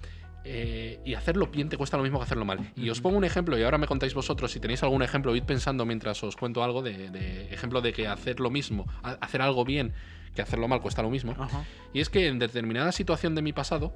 Eh, 0.48 1.00
y 1.04 1.14
hacerlo 1.14 1.48
bien 1.48 1.68
te 1.68 1.76
cuesta 1.76 1.96
lo 1.96 2.04
mismo 2.04 2.20
que 2.20 2.24
hacerlo 2.24 2.44
mal. 2.44 2.72
Y 2.76 2.88
os 2.88 3.00
pongo 3.00 3.16
un 3.16 3.24
ejemplo, 3.24 3.58
y 3.58 3.64
ahora 3.64 3.78
me 3.78 3.88
contáis 3.88 4.14
vosotros, 4.14 4.52
si 4.52 4.60
tenéis 4.60 4.80
algún 4.84 5.02
ejemplo, 5.02 5.34
id 5.34 5.42
pensando 5.42 5.84
mientras 5.84 6.22
os 6.22 6.36
cuento 6.36 6.62
algo 6.62 6.82
de, 6.82 7.10
de 7.10 7.52
ejemplo 7.52 7.80
de 7.80 7.92
que 7.92 8.06
hacer 8.06 8.38
lo 8.38 8.48
mismo, 8.48 8.86
hacer 9.02 9.42
algo 9.42 9.64
bien 9.64 9.92
que 10.36 10.42
hacerlo 10.42 10.68
mal 10.68 10.80
cuesta 10.80 11.02
lo 11.02 11.10
mismo. 11.10 11.34
Ajá. 11.36 11.64
Y 11.92 11.98
es 11.98 12.10
que 12.10 12.28
en 12.28 12.38
determinada 12.38 12.92
situación 12.92 13.34
de 13.34 13.42
mi 13.42 13.52
pasado 13.52 13.92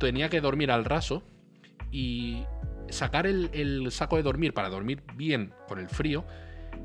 tenía 0.00 0.28
que 0.28 0.40
dormir 0.40 0.72
al 0.72 0.84
raso 0.84 1.22
y 1.92 2.42
sacar 2.88 3.28
el, 3.28 3.50
el 3.52 3.92
saco 3.92 4.16
de 4.16 4.24
dormir 4.24 4.54
para 4.54 4.70
dormir 4.70 5.04
bien 5.14 5.54
con 5.68 5.78
el 5.78 5.88
frío 5.88 6.24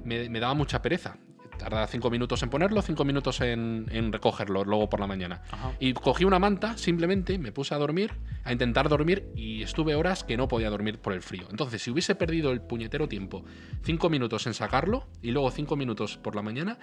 me, 0.03 0.30
me 0.30 0.39
daba 0.39 0.53
mucha 0.53 0.84
pereza. 0.84 1.18
Tardaba 1.57 1.87
cinco 1.87 2.09
minutos 2.09 2.41
en 2.43 2.49
ponerlo, 2.49 2.81
cinco 2.81 3.03
minutos 3.05 3.41
en, 3.41 3.87
en 3.91 4.13
recogerlo 4.13 4.63
luego 4.63 4.89
por 4.89 4.99
la 4.99 5.07
mañana. 5.07 5.41
Ajá. 5.51 5.73
Y 5.79 5.93
cogí 5.93 6.23
una 6.23 6.39
manta, 6.39 6.77
simplemente 6.77 7.37
me 7.37 7.51
puse 7.51 7.73
a 7.73 7.77
dormir, 7.77 8.13
a 8.43 8.51
intentar 8.51 8.89
dormir 8.89 9.31
y 9.35 9.63
estuve 9.63 9.95
horas 9.95 10.23
que 10.23 10.37
no 10.37 10.47
podía 10.47 10.69
dormir 10.69 10.99
por 10.99 11.13
el 11.13 11.21
frío. 11.21 11.47
Entonces, 11.49 11.81
si 11.81 11.91
hubiese 11.91 12.15
perdido 12.15 12.51
el 12.51 12.61
puñetero 12.61 13.07
tiempo, 13.07 13.43
cinco 13.83 14.09
minutos 14.09 14.47
en 14.47 14.53
sacarlo 14.53 15.07
y 15.21 15.31
luego 15.31 15.51
cinco 15.51 15.75
minutos 15.75 16.17
por 16.17 16.35
la 16.35 16.41
mañana, 16.41 16.77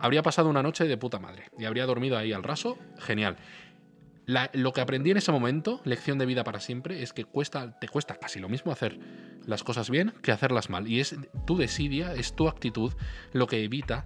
habría 0.00 0.22
pasado 0.22 0.48
una 0.48 0.62
noche 0.62 0.84
de 0.84 0.96
puta 0.96 1.18
madre 1.18 1.44
y 1.58 1.64
habría 1.64 1.86
dormido 1.86 2.16
ahí 2.16 2.32
al 2.32 2.42
raso, 2.42 2.78
genial. 2.98 3.36
La- 4.28 4.50
lo 4.52 4.74
que 4.74 4.82
aprendí 4.82 5.10
en 5.10 5.16
ese 5.16 5.32
momento, 5.32 5.80
lección 5.84 6.18
de 6.18 6.26
vida 6.26 6.44
para 6.44 6.60
siempre, 6.60 7.02
es 7.02 7.14
que 7.14 7.24
cuesta, 7.24 7.78
te 7.80 7.88
cuesta 7.88 8.14
casi 8.16 8.38
lo 8.40 8.50
mismo 8.50 8.70
hacer 8.70 8.98
las 9.46 9.64
cosas 9.64 9.88
bien 9.88 10.12
que 10.22 10.32
hacerlas 10.32 10.68
mal. 10.68 10.86
Y 10.86 11.00
es 11.00 11.16
tu 11.46 11.56
desidia, 11.56 12.12
es 12.14 12.34
tu 12.34 12.46
actitud 12.46 12.92
lo 13.32 13.46
que 13.46 13.64
evita. 13.64 14.04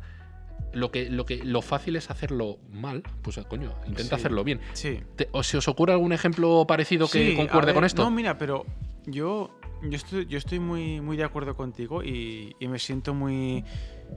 Lo 0.73 0.93
que, 0.93 1.11
lo 1.11 1.27
que 1.27 1.39
lo 1.45 1.61
fácil 1.61 1.97
es 1.97 2.09
hacerlo 2.09 2.59
mal, 2.71 3.03
pues 3.23 3.39
coño, 3.49 3.75
intenta 3.85 4.15
Sí. 4.17 4.21
hacerlo 4.21 4.45
bien. 4.45 4.61
Sí. 4.75 5.01
Te- 5.17 5.29
¿O 5.33 5.43
si 5.43 5.57
os 5.57 5.67
ocurre 5.67 5.93
algún 5.93 6.13
ejemplo 6.13 6.65
parecido 6.69 7.09
que 7.09 7.31
Sí, 7.31 7.35
concuerde 7.37 7.67
ver, 7.67 7.75
con 7.75 7.85
esto? 7.85 8.03
No, 8.05 8.11
mira, 8.13 8.39
pero 8.39 8.65
yo, 9.05 9.51
yo 9.83 9.97
estoy, 9.97 10.27
yo 10.27 10.39
estoy 10.39 10.61
muy, 10.61 11.01
muy 11.01 11.17
de 11.17 11.25
acuerdo 11.25 11.57
contigo 11.57 12.05
y, 12.05 12.55
y 12.61 12.69
me 12.69 12.79
siento 12.79 13.13
muy 13.13 13.65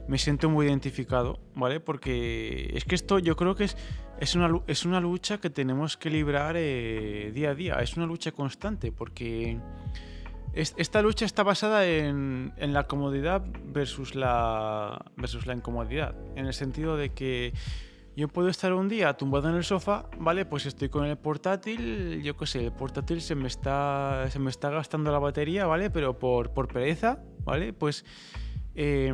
me 0.08 0.18
siento 0.18 0.48
muy 0.50 0.66
identificado, 0.66 1.38
¿vale? 1.54 1.80
Porque 1.80 2.70
es 2.74 2.84
que 2.84 2.94
esto 2.94 3.18
yo 3.18 3.36
creo 3.36 3.54
que 3.54 3.64
es, 3.64 3.76
es, 4.20 4.34
una, 4.34 4.50
es 4.66 4.84
una 4.84 5.00
lucha 5.00 5.38
que 5.38 5.50
tenemos 5.50 5.96
que 5.96 6.10
librar 6.10 6.54
eh, 6.58 7.30
día 7.34 7.50
a 7.50 7.54
día, 7.54 7.74
es 7.80 7.96
una 7.96 8.06
lucha 8.06 8.32
constante, 8.32 8.92
porque 8.92 9.58
es- 10.52 10.74
esta 10.76 11.02
lucha 11.02 11.24
está 11.24 11.42
basada 11.42 11.86
en, 11.86 12.52
en 12.56 12.72
la 12.72 12.84
comodidad 12.84 13.44
versus 13.66 14.14
la, 14.14 15.04
versus 15.16 15.46
la 15.46 15.54
incomodidad, 15.54 16.14
en 16.36 16.46
el 16.46 16.54
sentido 16.54 16.96
de 16.96 17.12
que 17.12 17.52
yo 18.16 18.28
puedo 18.28 18.48
estar 18.48 18.72
un 18.72 18.88
día 18.88 19.12
tumbado 19.14 19.50
en 19.50 19.56
el 19.56 19.64
sofá, 19.64 20.08
¿vale? 20.18 20.46
Pues 20.46 20.64
estoy 20.64 20.88
con 20.88 21.04
el 21.04 21.18
portátil, 21.18 22.22
yo 22.22 22.34
qué 22.36 22.46
sé, 22.46 22.64
el 22.64 22.72
portátil 22.72 23.20
se 23.20 23.34
me 23.34 23.46
está, 23.46 24.26
se 24.30 24.38
me 24.38 24.48
está 24.48 24.70
gastando 24.70 25.12
la 25.12 25.18
batería, 25.18 25.66
¿vale? 25.66 25.90
Pero 25.90 26.18
por, 26.18 26.54
por 26.54 26.66
pereza, 26.68 27.18
¿vale? 27.44 27.74
Pues 27.74 28.06
eh, 28.74 29.12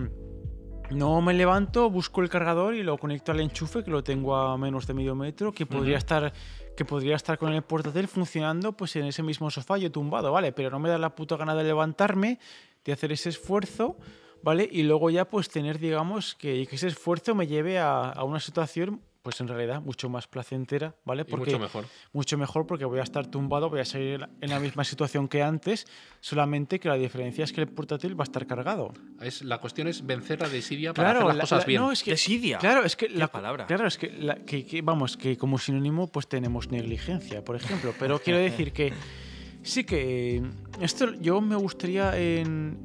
no 0.92 1.20
me 1.20 1.34
levanto, 1.34 1.90
busco 1.90 2.22
el 2.22 2.28
cargador 2.28 2.74
y 2.74 2.82
lo 2.82 2.98
conecto 2.98 3.32
al 3.32 3.40
enchufe 3.40 3.82
que 3.82 3.90
lo 3.90 4.04
tengo 4.04 4.36
a 4.36 4.56
menos 4.58 4.86
de 4.86 4.94
medio 4.94 5.14
metro, 5.14 5.52
que 5.52 5.66
podría 5.66 5.98
estar 5.98 6.32
que 6.76 6.84
podría 6.84 7.16
estar 7.16 7.36
con 7.38 7.52
el 7.52 7.62
portátil 7.62 8.08
funcionando 8.08 8.72
pues 8.72 8.96
en 8.96 9.04
ese 9.04 9.22
mismo 9.22 9.50
sofá 9.50 9.76
yo 9.76 9.92
tumbado, 9.92 10.32
¿vale? 10.32 10.52
Pero 10.52 10.70
no 10.70 10.78
me 10.78 10.88
da 10.88 10.98
la 10.98 11.14
puta 11.14 11.36
gana 11.36 11.54
de 11.54 11.64
levantarme, 11.64 12.38
de 12.84 12.92
hacer 12.92 13.12
ese 13.12 13.28
esfuerzo, 13.28 13.96
¿vale? 14.42 14.68
Y 14.70 14.82
luego 14.84 15.10
ya 15.10 15.26
pues 15.26 15.50
tener, 15.50 15.78
digamos, 15.78 16.34
que, 16.34 16.66
que 16.66 16.76
ese 16.76 16.88
esfuerzo 16.88 17.34
me 17.34 17.46
lleve 17.46 17.78
a, 17.78 18.10
a 18.10 18.24
una 18.24 18.40
situación 18.40 19.02
pues 19.22 19.40
en 19.40 19.46
realidad 19.48 19.80
mucho 19.80 20.08
más 20.08 20.26
placentera, 20.26 20.96
¿vale? 21.04 21.24
Y 21.28 21.36
mucho 21.36 21.58
mejor. 21.58 21.84
mucho 22.12 22.36
mejor 22.36 22.66
porque 22.66 22.84
voy 22.84 22.98
a 22.98 23.02
estar 23.04 23.26
tumbado, 23.28 23.70
voy 23.70 23.80
a 23.80 23.84
seguir 23.84 24.28
en 24.40 24.50
la 24.50 24.58
misma 24.58 24.82
situación 24.84 25.28
que 25.28 25.42
antes, 25.42 25.86
solamente 26.20 26.80
que 26.80 26.88
la 26.88 26.96
diferencia 26.96 27.44
es 27.44 27.52
que 27.52 27.60
el 27.60 27.68
portátil 27.68 28.18
va 28.18 28.24
a 28.24 28.28
estar 28.28 28.46
cargado. 28.46 28.92
Es, 29.20 29.42
la 29.42 29.58
cuestión 29.58 29.86
es 29.88 30.04
vencer 30.04 30.40
la 30.40 30.48
desidia 30.48 30.92
para 30.92 31.10
hacer 31.12 31.24
las 31.24 31.36
la- 31.36 31.42
cosas 31.44 31.60
la- 31.60 31.66
bien. 31.66 31.80
no, 31.82 31.92
es 31.92 32.02
que, 32.02 32.10
Desidia. 32.12 32.58
Claro, 32.58 32.84
es 32.84 32.96
que 32.96 33.08
la 33.08 33.28
palabra. 33.28 33.66
Claro, 33.66 33.86
es 33.86 33.96
que, 33.96 34.10
la- 34.10 34.36
que- 34.36 34.66
que, 34.66 34.82
vamos, 34.82 35.16
que 35.16 35.36
como 35.36 35.56
sinónimo 35.58 36.08
pues 36.08 36.26
tenemos 36.26 36.68
negligencia, 36.70 37.44
por 37.44 37.56
ejemplo. 37.56 37.94
Pero 37.98 38.18
quiero 38.18 38.40
decir 38.40 38.72
que 38.72 38.92
sí 39.62 39.84
que 39.84 40.42
esto 40.80 41.12
yo 41.20 41.40
me 41.40 41.54
gustaría 41.54 42.18
en 42.18 42.78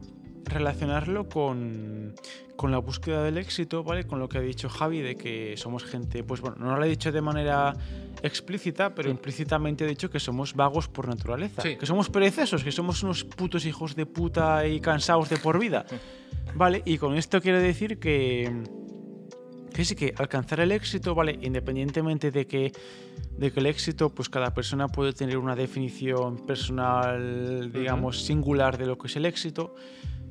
relacionarlo 0.47 1.27
con, 1.29 2.13
con 2.55 2.71
la 2.71 2.77
búsqueda 2.79 3.23
del 3.23 3.37
éxito, 3.37 3.83
¿vale? 3.83 4.05
Con 4.05 4.19
lo 4.19 4.27
que 4.29 4.37
ha 4.37 4.41
dicho 4.41 4.69
Javi 4.69 5.01
de 5.01 5.15
que 5.15 5.55
somos 5.57 5.83
gente, 5.83 6.23
pues 6.23 6.41
bueno, 6.41 6.57
no 6.59 6.75
lo 6.75 6.81
ha 6.83 6.85
dicho 6.85 7.11
de 7.11 7.21
manera 7.21 7.73
explícita, 8.23 8.93
pero 8.95 9.09
Sí. 9.09 9.11
implícitamente 9.15 9.83
ha 9.83 9.87
dicho 9.87 10.09
que 10.09 10.19
somos 10.19 10.53
vagos 10.55 10.87
por 10.87 11.07
naturaleza, 11.07 11.61
Sí. 11.61 11.75
que 11.77 11.85
somos 11.85 12.09
perezosos, 12.09 12.63
que 12.63 12.71
somos 12.71 13.03
unos 13.03 13.23
putos 13.23 13.65
hijos 13.65 13.95
de 13.95 14.05
puta 14.05 14.65
y 14.67 14.79
cansados 14.79 15.29
de 15.29 15.37
por 15.37 15.59
vida. 15.59 15.85
Vale, 16.55 16.81
y 16.85 16.97
con 16.97 17.15
esto 17.15 17.41
quiero 17.41 17.59
decir 17.59 17.99
que 17.99 18.63
que 19.73 19.85
sí 19.85 19.93
que 19.95 20.11
alcanzar 20.17 20.59
el 20.61 20.71
éxito, 20.71 21.13
vale, 21.13 21.37
independientemente 21.39 22.31
de 22.31 22.47
que, 22.47 22.71
de 23.37 23.51
que 23.51 23.59
el 23.59 23.67
éxito, 23.67 24.09
pues 24.09 24.27
cada 24.27 24.51
persona 24.51 24.87
puede 24.87 25.13
tener 25.13 25.37
una 25.37 25.55
definición 25.55 26.47
personal, 26.47 27.71
digamos, 27.71 28.23
singular 28.23 28.79
de 28.79 28.87
lo 28.87 28.97
que 28.97 29.05
es 29.05 29.15
el 29.17 29.25
éxito, 29.27 29.75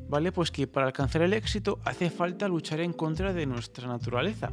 vale, 0.08 0.32
pues 0.32 0.50
que 0.50 0.66
para 0.66 0.86
alcanzar 0.86 1.22
el 1.22 1.32
éxito 1.32 1.78
hace 1.84 2.10
falta 2.10 2.48
luchar 2.48 2.80
en 2.80 2.92
contra 2.92 3.32
de 3.32 3.46
nuestra 3.46 3.88
naturaleza, 3.88 4.50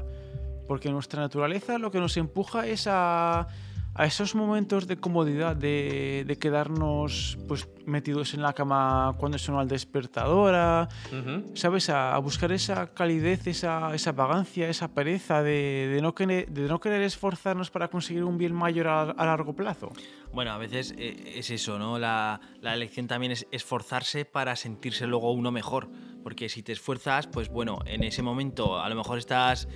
porque 0.68 0.90
nuestra 0.90 1.22
naturaleza 1.22 1.78
lo 1.78 1.92
que 1.92 2.00
nos 2.00 2.18
empuja 2.18 2.68
es 2.68 2.88
a, 2.88 3.48
a 3.96 4.06
esos 4.06 4.34
momentos 4.34 4.88
de 4.88 4.98
comodidad, 4.98 5.56
de, 5.56 6.24
de 6.26 6.38
quedarnos 6.38 7.38
pues 7.48 7.68
metidos 7.86 8.34
en 8.34 8.42
la 8.42 8.54
cama 8.54 9.16
cuando 9.20 9.38
suena 9.38 9.62
el 9.62 9.68
despertadora, 9.68 10.88
Ujú. 11.12 11.56
¿sabes? 11.56 11.90
A, 11.90 12.16
a 12.16 12.18
buscar 12.18 12.52
esa 12.52 12.94
calidez, 12.94 13.46
esa, 13.48 13.94
esa 13.94 14.12
vagancia, 14.12 14.68
esa 14.68 14.94
pereza 14.94 15.44
de, 15.44 15.92
de 15.94 16.02
no 16.02 16.16
querer, 16.16 16.50
de 16.50 16.62
no 16.68 16.80
querer 16.80 17.02
esforzarnos 17.04 17.70
para 17.70 17.90
conseguir 17.90 18.24
un 18.24 18.38
bien 18.38 18.54
mayor 18.54 18.88
a, 18.88 19.02
a 19.04 19.26
largo 19.26 19.54
plazo. 19.54 19.92
Bueno, 20.32 20.52
a 20.52 20.58
veces 20.58 20.96
eh, 20.98 21.34
es 21.36 21.52
eso, 21.52 21.78
¿no? 21.78 22.00
La, 22.00 22.40
la 22.62 22.74
elección 22.74 23.08
también 23.08 23.32
es 23.32 23.46
esforzarse 23.52 24.26
para 24.26 24.56
sentirse 24.56 25.06
luego 25.06 25.32
uno 25.32 25.52
mejor. 25.52 25.90
Porque 26.24 26.50
si 26.50 26.64
te 26.64 26.72
esfuerzas, 26.72 27.28
pues 27.28 27.50
bueno, 27.50 27.80
en 27.86 28.04
ese 28.04 28.24
momento 28.24 28.80
a 28.80 28.88
lo 28.90 28.96
mejor 28.96 29.20
estás, 29.20 29.68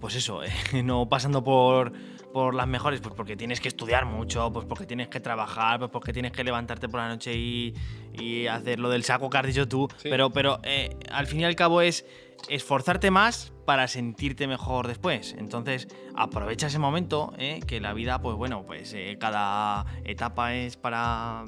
pues 0.00 0.16
eso, 0.16 0.42
eh, 0.72 0.82
no 0.82 1.08
pasando 1.08 1.42
por, 1.42 1.92
por 2.34 2.52
las 2.52 2.66
mejores, 2.66 3.00
pues 3.00 3.14
porque 3.14 3.36
tienes 3.36 3.60
que 3.60 3.68
estudiar 3.68 4.06
mucho, 4.06 4.52
pues 4.52 4.66
porque 4.66 4.86
tienes 4.86 5.06
que 5.06 5.20
trabajar, 5.20 5.78
pues 5.78 5.88
porque 5.92 6.12
tienes 6.12 6.32
que 6.32 6.42
levantarte 6.42 6.88
por 6.88 6.98
la 6.98 7.06
noche 7.06 7.32
y, 7.32 7.72
y 8.12 8.48
hacer 8.48 8.80
lo 8.80 8.90
del 8.90 9.04
saco 9.04 9.30
que 9.30 9.38
has 9.38 9.46
dicho 9.46 9.68
tú. 9.68 9.86
Sí. 9.98 10.08
Pero, 10.10 10.30
pero 10.30 10.58
eh, 10.64 10.96
al 11.12 11.28
fin 11.28 11.42
y 11.42 11.44
al 11.44 11.54
cabo 11.54 11.80
es 11.80 12.04
esforzarte 12.48 13.12
más 13.12 13.52
para 13.64 13.86
sentirte 13.86 14.48
mejor 14.48 14.88
después. 14.88 15.36
Entonces, 15.38 15.86
aprovecha 16.16 16.66
ese 16.66 16.80
momento, 16.80 17.32
¿eh? 17.38 17.60
que 17.68 17.78
la 17.80 17.92
vida, 17.92 18.20
pues 18.20 18.36
bueno, 18.36 18.64
pues 18.66 18.92
eh, 18.94 19.16
cada 19.20 19.86
etapa 20.02 20.56
es 20.56 20.76
para... 20.76 21.44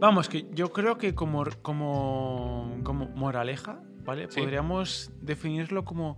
Vamos, 0.00 0.30
que 0.30 0.46
yo 0.52 0.72
creo 0.72 0.96
que 0.96 1.14
como, 1.14 1.44
como, 1.60 2.78
como 2.82 3.10
moraleja, 3.10 3.82
¿vale? 4.06 4.28
Sí. 4.30 4.40
Podríamos 4.40 5.12
definirlo 5.20 5.84
como 5.84 6.16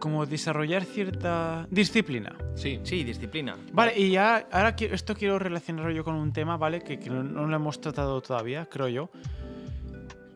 como 0.00 0.26
desarrollar 0.26 0.84
cierta 0.84 1.68
disciplina. 1.70 2.34
Sí. 2.56 2.80
Sí, 2.82 3.04
disciplina. 3.04 3.56
Vale, 3.72 3.96
y 3.96 4.10
ya, 4.10 4.48
ahora 4.50 4.74
esto 4.78 5.14
quiero 5.14 5.38
relacionarlo 5.38 5.92
yo 5.92 6.02
con 6.02 6.16
un 6.16 6.32
tema, 6.32 6.56
¿vale? 6.56 6.80
Que, 6.80 6.98
que 6.98 7.10
no, 7.10 7.22
no 7.22 7.46
lo 7.46 7.54
hemos 7.54 7.80
tratado 7.80 8.20
todavía, 8.20 8.66
creo 8.66 8.88
yo. 8.88 9.10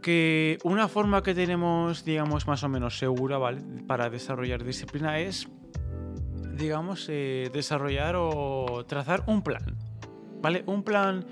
Que 0.00 0.58
una 0.62 0.86
forma 0.86 1.22
que 1.22 1.34
tenemos, 1.34 2.04
digamos, 2.04 2.46
más 2.46 2.62
o 2.62 2.68
menos 2.68 2.98
segura, 2.98 3.38
¿vale? 3.38 3.62
Para 3.86 4.10
desarrollar 4.10 4.62
disciplina 4.62 5.18
es, 5.18 5.48
digamos, 6.56 7.06
eh, 7.08 7.50
desarrollar 7.52 8.14
o 8.16 8.84
trazar 8.86 9.24
un 9.26 9.42
plan, 9.42 9.76
¿vale? 10.40 10.62
Un 10.66 10.84
plan, 10.84 11.24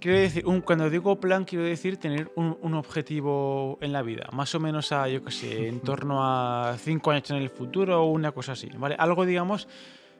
quiero 0.00 0.18
decir, 0.18 0.46
un, 0.46 0.60
cuando 0.60 0.88
digo 0.90 1.18
plan, 1.20 1.44
quiero 1.44 1.64
decir 1.64 1.96
tener 1.98 2.30
un, 2.36 2.56
un 2.62 2.74
objetivo 2.74 3.78
en 3.80 3.92
la 3.92 4.02
vida, 4.02 4.28
más 4.32 4.54
o 4.54 4.60
menos 4.60 4.92
a, 4.92 5.08
yo 5.08 5.22
qué 5.24 5.30
sé, 5.30 5.68
en 5.68 5.80
torno 5.82 6.20
a 6.24 6.76
cinco 6.78 7.10
años 7.10 7.30
en 7.30 7.36
el 7.38 7.50
futuro 7.50 8.02
o 8.02 8.06
una 8.10 8.32
cosa 8.32 8.52
así, 8.52 8.68
¿vale? 8.76 8.94
Algo, 8.98 9.24
digamos, 9.26 9.68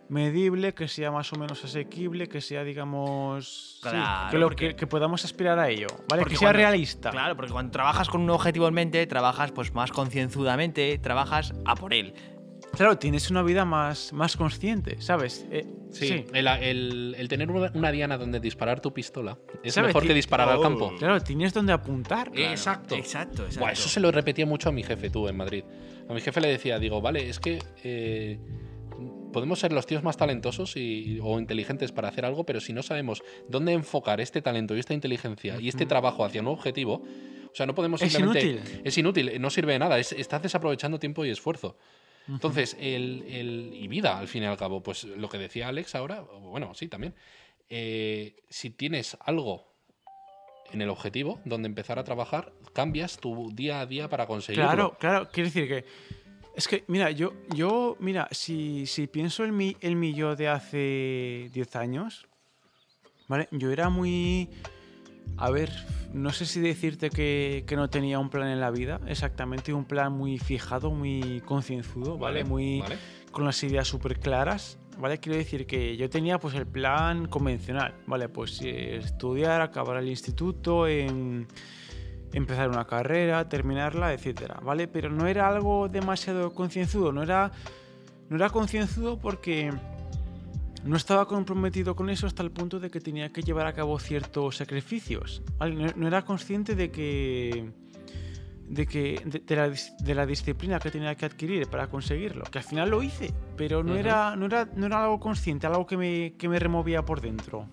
medible, 0.09 0.72
que 0.72 0.89
sea 0.89 1.11
más 1.11 1.31
o 1.35 1.37
menos 1.37 1.62
asequible, 1.64 2.29
que 2.29 2.41
sea, 2.41 2.64
digamos, 2.64 3.79
sí, 3.83 3.89
que, 4.31 4.39
lo- 4.39 4.47
porque- 4.49 4.68
que, 4.70 4.76
que 4.76 4.87
podamos 4.87 5.24
aspirar 5.24 5.59
a 5.59 5.68
ello, 5.68 5.87
¿vale? 6.09 6.22
Porque 6.22 6.31
Que 6.35 6.39
sea 6.39 6.49
cuando- 6.49 6.59
realista. 6.59 7.11
Claro, 7.11 7.37
porque 7.37 7.53
cuando 7.53 7.70
trabajas 7.72 8.09
con 8.09 8.22
un 8.22 8.31
objetivo 8.31 8.68
en 8.68 8.74
mente, 8.74 9.07
trabajas 9.07 9.53
pues 9.53 9.74
más 9.74 9.93
concienzudamente, 9.93 10.97
trabajas 10.99 11.53
a 11.66 11.74
por 11.74 11.93
él. 11.93 12.14
Claro, 12.79 12.97
tienes 12.97 13.29
una 13.31 13.43
vida 13.43 13.64
más, 13.66 14.12
más 14.14 14.37
consciente, 14.37 15.01
¿sabes? 15.03 15.47
Eh, 15.51 15.66
Sí, 15.91 16.24
El, 16.35 16.47
el- 16.47 17.14
el 17.18 17.29
tener 17.29 17.51
una, 17.51 17.91
diana 17.91 18.18
donde 18.18 18.41
disparar 18.41 18.79
tu 18.81 18.93
pistola 18.93 19.39
es 19.64 19.72
¿Sabe? 19.72 19.87
mejor 19.89 20.07
que 20.07 20.12
disparar 20.14 20.49
al 20.51 20.61
campo. 20.61 20.95
Claro, 20.99 21.18
tienes 21.22 21.55
donde 21.55 21.72
apuntar. 21.72 22.31
Exacto. 22.35 22.95
Exacto, 22.95 23.43
exacto. 23.45 23.61
Buah, 23.61 23.72
eso 23.72 23.89
se 23.89 23.99
lo 23.99 24.11
repetía 24.12 24.45
mucho 24.45 24.68
a 24.68 24.72
mi 24.72 24.83
jefe, 24.83 25.09
tú, 25.09 25.26
en 25.29 25.37
Madrid. 25.39 25.64
A 26.09 26.12
mi 26.12 26.20
jefe 26.20 26.43
le 26.43 26.49
decía, 26.49 26.79
digo, 26.79 27.01
vale, 27.01 27.29
es 27.31 27.41
que 27.41 27.59
eh, 27.85 28.39
podemos 29.33 29.59
ser 29.59 29.72
los 29.72 29.87
tíos 29.87 30.03
más 30.03 30.18
talentosos 30.18 30.76
y, 30.76 31.18
o 31.22 31.39
inteligentes 31.41 31.91
para 31.91 32.09
hacer 32.09 32.26
algo, 32.26 32.45
pero 32.45 32.61
si 32.61 32.74
no 32.74 32.83
sabemos 32.83 33.22
dónde 33.49 33.72
enfocar 33.72 34.20
este 34.20 34.43
talento 34.43 34.76
y 34.76 34.81
esta 34.81 34.93
inteligencia 34.93 35.59
y 35.59 35.68
este 35.68 35.87
trabajo 35.87 36.22
hacia 36.22 36.43
un 36.43 36.49
objetivo, 36.49 37.03
o 37.51 37.55
sea, 37.55 37.64
no 37.64 37.74
podemos 37.74 38.03
Es 38.03 38.12
simplemente... 38.12 38.47
inútil. 38.47 38.81
Es 38.85 38.99
inútil, 38.99 39.41
no 39.41 39.49
sirve 39.49 39.72
de 39.72 39.79
nada, 39.79 39.99
es- 39.99 40.12
estás 40.12 40.43
desaprovechando 40.43 40.99
tiempo 40.99 41.24
y 41.24 41.31
esfuerzo. 41.31 41.76
Entonces, 42.29 42.76
el, 42.79 43.24
el- 43.29 43.70
y 43.74 43.89
vida, 43.89 44.18
al 44.18 44.29
fin 44.29 44.43
y 44.43 44.47
al 44.47 44.57
cabo, 44.57 44.83
pues 44.83 45.05
lo 45.05 45.29
que 45.29 45.39
decía 45.39 45.68
Alex 45.68 45.95
ahora, 45.95 46.20
bueno, 46.20 46.74
sí, 46.74 46.89
también. 46.89 47.14
eh, 47.70 48.37
si 48.49 48.70
tienes 48.70 49.16
algo 49.20 49.66
en 50.72 50.83
el 50.83 50.91
objetivo 50.91 51.41
donde 51.45 51.66
empezar 51.66 51.99
a 51.99 52.05
trabajar, 52.05 52.53
cambias 52.74 53.18
tu 53.18 53.51
día 53.55 53.81
a 53.81 53.87
día 53.87 54.09
para 54.09 54.26
conseguirlo. 54.26 54.66
Claro, 54.68 54.97
claro, 54.99 55.29
quiero 55.33 55.49
decir 55.49 55.66
que. 55.68 55.85
Es 56.55 56.66
que, 56.66 56.85
mira, 56.89 57.11
yo, 57.11 57.33
yo 57.55 57.97
mira, 58.01 58.29
si, 58.33 58.87
si 58.87 59.07
pienso 59.07 59.45
en 59.45 59.57
mi, 59.57 59.76
en 59.81 59.99
mi 59.99 60.12
yo 60.12 60.35
de 60.35 60.49
hace 60.49 61.49
10 61.53 61.76
años, 61.76 62.26
¿vale? 63.29 63.49
Yo 63.53 63.70
era 63.70 63.89
muy. 63.89 64.49
A 65.37 65.51
ver, 65.51 65.70
no 66.12 66.31
sé 66.33 66.47
si 66.47 66.61
decirte 66.61 67.11
que, 67.11 67.64
que 67.66 67.76
no 67.76 67.91
tenía 67.91 68.18
un 68.18 68.31
plan 68.31 68.49
en 68.49 68.61
la 68.61 68.70
vida, 68.70 69.01
exactamente, 69.07 69.72
un 69.72 69.85
plan 69.85 70.12
muy 70.12 70.39
fijado, 70.39 70.91
muy 70.91 71.43
concienzudo, 71.45 72.18
¿vale? 72.18 72.45
Muy 72.45 72.81
vale. 72.81 72.99
con 73.31 73.45
las 73.45 73.62
ideas 73.62 73.87
súper 73.87 74.18
claras, 74.18 74.79
¿vale? 74.99 75.18
Quiero 75.18 75.39
decir 75.39 75.66
que 75.66 75.97
yo 75.97 76.09
tenía 76.11 76.39
pues 76.39 76.55
el 76.55 76.66
plan 76.66 77.26
convencional, 77.26 77.95
¿vale? 78.07 78.29
Pues 78.29 78.61
eh, 78.62 78.97
estudiar, 78.97 79.61
acabar 79.61 79.99
el 79.99 80.09
instituto, 80.09 80.87
em, 80.87 81.47
empezar 82.33 82.68
una 82.68 82.87
carrera, 82.87 83.49
terminarla, 83.49 84.12
etcétera, 84.12 84.61
¿vale? 84.62 84.89
Pero 84.89 85.11
no 85.11 85.26
era 85.26 85.49
algo 85.49 85.89
demasiado 85.89 86.53
concienzudo, 86.53 87.12
no 87.12 87.22
era, 87.22 87.53
no 88.29 88.37
era 88.37 88.51
concienzudo 88.51 89.18
porque 89.18 89.72
no 90.85 90.97
estaba 90.97 91.26
comprometido 91.26 91.95
con 91.97 92.11
eso 92.11 92.26
hasta 92.26 92.43
el 92.43 92.51
punto 92.51 92.81
de 92.81 92.91
que 92.91 93.01
tenía 93.01 93.33
que 93.33 93.43
llevar 93.43 93.66
a 93.66 93.72
cabo 93.72 93.99
ciertos 93.99 94.57
sacrificios, 94.57 95.43
no 95.97 96.07
era 96.07 96.24
consciente 96.24 96.74
de 96.74 96.91
que 96.91 97.72
de 98.69 98.87
que 98.87 99.21
de, 99.25 99.39
de 99.41 99.57
la, 99.57 99.69
de 99.71 100.14
la 100.14 100.27
disciplina 100.27 100.79
que 100.79 100.91
tenía 100.91 101.14
que 101.14 101.25
adquirir 101.27 101.66
para 101.69 101.87
conseguirlo, 101.89 102.45
que 102.45 102.59
al 102.59 102.64
final 102.64 102.91
lo 102.91 103.03
hice, 103.03 103.33
pero 103.57 103.83
no 103.83 103.97
era 103.97 104.37
no 104.37 104.47
era 104.47 104.69
no 104.77 104.87
era 104.87 105.03
algo 105.05 105.19
consciente, 105.19 105.66
algo 105.66 105.87
que 105.87 105.97
me, 105.97 106.35
que 106.37 106.49
me 106.49 106.59
removía 106.59 107.03
por 107.05 107.21
dentro. 107.21 107.66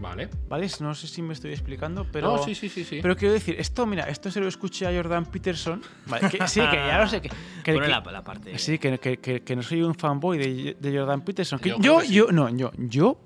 Vale. 0.00 0.28
¿vale? 0.48 0.68
No 0.80 0.94
sé 0.94 1.08
si 1.08 1.22
me 1.22 1.32
estoy 1.34 1.50
explicando, 1.52 2.06
pero 2.12 2.36
no, 2.36 2.42
sí, 2.44 2.54
sí, 2.54 2.68
sí, 2.68 2.84
sí. 2.84 3.00
pero 3.02 3.16
quiero 3.16 3.34
decir, 3.34 3.56
esto, 3.58 3.84
mira, 3.84 4.04
esto 4.08 4.30
se 4.30 4.40
lo 4.40 4.46
escuché 4.46 4.86
a 4.86 4.92
Jordan 4.94 5.26
Peterson. 5.26 5.82
Vale, 6.06 6.28
que, 6.30 6.46
sí, 6.46 6.60
que 6.60 6.76
ya 6.76 6.98
lo 7.00 7.08
sé. 7.08 7.20
Que, 7.20 7.30
que- 7.64 7.72
Bueno, 7.72 7.86
que- 7.86 7.92
la, 8.06 8.12
la 8.12 8.22
parte. 8.24 8.56
sí, 8.58 8.78
que, 8.78 8.98
que- 8.98 9.18
que- 9.18 9.40
que 9.42 9.56
no 9.56 9.62
soy 9.62 9.82
un 9.82 9.94
fanboy 9.96 10.38
de, 10.38 10.76
de 10.78 10.98
Jordan 10.98 11.22
Peterson. 11.22 11.58
Que 11.58 11.70
Yo 11.70 11.76
yo, 11.76 11.80
creo 11.82 11.98
que 12.00 12.06
sí. 12.06 12.14
yo, 12.14 12.26
no, 12.32 12.48
yo, 12.48 12.70
yo, 12.78 13.20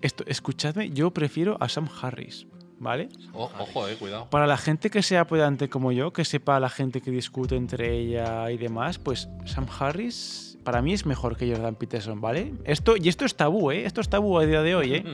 esto, 0.00 0.22
escuchadme, 0.28 0.90
yo 0.90 1.10
prefiero 1.10 1.56
a 1.60 1.68
Sam 1.68 1.88
Harris, 2.00 2.46
¿vale? 2.84 3.08
O- 3.32 3.50
ojo, 3.58 3.88
eh, 3.88 3.96
cuidado. 3.96 4.30
Para 4.30 4.46
la 4.46 4.56
gente 4.56 4.88
que 4.90 5.02
sea 5.02 5.26
pedante 5.26 5.68
como 5.68 5.90
yo, 5.90 6.12
que 6.12 6.24
sepa 6.24 6.60
la 6.60 6.68
gente 6.68 7.00
que 7.00 7.10
discute 7.10 7.56
entre 7.56 7.98
ella 7.98 8.48
y 8.52 8.56
demás, 8.58 8.98
pues 9.00 9.28
Sam 9.46 9.66
Harris 9.80 10.56
para 10.62 10.80
mí 10.80 10.92
es 10.92 11.04
mejor 11.04 11.36
que 11.36 11.50
Jordan 11.52 11.74
Peterson, 11.74 12.20
¿vale? 12.20 12.54
Esto, 12.64 12.96
y 12.96 13.08
esto 13.08 13.24
es 13.24 13.34
tabú, 13.34 13.70
¿eh? 13.72 13.84
Esto 13.84 14.00
es 14.00 14.08
tabú 14.08 14.38
a 14.38 14.46
día 14.46 14.62
de 14.62 14.74
hoy, 14.76 14.94
¿eh? 14.94 15.04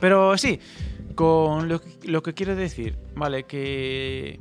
Pero 0.00 0.36
sí, 0.36 0.58
con 1.14 1.68
lo, 1.68 1.80
que- 1.80 2.08
lo 2.08 2.22
que 2.22 2.34
quiero 2.34 2.56
decir, 2.56 2.96
¿vale? 3.14 3.44
Que, 3.44 4.40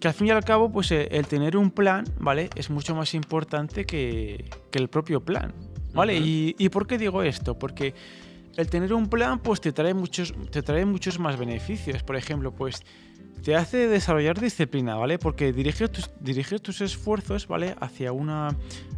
que 0.00 0.08
al 0.08 0.14
fin 0.14 0.28
y 0.28 0.30
al 0.30 0.44
cabo, 0.44 0.72
pues 0.72 0.90
eh, 0.92 1.08
el 1.12 1.26
tener 1.26 1.56
un 1.56 1.70
plan, 1.70 2.04
¿vale? 2.18 2.50
Es 2.56 2.70
mucho 2.70 2.94
más 2.94 3.14
importante 3.14 3.84
que, 3.84 4.44
que 4.70 4.78
el 4.78 4.88
propio 4.88 5.20
plan, 5.24 5.52
¿vale? 5.92 6.16
¿Y 6.18 6.68
por 6.70 6.86
qué 6.86 6.98
digo 6.98 7.22
esto? 7.22 7.58
Porque 7.58 7.94
el 8.56 8.68
tener 8.68 8.92
un 8.92 9.08
plan, 9.08 9.38
pues 9.38 9.60
te 9.60 9.72
trae 9.72 9.94
muchos, 9.94 10.34
te 10.50 10.62
trae 10.62 10.84
muchos 10.84 11.18
más 11.18 11.38
beneficios. 11.38 12.02
Por 12.02 12.16
ejemplo, 12.16 12.52
pues 12.52 12.82
te 13.42 13.56
hace 13.56 13.88
desarrollar 13.88 14.38
disciplina, 14.40 14.94
¿vale? 14.94 15.18
Porque 15.18 15.52
diriges 15.52 15.90
tus, 15.90 16.10
diriges 16.20 16.62
tus 16.62 16.80
esfuerzos, 16.80 17.46
¿vale? 17.48 17.74
Hacia 17.80 18.12
una 18.12 18.54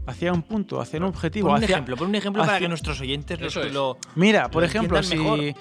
hacia 0.07 0.33
un 0.35 0.43
punto, 0.43 0.81
hacia 0.81 0.99
un 0.99 1.07
objetivo. 1.07 1.49
Pon 1.49 1.57
un 1.59 1.65
hacia- 1.65 1.77
ejemplo, 1.77 1.97
pon 1.97 2.09
un 2.09 2.15
ejemplo 2.15 2.45
para 2.45 2.59
que 2.59 2.69
nuestros 2.69 3.01
oyentes 3.01 3.41
los- 3.41 3.73
lo. 3.73 3.97
Mira, 4.17 4.51
por 4.51 4.63
lo 4.63 4.67
ejemplo, 4.69 5.03
si 5.03 5.55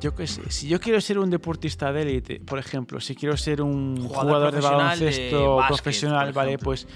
yo 0.00 0.14
qué 0.14 0.28
sé, 0.28 0.42
si 0.50 0.68
yo 0.68 0.78
quiero 0.78 1.00
ser 1.00 1.18
un 1.18 1.28
deportista 1.30 1.92
de 1.92 2.02
élite, 2.02 2.38
por 2.40 2.60
ejemplo, 2.60 3.00
si 3.00 3.16
quiero 3.16 3.36
ser 3.36 3.60
un 3.60 3.96
Jugador 3.96 4.24
jugador, 4.26 4.54
de 4.54 4.60
baloncesto 4.60 5.56
básquet, 5.56 5.68
profesional, 5.82 6.26
por 6.26 6.34
vale, 6.34 6.58
pues 6.58 6.86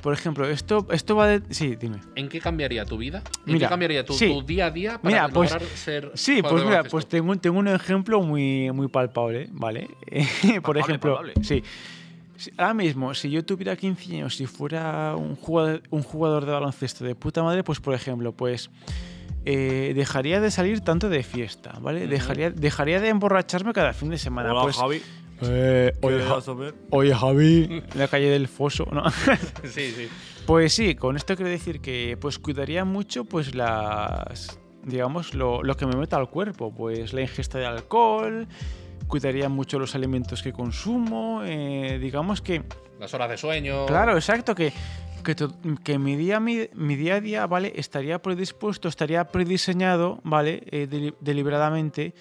por 0.00 0.12
ejemplo, 0.14 0.48
esto 0.48 0.86
esto 0.90 1.14
va 1.16 1.26
de 1.26 1.42
sí, 1.54 1.76
dime. 1.76 1.98
¿En 2.14 2.28
qué 2.28 2.40
cambiaría 2.40 2.84
tu 2.84 2.96
vida? 2.96 3.22
¿En 3.46 3.54
Mira, 3.54 3.66
qué 3.66 3.70
cambiaría 3.70 4.04
tu, 4.04 4.14
sí. 4.14 4.28
tu 4.28 4.42
día 4.42 4.66
a 4.66 4.70
día 4.70 4.98
para 4.98 5.08
Mira, 5.14 5.28
pues- 5.28 5.50
lograr 5.52 5.68
ser 5.76 6.10
Sí, 6.14 6.42
pues 6.42 6.64
mira, 6.64 6.84
pues 6.84 7.06
tengo, 7.08 7.30
un- 7.32 7.38
tengo 7.38 7.58
un 7.58 7.68
ejemplo 7.68 8.22
muy, 8.22 8.70
muy 8.72 8.88
palpable, 8.88 9.48
¿vale? 9.52 9.88
por 10.64 10.78
ejemplo, 10.78 11.16
palpable. 11.16 11.34
sí. 11.44 11.62
Ahora 12.56 12.74
mismo, 12.74 13.14
si 13.14 13.30
yo 13.30 13.44
tuviera 13.44 13.76
15 13.76 14.14
años, 14.16 14.34
si 14.36 14.46
fuera 14.46 15.14
un 15.14 15.36
jugador, 15.36 15.82
un 15.90 16.02
jugador 16.02 16.44
de 16.44 16.50
baloncesto 16.50 17.04
de 17.04 17.14
puta 17.14 17.42
madre, 17.44 17.62
pues 17.62 17.78
por 17.78 17.94
ejemplo, 17.94 18.32
pues 18.32 18.68
eh, 19.44 19.92
dejaría 19.94 20.40
de 20.40 20.50
salir 20.50 20.80
tanto 20.80 21.08
de 21.08 21.22
fiesta, 21.22 21.78
¿vale? 21.80 22.06
Dejaría, 22.08 22.50
dejaría 22.50 23.00
de 23.00 23.08
emborracharme 23.10 23.72
cada 23.72 23.92
fin 23.92 24.08
de 24.10 24.18
semana. 24.18 24.50
Hola, 24.52 24.62
pues, 24.62 24.76
Javi. 24.76 25.02
Eh, 25.44 25.92
¿qué 26.00 26.06
oye, 26.06 26.20
Ja- 26.22 26.34
vas 26.34 26.48
a 26.48 26.54
ver? 26.54 26.74
oye, 26.90 27.14
Javi, 27.14 27.64
en 27.70 27.84
la 27.98 28.08
calle 28.08 28.28
del 28.30 28.48
Foso, 28.48 28.86
¿no? 28.92 29.04
Sí, 29.64 29.92
sí. 29.92 30.08
Pues 30.46 30.72
sí, 30.72 30.94
con 30.96 31.16
esto 31.16 31.36
quiero 31.36 31.50
decir 31.50 31.80
que 31.80 32.16
pues 32.20 32.38
cuidaría 32.38 32.84
mucho 32.84 33.24
pues 33.24 33.54
las 33.54 34.58
digamos 34.84 35.34
lo, 35.34 35.62
lo 35.62 35.76
que 35.76 35.86
me 35.86 35.96
meta 35.96 36.16
al 36.16 36.28
cuerpo, 36.28 36.74
pues 36.74 37.12
la 37.12 37.20
ingesta 37.20 37.58
de 37.58 37.66
alcohol, 37.66 38.48
cuidaría 39.06 39.48
mucho 39.48 39.78
los 39.78 39.94
alimentos 39.94 40.42
que 40.42 40.52
consumo, 40.52 41.42
eh, 41.44 41.98
digamos 42.00 42.40
que 42.42 42.62
Las 42.98 43.14
horas 43.14 43.30
de 43.30 43.36
sueño. 43.36 43.86
claro, 43.86 44.14
exacto 44.16 44.54
que 44.54 44.72
que, 45.22 45.36
to- 45.36 45.54
que 45.84 46.00
mi 46.00 46.16
día 46.16 46.40
mi, 46.40 46.68
mi 46.74 46.96
día 46.96 47.14
a 47.14 47.20
día, 47.20 47.46
¿vale? 47.46 47.72
Estaría 47.76 48.20
predispuesto, 48.20 48.88
estaría 48.88 49.22
prediseñado, 49.28 50.18
¿vale? 50.24 50.64
Eh, 50.72 50.88
deli- 50.90 51.14
deliberadamente 51.20 52.12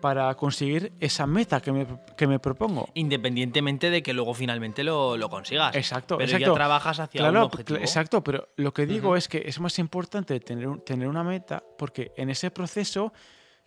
para 0.00 0.34
conseguir 0.34 0.92
esa 1.00 1.26
meta 1.26 1.60
que 1.60 1.72
me, 1.72 1.86
que 2.16 2.26
me 2.26 2.38
propongo. 2.38 2.88
Independientemente 2.94 3.90
de 3.90 4.02
que 4.02 4.12
luego 4.12 4.34
finalmente 4.34 4.82
lo, 4.84 5.16
lo 5.16 5.28
consigas. 5.28 5.74
Exacto, 5.76 6.16
Pero 6.18 6.26
exacto. 6.28 6.46
ya 6.48 6.54
trabajas 6.54 7.00
hacia 7.00 7.20
Claro, 7.20 7.38
un 7.40 7.44
objetivo. 7.44 7.78
exacto, 7.78 8.22
pero 8.24 8.48
lo 8.56 8.72
que 8.72 8.86
digo 8.86 9.16
es 9.16 9.28
que 9.28 9.42
es 9.46 9.60
más 9.60 9.78
importante 9.78 10.38
tener, 10.40 10.80
tener 10.80 11.08
una 11.08 11.22
meta 11.24 11.62
porque 11.78 12.12
en 12.16 12.30
ese 12.30 12.50
proceso 12.50 13.12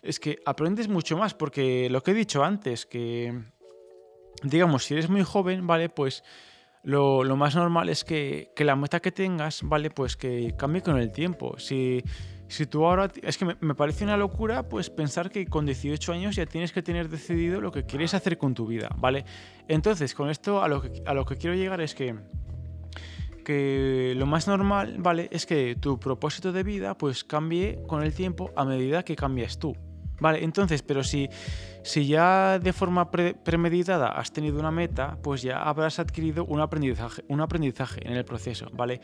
es 0.02 0.20
que 0.20 0.40
aprendes 0.46 0.88
mucho 0.90 1.18
más, 1.18 1.34
porque 1.34 1.90
lo 1.90 2.02
que 2.04 2.12
he 2.12 2.14
dicho 2.14 2.44
antes, 2.44 2.86
que 2.86 3.34
digamos, 4.44 4.84
si 4.86 4.94
eres 4.96 5.10
muy 5.10 5.24
joven, 5.24 5.66
¿vale? 5.66 5.88
Pues 5.90 6.24
lo, 6.84 7.24
lo 7.24 7.38
más 7.38 7.56
normal 7.56 7.88
es 7.88 8.04
que, 8.04 8.52
que 8.56 8.66
la 8.66 8.76
meta 8.76 9.00
que 9.00 9.12
tengas, 9.14 9.62
¿vale? 9.64 9.90
Pues 9.90 10.18
que 10.18 10.54
cambie 10.58 10.82
con 10.82 10.98
el 10.98 11.12
tiempo. 11.14 11.58
Si, 11.58 12.04
si 12.54 12.68
tú 12.68 12.86
ahora... 12.86 13.10
Es 13.24 13.38
que 13.38 13.46
me, 13.46 13.58
me 13.62 13.74
parece 13.74 14.04
una 14.04 14.16
locura, 14.16 14.70
pues 14.70 14.90
pensar 14.90 15.32
que 15.32 15.48
con 15.48 15.66
18 15.66 16.14
años 16.14 16.36
ya 16.36 16.46
tienes 16.46 16.72
que 16.72 16.84
tener 16.84 17.10
decidido 17.10 17.60
lo 17.60 17.72
que 17.72 17.84
quieres 17.84 18.14
hacer 18.14 18.38
con 18.38 18.54
tu 18.54 18.68
vida, 18.68 18.90
¿vale? 18.98 19.26
Entonces, 19.68 20.14
con 20.14 20.30
esto 20.30 20.62
a 20.62 20.68
lo 20.68 20.82
que, 20.82 21.02
a 21.06 21.14
lo 21.16 21.26
que 21.26 21.36
quiero 21.36 21.56
llegar 21.56 21.82
es 21.82 21.96
que 21.96 22.16
que 23.44 24.14
lo 24.16 24.26
más 24.26 24.48
normal, 24.48 24.96
¿vale? 25.00 25.28
Es 25.32 25.46
que 25.46 25.76
tu 25.76 26.00
propósito 26.00 26.54
de 26.54 26.64
vida 26.64 26.98
pues 26.98 27.26
cambie 27.26 27.84
con 27.88 28.02
el 28.02 28.14
tiempo 28.14 28.52
a 28.56 28.64
medida 28.64 29.04
que 29.04 29.18
cambias 29.18 29.60
tú. 29.60 29.76
Vale, 30.22 30.44
entonces, 30.44 30.82
pero 30.82 31.04
si, 31.04 31.28
si 31.84 32.08
ya 32.08 32.60
de 32.60 32.74
forma 32.74 33.12
pre- 33.12 33.34
premeditada 33.36 34.08
has 34.08 34.32
tenido 34.32 34.60
una 34.60 34.72
meta, 34.72 35.18
pues 35.22 35.42
ya 35.42 35.62
habrás 35.62 36.00
adquirido 36.00 36.46
un 36.46 36.62
aprendizaje, 36.62 37.24
un 37.28 37.42
aprendizaje 37.42 38.00
en 38.08 38.14
el 38.14 38.26
proceso, 38.26 38.68
¿vale? 38.74 39.02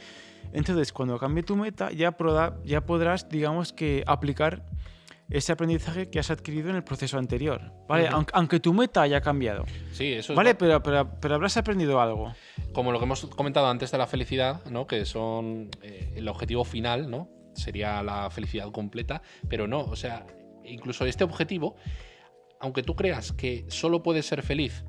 Entonces, 0.54 0.92
cuando 0.94 1.18
cambie 1.20 1.44
tu 1.44 1.56
meta, 1.56 1.92
ya, 1.92 2.16
ya 2.64 2.82
podrás, 2.86 3.30
digamos 3.30 3.74
que, 3.74 4.04
aplicar 4.08 4.64
ese 5.30 5.52
aprendizaje 5.52 6.10
que 6.10 6.18
has 6.18 6.32
adquirido 6.32 6.72
en 6.72 6.76
el 6.78 6.84
proceso 6.84 7.20
anterior, 7.20 7.62
¿vale? 7.88 8.08
Aunque, 8.08 8.32
aunque 8.34 8.60
tu 8.60 8.74
meta 8.74 9.04
haya 9.04 9.22
cambiado, 9.22 9.66
Sí, 9.92 10.14
eso 10.14 10.34
es 10.34 10.38
¿vale? 10.38 10.54
va- 10.54 10.58
Pero, 10.58 10.82
pero, 10.82 11.10
pero 11.22 11.36
habrás 11.36 11.56
aprendido 11.58 12.02
algo. 12.02 12.34
como 12.74 12.92
lo 12.92 12.98
que 12.98 13.06
hemos 13.06 13.26
comentado 13.28 13.68
antes 13.68 13.92
de 13.92 13.98
la 14.00 14.08
felicidad, 14.08 14.66
¿no? 14.72 14.88
Que 14.88 15.06
son 15.06 15.70
eh, 15.84 16.14
el 16.16 16.28
objetivo 16.30 16.64
final, 16.64 17.12
¿no? 17.12 17.30
Sería 17.54 18.02
la 18.02 18.30
felicidad 18.32 18.72
completa, 18.72 19.22
pero 19.48 19.68
no, 19.68 19.82
o 19.82 19.96
sea, 19.96 20.26
incluso 20.64 21.06
este 21.06 21.24
objetivo, 21.24 21.76
aunque 22.60 22.84
tú 22.84 22.96
creas 22.96 23.32
que 23.34 23.66
solo 23.68 24.04
puedes 24.04 24.26
ser 24.26 24.44
feliz 24.44 24.84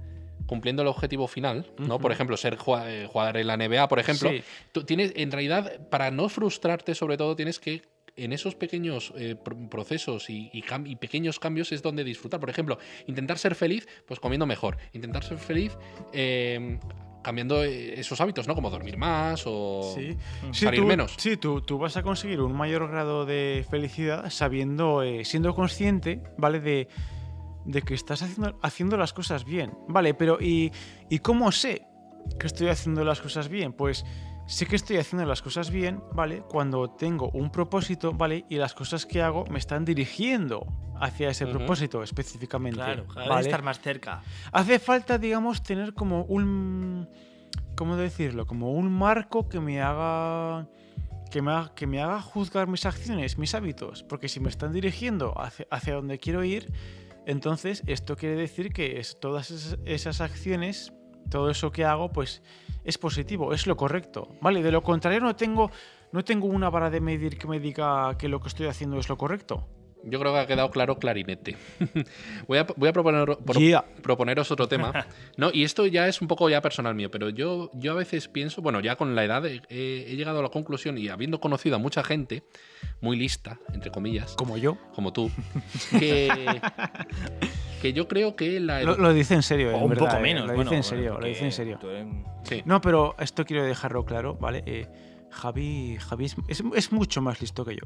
cumpliendo 0.47 0.83
el 0.83 0.89
objetivo 0.89 1.29
final, 1.29 1.71
¿no? 1.79 2.01
Por 2.01 2.11
ejemplo, 2.11 2.37
ser 2.37 2.59
eh, 2.87 3.07
jugar 3.09 3.37
en 3.37 3.47
la 3.47 3.57
NBA, 3.57 3.87
por 3.87 4.01
ejemplo, 4.01 4.31
Sí. 4.31 4.43
tú 4.73 4.83
tienes, 4.85 5.13
en 5.15 5.31
realidad, 5.31 5.87
para 5.91 6.11
no 6.11 6.29
frustrarte, 6.29 6.95
sobre 6.97 7.17
todo, 7.17 7.37
tienes 7.37 7.61
que 7.61 7.83
en 8.17 8.33
esos 8.33 8.57
pequeños 8.57 9.13
eh, 9.17 9.37
pr- 9.43 9.69
procesos 9.69 10.29
y, 10.29 10.51
y 10.53 10.63
cam- 10.63 10.91
y 10.91 10.97
pequeños 10.97 11.39
cambios 11.39 11.71
es 11.71 11.83
donde 11.83 12.03
disfrutar. 12.03 12.41
Por 12.41 12.51
ejemplo, 12.51 12.79
intentar 13.07 13.39
ser 13.39 13.55
feliz, 13.55 13.87
pues 14.07 14.19
comiendo 14.19 14.45
mejor. 14.45 14.77
Intentar 14.93 15.23
ser 15.23 15.39
feliz 15.39 15.79
eh, 16.13 16.81
cambiando 17.23 17.63
eh, 17.63 18.01
esos 18.01 18.21
hábitos, 18.21 18.49
¿no? 18.49 18.57
Como 18.57 18.71
dormir 18.71 18.97
más 18.97 19.45
o 19.47 19.95
Sí. 19.95 20.17
salir 20.53 20.81
tú, 20.81 20.87
menos. 20.87 21.15
Sí, 21.17 21.37
tú, 21.37 21.61
tú 21.63 21.79
vas 21.79 21.97
a 21.97 22.03
conseguir 22.03 22.41
un 22.41 22.55
mayor 22.57 22.89
grado 22.91 23.25
de 23.25 23.65
felicidad 23.71 24.29
sabiendo, 24.31 25.03
eh, 25.05 25.25
siendo 25.25 25.55
consciente, 25.55 26.21
¿vale? 26.37 26.59
De, 26.59 26.89
de 27.65 27.83
que 27.83 27.95
estás 27.95 28.23
haciendo, 28.23 28.59
haciendo 28.63 28.97
las 28.97 29.13
cosas 29.13 29.45
bien, 29.45 29.73
¿vale? 29.89 30.15
Pero 30.15 30.39
¿y, 30.41 30.73
¿y 31.09 31.19
cómo 31.19 31.53
sé 31.53 31.87
que 32.39 32.47
estoy 32.47 32.69
haciendo 32.69 33.05
las 33.05 33.21
cosas 33.21 33.49
bien? 33.49 33.73
Pues 33.73 34.05
sé 34.47 34.67
que 34.67 34.77
estoy 34.77 34.97
haciendo 34.97 35.27
las 35.27 35.43
cosas 35.43 35.71
bien, 35.71 36.03
¿vale? 36.13 36.43
Cuando 36.49 36.91
tengo 36.91 37.31
un 37.31 37.51
propósito, 37.51 38.13
¿vale? 38.13 38.45
Y 38.49 38.57
las 38.57 38.75
cosas 38.75 39.07
que 39.07 39.23
hago 39.23 39.45
me 39.47 39.59
están 39.59 39.85
dirigiendo 39.85 40.67
hacia 41.01 41.31
ese 41.31 41.47
propósito 41.47 42.03
específicamente. 42.03 42.77
Claro, 42.77 43.07
vez 43.07 43.29
¿vale? 43.29 43.41
estar 43.43 43.63
más 43.63 43.81
cerca. 43.81 44.23
Hace 44.53 44.79
falta, 44.79 45.19
digamos, 45.19 45.63
tener 45.63 45.95
como 45.95 46.25
un. 46.25 47.09
¿Cómo 47.77 47.97
decirlo? 47.97 48.47
Como 48.47 48.73
un 48.73 48.93
marco 48.93 49.49
que 49.49 49.61
me 49.61 49.81
haga. 49.81 50.69
Que 51.31 51.43
me 51.43 51.53
haga, 51.53 51.75
que 51.75 51.87
me 51.87 52.03
haga 52.03 52.21
juzgar 52.21 52.67
mis 52.67 52.85
acciones, 52.87 53.39
mis 53.39 53.55
hábitos. 53.55 54.03
Porque 54.03 54.29
si 54.29 54.41
me 54.41 54.49
están 54.49 54.73
dirigiendo 54.73 55.41
hacia, 55.41 55.67
hacia 55.71 55.95
donde 55.95 56.19
quiero 56.19 56.43
ir, 56.43 56.73
entonces 57.31 57.83
esto 57.87 58.17
quiere 58.17 58.35
decir 58.35 58.73
que 58.73 58.99
es, 58.99 59.19
todas 59.21 59.51
esas, 59.51 59.79
esas 59.85 60.21
acciones, 60.21 60.93
todo 61.31 61.51
eso 61.51 61.71
que 61.71 61.85
hago, 61.85 62.13
pues 62.13 62.43
es 62.85 62.99
positivo, 62.99 63.53
es 63.53 63.67
lo 63.67 63.77
correcto. 63.77 64.29
¿Vale? 64.41 64.63
De 64.63 64.73
lo 64.73 64.83
contrario, 64.83 65.21
no 65.21 65.37
tengo, 65.37 65.71
no 66.13 66.25
tengo 66.25 66.47
una 66.47 66.71
vara 66.71 66.91
de 66.91 67.01
medir 67.01 67.39
que 67.39 67.47
me 67.47 67.61
diga 67.61 68.17
que 68.19 68.29
lo 68.29 68.41
que 68.41 68.49
estoy 68.49 68.67
haciendo 68.67 68.99
es 68.99 69.09
lo 69.09 69.17
correcto. 69.17 69.67
Yo 70.05 70.19
creo 70.19 70.33
que 70.33 70.39
ha 70.41 70.47
quedado 70.47 70.71
claro 70.71 70.99
clarinete. 70.99 71.57
voy, 72.49 72.59
a, 72.59 72.67
voy 72.77 72.89
a 72.89 72.93
proponer, 72.93 73.25
pro- 73.25 73.61
Yeah. 73.61 73.85
proponeros 74.03 74.51
otro 74.51 74.67
tema. 74.69 75.07
¿no? 75.37 75.51
Y 75.53 75.65
esto 75.65 75.87
ya 75.87 76.09
es 76.09 76.21
un 76.23 76.29
poco 76.29 76.49
ya 76.49 76.61
personal 76.63 76.95
mío, 76.95 77.11
pero 77.11 77.29
yo, 77.29 77.71
yo 77.75 77.93
a 77.93 77.95
veces 77.97 78.29
pienso, 78.29 78.63
bueno, 78.63 78.81
ya 78.81 78.97
con 78.97 79.15
la 79.15 79.25
edad 79.25 79.45
he, 79.47 79.61
he 79.69 80.17
llegado 80.17 80.41
a 80.41 80.43
la 80.43 80.49
conclusión 80.49 80.97
y 80.99 81.09
habiendo 81.09 81.41
conocido 81.41 81.77
a 81.77 81.79
mucha 81.79 82.03
gente 82.03 82.43
muy 83.01 83.17
lista, 83.17 83.59
entre 83.75 83.91
comillas, 83.91 84.35
Como 84.35 84.57
yo. 84.57 84.79
como 84.95 85.13
tú, 85.13 85.31
que, 85.99 86.29
que 87.83 87.93
yo 87.93 88.09
creo 88.09 88.37
que 88.37 88.61
la 88.61 88.83
Lo, 88.83 88.97
lo 88.97 89.13
dice 89.13 89.35
en 89.35 89.43
serio, 89.43 89.71
O 89.75 89.77
en 89.77 89.83
un 89.85 89.89
verdad, 89.91 90.07
poco 90.07 90.17
eh, 90.19 90.23
menos. 90.23 90.47
Lo 90.47 90.55
bueno, 90.55 90.71
dice 90.71 90.75
en 90.77 90.81
bueno, 90.83 90.97
serio, 91.13 91.21
lo 91.21 91.27
dice 91.27 91.45
en 91.45 91.53
serio. 91.53 91.79
tú 91.81 91.89
eres- 91.91 92.07
Sí. 92.45 92.63
No, 92.65 92.81
pero 92.81 93.15
esto 93.19 93.45
quiero 93.45 93.65
dejarlo 93.65 94.05
claro, 94.07 94.35
¿vale? 94.35 94.63
Eh, 94.67 94.87
Javi, 95.31 95.97
Javi 95.99 96.25
es, 96.27 96.37
es- 96.49 96.63
es 96.75 96.93
mucho 96.93 97.21
más 97.23 97.41
listo 97.41 97.65
que 97.65 97.75
yo. 97.77 97.83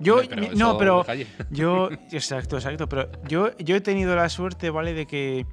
Yo, 0.00 0.20
pero 0.28 0.54
no, 0.54 0.78
pero 0.78 1.04
yo, 1.50 1.90
exacto, 2.12 2.56
exacto, 2.56 2.88
pero 2.88 3.10
yo, 3.26 3.56
yo 3.58 3.76
he 3.76 3.80
tenido 3.80 4.14
la 4.14 4.28
suerte, 4.28 4.70
¿vale? 4.70 4.94
De 4.94 5.06
que 5.06 5.44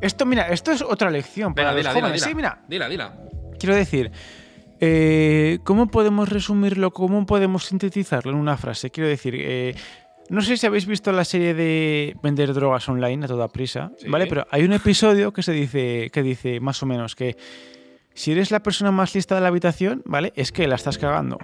esto, 0.00 0.26
mira, 0.26 0.48
esto 0.48 0.72
es 0.72 0.82
otra 0.82 1.10
lección 1.10 1.54
para 1.54 1.72
Venga, 1.72 1.74
los 1.74 1.82
dila, 1.82 1.90
dila, 1.94 2.00
jóvenes. 2.06 2.20
dila. 2.22 2.28
Sí, 2.28 2.34
mira, 2.34 2.64
Dila, 2.68 2.88
dila. 2.88 3.18
quiero 3.58 3.74
decir, 3.74 4.10
eh, 4.80 5.58
¿cómo 5.64 5.86
podemos 5.90 6.28
resumirlo? 6.28 6.90
¿Cómo 6.92 7.24
podemos 7.26 7.64
sintetizarlo 7.66 8.32
en 8.32 8.38
una 8.38 8.56
frase? 8.56 8.90
Quiero 8.90 9.08
decir, 9.08 9.34
eh, 9.38 9.74
no 10.28 10.40
sé 10.42 10.56
si 10.56 10.66
habéis 10.66 10.86
visto 10.86 11.12
la 11.12 11.24
serie 11.24 11.54
de 11.54 12.16
vender 12.22 12.52
drogas 12.54 12.88
online 12.88 13.24
a 13.24 13.28
toda 13.28 13.48
prisa, 13.48 13.90
Sí. 13.98 14.08
¿vale? 14.08 14.26
Pero 14.26 14.46
hay 14.50 14.64
un 14.64 14.72
episodio 14.72 15.32
que 15.32 15.42
se 15.42 15.52
dice, 15.52 16.10
que 16.12 16.22
dice 16.22 16.60
más 16.60 16.82
o 16.82 16.86
menos 16.86 17.14
que 17.14 17.36
si 18.14 18.32
eres 18.32 18.50
la 18.50 18.62
persona 18.62 18.90
más 18.90 19.14
lista 19.14 19.34
de 19.34 19.40
la 19.40 19.48
habitación, 19.48 20.02
¿vale? 20.06 20.32
Es 20.36 20.52
que 20.52 20.66
la 20.66 20.76
estás 20.76 20.98
cagando. 20.98 21.38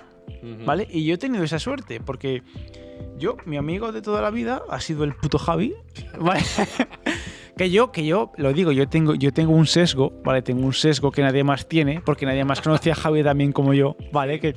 ¿vale? 0.65 0.87
Y 0.91 1.05
yo 1.05 1.15
he 1.15 1.19
tenido 1.19 1.45
esa 1.45 1.59
suerte 1.59 2.01
porque 2.01 2.43
yo, 3.19 3.37
mi 3.45 3.57
amigo 3.57 3.93
de 3.93 4.03
toda 4.03 4.23
la 4.23 4.31
vida 4.31 4.63
ha 4.69 4.81
sido 4.81 5.05
el 5.05 5.15
puto 5.15 5.39
Javi, 5.39 5.75
¿vale? 6.19 6.43
que 7.57 7.71
yo, 7.71 7.93
que 7.93 8.07
yo, 8.07 8.33
lo 8.37 8.53
digo, 8.53 8.73
yo 8.73 8.89
tengo, 8.89 9.15
yo 9.15 9.33
tengo 9.33 9.53
un 9.53 9.67
sesgo, 9.67 10.13
¿vale? 10.25 10.43
Tengo 10.43 10.65
un 10.65 10.73
sesgo 10.73 11.11
que 11.11 11.23
nadie 11.23 11.45
más 11.45 11.69
tiene, 11.69 12.01
porque 12.01 12.27
nadie 12.27 12.45
más 12.45 12.61
conoce 12.61 12.91
a 12.91 12.95
Javi 12.95 13.23
también 13.23 13.53
como 13.53 13.75
yo, 13.75 13.97
¿vale? 14.13 14.41
Que 14.41 14.55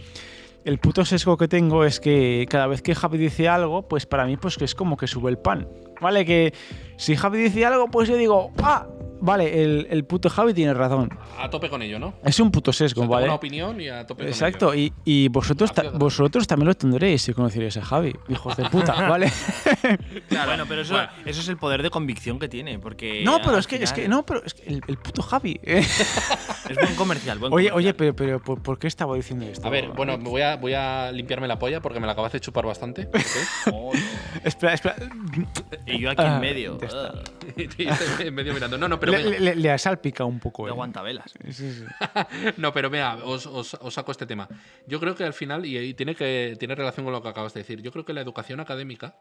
el 0.63 0.77
puto 0.77 1.03
sesgo 1.03 1.35
que 1.35 1.49
tengo 1.49 1.83
es 1.83 1.99
que 1.99 2.45
cada 2.49 2.67
vez 2.67 2.81
que 2.81 2.95
Javi 2.95 3.17
dice 3.17 3.49
algo, 3.49 3.87
pues 3.87 4.05
para 4.05 4.25
mí 4.25 4.37
pues 4.37 4.57
que 4.57 4.63
es 4.63 4.75
como 4.75 4.95
que 4.95 5.07
sube 5.07 5.29
el 5.29 5.37
pan, 5.37 5.67
¿vale? 5.99 6.25
Que 6.25 6.53
si 6.97 7.15
Javi 7.15 7.39
dice 7.39 7.65
algo, 7.65 7.89
pues 7.89 8.07
yo 8.07 8.15
digo, 8.15 8.51
ah, 8.61 8.87
vale, 9.23 9.63
el, 9.63 9.87
el 9.89 10.05
puto 10.05 10.29
Javi 10.29 10.53
tiene 10.53 10.73
razón. 10.73 11.09
A 11.39 11.49
tope 11.49 11.69
con 11.69 11.81
ello, 11.81 11.97
¿no? 11.99 12.13
Es 12.23 12.39
un 12.39 12.51
puto 12.51 12.71
O 12.71 12.73
sea, 12.73 12.87
sesgo, 12.87 13.01
tengo 13.01 13.13
¿vale? 13.13 13.25
una 13.25 13.35
opinión 13.35 13.79
y 13.81 13.89
a 13.89 14.05
tope 14.05 14.25
Exacto, 14.27 14.67
con 14.67 14.77
ello. 14.77 14.93
y, 15.05 15.23
y 15.25 15.27
vosotros, 15.29 15.73
ta- 15.73 15.89
vosotros 15.91 16.45
también 16.47 16.67
lo 16.67 16.73
tendréis 16.75 17.21
si 17.23 17.33
conocierais 17.33 17.75
a 17.77 17.81
Javi, 17.83 18.13
hijos 18.29 18.55
de 18.57 18.65
puta, 18.69 18.93
¿vale? 19.09 19.31
Claro. 20.29 20.47
Bueno, 20.51 20.65
pero 20.67 20.81
eso, 20.81 20.93
Bueno. 20.93 21.09
eso 21.25 21.41
es 21.41 21.47
el 21.47 21.57
poder 21.57 21.81
de 21.83 21.89
convicción 21.89 22.39
que 22.39 22.47
tiene, 22.49 22.79
porque... 22.79 23.23
no, 23.25 23.39
pero 23.43 23.57
es 23.57 23.67
que, 23.67 23.77
es 23.77 23.91
que, 23.93 24.07
no, 24.07 24.25
pero 24.25 24.43
es 24.45 24.53
que 24.53 24.63
el, 24.69 24.81
el 24.87 24.97
puto 24.97 25.21
Javi. 25.21 25.59
Es 26.69 26.77
buen 26.77 26.95
comercial, 26.95 27.39
buen 27.39 27.51
Oye, 27.51 27.69
comercial. 27.69 27.77
oye, 27.77 27.93
pero, 27.93 28.15
pero 28.15 28.41
¿por, 28.41 28.61
por 28.63 28.79
qué 28.79 28.87
estaba 28.87 29.15
diciendo 29.17 29.45
esto? 29.45 29.67
A 29.67 29.69
ver, 29.69 29.89
bueno, 29.89 30.17
me 30.17 30.29
voy 30.29 30.41
a, 30.41 30.55
voy 30.55 30.73
a 30.73 31.11
limpiarme 31.11 31.45
la 31.47 31.59
polla 31.59 31.81
porque 31.81 31.99
me 31.99 32.05
la 32.07 32.13
acabas 32.13 32.31
de 32.31 32.39
chupar 32.39 32.65
bastante. 32.65 33.09
Oh, 33.71 33.91
no. 33.93 33.99
Espera, 34.43 34.73
espera. 34.73 34.95
Y 35.85 35.99
yo 35.99 36.09
aquí 36.09 36.21
Ah, 36.23 36.35
en 36.35 36.41
medio. 36.41 36.77
ah, 36.93 37.13
Y 37.57 37.63
estoy 37.87 38.27
en 38.27 38.33
medio 38.33 38.53
mirando. 38.53 38.77
No, 38.77 38.87
no, 38.87 38.99
pero 38.99 39.12
le, 39.17 39.23
venga. 39.23 39.39
le- 39.39 39.55
le 39.55 39.71
ha 39.71 39.77
salpicado 39.77 40.27
un 40.27 40.39
poco. 40.39 40.63
de 40.63 40.69
¿eh? 40.69 40.73
aguantabelas. 40.73 41.33
Sí, 41.49 41.71
sí. 41.73 41.83
No, 42.57 42.73
pero 42.73 42.89
vea, 42.89 43.15
os, 43.23 43.45
os- 43.45 43.75
os 43.79 43.93
saco 43.93 44.11
este 44.11 44.25
tema. 44.25 44.47
Yo 44.87 44.99
creo 44.99 45.15
que 45.15 45.23
al 45.23 45.33
final, 45.33 45.65
y, 45.65 45.77
y 45.77 45.93
tiene, 45.93 46.15
que, 46.15 46.55
tiene 46.59 46.75
relación 46.75 47.05
con 47.05 47.13
lo 47.13 47.21
que 47.21 47.29
acabas 47.29 47.53
de 47.53 47.61
decir, 47.61 47.81
yo 47.81 47.91
creo 47.91 48.05
que 48.05 48.13
la 48.13 48.21
educación 48.21 48.59
académica, 48.59 49.15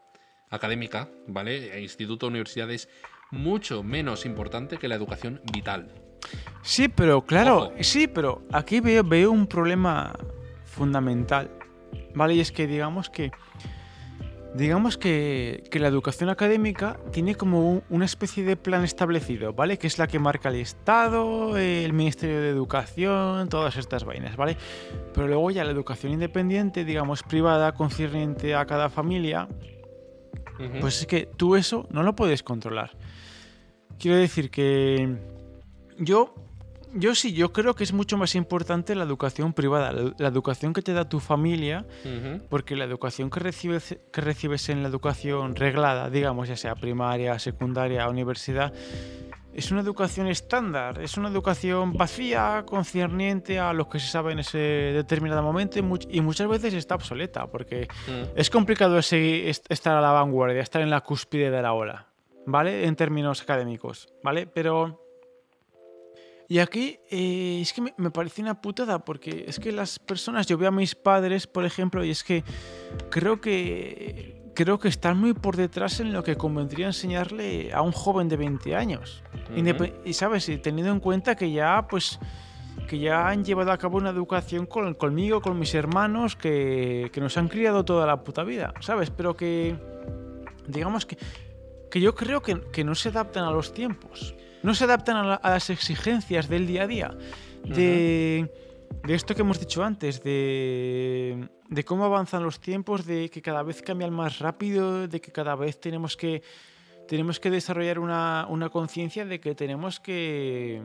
académica, 0.50 1.08
¿vale? 1.26 1.74
E 1.76 1.80
instituto, 1.80 2.26
universidad 2.26 2.70
es 2.70 2.88
mucho 3.30 3.82
menos 3.82 4.26
importante 4.26 4.76
que 4.76 4.88
la 4.88 4.94
educación 4.96 5.40
vital. 5.52 5.92
Sí, 6.62 6.88
pero 6.88 7.22
claro, 7.22 7.56
Ojo. 7.56 7.72
sí, 7.80 8.06
pero 8.06 8.42
aquí 8.52 8.80
veo, 8.80 9.02
veo 9.02 9.30
un 9.32 9.46
problema 9.46 10.12
fundamental, 10.64 11.50
¿vale? 12.14 12.34
Y 12.34 12.40
es 12.40 12.52
que 12.52 12.66
digamos 12.66 13.10
que 13.10 13.30
digamos 14.54 14.98
que, 14.98 15.64
que 15.70 15.78
la 15.78 15.88
educación 15.88 16.28
académica 16.28 16.98
tiene 17.10 17.34
como 17.34 17.70
un- 17.70 17.82
una 17.90 18.04
especie 18.04 18.44
de 18.44 18.56
plan 18.56 18.84
establecido, 18.84 19.52
¿vale? 19.54 19.78
Que 19.78 19.86
es 19.86 19.98
la 19.98 20.06
que 20.06 20.18
marca 20.18 20.50
el 20.50 20.56
Estado, 20.56 21.56
el 21.56 21.92
Ministerio 21.92 22.40
de 22.40 22.50
Educación, 22.50 23.48
todas 23.48 23.76
estas 23.76 24.04
vainas, 24.04 24.36
¿vale? 24.36 24.56
Pero 25.14 25.26
luego 25.26 25.50
ya 25.50 25.64
la 25.64 25.70
educación 25.72 26.12
independiente, 26.12 26.84
digamos 26.84 27.22
privada, 27.22 27.72
concerniente 27.72 28.54
a 28.54 28.66
cada 28.66 28.90
familia, 28.90 29.48
pues 30.80 31.00
es 31.00 31.06
que 31.06 31.26
tú 31.26 31.56
eso 31.56 31.86
no 31.90 32.02
lo 32.02 32.14
puedes 32.14 32.42
controlar. 32.42 32.90
Quiero 33.98 34.16
decir 34.16 34.50
que 34.50 35.16
yo, 35.98 36.34
yo 36.94 37.14
sí, 37.14 37.32
yo 37.32 37.52
creo 37.52 37.74
que 37.74 37.84
es 37.84 37.92
mucho 37.92 38.16
más 38.16 38.34
importante 38.34 38.94
la 38.94 39.04
educación 39.04 39.52
privada, 39.52 39.92
la, 39.92 40.12
la 40.18 40.28
educación 40.28 40.72
que 40.72 40.82
te 40.82 40.92
da 40.92 41.08
tu 41.08 41.20
familia, 41.20 41.84
porque 42.50 42.76
la 42.76 42.84
educación 42.84 43.30
que 43.30 43.40
recibes, 43.40 43.96
que 44.12 44.20
recibes 44.20 44.68
en 44.68 44.82
la 44.82 44.88
educación 44.88 45.56
reglada, 45.56 46.10
digamos, 46.10 46.48
ya 46.48 46.56
sea 46.56 46.74
primaria, 46.74 47.38
secundaria, 47.38 48.08
universidad, 48.08 48.72
es 49.54 49.70
una 49.70 49.82
educación 49.82 50.28
estándar, 50.28 51.02
es 51.02 51.18
una 51.18 51.28
educación 51.28 51.92
vacía, 51.92 52.64
concerniente 52.66 53.58
a 53.58 53.74
lo 53.74 53.86
que 53.88 54.00
se 54.00 54.06
sabe 54.06 54.32
en 54.32 54.38
ese 54.38 54.56
determinado 54.58 55.42
momento 55.42 55.78
y, 55.78 55.82
much- 55.82 56.08
y 56.10 56.22
muchas 56.22 56.48
veces 56.48 56.72
está 56.72 56.94
obsoleta, 56.94 57.46
porque 57.48 57.86
Mm. 58.08 58.30
es 58.34 58.48
complicado 58.48 58.96
seguir- 59.02 59.54
estar 59.68 59.94
a 59.96 60.00
la 60.00 60.10
vanguardia, 60.12 60.62
estar 60.62 60.80
en 60.80 60.88
la 60.88 61.02
cúspide 61.02 61.50
de 61.50 61.60
la 61.60 61.74
ola, 61.74 62.06
¿vale? 62.46 62.86
En 62.86 62.96
términos 62.96 63.42
académicos, 63.42 64.08
¿vale? 64.22 64.46
Pero 64.46 65.01
Y 66.52 66.58
aquí 66.58 66.98
eh, 67.08 67.60
es 67.62 67.72
que 67.72 67.80
me, 67.80 67.94
me 67.96 68.10
parece 68.10 68.42
una 68.42 68.60
putada 68.60 68.98
porque 68.98 69.46
es 69.48 69.58
que 69.58 69.72
las 69.72 69.98
personas, 69.98 70.46
yo 70.46 70.58
veo 70.58 70.68
a 70.68 70.70
mis 70.70 70.94
padres, 70.94 71.46
por 71.46 71.64
ejemplo, 71.64 72.04
y 72.04 72.10
es 72.10 72.22
que 72.22 72.44
creo 73.08 73.40
que 73.40 74.52
creo 74.54 74.78
que 74.78 74.88
están 74.88 75.16
muy 75.18 75.32
por 75.32 75.56
detrás 75.56 76.00
en 76.00 76.12
lo 76.12 76.22
que 76.22 76.36
convendría 76.36 76.84
enseñarle 76.84 77.72
a 77.72 77.80
un 77.80 77.92
joven 77.92 78.28
de 78.28 78.36
20 78.36 78.76
años. 78.76 79.24
Y 80.04 80.12
sabes, 80.12 80.46
y 80.50 80.58
teniendo 80.58 80.92
en 80.92 81.00
cuenta 81.00 81.36
que 81.36 81.50
ya 81.50 81.86
pues 81.88 82.18
que 82.86 82.98
ya 82.98 83.28
han 83.28 83.46
llevado 83.46 83.72
a 83.72 83.78
cabo 83.78 83.96
una 83.96 84.10
educación 84.10 84.66
con, 84.66 84.92
conmigo, 84.92 85.40
con 85.40 85.58
mis 85.58 85.74
hermanos, 85.74 86.36
que, 86.36 87.08
que 87.14 87.20
nos 87.22 87.38
han 87.38 87.48
criado 87.48 87.86
toda 87.86 88.06
la 88.06 88.22
puta 88.22 88.44
vida, 88.44 88.74
¿sabes? 88.80 89.08
Pero 89.08 89.38
que, 89.38 89.74
digamos 90.68 91.06
que, 91.06 91.16
que 91.90 91.98
yo 91.98 92.14
creo 92.14 92.42
que, 92.42 92.60
que 92.70 92.84
no 92.84 92.94
se 92.94 93.08
adaptan 93.08 93.44
a 93.44 93.50
los 93.52 93.72
tiempos, 93.72 94.34
no 94.62 94.74
se 94.74 94.84
adaptan 94.84 95.16
a, 95.16 95.24
la- 95.24 95.34
a 95.34 95.50
las 95.50 95.70
exigencias 95.70 96.48
del 96.48 96.66
día 96.66 96.82
a 96.84 96.86
día, 96.86 97.10
de, 97.64 98.50
de 99.04 99.14
esto 99.14 99.34
que 99.34 99.42
hemos 99.42 99.58
dicho 99.60 99.82
antes, 99.84 100.22
de, 100.22 101.48
de 101.68 101.84
cómo 101.84 102.04
avanzan 102.04 102.42
los 102.42 102.60
tiempos, 102.60 103.04
de 103.06 103.28
que 103.30 103.40
cada 103.42 103.62
vez 103.62 103.82
cambian 103.82 104.12
más 104.12 104.38
rápido, 104.38 105.06
de 105.08 105.20
que 105.20 105.32
cada 105.32 105.54
vez 105.54 105.80
tenemos 105.80 106.16
que, 106.16 106.42
tenemos 107.08 107.38
que 107.40 107.50
desarrollar 107.50 107.98
una, 107.98 108.46
una 108.48 108.68
conciencia 108.70 109.24
de 109.24 109.40
que 109.40 109.54
tenemos 109.54 110.00
que 110.00 110.80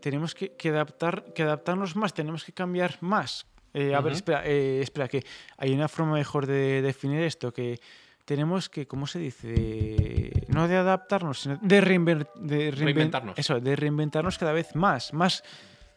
tenemos 0.00 0.34
que, 0.34 0.52
que 0.52 0.68
adaptar, 0.68 1.32
que 1.34 1.42
adaptarnos 1.42 1.96
más, 1.96 2.14
tenemos 2.14 2.44
que 2.44 2.52
cambiar 2.52 2.96
más. 3.00 3.46
Eh, 3.74 3.92
a 3.94 4.00
ver, 4.00 4.12
espera, 4.12 4.42
eh, 4.46 4.80
espera, 4.80 5.08
que 5.08 5.24
hay 5.58 5.72
una 5.74 5.88
forma 5.88 6.12
mejor 6.14 6.46
de 6.46 6.80
definir 6.80 7.20
esto, 7.22 7.52
que 7.52 7.80
tenemos 8.26 8.68
que, 8.68 8.86
¿cómo 8.86 9.06
se 9.06 9.18
dice? 9.20 10.30
No 10.48 10.68
de 10.68 10.76
adaptarnos, 10.76 11.40
sino 11.40 11.58
de, 11.62 11.80
reinver- 11.80 12.28
de 12.34 12.70
reinven- 12.72 12.84
Reinventarnos. 12.84 13.38
Eso, 13.38 13.60
de 13.60 13.74
reinventarnos 13.76 14.36
cada 14.36 14.52
vez 14.52 14.74
más, 14.74 15.14
más, 15.14 15.42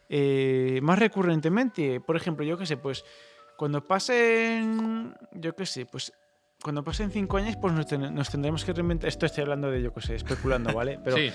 eh, 0.08 0.80
más 0.82 0.98
recurrentemente. 0.98 2.00
Por 2.00 2.16
ejemplo, 2.16 2.44
yo 2.46 2.56
qué 2.56 2.64
sé, 2.66 2.76
pues 2.78 3.04
cuando 3.56 3.84
pasen, 3.84 5.14
yo 5.32 5.54
qué 5.54 5.66
sé, 5.66 5.84
pues 5.86 6.12
cuando 6.62 6.84
pasen 6.84 7.10
cinco 7.10 7.36
años, 7.38 7.56
pues 7.60 7.72
nos, 7.72 7.86
ten- 7.86 8.14
nos 8.14 8.28
tendremos 8.30 8.64
que 8.64 8.72
reinventar. 8.72 9.08
Esto 9.08 9.26
estoy 9.26 9.42
hablando 9.42 9.70
de, 9.70 9.82
yo 9.82 9.92
qué 9.94 10.00
sé, 10.02 10.14
especulando, 10.16 10.72
¿vale? 10.74 10.98
Pero 11.04 11.16
sí, 11.16 11.30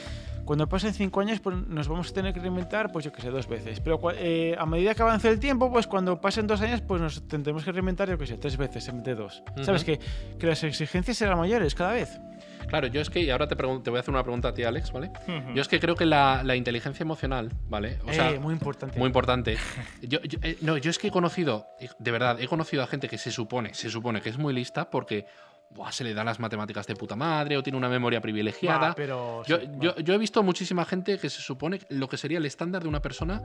cuando 0.46 0.68
pasen 0.70 0.94
cinco 0.94 1.22
años, 1.22 1.40
pues 1.40 1.56
nos 1.68 1.88
vamos 1.88 2.12
a 2.12 2.14
tener 2.14 2.34
que 2.34 2.40
reinventar, 2.40 2.92
pues 2.92 3.06
yo 3.06 3.12
qué 3.12 3.22
sé, 3.22 3.30
dos 3.32 3.48
veces. 3.48 3.80
Pero 3.80 4.00
eh, 4.14 4.56
a 4.58 4.66
medida 4.66 4.94
que 4.94 5.02
avance 5.02 5.28
el 5.30 5.40
tiempo, 5.40 5.72
pues 5.72 5.88
cuando 5.88 6.22
pasen 6.22 6.46
dos 6.46 6.62
años, 6.62 6.82
pues 6.82 7.02
nos 7.02 7.28
tendremos 7.28 7.64
que 7.64 7.72
reinventar, 7.72 8.10
yo 8.10 8.18
qué 8.18 8.28
sé, 8.28 8.38
tres 8.38 8.56
veces 8.58 8.88
en 8.88 8.98
vez 8.98 9.06
de 9.06 9.16
dos. 9.16 9.44
¿Sabes? 9.64 9.82
Ujú. 9.82 9.94
Que, 9.94 10.00
que 10.38 10.48
las 10.48 10.64
exigencias 10.64 11.18
serán 11.18 11.40
mayores 11.40 11.74
cada 11.74 11.94
vez. 11.94 12.20
Claro, 12.68 12.88
yo 12.88 13.02
es 13.02 13.10
que, 13.10 13.22
y 13.22 13.30
ahora 13.30 13.48
te, 13.48 13.56
te 13.56 13.64
voy 13.66 13.98
a 13.98 14.00
hacer 14.00 14.14
una 14.14 14.24
pregunta 14.24 14.50
a 14.50 14.54
ti, 14.54 14.64
Alex, 14.64 14.92
¿vale? 14.92 15.12
Yo 15.54 15.62
es 15.62 15.68
que 15.68 15.80
creo 15.80 15.96
que 15.96 16.06
la, 16.06 16.42
la 16.44 16.56
inteligencia 16.56 17.04
emocional, 17.04 17.52
¿vale? 17.70 17.98
O 18.06 18.14
sea, 18.14 18.32
Eh, 18.32 18.40
muy 18.40 18.54
importante. 18.54 18.98
Muy 19.00 19.08
importante. 19.08 19.58
Yo, 20.02 20.22
yo- 20.22 20.40
eh, 20.44 20.58
no, 20.62 20.78
yo 20.78 20.90
es 20.92 21.00
que 21.00 21.08
he 21.08 21.12
conocido, 21.12 21.68
de 22.00 22.12
verdad, 22.12 22.40
he 22.40 22.48
conocido 22.48 22.84
a 22.84 22.88
gente 22.88 23.08
que 23.08 23.18
se 23.18 23.32
supone, 23.32 23.74
se 23.74 23.90
supone 23.90 24.22
que 24.22 24.30
es 24.30 24.38
muy 24.38 24.54
lista 24.54 24.90
porque 24.90 25.26
buah, 25.72 25.92
se 25.92 26.04
le 26.04 26.14
dan 26.14 26.26
las 26.26 26.40
matemáticas 26.40 26.88
de 26.88 26.96
puta 26.96 27.16
madre 27.16 27.58
o 27.58 27.64
tiene 27.64 27.78
una 27.78 27.90
memoria 27.90 28.22
privilegiada. 28.22 28.94
Pero 28.96 29.44
yo, 29.46 29.60
sí, 29.60 29.68
yo- 29.80 29.96
yo 29.98 30.14
he 30.14 30.18
visto 30.18 30.42
muchísima 30.44 30.86
gente 30.86 31.18
que 31.20 31.30
se 31.30 31.42
supone 31.42 31.80
lo 31.90 32.08
que 32.08 32.18
sería 32.18 32.38
el 32.38 32.46
estándar 32.46 32.82
de 32.84 32.88
una 32.90 33.02
persona 33.02 33.42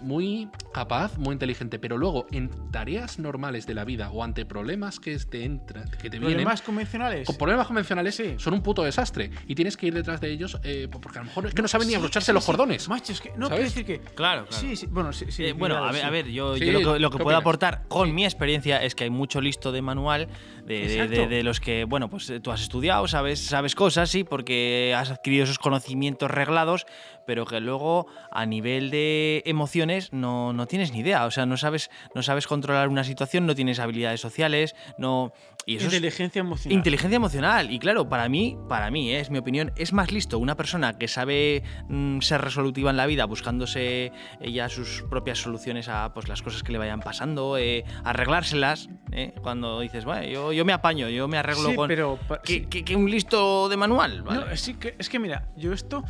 muy 0.00 0.48
capaz, 0.72 1.16
muy 1.18 1.32
inteligente, 1.32 1.78
pero 1.78 1.96
luego 1.96 2.26
en 2.30 2.50
tareas 2.70 3.18
normales 3.18 3.66
de 3.66 3.74
la 3.74 3.84
vida 3.84 4.10
o 4.10 4.22
ante 4.22 4.44
problemas 4.44 5.00
que 5.00 5.16
te 5.18 5.44
entran, 5.44 5.84
que 5.90 6.10
te 6.10 6.18
vienen, 6.18 6.22
¿Problemas 6.30 6.62
convencionales? 6.62 7.26
con 7.26 7.36
problemas 7.36 7.66
convencionales 7.66 8.14
Sí. 8.16 8.34
son 8.38 8.54
un 8.54 8.62
puto 8.62 8.82
desastre 8.82 9.30
y 9.46 9.54
tienes 9.54 9.76
que 9.76 9.86
ir 9.86 9.94
detrás 9.94 10.20
de 10.20 10.30
ellos 10.30 10.58
eh, 10.64 10.88
porque 10.90 11.18
a 11.18 11.22
lo 11.22 11.28
mejor 11.28 11.46
es 11.46 11.54
que 11.54 11.62
no 11.62 11.68
saben 11.68 11.88
ni 11.88 11.94
abrocharse 11.94 12.26
sí, 12.26 12.34
los 12.34 12.44
cordones. 12.44 12.88
Macho, 12.88 13.12
es 13.12 13.20
que 13.20 13.32
no 13.36 13.48
quiero 13.48 13.64
decir 13.64 13.84
que. 13.84 14.00
Claro, 14.00 14.46
claro. 14.46 14.60
Sí, 14.60 14.76
sí, 14.76 14.86
bueno, 14.86 15.12
sí. 15.12 15.26
sí 15.30 15.44
Eh, 15.46 15.52
bueno, 15.52 15.76
claro, 15.76 15.88
a 15.88 15.92
ver, 15.92 16.00
sí. 16.02 16.06
a 16.06 16.10
ver, 16.10 16.26
yo, 16.28 16.56
Sí, 16.56 16.66
yo 16.66 16.72
lo 16.72 16.78
que, 16.94 16.98
lo 17.00 17.10
que 17.10 17.18
¿qué 17.18 17.22
puedo 17.24 17.36
opinas? 17.38 17.40
aportar 17.40 17.82
con 17.88 18.14
mi 18.14 18.24
experiencia 18.24 18.82
es 18.82 18.94
que 18.94 19.04
hay 19.04 19.10
mucho 19.10 19.40
listo 19.40 19.72
de 19.72 19.82
manual 19.82 20.28
de, 20.64 20.86
de- 20.88 21.08
de- 21.08 21.26
de 21.28 21.42
los 21.42 21.51
que, 21.60 21.84
bueno, 21.84 22.08
pues 22.08 22.28
eh, 22.30 22.40
tú 22.40 22.50
has 22.50 22.62
estudiado, 22.62 23.06
sabes, 23.08 23.40
sabes 23.40 23.74
cosas, 23.74 24.10
sí, 24.10 24.24
porque 24.24 24.94
has 24.96 25.10
adquirido 25.10 25.44
esos 25.44 25.58
conocimientos 25.58 26.30
reglados, 26.30 26.86
pero 27.26 27.44
que 27.46 27.60
luego 27.60 28.06
a 28.30 28.46
nivel 28.46 28.90
de 28.90 29.42
emociones 29.46 30.12
no, 30.12 30.52
no 30.52 30.66
tienes 30.66 30.92
ni 30.92 31.00
idea. 31.00 31.24
O 31.26 31.30
sea, 31.30 31.46
no 31.46 31.56
sabes, 31.56 31.90
no 32.14 32.22
sabes 32.22 32.46
controlar 32.46 32.88
una 32.88 33.04
situación, 33.04 33.46
no 33.46 33.54
tienes 33.54 33.78
habilidades 33.78 34.20
sociales, 34.20 34.74
no. 34.98 35.32
Y 35.64 35.76
eso 35.76 35.86
es- 35.86 35.94
Inteligencia 35.94 36.40
emocional. 36.40 36.76
Inteligencia 36.76 37.16
emocional. 37.16 37.70
Y 37.70 37.78
claro, 37.78 38.08
para 38.08 38.28
mí, 38.28 38.56
para 38.68 38.90
mí, 38.90 39.10
eh, 39.12 39.20
es 39.20 39.30
mi 39.30 39.38
opinión, 39.38 39.72
es 39.76 39.92
más 39.92 40.10
listo 40.10 40.38
una 40.40 40.56
persona 40.56 40.98
que 40.98 41.06
sabe 41.06 41.62
mm, 41.88 42.20
ser 42.20 42.40
resolutiva 42.40 42.90
en 42.90 42.96
la 42.96 43.06
vida, 43.06 43.24
buscándose 43.26 44.10
ella 44.40 44.68
sus 44.68 45.04
propias 45.08 45.38
soluciones 45.38 45.88
a 45.88 46.12
pues, 46.14 46.26
las 46.28 46.42
cosas 46.42 46.62
que 46.64 46.72
le 46.72 46.78
vayan 46.78 46.98
pasando, 47.00 47.56
eh, 47.58 47.84
arreglárselas. 48.04 48.88
eh, 49.12 49.34
cuando 49.42 49.78
dices, 49.80 50.04
bueno, 50.06 50.26
yo, 50.26 50.52
yo 50.52 50.64
me 50.64 50.72
apaño, 50.72 51.08
yo 51.10 51.28
me 51.28 51.36
arreglo 51.36 51.68
Sí, 51.70 51.76
con. 51.76 51.86
pero. 51.86 52.18
que, 52.42 52.52
sí. 52.54 52.66
que- 52.66 52.82
que 52.84 52.96
un 52.96 53.10
listo 53.10 53.68
de 53.68 53.76
manual, 53.76 54.22
¿vale? 54.22 54.46
No, 54.46 54.56
sí 54.56 54.74
que, 54.74 54.94
es 54.98 55.08
que 55.10 55.18
mira, 55.18 55.48
yo 55.56 55.72
esto 55.74 56.02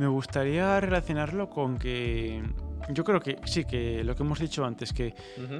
me 0.00 0.06
gustaría 0.08 0.80
relacionarlo 0.80 1.50
con 1.50 1.78
que. 1.78 2.42
Yo 2.88 3.04
creo 3.04 3.20
que 3.20 3.36
sí, 3.44 3.66
que 3.66 4.02
lo 4.02 4.16
que 4.16 4.22
hemos 4.22 4.38
dicho 4.38 4.64
antes, 4.64 4.92
que, 4.94 5.14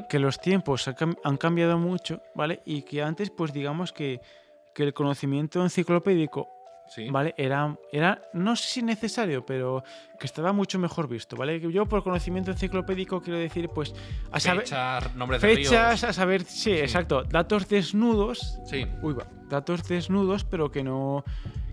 que 0.08 0.18
los 0.18 0.40
tiempos 0.40 0.88
han 0.88 0.94
cam- 0.96 1.18
han 1.22 1.36
cambiado 1.36 1.78
mucho, 1.78 2.22
¿vale? 2.34 2.62
Y 2.64 2.82
que 2.82 3.02
antes, 3.02 3.28
pues 3.30 3.52
digamos 3.52 3.92
que, 3.92 4.20
que 4.74 4.82
el 4.84 4.94
conocimiento 4.94 5.62
enciclopédico, 5.62 6.48
Sí. 6.88 7.08
¿vale? 7.08 7.34
Era, 7.36 7.76
era, 7.92 8.20
no 8.32 8.56
sé 8.56 8.66
si 8.68 8.82
necesario, 8.82 9.46
pero 9.46 9.84
que 10.18 10.26
estaba 10.26 10.52
mucho 10.52 10.76
mejor 10.80 11.06
visto, 11.06 11.36
¿vale? 11.36 11.60
Yo 11.60 11.86
por 11.86 12.02
conocimiento 12.02 12.50
enciclopédico 12.50 13.20
quiero 13.22 13.38
decir, 13.38 13.68
pues, 13.68 13.94
a 14.32 14.40
saber. 14.40 14.62
Fechas, 14.62 15.14
nombres 15.14 15.40
de 15.40 15.54
Fechas, 15.54 16.02
a 16.02 16.12
saber, 16.12 16.42
sí, 16.42 16.72
exacto, 16.72 17.22
datos 17.22 17.68
desnudos 17.68 18.58
Sí. 18.66 18.86
Uy, 19.02 19.12
va. 19.12 19.26
Datos 19.48 19.86
desnudos, 19.86 20.42
pero 20.44 20.70
que 20.72 20.82
no, 20.82 21.22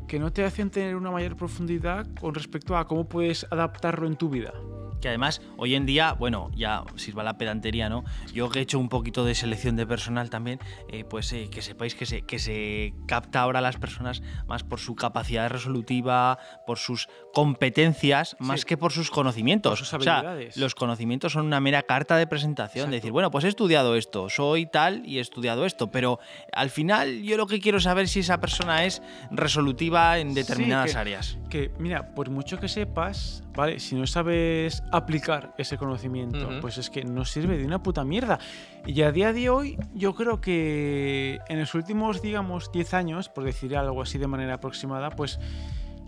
que 0.07 0.19
no 0.19 0.31
te 0.31 0.43
hacen 0.45 0.69
tener 0.69 0.95
una 0.95 1.11
mayor 1.11 1.35
profundidad 1.35 2.07
con 2.19 2.33
respecto 2.33 2.77
a 2.77 2.87
cómo 2.87 3.07
puedes 3.07 3.45
adaptarlo 3.51 4.07
en 4.07 4.15
tu 4.15 4.29
vida. 4.29 4.53
Que 5.01 5.09
además, 5.09 5.41
hoy 5.57 5.75
en 5.75 5.85
día, 5.85 6.13
bueno, 6.13 6.49
ya 6.55 6.83
sirva 6.95 7.21
la 7.23 7.37
pedantería, 7.37 7.87
¿no? 7.87 8.03
Yo 8.33 8.49
que 8.49 8.57
he 8.57 8.61
hecho 8.63 8.79
un 8.79 8.89
poquito 8.89 9.25
de 9.25 9.35
selección 9.35 9.75
de 9.75 9.85
personal 9.85 10.31
también, 10.31 10.59
eh, 10.91 11.03
pues 11.03 11.31
eh, 11.33 11.49
que 11.51 11.61
sepáis 11.61 11.93
que 11.93 12.07
se, 12.07 12.23
que 12.23 12.39
se 12.39 12.95
capta 13.07 13.41
ahora 13.41 13.59
a 13.59 13.61
las 13.61 13.77
personas 13.77 14.23
más 14.47 14.63
por 14.63 14.79
su 14.79 14.95
capacidad 14.95 15.51
resolutiva, 15.51 16.39
por 16.65 16.79
sus 16.79 17.07
competencias, 17.31 18.35
más 18.39 18.61
Sí. 18.61 18.65
que 18.65 18.77
por 18.77 18.91
sus 18.91 19.11
conocimientos. 19.11 19.69
Por 19.71 19.77
sus 19.77 19.93
O 19.93 19.99
sea, 19.99 20.15
habilidades. 20.19 20.57
los 20.57 20.73
conocimientos 20.73 21.33
son 21.33 21.45
una 21.45 21.59
mera 21.59 21.83
carta 21.83 22.17
de 22.17 22.25
presentación, 22.25 22.81
Exacto. 22.85 22.91
de 22.91 22.97
decir, 22.97 23.11
bueno, 23.11 23.29
pues 23.29 23.45
he 23.45 23.49
estudiado 23.49 23.95
esto, 23.95 24.29
soy 24.29 24.65
tal 24.65 25.05
y 25.05 25.17
he 25.17 25.21
estudiado 25.21 25.65
esto, 25.65 25.91
pero 25.91 26.19
al 26.53 26.69
final 26.71 27.21
yo 27.21 27.37
lo 27.37 27.45
que 27.45 27.59
quiero 27.59 27.79
saber 27.79 28.05
es 28.05 28.11
si 28.11 28.21
esa 28.21 28.39
persona 28.39 28.83
es 28.85 29.01
resolutiva 29.31 29.96
en 30.19 30.33
determinadas 30.33 30.91
que- 30.93 30.97
áreas. 30.97 31.37
Que, 31.49 31.71
mira, 31.79 32.13
por 32.13 32.29
mucho 32.29 32.59
que 32.59 32.67
sepas, 32.67 33.43
¿vale? 33.55 33.79
Si 33.79 33.95
no 33.95 34.05
sabes 34.07 34.83
aplicar 34.91 35.53
ese 35.57 35.77
conocimiento, 35.77 36.49
pues 36.61 36.77
es 36.77 36.89
que 36.89 37.03
no 37.03 37.25
sirve 37.25 37.57
de 37.57 37.65
una 37.65 37.81
puta 37.81 38.03
mierda. 38.03 38.39
Y 38.85 39.01
a 39.01 39.11
día 39.11 39.33
de 39.33 39.49
hoy, 39.49 39.77
yo 39.93 40.13
creo 40.15 40.39
que 40.41 41.39
en 41.49 41.59
los 41.59 41.73
últimos, 41.75 42.21
digamos, 42.21 42.71
10 42.71 42.93
años, 42.93 43.29
por 43.29 43.43
decir 43.43 43.75
algo 43.75 44.01
así 44.01 44.17
de 44.17 44.27
manera 44.27 44.55
aproximada, 44.55 45.09
pues 45.09 45.39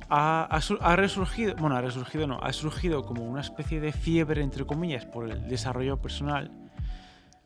ha, 0.09 0.47
ha 0.81 0.95
resurgido, 0.95 1.55
bueno, 1.57 1.75
ha 1.75 1.81
resurgido 1.81 2.25
no, 2.27 2.39
ha 2.41 2.51
surgido 2.53 3.03
como 3.05 3.23
una 3.23 3.41
especie 3.41 3.79
de 3.79 3.91
fiebre, 3.91 4.41
entre 4.41 4.65
comillas, 4.65 5.05
por 5.05 5.29
el 5.29 5.47
desarrollo 5.47 5.97
personal. 6.01 6.51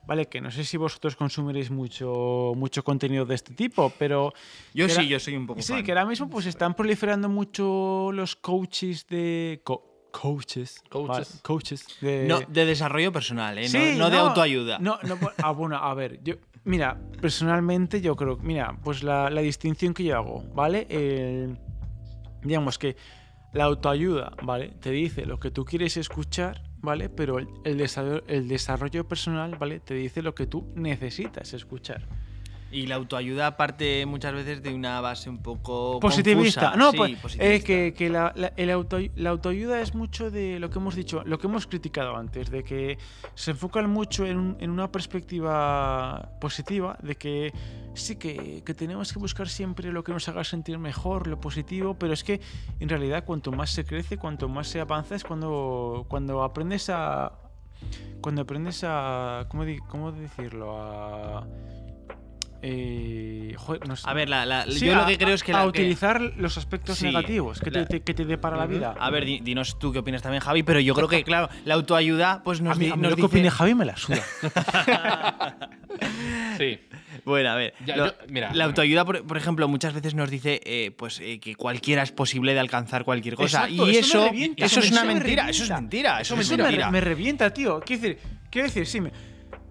Vale, 0.06 0.26
que 0.28 0.41
no 0.41 0.51
sé 0.51 0.66
si 0.66 0.76
vosotros 0.76 1.16
consumiréis 1.16 1.72
mucho, 1.72 2.51
mucho 2.58 2.84
contenido 2.84 3.26
de 3.26 3.36
este 3.36 3.54
tipo, 3.54 3.89
pero 3.97 4.34
Yo 4.74 4.88
sí, 4.89 4.93
era- 4.95 5.04
yo 5.04 5.20
soy 5.20 5.36
un 5.38 5.47
poco 5.47 5.62
Sí, 5.62 5.74
fan. 5.74 5.84
que 5.84 5.91
ahora 5.91 6.06
mismo 6.06 6.30
pues 6.30 6.45
están 6.45 6.74
proliferando 6.74 7.30
mucho 7.30 8.12
los 8.12 8.36
coaches 8.36 9.08
de... 9.08 9.62
co- 9.64 10.10
coaches. 10.12 10.84
Coaches. 10.89 11.08
vale, 11.30 11.41
coaches 11.41 11.88
de... 12.01 12.26
No, 12.28 12.41
de 12.47 12.66
desarrollo 12.66 13.12
personal, 13.14 13.58
¿eh? 13.58 13.64
No- 13.64 13.68
Sí, 13.70 13.95
no, 13.97 14.10
de 14.10 14.18
autoayuda. 14.18 14.78
No, 14.80 14.99
no, 15.04 15.18
bu- 15.18 15.32
ah, 15.41 15.51
bueno, 15.51 15.78
a 15.78 15.93
ver, 15.93 16.22
yo... 16.24 16.36
Mira, 16.66 16.97
personalmente 17.22 17.99
yo 18.01 18.16
creo... 18.16 18.38
Mira, 18.38 18.78
pues 18.84 19.04
la, 19.04 19.30
la 19.30 19.41
distinción 19.41 19.93
que 19.93 20.04
yo 20.04 20.18
hago, 20.18 20.43
¿vale? 20.54 20.86
El- 20.89 21.58
digamos 22.43 22.78
que 22.78 22.95
la 23.54 23.64
autoayuda, 23.66 24.34
¿vale? 24.43 24.70
Te 24.82 24.91
dice 24.91 25.26
lo 25.26 25.39
que 25.39 25.49
tú 25.49 25.64
quieres 25.66 25.95
escuchar, 25.97 26.62
¿vale? 26.84 27.10
Pero 27.10 27.40
el, 27.40 27.48
el 27.64 27.78
desarrollo, 27.78 28.24
el 28.28 28.48
desarrollo 28.48 29.08
personal, 29.08 29.56
¿vale? 29.58 29.80
Te 29.80 29.96
dice 29.96 30.22
lo 30.22 30.36
que 30.36 30.46
tú 30.46 30.72
necesitas 30.76 31.54
escuchar. 31.54 32.08
Y 32.74 32.88
la 32.88 32.95
autoayuda 32.95 33.55
parte 33.55 34.03
muchas 34.07 34.34
veces 34.34 34.63
de 34.63 34.74
una 34.74 34.99
base 34.99 35.30
un 35.30 35.38
poco 35.38 35.99
Positivista. 35.99 36.71
confusa. 36.71 36.78
No, 36.78 36.91
Sí, 36.91 36.97
pues 36.97 37.15
positivista. 37.21 37.55
eh, 37.55 37.63
que, 37.63 37.93
que 37.93 38.09
la, 38.09 38.34
la- 38.36 38.51
el 38.57 38.71
auto- 38.71 38.97
la 39.15 39.30
autoayuda 39.30 39.80
es 39.80 39.93
mucho 39.93 40.32
de 40.32 40.59
lo 40.59 40.71
que 40.71 40.80
hemos 40.80 40.95
dicho, 40.95 41.21
lo 41.26 41.38
que 41.38 41.45
hemos 41.45 41.67
criticado 41.67 42.17
antes, 42.17 42.49
de 42.49 42.63
que 42.63 42.97
se 43.36 43.51
enfocan 43.51 43.89
mucho 43.91 44.26
en, 44.26 44.38
un- 44.39 44.57
en 44.59 44.71
una 44.71 44.91
perspectiva 44.91 46.32
positiva, 46.41 46.97
de 47.03 47.15
que 47.15 47.53
sí 47.93 48.15
que, 48.15 48.63
que 48.65 48.74
tenemos 48.74 49.13
que 49.13 49.19
buscar 49.19 49.47
siempre 49.49 49.91
lo 49.91 50.03
que 50.03 50.11
nos 50.11 50.28
haga 50.28 50.43
sentir 50.43 50.80
mejor, 50.80 51.28
lo 51.28 51.39
positivo, 51.39 51.93
pero 51.93 52.13
es 52.13 52.24
que 52.24 52.41
en 52.80 52.89
realidad 52.89 53.24
cuanto 53.24 53.51
más 53.51 53.69
se 53.69 53.86
crece, 53.86 54.17
cuanto 54.17 54.49
más 54.49 54.67
se 54.67 54.80
avanza, 54.80 55.13
es 55.15 55.24
cuando, 55.24 56.05
cuando 56.09 56.43
aprendes 56.43 56.89
a... 56.89 57.34
Cuando 58.21 58.41
aprendes 58.43 58.84
a... 58.84 59.45
¿Cómo, 59.49 59.63
cómo 59.89 60.11
decirlo? 60.13 60.82
A... 60.82 61.45
eh, 62.66 63.53
joder, 63.57 63.86
no 63.88 63.95
sé. 63.97 64.09
A 64.09 64.14
ver, 64.14 64.30
la- 64.30 64.45
la- 64.45 64.66
Sí, 64.66 64.86
yo 64.86 64.93
a- 64.93 65.01
lo 65.01 65.05
que 65.05 65.18
creo 65.18 65.34
es 65.36 65.43
que... 65.43 65.51
a 65.51 65.57
la- 65.57 65.64
que- 65.64 65.82
utilizar 65.82 66.22
los 66.38 66.57
aspectos 66.57 66.97
Sí, 66.97 67.05
negativos 67.07 67.59
que, 67.59 67.70
la- 67.72 67.86
te, 67.86 68.01
que 68.01 68.14
te 68.14 68.24
depara 68.26 68.55
la 68.55 68.66
vida. 68.66 68.95
A 68.97 69.09
ver, 69.09 69.26
di- 69.26 69.39
dinos 69.41 69.78
tú 69.78 69.91
qué 69.91 69.99
opinas 69.99 70.22
también, 70.22 70.41
Javi, 70.41 70.64
pero 70.64 70.80
yo 70.80 70.95
creo 70.95 71.07
que, 71.09 71.24
claro, 71.26 71.49
la 71.66 71.74
autoayuda 71.74 72.41
pues 72.43 72.61
nos, 72.61 72.78
a 72.78 72.80
mí, 72.80 72.89
a 72.89 72.95
mí 72.95 73.01
nos 73.01 73.11
lo 73.11 73.18
que 73.18 73.24
opine 73.26 73.51
Javi 73.51 73.76
me 73.76 73.84
la 73.86 73.97
suda. 73.97 74.24
Sí. 76.57 76.80
Bueno, 77.26 77.49
a 77.51 77.55
ver, 77.55 77.74
Ya, 77.86 77.95
lo- 77.95 78.05
yo- 78.07 78.14
mira, 78.30 78.53
la 78.53 78.66
autoayuda, 78.66 79.05
por, 79.05 79.26
por 79.26 79.38
ejemplo, 79.38 79.68
muchas 79.68 79.93
veces 79.93 80.14
nos 80.16 80.30
dice 80.30 80.59
eh, 80.66 80.91
pues, 80.91 81.20
eh, 81.20 81.39
que 81.39 81.55
cualquiera 81.55 82.03
es 82.03 82.11
posible 82.11 82.53
de 82.53 82.59
alcanzar 82.59 83.03
cualquier 83.03 83.36
cosa. 83.36 83.64
Exacto, 83.66 83.88
y 83.89 83.95
eso 83.97 84.18
me 84.18 84.24
eso, 84.24 84.26
revienta, 84.32 84.66
eso 84.66 84.80
es 84.80 84.91
una 84.91 85.03
me 85.03 85.14
mentira, 85.16 85.49
eso 85.49 85.64
es 85.64 85.70
mentira, 85.70 86.22
eso, 86.22 86.36
es 86.36 86.57
me 86.91 87.01
revienta, 87.01 87.51
tío. 87.53 87.80
Quiero 87.86 88.01
decir, 88.01 88.20
quiero 88.49 88.68
decir, 88.68 88.86
sí. 88.88 89.01
me- 89.01 89.11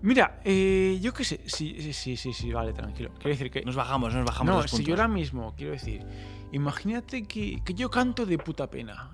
mira, 0.02 0.40
eh, 0.44 0.98
yo 1.00 1.12
qué 1.14 1.24
sé. 1.24 1.40
Sí, 1.46 1.76
sí, 1.80 1.92
sí, 1.92 2.16
sí, 2.16 2.32
sí, 2.32 2.52
vale, 2.52 2.72
tranquilo. 2.72 3.10
Quiero 3.14 3.30
decir 3.30 3.50
que. 3.50 3.62
Nos 3.62 3.76
bajamos, 3.76 4.14
nos 4.14 4.24
bajamos 4.26 4.54
no, 4.54 4.62
los 4.62 4.70
si 4.70 4.76
puntos. 4.78 4.86
yo 4.88 4.94
ahora 4.94 5.08
mismo, 5.08 5.54
quiero 5.56 5.72
decir, 5.72 6.04
imagínate 6.52 7.24
que, 7.24 7.60
que 7.64 7.74
yo 7.74 7.90
canto 7.90 8.26
de 8.26 8.38
puta 8.38 8.68
pena. 8.68 9.10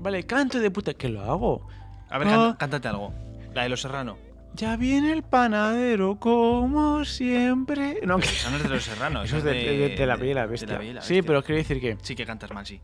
Vale, 0.00 0.24
canto 0.24 0.58
de 0.58 0.70
puta. 0.70 0.94
Que 0.94 1.08
lo 1.08 1.22
hago. 1.22 1.66
A 2.10 2.18
ver, 2.18 2.28
Ah. 2.28 2.30
canta- 2.30 2.58
cántate 2.58 2.88
algo. 2.88 3.14
La 3.54 3.62
de 3.62 3.68
los 3.68 3.80
serrano. 3.80 4.18
Ya 4.54 4.76
viene 4.76 5.12
el 5.12 5.22
panadero, 5.22 6.18
como 6.18 7.06
siempre. 7.06 8.00
No, 8.04 8.18
que- 8.18 8.26
Eso 8.26 8.50
no 8.50 8.58
es 8.58 8.62
de 8.62 8.68
los 8.68 8.82
serranos. 8.84 9.24
Eso 9.28 9.38
es 9.38 9.44
de, 9.44 9.52
de- 9.54 9.96
de 9.96 10.06
la 10.06 10.16
Bella 10.16 10.30
y 10.30 10.34
la 10.34 10.46
Bestia. 10.46 10.66
de 10.66 10.72
la 10.74 10.78
Bella 10.78 10.92
la 10.94 11.00
Sí, 11.02 11.14
Bestia. 11.14 11.26
pero 11.26 11.42
quiero 11.42 11.56
decir 11.58 11.80
que. 11.80 11.96
Sí 12.02 12.14
que 12.14 12.26
cantas 12.26 12.50
mal, 12.52 12.66
sí. 12.66 12.80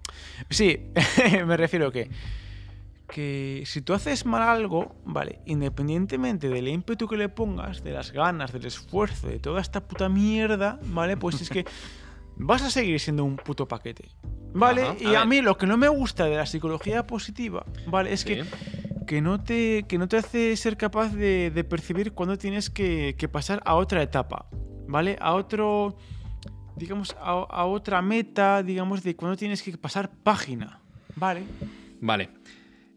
Sí, 0.48 0.78
me 1.46 1.56
refiero 1.58 1.92
que. 1.92 2.08
Que 3.08 3.62
si 3.66 3.80
tú 3.80 3.94
haces 3.94 4.26
mal 4.26 4.42
algo, 4.42 4.94
vale, 5.04 5.40
independientemente 5.46 6.48
del 6.50 6.68
ímpetu 6.68 7.08
que 7.08 7.16
le 7.16 7.28
pongas, 7.30 7.82
de 7.82 7.92
las 7.92 8.12
ganas, 8.12 8.52
del 8.52 8.66
esfuerzo, 8.66 9.28
de 9.28 9.38
toda 9.38 9.60
esta 9.62 9.80
puta 9.88 10.08
mierda, 10.10 10.78
¿vale? 10.84 11.16
Pues 11.16 11.40
es 11.40 11.48
que 11.48 11.64
vas 12.36 12.62
a 12.62 12.70
seguir 12.70 13.00
siendo 13.00 13.24
un 13.24 13.36
puto 13.36 13.66
paquete. 13.66 14.10
¿Vale? 14.52 14.82
Ajá, 14.82 14.96
y 15.00 15.06
a 15.14 15.20
ver. 15.20 15.28
mí 15.28 15.40
lo 15.40 15.56
que 15.56 15.66
no 15.66 15.76
me 15.76 15.88
gusta 15.88 16.24
de 16.26 16.36
la 16.36 16.46
psicología 16.46 17.06
positiva, 17.06 17.64
¿vale? 17.86 18.12
Es 18.12 18.24
que, 18.24 18.44
Sí. 18.44 18.50
que, 19.06 19.20
no 19.22 19.42
te, 19.42 19.84
que 19.88 19.96
no 19.98 20.06
te 20.08 20.18
hace 20.18 20.54
ser 20.56 20.76
capaz 20.76 21.14
de, 21.14 21.50
de 21.50 21.64
percibir 21.64 22.12
cuándo 22.12 22.36
tienes 22.36 22.68
que, 22.70 23.14
que 23.18 23.28
pasar 23.28 23.62
a 23.64 23.74
otra 23.74 24.02
etapa, 24.02 24.46
¿vale? 24.86 25.16
A 25.20 25.34
otro, 25.34 25.96
digamos, 26.76 27.16
a, 27.20 27.30
a 27.32 27.64
otra 27.64 28.02
meta, 28.02 28.62
digamos, 28.62 29.02
de 29.02 29.16
cuándo 29.16 29.36
tienes 29.36 29.62
que 29.62 29.76
pasar 29.78 30.10
página, 30.10 30.80
¿vale? 31.16 31.42
Vale. 32.00 32.30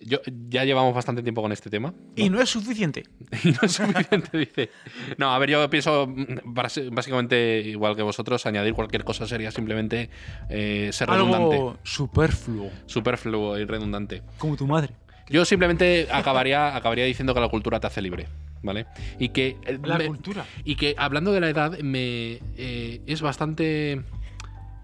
Yo, 0.04 0.20
ya 0.50 0.66
llevamos 0.66 0.94
bastante 0.96 1.22
tiempo 1.22 1.42
con 1.42 1.52
este 1.52 1.70
tema. 1.70 1.94
Y 2.16 2.30
no 2.30 2.42
es 2.42 2.50
suficiente. 2.50 3.04
Y 3.44 3.50
no 3.52 3.60
es 3.64 3.72
suficiente, 3.72 4.38
dice. 4.38 4.70
No, 5.18 5.34
a 5.34 5.40
ver, 5.40 5.50
yo 5.52 5.70
pienso 5.70 6.08
mm, 6.08 6.54
básicamente 6.92 7.62
igual 7.66 7.96
que 7.96 8.02
vosotros, 8.02 8.46
añadir 8.46 8.74
cualquier 8.74 9.04
cosa 9.04 9.28
sería 9.28 9.52
simplemente 9.52 10.10
eh, 10.50 10.90
ser 10.92 11.10
redundante. 11.10 11.56
Algo 11.56 11.78
superfluo, 11.84 12.72
Superfluo 12.86 13.58
y 13.60 13.66
redundante. 13.66 14.24
como 14.38 14.56
tu 14.58 14.66
madre. 14.68 14.94
Yo 15.30 15.46
simplemente 15.46 16.08
acabaría, 16.12 16.76
acabaría 16.76 17.06
diciendo 17.06 17.34
que 17.34 17.40
la 17.40 17.48
cultura 17.48 17.80
te 17.80 17.88
hace 17.88 18.02
libre, 18.02 18.28
¿vale? 18.64 18.86
Y 19.18 19.30
que... 19.30 19.56
eh, 19.66 19.80
La 19.84 19.98
me- 19.98 20.08
cultura. 20.08 20.46
Y 20.66 20.76
que 20.76 20.94
hablando 20.98 21.32
de 21.32 21.40
la 21.40 21.50
edad, 21.50 21.80
me 21.80 22.40
eh, 22.58 23.02
es 23.06 23.22
bastante. 23.22 24.02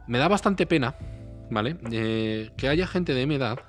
Me 0.07 0.19
da 0.19 0.27
bastante 0.29 0.65
pena, 0.65 0.95
¿vale? 1.49 1.75
Eh, 1.91 2.51
que 2.55 2.69
haya 2.69 2.87
gente 2.87 3.13
de 3.13 3.25
mi 3.27 3.35
edad 3.35 3.59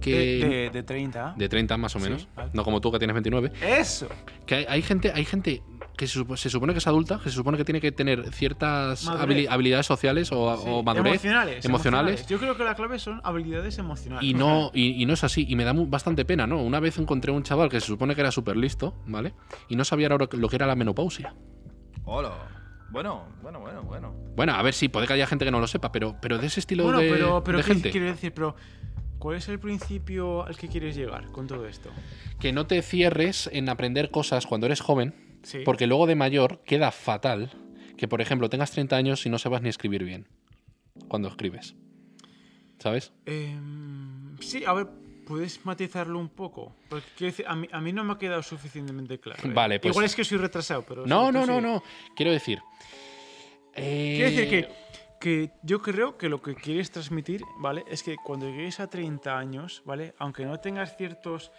que. 0.00 0.10
De, 0.10 0.48
de, 0.48 0.70
de 0.70 0.82
30. 0.82 1.34
de 1.36 1.48
30 1.48 1.76
más 1.76 1.94
o 1.96 1.98
Sí, 1.98 2.04
menos, 2.04 2.28
vale. 2.34 2.50
no 2.54 2.64
como 2.64 2.80
tú 2.80 2.90
que 2.92 2.98
tienes 2.98 3.14
29, 3.14 3.52
Eso. 3.62 4.08
que 4.46 4.54
hay, 4.56 4.66
hay 4.68 4.82
gente, 4.82 5.12
hay 5.14 5.24
gente 5.24 5.62
que 5.96 6.06
se, 6.06 6.22
se 6.36 6.50
supone 6.50 6.72
que 6.74 6.78
es 6.78 6.86
adulta, 6.86 7.18
que 7.22 7.30
se 7.30 7.34
supone 7.36 7.56
que 7.56 7.64
tiene 7.64 7.80
que 7.80 7.90
tener 7.90 8.30
ciertas 8.32 9.08
habili- 9.08 9.46
habilidades 9.48 9.86
sociales 9.86 10.30
o, 10.32 10.56
Sí, 10.58 10.64
o 10.68 10.82
madurez 10.82 11.12
Emocionales, 11.14 11.64
emocionales, 11.64 12.26
Yo 12.26 12.38
creo 12.38 12.56
que 12.56 12.64
la 12.64 12.74
clave 12.74 12.98
son 12.98 13.20
habilidades 13.24 13.78
emocionales. 13.78 14.28
y 14.28 14.34
no, 14.34 14.70
y, 14.74 15.02
y 15.02 15.06
no 15.06 15.14
es 15.14 15.24
así, 15.24 15.46
y 15.48 15.56
me 15.56 15.64
da 15.64 15.72
bastante 15.74 16.24
pena, 16.26 16.46
¿no? 16.46 16.62
Una 16.62 16.80
vez 16.80 16.98
encontré 16.98 17.32
un 17.32 17.42
chaval 17.42 17.68
que 17.70 17.80
se 17.80 17.86
supone 17.86 18.14
que 18.14 18.20
era 18.20 18.30
súper 18.30 18.56
listo, 18.58 18.94
¿vale? 19.06 19.32
Y 19.68 19.76
no 19.76 19.84
sabía 19.84 20.08
ahora 20.08 20.28
lo 20.32 20.48
que 20.48 20.56
era 20.56 20.66
la 20.66 20.76
menopausia. 20.76 21.34
Hola. 22.04 22.32
Bueno, 22.90 23.24
bueno, 23.42 23.58
bueno, 23.60 23.82
bueno. 23.82 24.14
Bueno, 24.36 24.54
a 24.54 24.62
ver 24.62 24.72
si 24.74 24.88
puede 24.88 25.06
que 25.08 25.14
haya 25.14 25.26
gente 25.26 25.44
que 25.44 25.50
no 25.50 25.58
lo 25.60 25.66
sepa, 25.66 25.90
pero, 25.90 26.16
pero 26.22 26.38
de 26.38 26.46
ese 26.46 26.60
estilo 26.60 26.84
Bueno, 26.84 26.98
de, 27.00 27.10
pero, 27.10 27.42
pero 27.42 27.58
de 27.58 27.64
¿qué 27.64 27.72
gente. 27.72 27.90
quiero 27.90 28.06
decir? 28.06 28.32
Pero, 28.32 28.54
¿cuál 29.18 29.36
es 29.36 29.48
el 29.48 29.58
principio 29.58 30.44
al 30.46 30.56
que 30.56 30.68
quieres 30.68 30.94
llegar 30.96 31.26
con 31.32 31.46
todo 31.46 31.66
esto? 31.66 31.90
Que 32.40 32.52
no 32.52 32.66
te 32.66 32.82
cierres 32.82 33.48
en 33.52 33.68
aprender 33.68 34.10
cosas 34.10 34.46
cuando 34.46 34.66
eres 34.66 34.80
joven, 34.80 35.14
Sí. 35.42 35.58
porque 35.64 35.86
luego 35.86 36.06
de 36.06 36.14
mayor 36.16 36.62
queda 36.64 36.90
fatal 36.90 37.50
que, 37.96 38.08
por 38.08 38.20
ejemplo, 38.20 38.48
tengas 38.50 38.70
30 38.72 38.96
años 38.96 39.24
y 39.26 39.30
no 39.30 39.38
sepas 39.38 39.62
ni 39.62 39.68
escribir 39.68 40.04
bien 40.04 40.26
cuando 41.08 41.28
escribes. 41.28 41.74
¿Sabes? 42.78 43.12
Em, 43.24 44.36
sí, 44.40 44.64
a 44.66 44.72
ver, 44.74 44.88
¿puedes 45.26 45.64
matizarlo 45.64 46.18
un 46.18 46.28
poco? 46.28 46.74
Porque 46.90 47.06
quiero 47.16 47.30
decir, 47.32 47.46
a 47.48 47.56
mí, 47.56 47.68
a 47.72 47.80
mí 47.80 47.92
no 47.92 48.04
me 48.04 48.12
ha 48.12 48.18
quedado 48.18 48.42
suficientemente 48.42 49.18
claro. 49.18 49.40
¿eh? 49.48 49.52
Vale, 49.52 49.80
pues- 49.80 49.92
Igual 49.92 50.04
es 50.06 50.14
que 50.14 50.24
soy 50.24 50.38
retrasado, 50.38 50.82
pero... 50.86 51.06
No, 51.06 51.32
no, 51.32 51.46
no, 51.46 51.60
no. 51.60 51.82
Quiero 52.14 52.32
decir. 52.32 52.60
eh, 53.74 54.14
Quiero 54.16 54.30
decir 54.30 54.48
que, 54.50 54.68
que 55.20 55.50
yo 55.62 55.80
creo 55.82 56.16
que 56.18 56.28
lo 56.28 56.40
que 56.42 56.54
quieres 56.54 56.90
transmitir, 56.90 57.42
¿vale? 57.60 57.84
Es 57.88 58.02
que 58.02 58.16
cuando 58.16 58.46
llegues 58.48 58.80
a 58.80 58.86
30 58.88 59.36
años, 59.38 59.82
¿vale? 59.84 60.14
Aunque 60.18 60.44
no 60.44 60.58
tengas 60.60 60.96
ciertos 60.96 61.50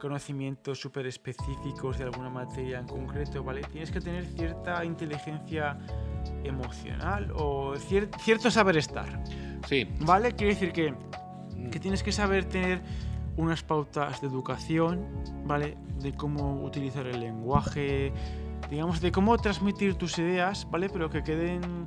conocimientos 0.00 0.80
súper 0.80 1.06
específicos 1.06 1.98
de 1.98 2.04
alguna 2.04 2.28
materia 2.30 2.78
en 2.78 2.86
concreto, 2.86 3.44
¿vale? 3.44 3.62
Tienes 3.70 3.90
que 3.90 4.00
tener 4.00 4.26
cierta 4.26 4.84
inteligencia 4.84 5.78
emocional 6.42 7.30
o 7.36 7.74
cier- 7.76 8.08
cierto 8.20 8.50
saber 8.50 8.76
estar, 8.76 9.22
Sí, 9.68 9.86
¿vale? 10.00 10.32
Quiero 10.32 10.52
decir 10.54 10.72
que, 10.72 10.92
que 11.70 11.78
tienes 11.78 12.02
que 12.02 12.10
saber 12.10 12.46
tener 12.46 12.80
unas 13.36 13.62
pautas 13.62 14.20
de 14.20 14.26
educación, 14.26 15.06
¿vale? 15.44 15.76
De 16.00 16.12
cómo 16.14 16.64
utilizar 16.64 17.06
el 17.06 17.20
lenguaje, 17.20 18.12
digamos, 18.70 19.00
de 19.00 19.12
cómo 19.12 19.36
transmitir 19.38 19.94
tus 19.94 20.18
ideas, 20.18 20.66
¿vale? 20.70 20.88
Pero 20.88 21.08
que 21.10 21.22
queden. 21.22 21.86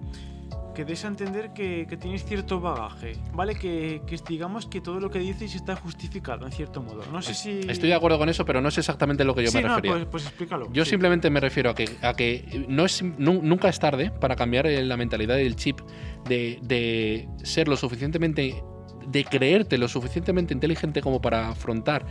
Que 0.75 0.85
des 0.85 1.03
a 1.05 1.07
entender 1.07 1.53
que, 1.53 1.87
que 1.89 1.97
tienes 1.97 2.23
cierto 2.25 2.59
bagaje, 2.59 3.13
¿vale? 3.33 3.55
Que, 3.55 4.01
que 4.05 4.15
digamos 4.27 4.67
que 4.67 4.81
todo 4.81 4.99
lo 4.99 5.09
que 5.09 5.17
dices 5.19 5.55
está 5.55 5.75
justificado, 5.75 6.45
en 6.45 6.51
cierto 6.51 6.83
modo. 6.83 7.01
No 7.11 7.21
sé 7.23 7.33
si. 7.33 7.61
estoy 7.67 7.89
de 7.89 7.95
acuerdo 7.95 8.19
con 8.19 8.29
eso, 8.29 8.45
pero 8.45 8.61
no 8.61 8.69
es 8.69 8.77
exactamente 8.77 9.23
lo 9.23 9.33
que 9.33 9.43
yo 9.45 9.49
sí, 9.51 9.57
me 9.57 9.63
no, 9.63 9.69
refería. 9.69 9.91
pues, 9.93 10.05
pues 10.11 10.25
explícalo. 10.27 10.71
Yo 10.71 10.83
sí. 10.85 10.91
simplemente 10.91 11.29
me 11.31 11.39
refiero 11.39 11.71
a 11.71 11.73
que, 11.75 11.89
a 12.03 12.13
que 12.13 12.65
no 12.67 12.85
es, 12.85 13.01
nu- 13.01 13.41
nunca 13.41 13.69
es 13.69 13.79
tarde 13.79 14.11
para 14.11 14.35
cambiar 14.35 14.67
eh, 14.67 14.83
la 14.83 14.97
mentalidad 14.97 15.35
del 15.37 15.55
chip 15.55 15.79
de, 16.27 16.59
de 16.61 17.27
ser 17.43 17.67
lo 17.67 17.77
suficientemente. 17.77 18.61
de 19.07 19.23
creerte 19.23 19.77
lo 19.77 19.87
suficientemente 19.87 20.53
inteligente 20.53 21.01
como 21.01 21.21
para 21.21 21.49
afrontar 21.49 22.05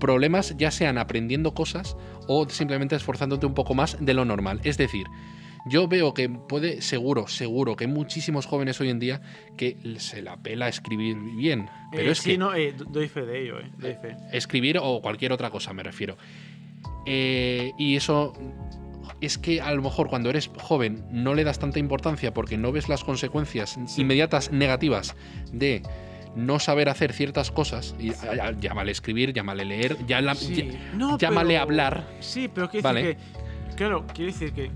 problemas, 0.00 0.56
ya 0.56 0.70
sean 0.70 0.96
aprendiendo 0.96 1.52
cosas 1.54 1.96
o 2.28 2.48
simplemente 2.48 2.94
esforzándote 2.96 3.46
un 3.46 3.54
poco 3.54 3.74
más 3.74 3.96
de 4.00 4.14
lo 4.14 4.24
normal. 4.24 4.60
Es 4.62 4.78
decir, 4.78 5.06
yo 5.66 5.88
veo 5.88 6.14
que 6.14 6.28
puede, 6.28 6.80
seguro, 6.82 7.26
seguro, 7.28 7.76
que 7.76 7.84
hay 7.84 7.90
muchísimos 7.90 8.46
jóvenes 8.46 8.80
hoy 8.80 8.90
en 8.90 8.98
día 8.98 9.20
que 9.56 9.76
se 9.98 10.22
la 10.22 10.36
pela 10.36 10.68
escribir 10.68 11.16
bien. 11.36 11.68
Pero 11.92 12.08
Eh, 12.08 12.12
es 12.12 12.18
sí, 12.18 12.30
que 12.32 12.38
no, 12.38 12.54
eh, 12.54 12.72
do- 12.72 12.84
doy 12.84 13.08
fe 13.08 13.22
de 13.22 13.42
ello, 13.42 13.58
eh. 13.60 13.70
Doy 13.78 13.94
fe. 13.94 14.16
escribir 14.32 14.78
o 14.82 15.00
cualquier 15.02 15.32
otra 15.32 15.50
cosa, 15.50 15.72
me 15.72 15.82
refiero. 15.82 16.16
Eh, 17.06 17.72
y 17.78 17.96
eso 17.96 18.32
es 19.20 19.38
que 19.38 19.60
a 19.60 19.72
lo 19.72 19.82
mejor 19.82 20.08
cuando 20.08 20.30
eres 20.30 20.50
joven 20.60 21.04
no 21.10 21.34
le 21.34 21.44
das 21.44 21.58
tanta 21.58 21.78
importancia 21.78 22.32
porque 22.34 22.56
no 22.56 22.70
ves 22.72 22.88
las 22.88 23.02
consecuencias 23.04 23.78
Sí. 23.86 24.02
inmediatas 24.02 24.52
negativas 24.52 25.16
de 25.52 25.82
no 26.36 26.58
saber 26.60 26.88
hacer 26.88 27.12
ciertas 27.12 27.50
cosas. 27.50 27.96
Y, 27.98 28.10
ya- 28.10 28.34
ya- 28.36 28.52
llámale 28.60 28.92
escribir, 28.92 29.32
llámale 29.32 29.64
leer, 29.64 29.96
ya 30.06 30.20
la- 30.20 30.34
Sí. 30.34 30.54
ya- 30.70 30.78
No, 30.94 31.18
llámale 31.18 31.54
pero- 31.54 31.62
hablar. 31.62 32.06
Sí, 32.20 32.48
pero 32.48 32.68
quiero 32.70 32.84
Vale. 32.84 33.02
decir 33.02 33.16
que. 33.16 33.74
Claro, 33.76 34.06
quiero 34.14 34.32
decir 34.32 34.52
que. 34.52 34.70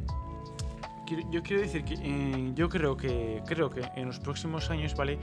Quiero- 1.17 1.31
Yo 1.31 1.43
quiero 1.43 1.63
decir 1.63 1.85
que 1.85 1.95
eh, 2.01 2.53
yo 2.55 2.69
creo 2.69 2.97
que 2.97 3.43
creo 3.47 3.71
que 3.71 3.83
en 3.97 4.07
los 4.07 4.19
próximos 4.21 4.71
años, 4.71 4.95
¿vale? 4.95 5.19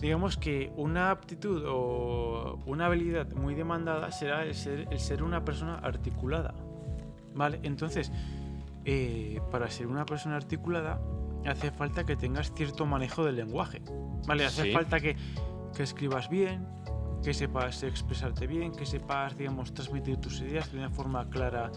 Digamos 0.00 0.36
que 0.36 0.72
una 0.76 1.10
aptitud 1.10 1.64
o 1.68 2.58
una 2.66 2.86
habilidad 2.86 3.30
muy 3.32 3.54
demandada 3.54 4.10
será 4.12 4.44
el 4.44 4.54
ser, 4.54 4.88
el 4.90 4.98
ser 4.98 5.22
una 5.22 5.44
persona 5.44 5.74
articulada. 5.76 6.54
¿Vale? 7.34 7.60
Entonces, 7.62 8.10
eh, 8.84 9.40
para 9.50 9.70
ser 9.70 9.86
una 9.86 10.04
persona 10.06 10.36
articulada 10.36 11.00
hace 11.46 11.70
falta 11.70 12.04
que 12.04 12.16
tengas 12.16 12.52
cierto 12.54 12.86
manejo 12.86 13.24
del 13.24 13.36
lenguaje. 13.36 13.82
¿Vale? 14.26 14.44
Hace 14.46 14.64
Sí. 14.64 14.72
falta 14.72 15.00
que, 15.00 15.16
que 15.76 15.82
escribas 15.82 16.28
bien, 16.28 16.66
que 17.22 17.32
sepas 17.34 17.82
expresarte 17.82 18.46
bien, 18.46 18.72
que 18.72 18.84
sepas, 18.86 19.36
digamos, 19.36 19.72
transmitir 19.74 20.16
tus 20.16 20.40
ideas 20.40 20.72
de 20.72 20.78
una 20.78 20.90
forma 20.90 21.28
clara 21.28 21.70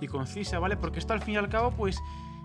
y 0.00 0.06
concisa, 0.06 0.58
¿vale? 0.58 0.76
Porque 0.78 0.98
esto 0.98 1.12
al 1.12 1.20
fin 1.20 1.34
y 1.34 1.36
al 1.36 1.48
cabo, 1.50 1.70
pues, 1.72 1.98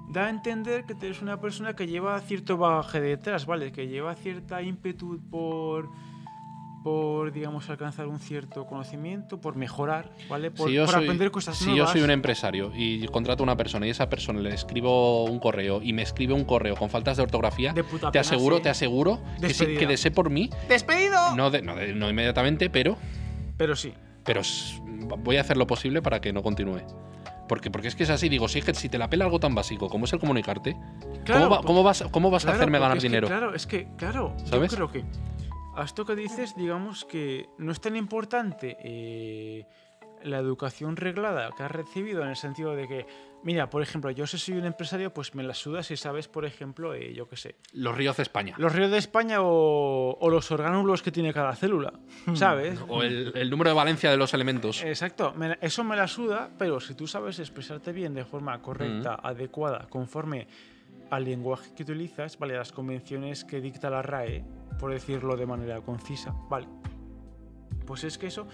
da 0.10 0.28
a 0.28 0.30
entender 0.30 0.86
que 0.86 0.94
eres 1.06 1.22
una 1.22 1.40
persona 1.42 1.76
que 1.76 1.88
lleva 1.88 2.20
cierto 2.22 2.58
bagaje 2.58 3.02
detrás, 3.02 3.46
¿vale? 3.46 3.72
Que 3.72 3.88
lleva 3.88 4.16
cierta 4.16 4.62
ímpetu 4.62 5.20
por, 5.30 5.90
por 6.84 7.32
digamos, 7.32 7.70
alcanzar 7.70 8.08
un 8.08 8.20
cierto 8.20 8.66
conocimiento, 8.68 9.42
por 9.42 9.56
mejorar, 9.56 10.12
¿vale? 10.30 10.52
Por, 10.52 10.70
si 10.70 10.78
por 10.78 10.88
soy, 10.90 11.04
aprender 11.04 11.32
cosas 11.32 11.58
si 11.58 11.66
nuevas. 11.72 11.90
yo 11.90 11.92
soy 11.94 12.02
un 12.04 12.12
empresario 12.12 12.72
y 12.76 13.06
contrato 13.08 13.42
a 13.42 13.46
una 13.46 13.58
persona 13.58 13.88
y 13.88 13.90
esa 13.90 14.08
persona 14.08 14.40
le 14.40 14.54
escribo 14.54 15.26
un 15.26 15.40
correo 15.40 15.82
y 15.82 15.94
me 15.94 16.04
escribe 16.04 16.34
un 16.34 16.46
correo 16.46 16.76
con 16.76 16.90
faltas 16.90 17.18
de 17.18 17.24
ortografía, 17.24 17.74
De 17.74 17.84
puta 17.84 18.08
te 18.12 18.20
pena, 18.20 18.22
aseguro, 18.22 18.58
sí. 18.58 18.62
te 18.64 18.70
aseguro 18.70 19.20
que, 19.42 19.48
sí- 19.48 19.48
Despedida. 19.48 19.80
que 19.80 19.88
de 19.88 19.98
ser 19.98 20.14
por 20.14 20.30
mí, 20.30 20.50
¡Despedido! 20.70 21.36
no, 21.36 21.50
de- 21.50 21.62
no, 21.64 21.76
de- 21.76 21.94
no 21.96 22.10
inmediatamente, 22.10 22.70
pero, 22.70 22.96
Pero 23.58 23.76
sí. 23.76 23.92
pero 24.24 24.42
voy 25.18 25.38
a 25.38 25.42
hacer 25.42 25.58
lo 25.58 25.66
posible 25.66 26.02
para 26.04 26.22
que 26.22 26.32
no 26.32 26.44
continúe. 26.44 26.82
Porque, 27.48 27.70
porque 27.70 27.88
es 27.88 27.96
que 27.96 28.04
es 28.04 28.10
así, 28.10 28.28
digo, 28.30 28.48
si, 28.48 28.60
es 28.60 28.66
que 28.66 28.74
si 28.74 28.90
te 28.90 28.98
la 28.98 29.10
pela 29.10 29.26
algo 29.26 29.40
tan 29.40 29.54
básico 29.54 29.88
como 29.90 30.06
es 30.06 30.14
el 30.14 30.20
comunicarte, 30.20 30.76
Claro, 31.24 31.44
¿cómo, 31.44 31.50
va- 31.56 31.62
cómo 31.64 31.84
vas, 31.84 32.04
cómo 32.12 32.32
vas 32.32 32.46
a 32.46 32.52
hacerme 32.54 32.80
ganar 32.80 32.98
es 32.98 33.04
que, 33.04 33.08
dinero? 33.10 33.28
claro, 33.28 33.54
es 33.54 33.68
que, 33.68 33.88
claro, 33.98 34.36
¿Sabes? 34.46 34.72
yo 34.72 34.78
creo 34.78 34.92
que 34.92 35.06
a 35.76 35.84
esto 35.84 36.06
que 36.06 36.16
dices, 36.16 36.56
digamos 36.56 37.06
que 37.06 37.48
no 37.58 37.72
es 37.72 37.80
tan 37.82 37.96
importante 37.96 38.78
eh, 38.82 39.66
la 40.24 40.38
educación 40.40 40.96
reglada 40.96 41.50
que 41.56 41.64
has 41.64 41.72
recibido 41.72 42.24
en 42.24 42.30
el 42.30 42.36
sentido 42.36 42.76
de 42.76 42.88
que, 42.88 43.06
mira, 43.46 43.70
por 43.70 43.82
ejemplo, 43.82 44.12
yo 44.12 44.28
si 44.28 44.38
soy 44.38 44.56
un 44.58 44.66
empresario, 44.66 45.14
pues 45.14 45.34
me 45.36 45.44
la 45.44 45.54
sudas 45.54 45.86
si 45.88 45.96
sabes, 45.96 46.28
por 46.28 46.44
ejemplo, 46.44 46.94
eh, 46.94 47.14
yo 47.14 47.30
qué 47.30 47.38
sé, 47.38 47.56
Los 47.72 47.96
ríos 47.96 48.18
de 48.18 48.24
España. 48.24 48.56
los 48.58 48.74
ríos 48.74 48.92
de 48.92 48.98
España 48.98 49.42
o, 49.42 50.18
o 50.20 50.30
los 50.30 50.52
orgánulos 50.52 51.02
que 51.02 51.12
tiene 51.12 51.32
cada 51.34 51.56
célula, 51.56 51.94
¿sabes? 52.34 52.80
O 52.90 53.04
el, 53.04 53.32
el 53.36 53.50
número 53.50 53.70
de 53.70 53.76
valencia 53.76 54.12
de 54.12 54.18
los 54.18 54.34
elementos. 54.34 54.84
Exacto, 54.84 55.34
me 55.38 55.58
eso 55.62 55.84
me 55.86 55.96
la 55.96 56.08
suda, 56.08 56.50
pero 56.58 56.82
si 56.82 56.94
tú 56.96 57.08
sabes 57.08 57.40
expresarte 57.40 57.94
bien 57.94 58.14
de 58.14 58.26
forma 58.26 58.62
correcta, 58.62 59.16
adecuada, 59.24 59.88
conforme 59.90 60.48
al 61.12 61.24
lenguaje 61.24 61.72
que 61.76 61.84
utilizas, 61.84 62.38
vale, 62.40 62.56
a 62.56 62.58
las 62.58 62.72
convenciones 62.72 63.46
que 63.46 63.62
dicta 63.62 63.90
la 63.92 64.02
RAE, 64.02 64.44
por 64.80 64.92
decirlo 64.92 65.38
de 65.38 65.46
manera 65.46 65.80
concisa, 65.82 66.34
vale. 66.50 66.68
Pues 67.86 68.04
es 68.04 68.18
que 68.18 68.28
eso 68.28 68.48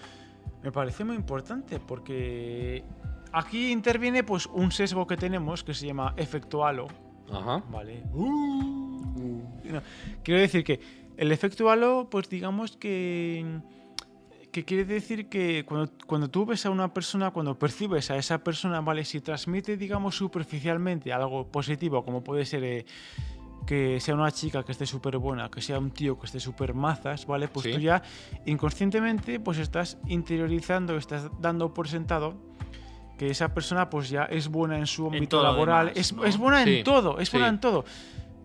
me 0.62 0.70
parece 0.70 1.02
muy 1.04 1.16
importante 1.16 1.80
porque 1.80 2.84
aquí 3.32 3.70
interviene 3.72 4.22
pues 4.24 4.46
un 4.46 4.70
sesgo 4.72 5.06
que 5.06 5.16
tenemos 5.16 5.62
que 5.64 5.74
se 5.74 5.86
llama 5.86 6.14
efecto 6.16 6.64
halo, 6.66 6.88
Ajá. 7.32 7.62
¿vale? 7.70 8.02
No, 8.14 9.80
quiero 10.22 10.40
decir 10.40 10.64
que 10.64 10.80
el 11.16 11.32
efecto 11.32 11.70
halo, 11.70 12.08
pues 12.10 12.28
digamos 12.28 12.76
que, 12.76 13.60
que 14.50 14.64
quiere 14.64 14.84
decir 14.84 15.28
que 15.28 15.64
cuando, 15.64 15.92
cuando 16.06 16.28
tú 16.30 16.44
ves 16.46 16.66
a 16.66 16.70
una 16.70 16.92
persona, 16.92 17.30
cuando 17.30 17.58
percibes 17.58 18.10
a 18.10 18.16
esa 18.16 18.38
persona, 18.42 18.80
¿vale? 18.80 19.04
Si 19.04 19.20
transmite, 19.20 19.76
digamos, 19.76 20.16
superficialmente 20.16 21.12
algo 21.12 21.46
positivo, 21.46 22.04
como 22.04 22.22
puede 22.24 22.44
ser 22.44 22.64
eh, 22.64 22.84
que 23.66 24.00
sea 24.00 24.14
una 24.14 24.30
chica 24.32 24.64
que 24.64 24.72
esté 24.72 24.86
súper 24.86 25.18
buena, 25.18 25.48
que 25.50 25.60
sea 25.62 25.78
un 25.78 25.90
tío 25.90 26.18
que 26.18 26.26
esté 26.26 26.40
súper 26.40 26.74
mazas, 26.74 27.26
¿vale? 27.26 27.46
Pues 27.48 27.64
Sí. 27.66 27.72
tú 27.72 27.78
ya 27.78 28.02
inconscientemente 28.46 29.38
pues 29.38 29.58
estás 29.58 29.98
interiorizando, 30.06 30.96
estás 30.96 31.30
dando 31.40 31.72
por 31.72 31.88
sentado 31.88 32.34
que 33.22 33.30
esa 33.30 33.54
persona 33.54 33.88
pues 33.88 34.10
ya 34.10 34.24
es 34.24 34.48
buena 34.48 34.76
en 34.76 34.88
su 34.88 35.06
ámbito 35.06 35.40
laboral, 35.40 35.86
demás, 35.94 35.98
es, 36.00 36.12
¿no? 36.12 36.24
es 36.24 36.36
buena 36.36 36.64
Sí, 36.64 36.78
en 36.78 36.84
todo, 36.84 37.20
es 37.20 37.30
buena 37.30 37.46
en 37.46 37.60
todo. 37.60 37.84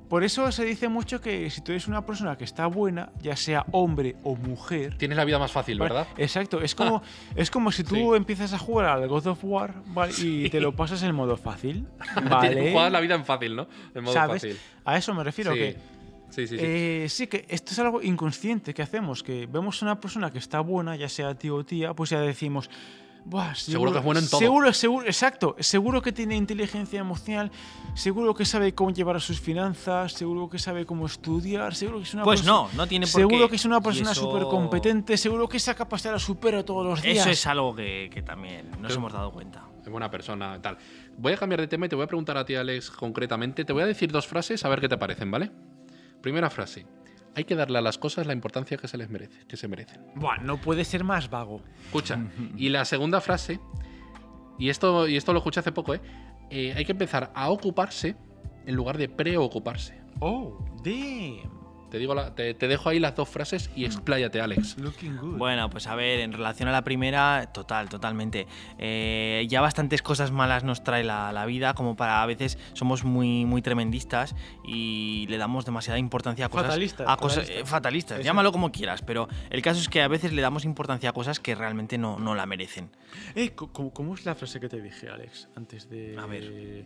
Por 0.08 0.24
eso 0.24 0.52
se 0.52 0.64
dice 0.66 0.88
mucho 0.88 1.20
que 1.20 1.50
si 1.50 1.62
tú 1.62 1.72
eres 1.72 1.88
una 1.88 2.06
persona 2.06 2.38
que 2.38 2.44
está 2.44 2.68
buena, 2.68 3.10
ya 3.20 3.36
sea 3.36 3.66
hombre 3.72 4.18
o 4.24 4.36
mujer, 4.36 4.96
Tienes 5.00 5.18
la 5.18 5.26
vida 5.26 5.40
más 5.40 5.52
fácil, 5.52 5.80
¿vale? 5.80 5.96
¿verdad? 5.96 6.08
Exacto, 6.16 6.62
es 6.62 6.76
como, 6.76 7.02
es 7.36 7.50
como 7.50 7.72
si 7.72 7.84
tú 7.84 7.96
Sí. 7.96 8.02
empiezas 8.16 8.54
a 8.54 8.60
jugar 8.60 8.86
al 8.86 9.08
God 9.08 9.26
of 9.26 9.40
War 9.44 9.74
¿vale? 9.88 10.14
y 10.20 10.48
te 10.52 10.62
lo 10.62 10.76
pasas 10.76 11.02
en 11.02 11.16
modo 11.16 11.38
fácil. 11.38 11.88
¿vale? 12.30 12.72
Juegas 12.72 12.92
la 12.92 13.00
vida 13.00 13.16
en 13.16 13.26
fácil, 13.26 13.56
¿no? 13.56 13.68
En 13.96 14.04
modo 14.04 14.14
¿Sabes? 14.14 14.44
fácil. 14.44 14.58
A 14.86 14.96
eso 14.96 15.12
me 15.16 15.24
refiero, 15.24 15.54
sí. 15.54 15.58
que 15.58 15.76
sí, 16.30 16.46
sí, 16.48 16.58
sí. 16.58 16.58
eh, 16.60 17.06
sí, 17.10 17.26
que 17.26 17.46
esto 17.50 17.72
es 17.74 17.80
algo 17.80 18.04
inconsciente 18.04 18.76
que 18.76 18.84
hacemos, 18.84 19.24
que 19.24 19.48
vemos 19.48 19.82
a 19.82 19.86
una 19.88 20.00
persona 20.00 20.30
que 20.30 20.38
está 20.38 20.60
buena, 20.60 20.96
ya 20.96 21.10
sea 21.10 21.34
tío 21.34 21.56
o 21.56 21.66
tía, 21.66 21.96
pues 21.96 22.12
ya 22.12 22.22
decimos, 22.22 22.70
Buah, 23.30 23.56
Seguro 23.56 23.92
que 23.92 23.98
es 23.98 24.04
bueno 24.06 24.22
en 24.22 24.30
todo". 24.30 24.40
Seguro, 24.40 24.72
seguro, 24.74 25.06
exacto, 25.06 25.56
seguro 25.60 26.02
que 26.02 26.14
tiene 26.14 26.38
inteligencia 26.38 27.00
emocional, 27.02 27.52
seguro 27.94 28.34
que 28.34 28.46
sabe 28.46 28.74
cómo 28.74 28.92
llevar 28.92 29.18
a 29.18 29.20
sus 29.20 29.42
finanzas, 29.42 30.14
seguro 30.14 30.50
que 30.50 30.58
sabe 30.60 30.86
cómo 30.86 31.06
estudiar, 31.06 31.76
seguro 31.76 31.98
que 31.98 32.06
es 32.06 32.14
una 32.14 32.24
Pues 32.24 32.40
persona- 32.42 32.70
no, 32.72 32.78
no 32.78 32.88
tiene 32.88 33.06
por 33.06 33.20
Seguro 33.22 33.46
qué. 33.46 33.50
que 33.50 33.56
es 33.58 33.66
una 33.66 33.82
persona 33.82 34.12
eso- 34.14 34.22
súper 34.22 34.44
competente, 34.44 35.18
seguro 35.18 35.50
que 35.50 35.58
esa 35.58 35.76
capacidad 35.76 36.14
la 36.14 36.20
supera 36.20 36.64
todos 36.64 36.86
los 36.86 37.02
días. 37.02 37.18
Eso 37.18 37.30
es 37.32 37.46
algo 37.48 37.76
que, 37.76 38.10
que 38.14 38.22
también 38.22 38.72
nos 38.72 38.82
Pero- 38.84 38.96
hemos 38.96 39.12
dado 39.14 39.32
cuenta. 39.34 39.66
Es 39.84 39.90
buena 39.92 40.10
persona, 40.10 40.62
tal. 40.62 40.78
Voy 41.18 41.34
a 41.34 41.38
cambiar 41.38 41.60
de 41.62 41.68
tema 41.68 41.86
y 41.86 41.90
te 41.90 41.96
voy 41.96 42.06
a 42.06 42.08
preguntar 42.08 42.38
a 42.38 42.46
ti, 42.46 42.56
Alex, 42.56 42.92
concretamente. 42.92 43.66
Te 43.66 43.74
voy 43.74 43.84
a 43.84 43.86
decir 43.86 44.10
dos 44.12 44.26
frases 44.28 44.64
a 44.64 44.70
ver 44.70 44.80
qué 44.82 44.88
te 44.90 44.98
parecen, 44.98 45.30
¿vale? 45.32 45.52
Primera 46.22 46.50
frase. 46.50 46.86
Hay 47.38 47.44
que 47.44 47.56
darle 47.56 47.78
a 47.78 47.82
las 47.82 48.00
cosas 48.00 48.26
la 48.26 48.34
importancia 48.34 48.78
que 48.78 48.88
se 48.88 48.98
les 48.98 49.12
merece, 49.12 49.46
que 49.48 49.58
se 49.58 49.68
merecen. 49.68 50.02
Buah, 50.16 50.38
no 50.40 50.60
puede 50.60 50.84
ser 50.84 51.04
más 51.04 51.30
vago. 51.30 51.62
Escucha. 51.86 52.18
Y 52.58 52.70
la 52.70 52.84
segunda 52.84 53.22
frase, 53.22 53.60
y 54.58 54.70
esto, 54.70 55.08
y 55.08 55.18
esto 55.18 55.34
lo 55.34 55.38
escuché 55.38 55.60
hace 55.60 55.72
poco, 55.72 55.94
¿eh? 55.94 56.02
Eh, 56.50 56.74
Hay 56.76 56.84
que 56.84 56.94
empezar 56.94 57.32
a 57.36 57.52
ocuparse 57.52 58.16
en 58.66 58.74
lugar 58.74 58.98
de 58.98 59.08
preocuparse. 59.08 60.02
Oh, 60.20 60.58
damn. 60.84 61.57
Te, 61.90 61.98
digo 62.00 62.14
la- 62.16 62.36
te, 62.36 62.54
te 62.54 62.68
dejo 62.68 62.90
ahí 62.90 63.00
las 63.00 63.16
dos 63.16 63.30
frases 63.30 63.70
y 63.76 63.86
expláyate, 63.86 64.42
Alex. 64.42 64.78
Looking 64.78 65.18
good. 65.18 65.38
Bueno, 65.38 65.70
pues 65.70 65.88
a 65.88 65.96
ver, 65.96 66.20
en 66.20 66.34
relación 66.34 66.68
a 66.68 66.72
la 66.72 66.84
primera, 66.84 67.50
total, 67.54 67.88
totalmente. 67.90 68.46
Eh, 68.78 69.46
ya 69.50 69.62
bastantes 69.62 70.02
cosas 70.02 70.32
malas 70.32 70.64
nos 70.64 70.84
trae 70.84 71.04
la, 71.04 71.32
la 71.32 71.46
vida, 71.46 71.74
como 71.74 71.96
para 71.96 72.22
a 72.22 72.26
veces 72.26 72.58
somos 72.74 73.04
muy, 73.06 73.46
muy 73.46 73.62
tremendistas 73.62 74.36
y 74.66 75.26
le 75.30 75.38
damos 75.38 75.66
demasiada 75.66 75.98
importancia 76.00 76.46
a 76.48 76.50
cosas. 76.50 76.68
Fatalistas, 76.68 77.08
a 77.10 77.16
cosas 77.18 77.38
fatalistas. 77.46 77.62
eh, 77.64 77.66
fatalistas, 77.66 78.20
Eso. 78.20 78.26
llámalo 78.26 78.52
como 78.52 78.72
quieras, 78.72 79.02
pero 79.02 79.28
el 79.50 79.62
caso 79.62 79.80
es 79.80 79.88
que 79.90 80.02
a 80.02 80.08
veces 80.08 80.34
le 80.34 80.42
damos 80.42 80.66
importancia 80.66 81.10
a 81.10 81.14
cosas 81.14 81.40
que 81.40 81.56
realmente 81.56 81.98
no, 81.98 82.20
no 82.20 82.36
la 82.36 82.46
merecen. 82.46 82.90
Eh, 83.36 83.52
¿cómo, 83.56 83.92
cómo 83.94 84.14
es 84.16 84.26
la 84.26 84.36
frase 84.36 84.60
que 84.60 84.68
te 84.68 84.82
dije, 84.82 85.10
Alex, 85.10 85.48
antes 85.56 85.90
de. 85.90 86.18
A 86.20 86.26
ver. 86.26 86.86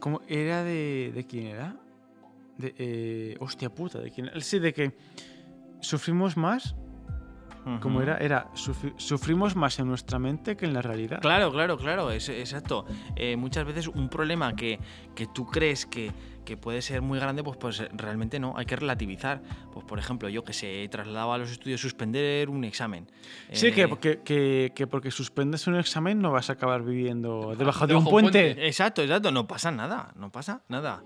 ¿Cómo 0.00 0.22
era 0.28 0.62
de. 0.64 1.12
¿De 1.14 1.26
quién 1.26 1.46
era? 1.48 1.76
De. 2.58 2.74
eh, 2.76 3.36
hostia 3.40 3.70
puta, 3.70 3.98
¿de 4.00 4.10
quién? 4.10 4.30
Sí, 4.40 4.58
de 4.58 4.72
que 4.74 4.96
sufrimos 5.80 6.36
más. 6.36 6.74
Como 7.82 7.96
Ujú. 7.96 8.02
era, 8.04 8.16
era 8.16 8.50
sufri- 8.54 8.94
sufrimos 8.96 9.54
más 9.54 9.78
en 9.78 9.88
nuestra 9.88 10.18
mente 10.18 10.56
que 10.56 10.64
en 10.64 10.72
la 10.72 10.80
realidad. 10.80 11.20
Claro, 11.20 11.52
claro, 11.52 11.76
claro, 11.76 12.10
es, 12.10 12.30
exacto. 12.30 12.86
Eh, 13.14 13.36
muchas 13.36 13.66
veces 13.66 13.88
un 13.88 14.08
problema 14.08 14.56
que, 14.56 14.78
que 15.14 15.26
tú 15.26 15.44
crees 15.44 15.84
que, 15.84 16.10
que 16.46 16.56
puede 16.56 16.80
ser 16.80 17.02
muy 17.02 17.18
grande, 17.18 17.42
pues, 17.44 17.58
pues 17.58 17.82
realmente 17.92 18.40
no, 18.40 18.54
hay 18.56 18.64
que 18.64 18.74
relativizar. 18.74 19.42
Pues 19.74 19.84
por 19.84 19.98
ejemplo, 19.98 20.30
yo 20.30 20.44
que 20.44 20.54
se 20.54 20.88
trasladaba 20.90 21.34
a 21.34 21.38
los 21.38 21.50
estudios 21.50 21.78
suspender 21.78 22.48
un 22.48 22.64
examen. 22.64 23.06
Sí, 23.52 23.66
Eh, 23.66 23.72
que, 23.74 23.98
que, 23.98 24.20
que, 24.22 24.72
que 24.74 24.86
porque 24.86 25.10
suspendes 25.10 25.66
un 25.66 25.74
examen 25.76 26.22
no 26.22 26.32
vas 26.32 26.48
a 26.48 26.54
acabar 26.54 26.82
viviendo 26.82 27.54
debajo 27.54 27.54
de 27.54 27.58
debajo 27.58 27.84
un 27.84 27.88
de 27.88 27.94
un 27.96 28.04
puente. 28.04 28.42
puente. 28.54 28.66
Exacto, 28.66 29.02
exacto, 29.02 29.30
no 29.30 29.46
pasa 29.46 29.70
nada, 29.70 30.10
no 30.16 30.32
pasa 30.32 30.62
nada. 30.68 31.02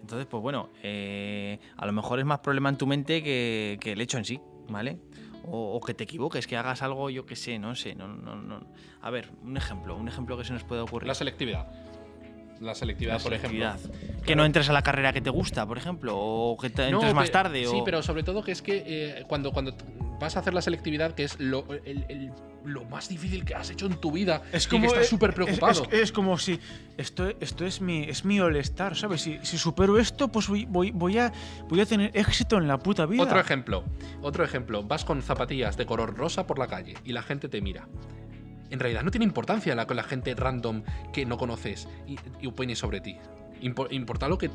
Entonces, 0.00 0.26
pues 0.26 0.42
bueno, 0.42 0.70
eh, 0.82 1.58
a 1.76 1.86
lo 1.86 1.92
mejor 1.92 2.18
es 2.18 2.24
más 2.24 2.40
problema 2.40 2.68
en 2.68 2.76
tu 2.76 2.86
mente 2.86 3.22
que, 3.22 3.78
que 3.80 3.92
el 3.92 4.00
hecho 4.00 4.18
en 4.18 4.24
sí, 4.24 4.40
¿vale? 4.68 4.98
O, 5.44 5.74
o 5.76 5.80
que 5.80 5.94
te 5.94 6.04
equivoques, 6.04 6.46
que 6.46 6.56
hagas 6.56 6.82
algo, 6.82 7.10
yo 7.10 7.26
que 7.26 7.36
sé, 7.36 7.58
no 7.58 7.74
sé, 7.74 7.94
no, 7.94 8.08
no, 8.08 8.36
no. 8.36 8.60
A 9.02 9.10
ver, 9.10 9.30
un 9.42 9.56
ejemplo, 9.56 9.96
un 9.96 10.08
ejemplo 10.08 10.36
que 10.36 10.44
se 10.44 10.52
nos 10.52 10.64
puede 10.64 10.80
ocurrir. 10.82 11.06
La 11.08 11.14
selectividad. 11.14 11.66
La 12.60 12.74
selectividad, 12.74 13.16
La 13.18 13.22
por 13.22 13.32
ejemplo. 13.32 13.72
selectividad. 13.72 14.22
Que 14.24 14.36
no 14.36 14.44
entres 14.44 14.68
a 14.68 14.72
la 14.74 14.82
carrera 14.82 15.12
que 15.14 15.22
te 15.22 15.30
gusta, 15.30 15.66
por 15.66 15.78
ejemplo, 15.78 16.14
o 16.18 16.58
que 16.58 16.68
te 16.68 16.88
entres 16.88 17.10
No, 17.10 17.14
más 17.14 17.30
tarde. 17.30 17.64
Sí, 17.64 17.78
o... 17.80 17.84
pero 17.84 18.02
sobre 18.02 18.22
todo 18.22 18.42
que 18.42 18.52
es 18.52 18.60
que 18.60 18.82
eh, 18.86 19.24
cuando, 19.26 19.50
cuando 19.50 19.74
vas 20.20 20.36
a 20.36 20.40
hacer 20.40 20.54
la 20.54 20.62
selectividad, 20.62 21.14
que 21.14 21.24
es 21.24 21.40
lo, 21.40 21.64
el- 21.84 22.04
el- 22.08 22.30
lo 22.64 22.84
más 22.84 23.08
difícil 23.08 23.44
que 23.44 23.54
has 23.54 23.70
hecho 23.70 23.86
en 23.86 23.94
tu 24.00 24.12
vida, 24.12 24.42
Es 24.52 24.66
y 24.66 24.68
como 24.68 24.82
que 24.82 24.88
estás 24.88 25.06
eh, 25.06 25.08
súper 25.08 25.32
preocupado. 25.34 25.84
Es, 25.90 25.98
es 26.00 26.12
como 26.12 26.36
si 26.38 26.60
esto, 26.98 27.30
esto 27.40 27.64
es 27.64 27.80
mi 27.80 28.04
es 28.04 28.24
mi 28.26 28.38
all-star, 28.38 28.94
¿sabes? 28.96 29.22
Si, 29.22 29.38
si 29.42 29.56
supero 29.56 29.98
esto, 29.98 30.28
pues 30.28 30.46
voy, 30.46 30.66
voy, 30.66 30.90
voy 30.90 31.16
a 31.18 31.32
voy 31.70 31.80
a 31.80 31.86
tener 31.86 32.10
éxito 32.14 32.58
en 32.58 32.68
la 32.68 32.78
puta 32.78 33.06
vida. 33.06 33.22
Otro 33.22 33.40
ejemplo, 33.40 33.82
otro 34.20 34.44
ejemplo. 34.44 34.82
Vas 34.82 35.06
con 35.06 35.22
zapatillas 35.22 35.76
de 35.78 35.86
color 35.86 36.14
rosa 36.16 36.46
por 36.46 36.58
la 36.58 36.66
calle 36.66 36.94
y 37.02 37.12
la 37.12 37.22
gente 37.22 37.48
te 37.48 37.62
mira. 37.62 37.88
En 38.68 38.78
realidad 38.78 39.02
no 39.02 39.10
tiene 39.10 39.24
importancia 39.24 39.74
la 39.74 39.84
la 39.88 40.02
gente 40.04 40.34
random 40.34 40.82
que 41.12 41.24
no 41.26 41.38
conoces 41.38 41.88
y, 42.06 42.16
y 42.40 42.46
opine 42.46 42.76
sobre 42.76 43.00
ti. 43.00 43.16
Impo- 43.60 43.88
importa 43.90 44.28
lo 44.28 44.38
que. 44.38 44.50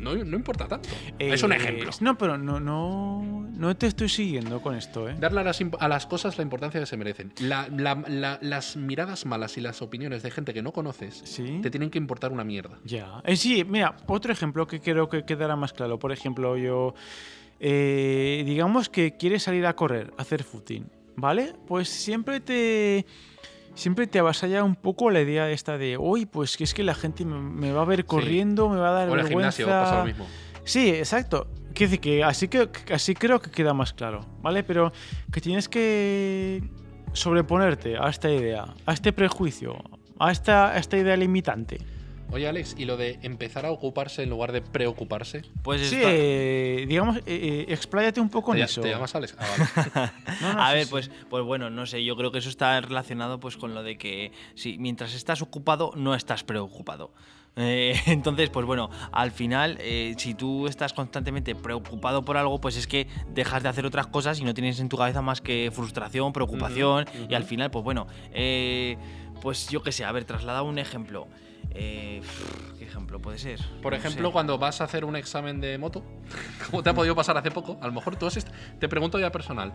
no, 0.00 0.14
no 0.14 0.36
importa 0.36 0.68
tanto. 0.68 0.88
es 1.18 1.42
un 1.42 1.52
Eh, 1.52 1.56
ejemplo. 1.56 1.90
No, 2.00 2.16
pero 2.16 2.38
no, 2.38 2.60
no, 2.60 3.46
no 3.52 3.76
te 3.76 3.86
estoy 3.86 4.08
siguiendo 4.08 4.60
con 4.60 4.74
esto, 4.76 5.08
¿eh? 5.08 5.16
Darle 5.18 5.40
a 5.40 5.44
las, 5.44 5.60
a 5.80 5.88
las 5.88 6.06
cosas 6.06 6.36
la 6.38 6.42
importancia 6.44 6.78
que 6.80 6.86
se 6.86 6.96
merecen. 6.96 7.32
La- 7.40 7.68
la- 7.68 8.02
la- 8.08 8.38
las 8.42 8.76
miradas 8.76 9.26
malas 9.26 9.56
y 9.58 9.60
las 9.60 9.82
opiniones 9.82 10.22
de 10.22 10.30
gente 10.30 10.54
que 10.54 10.62
no 10.62 10.72
conoces 10.72 11.22
Sí. 11.24 11.58
te 11.62 11.70
tienen 11.70 11.90
que 11.90 11.98
importar 11.98 12.32
una 12.32 12.44
mierda. 12.44 12.78
Ya. 12.84 13.20
Eh, 13.24 13.36
sí, 13.36 13.64
mira, 13.64 13.96
otro 14.06 14.32
ejemplo 14.32 14.66
que 14.66 14.80
creo 14.80 15.08
que 15.08 15.24
quedará 15.24 15.56
más 15.56 15.72
claro. 15.72 15.98
Por 15.98 16.12
ejemplo, 16.12 16.56
yo. 16.56 16.94
eh, 17.60 18.42
digamos 18.44 18.88
que 18.88 19.16
quieres 19.16 19.42
salir 19.44 19.64
a 19.66 19.74
correr, 19.74 20.12
a 20.18 20.22
hacer 20.22 20.42
footing, 20.44 20.84
¿vale? 21.16 21.54
Pues 21.66 21.88
siempre 21.88 22.40
te. 22.40 23.06
Siempre 23.76 24.06
te 24.08 24.18
avasalla 24.18 24.64
un 24.64 24.74
poco 24.74 25.10
la 25.10 25.20
idea 25.20 25.48
esta 25.50 25.78
de, 25.78 25.96
uy, 25.98 26.26
pues 26.26 26.56
que 26.56 26.64
es 26.64 26.74
que 26.74 26.82
la 26.82 26.94
gente 26.94 27.24
me, 27.24 27.38
me 27.38 27.72
va 27.72 27.82
a 27.82 27.84
ver 27.84 28.04
corriendo, 28.06 28.68
me 28.68 28.78
va 28.78 28.88
a 28.88 28.92
dar 28.92 29.08
O 29.08 29.12
en 29.14 29.18
el 29.20 29.24
vergüenza. 29.26 29.52
gimnasio 29.52 29.66
pasa 29.68 29.98
lo 30.00 30.04
mismo. 30.06 30.26
Sí, 30.64 30.88
exacto. 30.88 31.46
Quiere 31.74 31.90
decir 31.90 32.00
que 32.00 32.24
así, 32.24 32.48
que 32.48 32.68
así 32.92 33.14
creo 33.14 33.38
que 33.38 33.50
queda 33.50 33.74
más 33.74 33.92
claro, 33.92 34.20
¿vale? 34.40 34.64
Pero 34.64 34.92
que 35.30 35.40
tienes 35.42 35.68
que 35.68 36.62
sobreponerte 37.12 37.96
a 37.98 38.08
esta 38.08 38.30
idea, 38.30 38.74
a 38.86 38.92
este 38.92 39.12
prejuicio, 39.12 39.76
a 40.18 40.32
esta, 40.32 40.72
a 40.72 40.78
esta 40.78 40.96
idea 40.96 41.16
limitante. 41.16 41.78
Oye, 42.32 42.48
Alex, 42.48 42.74
¿y 42.76 42.84
lo 42.86 42.96
de 42.96 43.18
empezar 43.22 43.64
a 43.66 43.70
ocuparse 43.70 44.22
en 44.24 44.30
lugar 44.30 44.50
de 44.52 44.60
preocuparse? 44.60 45.42
Pues 45.62 45.88
Sí, 45.88 45.96
está- 45.96 46.08
eh, 46.12 46.84
digamos, 46.88 47.18
eh, 47.18 47.22
eh, 47.26 47.66
expláyate 47.68 48.20
un 48.20 48.28
poco 48.28 48.52
¿Te, 48.52 48.58
en 48.58 48.64
eso. 48.64 48.80
te 48.80 48.90
llamas 48.90 49.14
Alex? 49.14 49.36
Ah, 49.38 49.46
vale. 49.94 50.10
No, 50.42 50.52
no, 50.54 50.60
a 50.62 50.68
sí, 50.70 50.74
ver, 50.74 50.84
sí. 50.84 50.90
pues, 50.90 51.10
pues 51.30 51.44
bueno, 51.44 51.70
no 51.70 51.86
sé, 51.86 52.04
yo 52.04 52.16
creo 52.16 52.32
que 52.32 52.38
eso 52.38 52.48
está 52.48 52.80
relacionado 52.80 53.38
pues 53.40 53.56
con 53.56 53.74
lo 53.74 53.82
de 53.82 53.96
que 53.96 54.32
sí, 54.54 54.76
mientras 54.78 55.14
estás 55.14 55.40
ocupado, 55.40 55.92
no 55.96 56.14
estás 56.14 56.42
preocupado. 56.44 57.12
Eh, 57.54 57.94
entonces, 58.06 58.50
pues 58.50 58.66
bueno, 58.66 58.90
al 59.12 59.30
final, 59.30 59.78
eh, 59.80 60.14
si 60.18 60.34
tú 60.34 60.66
estás 60.66 60.92
constantemente 60.92 61.54
preocupado 61.54 62.22
por 62.24 62.36
algo, 62.36 62.60
pues 62.60 62.76
es 62.76 62.86
que 62.88 63.06
dejas 63.32 63.62
de 63.62 63.68
hacer 63.70 63.86
otras 63.86 64.08
cosas 64.08 64.40
y 64.40 64.44
no 64.44 64.52
tienes 64.52 64.80
en 64.80 64.88
tu 64.90 64.98
cabeza 64.98 65.22
más 65.22 65.40
que 65.40 65.70
frustración, 65.72 66.32
preocupación, 66.32 67.06
y 67.30 67.34
al 67.34 67.44
final, 67.44 67.70
pues 67.70 67.84
bueno, 67.84 68.08
eh, 68.32 68.98
pues 69.40 69.68
yo 69.70 69.80
qué 69.82 69.92
sé, 69.92 70.04
a 70.04 70.10
ver, 70.12 70.24
trasladado 70.24 70.64
un 70.64 70.78
ejemplo. 70.78 71.28
Eh, 71.78 72.22
¿Qué 72.78 72.84
ejemplo 72.84 73.20
puede 73.20 73.38
ser? 73.38 73.60
Por 73.82 73.92
No 73.92 73.98
ejemplo, 73.98 74.28
sé. 74.28 74.32
cuando 74.32 74.58
vas 74.58 74.80
a 74.80 74.84
hacer 74.84 75.04
un 75.04 75.16
examen 75.16 75.60
de 75.60 75.78
moto, 75.78 76.02
como 76.70 76.82
te 76.82 76.90
ha 76.90 76.94
podido 76.94 77.14
pasar 77.14 77.36
hace 77.36 77.50
poco, 77.50 77.78
a 77.80 77.86
lo 77.86 77.92
mejor 77.92 78.16
tú 78.16 78.26
has 78.26 78.46
te 78.78 78.88
pregunto 78.88 79.18
ya 79.18 79.30
personal, 79.32 79.72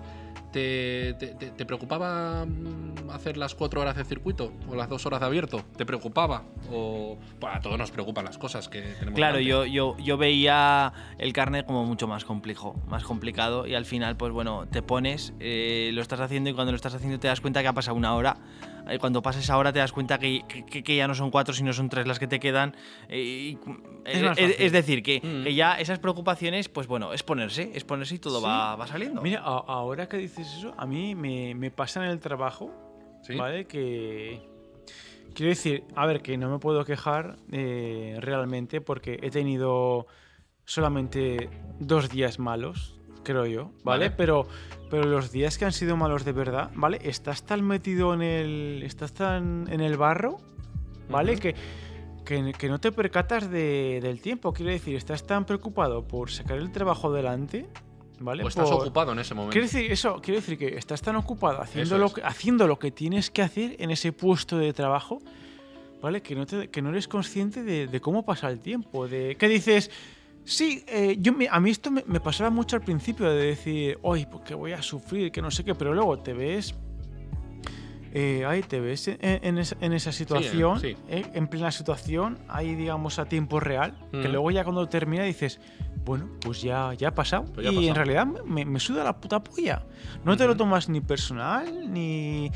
¿te, 0.52 1.14
te- 1.20 1.34
te- 1.36 1.52
te 1.52 1.66
preocupaba 1.66 2.46
mm, 2.46 3.10
hacer 3.12 3.38
las 3.38 3.56
cuatro 3.56 3.82
horas 3.82 3.96
de 3.96 4.06
circuito 4.06 4.54
o 4.68 4.76
las 4.76 4.88
dos 4.90 5.06
horas 5.06 5.20
de 5.20 5.26
abierto? 5.26 5.64
¿Te 5.78 5.86
preocupaba? 5.86 6.44
O 6.72 7.18
bueno, 7.40 7.56
a 7.56 7.60
todos 7.60 7.78
nos 7.78 7.92
preocupan 7.92 8.26
las 8.26 8.38
cosas 8.38 8.68
que 8.70 8.82
tenemos. 8.82 9.16
Claro, 9.16 9.40
yo, 9.40 9.66
yo, 9.66 9.98
yo 9.98 10.18
veía 10.18 10.94
el 11.18 11.34
carnet 11.34 11.66
como 11.66 11.86
mucho 11.86 12.08
más 12.08 12.24
complejo, 12.26 12.80
más 12.88 13.04
complicado 13.04 13.66
y 13.68 13.74
al 13.76 13.86
final, 13.86 14.16
pues 14.18 14.32
bueno, 14.32 14.68
te 14.68 14.82
pones, 14.82 15.34
eh, 15.40 15.90
lo 15.94 16.02
estás 16.02 16.20
haciendo 16.20 16.50
y 16.50 16.54
cuando 16.54 16.72
lo 16.72 16.76
estás 16.76 16.94
haciendo 16.96 17.20
te 17.20 17.28
das 17.28 17.42
cuenta 17.42 17.62
que 17.62 17.68
ha 17.68 17.74
pasado 17.74 17.98
una 17.98 18.14
hora. 18.16 18.38
Y 18.94 18.98
cuando 18.98 19.22
pases 19.22 19.44
esa 19.44 19.58
hora 19.58 19.72
te 19.74 19.80
das 19.80 19.92
cuenta 19.92 20.18
que, 20.20 20.44
que- 20.48 20.84
que 20.84 20.96
ya 20.96 21.08
no 21.08 21.16
son 21.16 21.32
cuatro, 21.32 21.54
sino 21.54 21.72
son 21.74 21.90
tres 21.90 22.06
las 22.08 22.20
que 22.20 22.28
te 22.28 22.40
quedan. 22.40 22.76
eh, 23.10 23.20
y- 23.20 23.60
Es 24.06 24.22
eh, 24.38 24.56
es, 24.60 24.72
decir, 24.72 25.04
que, 25.04 25.20
Mm. 25.24 25.44
que 25.44 25.54
ya 25.54 25.80
esas 25.80 26.00
preocupaciones, 26.00 26.70
pues 26.70 26.88
bueno, 26.88 27.14
es 27.14 27.24
ponerse, 27.24 27.72
es 27.74 27.84
ponerse 27.84 28.16
y 28.16 28.20
todo 28.20 28.40
Sí. 28.40 28.46
va, 28.46 28.76
va 28.76 28.88
saliendo. 28.88 29.22
Mira, 29.22 29.40
a- 29.42 29.64
ahora 29.68 30.08
que 30.10 30.18
dices 30.18 30.48
eso, 30.58 30.74
a 30.78 30.86
mí 30.86 31.14
me, 31.16 31.54
me 31.56 31.70
pasa 31.72 32.04
en 32.04 32.10
el 32.10 32.20
trabajo, 32.20 32.72
¿Sí? 33.24 33.36
¿vale? 33.36 33.66
Que. 33.66 34.42
Quiero 35.34 35.50
decir, 35.52 35.84
a 35.96 36.06
ver, 36.06 36.22
que 36.22 36.38
no 36.38 36.50
me 36.50 36.60
puedo 36.60 36.84
quejar 36.84 37.38
eh, 37.54 38.18
realmente 38.20 38.82
porque 38.82 39.18
he 39.22 39.30
tenido 39.32 40.06
solamente 40.66 41.50
dos 41.80 42.10
días 42.10 42.40
malos, 42.40 43.00
creo 43.24 43.46
yo, 43.46 43.72
¿vale? 43.84 44.06
Vale. 44.06 44.12
Pero, 44.12 44.48
pero 44.90 45.04
los 45.06 45.32
días 45.32 45.58
que 45.58 45.66
han 45.66 45.72
sido 45.72 45.96
malos 45.98 46.26
de 46.26 46.32
verdad, 46.32 46.72
¿vale? 46.76 47.00
Estás 47.04 47.44
tan 47.44 47.64
metido 47.66 48.14
en 48.14 48.22
el. 48.22 48.84
Estás 48.84 49.14
tan 49.14 49.68
en 49.72 49.82
el 49.82 49.98
barro, 49.98 50.38
¿vale? 51.10 51.38
Que, 51.38 51.56
que, 52.26 52.54
que 52.58 52.70
no 52.70 52.80
te 52.80 52.92
percatas 52.92 53.50
de- 53.50 54.00
del 54.02 54.22
tiempo. 54.22 54.54
Quiero 54.54 54.72
decir, 54.72 54.96
estás 54.96 55.26
tan 55.26 55.46
preocupado 55.46 56.08
por 56.08 56.30
sacar 56.32 56.58
el 56.58 56.72
trabajo 56.72 57.08
adelante, 57.10 57.68
¿vale? 58.20 58.44
O 58.44 58.48
estás 58.48 58.70
Por- 58.70 58.82
ocupado 58.84 59.12
en 59.14 59.20
ese 59.20 59.34
momento. 59.34 59.54
Quiero 59.54 59.68
decir, 59.68 59.92
eso, 59.92 60.20
quiero 60.22 60.40
decir 60.40 60.58
que 60.58 60.78
estás 60.78 61.02
tan 61.02 61.16
ocupado 61.16 61.62
haciendo 61.62 61.98
lo, 61.98 62.14
que, 62.14 62.22
haciendo 62.24 62.68
lo 62.68 62.78
que 62.80 62.92
tienes 62.92 63.30
que 63.32 63.42
hacer 63.42 63.76
en 63.80 63.92
ese 63.92 64.12
puesto 64.14 64.58
de 64.58 64.72
trabajo, 64.74 65.20
¿vale? 66.02 66.22
Que 66.22 66.36
no, 66.36 66.46
te- 66.46 66.70
que 66.70 66.82
no 66.82 66.90
eres 66.90 67.08
consciente 67.08 67.64
de, 67.64 67.88
de 67.88 68.00
cómo 68.02 68.24
pasa 68.26 68.50
el 68.50 68.60
tiempo. 68.60 69.08
De, 69.08 69.36
que 69.38 69.48
dices, 69.48 69.90
sí, 70.46 70.84
eh, 70.88 71.18
yo 71.20 71.34
me- 71.34 71.48
a 71.50 71.60
mí 71.60 71.70
esto 71.70 71.92
me, 71.92 72.04
me 72.08 72.20
pasaba 72.20 72.50
mucho 72.50 72.76
al 72.76 72.82
principio 72.82 73.30
de 73.30 73.46
decir, 73.48 73.98
hoy, 74.02 74.26
porque 74.26 74.54
voy 74.54 74.74
a 74.74 74.82
sufrir, 74.82 75.32
que 75.32 75.42
no 75.42 75.52
sé 75.52 75.64
qué, 75.64 75.76
pero 75.76 75.94
luego 75.94 76.20
te 76.20 76.34
ves. 76.34 76.76
eh, 78.14 78.44
ahí 78.46 78.62
te 78.62 78.82
ves 78.82 79.08
en, 79.08 79.18
en 79.22 79.58
esa, 79.58 79.78
en 79.80 79.94
esa 79.94 80.12
situación, 80.12 80.82
sí. 80.82 80.98
eh, 81.08 81.24
en 81.34 81.48
plena 81.48 81.72
situación, 81.72 82.40
ahí 82.50 82.76
digamos 82.76 83.20
a 83.20 83.26
tiempo 83.26 83.60
real, 83.62 83.96
que 84.12 84.18
Ujú. 84.20 84.28
luego 84.28 84.52
ya 84.52 84.64
cuando 84.66 84.88
termina 84.90 85.24
dices, 85.24 85.62
bueno, 86.04 86.28
pues 86.42 86.62
ya, 86.62 86.94
ya 86.94 87.10
ha 87.10 87.16
pasado. 87.16 87.46
Pues 87.54 87.64
ya 87.64 87.70
ha 87.70 87.74
y 87.74 87.88
en 87.88 87.96
realidad 87.96 88.26
me, 88.26 88.66
me 88.66 88.80
suda 88.82 89.04
la 89.06 89.16
puta 89.22 89.42
polla. 89.42 89.86
No 90.26 90.36
te 90.36 90.46
lo 90.46 90.58
tomas 90.58 90.90
ni 90.90 91.00
personal, 91.00 91.90
ni, 91.94 92.52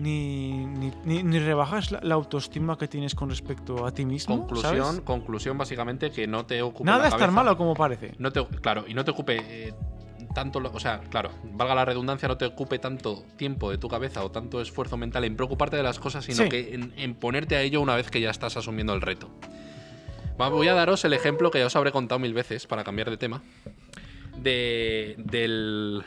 ni, 0.00 0.64
ni, 0.66 0.92
ni- 1.04 1.22
ni 1.22 1.38
rebajas 1.38 1.90
la, 1.92 2.00
la 2.02 2.14
autoestima 2.14 2.76
que 2.78 2.88
tienes 2.88 3.14
con 3.14 3.30
respecto 3.30 3.86
a 3.86 3.92
ti 3.92 4.04
mismo. 4.04 4.38
Conclusión, 4.40 4.84
¿sabes? 4.84 5.00
conclusión 5.02 5.58
básicamente 5.58 6.10
que 6.10 6.26
no 6.26 6.46
te 6.46 6.62
ocupe 6.62 6.84
Nada 6.84 7.02
la 7.04 7.08
es 7.08 7.16
tan 7.16 7.32
malo 7.34 7.56
como 7.56 7.74
parece. 7.74 8.14
No 8.18 8.32
te, 8.32 8.44
claro, 8.46 8.84
y 8.88 8.94
no 8.94 9.04
te 9.04 9.10
ocupe 9.10 9.40
eh, 9.68 9.74
tanto, 10.34 10.58
o 10.60 10.80
sea, 10.80 11.00
claro, 11.00 11.30
valga 11.52 11.74
la 11.74 11.84
redundancia, 11.84 12.28
no 12.28 12.36
te 12.36 12.44
ocupe 12.46 12.78
tanto 12.78 13.24
tiempo 13.36 13.70
de 13.70 13.78
tu 13.78 13.88
cabeza 13.88 14.24
o 14.24 14.30
tanto 14.30 14.60
esfuerzo 14.60 14.96
mental 14.96 15.24
en 15.24 15.36
preocuparte 15.36 15.76
de 15.76 15.82
las 15.82 15.98
cosas, 15.98 16.24
sino 16.24 16.44
Sí. 16.44 16.48
que 16.48 16.74
en, 16.74 16.92
en 16.96 17.14
ponerte 17.14 17.56
a 17.56 17.62
ello 17.62 17.80
una 17.80 17.96
vez 17.96 18.10
que 18.10 18.20
ya 18.20 18.30
estás 18.30 18.56
asumiendo 18.56 18.94
el 18.94 19.00
reto. 19.02 19.28
Voy 20.38 20.68
a 20.68 20.74
daros 20.74 21.04
el 21.04 21.12
ejemplo 21.12 21.50
que 21.50 21.58
ya 21.58 21.66
os 21.66 21.76
habré 21.76 21.92
contado 21.92 22.18
mil 22.18 22.32
veces 22.32 22.66
para 22.66 22.82
cambiar 22.82 23.10
de 23.10 23.18
tema. 23.18 23.42
De, 24.38 25.14
del, 25.18 26.02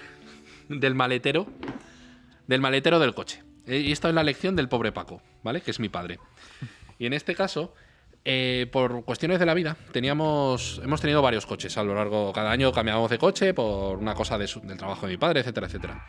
del 0.70 0.96
maletero. 0.96 1.46
Del 2.48 2.60
maletero 2.60 2.98
del 2.98 3.14
coche. 3.14 3.43
Y 3.68 3.92
esto 3.92 4.10
es 4.10 4.14
la 4.16 4.24
lección 4.24 4.56
del 4.56 4.68
pobre 4.70 4.92
Paco, 4.92 5.22
¿vale? 5.44 5.62
Que 5.62 5.72
es 5.72 5.80
mi 5.80 5.90
padre. 5.90 6.20
Y 7.00 7.06
en 7.06 7.14
este 7.14 7.34
caso, 7.36 7.74
eh, 8.26 8.68
por 8.72 9.04
cuestiones 9.06 9.40
de 9.40 9.46
la 9.46 9.54
vida, 9.54 9.78
teníamos, 9.92 10.82
hemos 10.84 11.02
tenido 11.02 11.22
varios 11.22 11.46
coches 11.46 11.78
a 11.78 11.84
lo 11.84 11.96
largo. 11.96 12.32
Cada 12.34 12.52
año 12.52 12.72
cambiábamos 12.72 13.10
de 13.10 13.18
coche 13.18 13.54
por 13.54 13.98
una 13.98 14.14
cosa 14.14 14.38
de 14.38 14.48
su- 14.48 14.62
del 14.62 14.78
trabajo 14.78 15.06
de 15.08 15.14
mi 15.14 15.18
padre, 15.18 15.40
etcétera, 15.42 15.68
etcétera. 15.68 16.08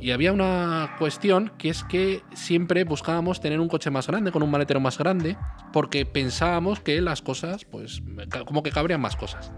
Y 0.00 0.12
había 0.12 0.32
una 0.32 0.96
cuestión 0.98 1.52
que 1.58 1.68
es 1.68 1.84
que 1.84 2.22
siempre 2.32 2.84
buscábamos 2.84 3.40
tener 3.40 3.60
un 3.60 3.68
coche 3.68 3.90
más 3.90 4.06
grande, 4.06 4.32
con 4.32 4.42
un 4.42 4.50
maletero 4.50 4.80
más 4.80 4.96
grande, 4.96 5.36
porque 5.74 6.06
pensábamos 6.06 6.80
que 6.80 7.02
las 7.02 7.20
cosas, 7.20 7.66
pues, 7.66 8.02
como 8.46 8.62
que 8.62 8.70
cabrían 8.70 9.02
más 9.02 9.14
cosas. 9.16 9.52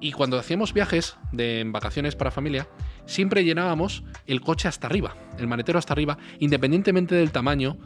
Y 0.00 0.12
cuando 0.12 0.38
hacíamos 0.38 0.72
viajes 0.72 1.18
de 1.30 1.62
vacaciones 1.66 2.16
para 2.16 2.30
familia, 2.30 2.68
siempre 3.10 3.44
llenábamos 3.44 4.04
el 4.26 4.40
coche 4.40 4.68
hasta 4.68 4.86
arriba, 4.86 5.16
el 5.38 5.48
maletero 5.48 5.78
hasta 5.78 5.92
arriba, 5.92 6.16
independientemente 6.38 7.16
del 7.16 7.32
tamaño 7.32 7.76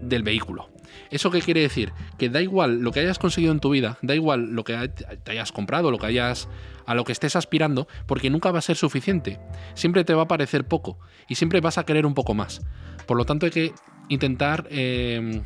del 0.00 0.22
vehículo. 0.22 0.70
¿Eso 1.10 1.30
qué 1.30 1.40
quiere 1.40 1.60
decir? 1.60 1.92
Que 2.18 2.30
da 2.30 2.40
igual 2.40 2.80
lo 2.80 2.90
que 2.90 3.00
hayas 3.00 3.18
conseguido 3.18 3.52
en 3.52 3.60
tu 3.60 3.70
vida, 3.70 3.98
da 4.00 4.14
igual 4.14 4.52
lo 4.52 4.64
que 4.64 4.88
te 4.88 5.30
hayas 5.30 5.52
comprado, 5.52 5.90
lo 5.90 5.98
que 5.98 6.06
hayas 6.06 6.48
a 6.86 6.94
lo 6.94 7.04
que 7.04 7.12
estés 7.12 7.36
aspirando, 7.36 7.86
porque 8.06 8.30
nunca 8.30 8.50
va 8.50 8.58
a 8.58 8.62
ser 8.62 8.76
suficiente. 8.76 9.38
Siempre 9.74 10.04
te 10.04 10.14
va 10.14 10.22
a 10.22 10.28
parecer 10.28 10.66
poco 10.66 10.98
y 11.28 11.34
siempre 11.34 11.60
vas 11.60 11.78
a 11.78 11.84
querer 11.84 12.06
un 12.06 12.14
poco 12.14 12.34
más. 12.34 12.62
Por 13.06 13.16
lo 13.16 13.26
tanto, 13.26 13.46
hay 13.46 13.52
que 13.52 13.72
intentar 14.08 14.66
eh, 14.70 15.42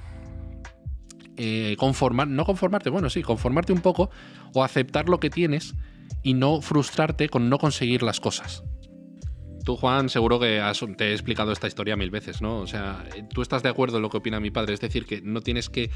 eh, 1.37 1.75
conformar, 1.79 2.29
no 2.29 2.45
conformarte, 2.45 2.89
bueno, 2.89 3.11
sí, 3.11 3.23
conformarte 3.23 3.73
un 3.73 3.81
poco 3.81 4.11
o 4.55 4.63
aceptar 4.63 5.09
lo 5.09 5.19
que 5.19 5.29
tienes 5.29 5.75
y 6.23 6.35
no 6.35 6.61
frustrarte 6.61 7.29
con 7.29 7.51
no 7.51 7.59
conseguir 7.59 8.03
las 8.03 8.21
cosas. 8.21 8.63
Tú, 9.65 9.77
Juan, 9.77 10.09
seguro 10.11 10.39
que 10.39 10.61
has- 10.61 10.85
te 10.97 11.07
he 11.09 11.13
explicado 11.13 11.51
esta 11.53 11.67
historia 11.67 11.97
mil 11.97 12.11
veces, 12.11 12.43
¿no? 12.43 12.59
O 12.59 12.67
sea, 12.67 13.05
eh, 13.17 13.25
tú 13.33 13.41
estás 13.43 13.63
de 13.63 13.71
acuerdo 13.71 13.97
en 13.97 14.03
lo 14.03 14.11
que 14.11 14.19
opina 14.19 14.39
mi 14.41 14.51
padre, 14.51 14.75
es 14.75 14.81
decir, 14.81 15.07
que 15.07 15.23
no 15.23 15.41
tienes 15.41 15.69
que 15.71 15.91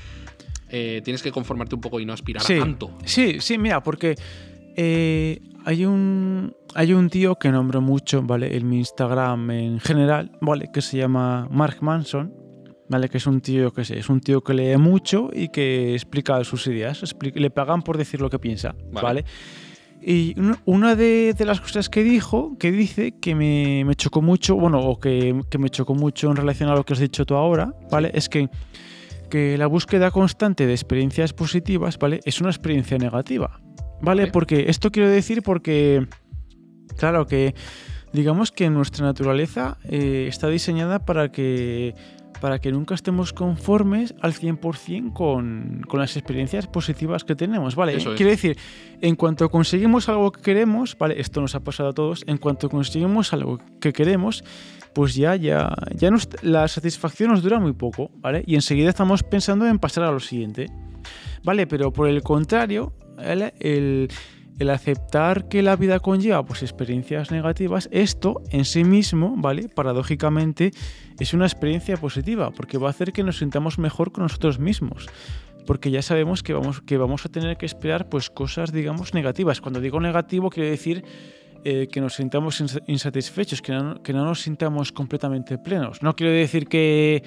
eh, 0.71 1.01
tienes 1.03 1.23
que 1.23 1.33
conformarte 1.33 1.75
un 1.75 1.81
poco 1.81 1.99
y 2.01 2.05
no 2.05 2.13
aspirar 2.13 2.43
Sí. 2.43 2.55
a 2.55 2.59
tanto. 2.61 2.91
Sí, 3.05 3.37
sí, 3.41 3.57
mira, 3.59 3.83
porque 3.83 4.15
eh, 4.77 5.41
hay 5.65 5.85
un 5.87 6.55
hay 6.75 6.93
un 6.93 7.09
tío 7.11 7.37
que 7.37 7.51
nombro 7.51 7.81
mucho, 7.81 8.23
¿vale? 8.23 8.55
En 8.57 8.69
mi 8.69 8.79
Instagram 8.79 9.51
en 9.51 9.81
general, 9.81 10.33
¿vale? 10.41 10.69
Que 10.73 10.83
se 10.83 10.99
llama 10.99 11.49
Mark 11.51 11.79
Manson, 11.81 12.33
¿vale? 12.91 13.09
Que 13.09 13.17
es 13.17 13.27
un 13.27 13.41
tío, 13.41 13.73
que 13.73 13.85
sé, 13.85 13.99
es 13.99 14.09
un 14.11 14.21
tío 14.21 14.43
que 14.43 14.53
lee 14.55 14.77
mucho 14.77 15.31
y 15.33 15.49
que 15.49 15.95
explica 15.95 16.43
sus 16.45 16.67
ideas, 16.67 17.03
le 17.35 17.51
pagan 17.51 17.83
por 17.83 17.97
decir 17.97 18.21
lo 18.21 18.29
que 18.31 18.39
piensa, 18.39 18.75
Vale. 18.93 19.03
¿vale? 19.07 19.25
Y 20.01 20.39
un- 20.39 20.57
una 20.65 20.95
de, 20.95 21.35
de 21.37 21.45
las 21.45 21.61
cosas 21.61 21.89
que 21.89 22.03
dijo, 22.05 22.57
que 22.59 22.71
dice 22.71 23.15
que 23.21 23.35
me, 23.35 23.85
me 23.85 23.95
chocó 23.95 24.23
mucho, 24.23 24.57
bueno, 24.57 24.79
o 24.81 24.99
que, 25.01 25.41
que 25.51 25.59
me 25.59 25.69
chocó 25.71 25.95
mucho 25.95 26.31
en 26.31 26.37
relación 26.37 26.69
a 26.71 26.75
lo 26.75 26.85
que 26.85 26.93
has 26.95 26.99
dicho 27.01 27.25
tú 27.27 27.35
ahora, 27.35 27.75
¿vale? 27.91 28.11
Es 28.15 28.29
que 28.29 28.49
que 29.31 29.59
la 29.59 29.67
búsqueda 29.67 30.11
constante 30.11 30.67
de 30.67 30.73
experiencias 30.73 31.35
positivas, 31.35 31.99
¿vale? 31.99 32.21
Es 32.25 32.41
una 32.41 32.49
experiencia 32.49 32.97
negativa, 32.97 33.61
¿vale? 34.01 34.23
Vale. 34.23 34.27
Porque 34.33 34.71
esto 34.71 34.91
quiero 34.91 35.11
decir 35.11 35.43
porque, 35.43 36.07
claro, 36.97 37.27
que 37.27 37.55
digamos 38.15 38.53
que 38.53 38.71
nuestra 38.71 39.05
naturaleza 39.05 39.77
eh, 39.85 40.25
está 40.31 40.49
diseñada 40.49 41.05
para 41.05 41.31
que 41.31 41.95
para 42.41 42.59
que 42.59 42.71
nunca 42.73 42.95
estemos 42.95 43.33
conformes 43.33 44.15
al 44.21 44.33
100% 44.35 45.13
con, 45.13 45.83
con 45.89 46.01
las 46.01 46.17
experiencias 46.17 46.67
positivas 46.67 47.25
que 47.25 47.35
tenemos, 47.35 47.75
¿vale? 47.77 47.97
Eso 47.97 48.13
es. 48.13 48.17
Quiero 48.17 48.31
decir, 48.31 48.57
en 49.01 49.17
cuanto 49.17 49.49
conseguimos 49.51 50.09
algo 50.09 50.31
que 50.33 50.41
queremos, 50.43 50.97
¿vale? 50.99 51.21
Esto 51.21 51.41
nos 51.41 51.55
ha 51.55 51.61
pasado 51.61 51.91
a 51.91 51.93
todos, 51.93 52.25
en 52.27 52.39
cuanto 52.39 52.69
conseguimos 52.69 53.33
algo 53.33 53.59
que 53.81 53.93
queremos, 53.93 54.45
pues 54.95 55.15
ya, 55.15 55.37
ya, 55.37 55.71
ya 55.95 56.11
nos- 56.11 56.29
la 56.43 56.67
satisfacción 56.69 57.31
nos 57.31 57.43
dura 57.43 57.59
muy 57.61 57.73
poco, 57.73 58.11
¿vale? 58.17 58.43
Y 58.47 58.55
enseguida 58.55 58.89
estamos 58.89 59.23
pensando 59.23 59.67
en 59.67 59.79
pasar 59.79 60.05
a 60.05 60.11
lo 60.13 60.21
siguiente, 60.21 60.67
¿vale? 61.45 61.67
Pero 61.67 61.93
por 61.93 62.09
el 62.09 62.23
contrario, 62.23 62.93
¿vale? 63.17 63.53
el, 63.61 64.09
el 64.59 64.71
aceptar 64.71 65.49
que 65.49 65.63
la 65.63 65.77
vida 65.77 66.01
conlleva 66.01 66.45
pues, 66.45 66.63
experiencias 66.63 67.31
negativas, 67.31 67.89
esto 67.93 68.43
en 68.51 68.65
sí 68.65 68.85
mismo, 68.85 69.35
¿vale? 69.37 69.69
Paradójicamente, 69.69 70.73
es 71.19 71.33
una 71.35 71.47
experiencia 71.47 71.97
positiva, 71.97 72.51
porque 72.51 72.79
va 72.79 72.89
a 72.89 72.91
hacer 72.91 73.13
que 73.13 73.23
nos 73.23 73.39
sintamos 73.39 73.79
mejor 73.79 74.11
con 74.13 74.23
nosotros 74.23 74.59
mismos. 74.59 75.07
Porque 75.67 75.91
ya 75.91 76.03
sabemos 76.03 76.43
que 76.43 76.55
vamos, 76.55 76.81
que 76.81 76.97
vamos 76.97 77.27
a 77.27 77.29
tener 77.29 77.57
que 77.57 77.67
esperar 77.67 78.09
pues, 78.09 78.31
cosas, 78.31 78.73
digamos, 78.73 79.15
negativas. 79.15 79.61
Cuando 79.61 79.81
digo 79.81 80.01
negativo, 80.01 80.51
quiere 80.51 80.71
decir 80.71 81.05
eh, 81.65 81.89
que 81.93 82.01
nos 82.01 82.15
sintamos 82.15 82.61
insa- 82.61 82.83
insatisfechos, 82.87 83.61
que 83.61 83.73
no, 83.73 84.03
que 84.03 84.13
no 84.13 84.25
nos 84.25 84.41
sintamos 84.41 84.93
completamente 84.93 85.59
plenos. 85.59 86.03
No 86.03 86.17
quiero 86.17 86.33
decir 86.33 86.69
que, 86.69 87.23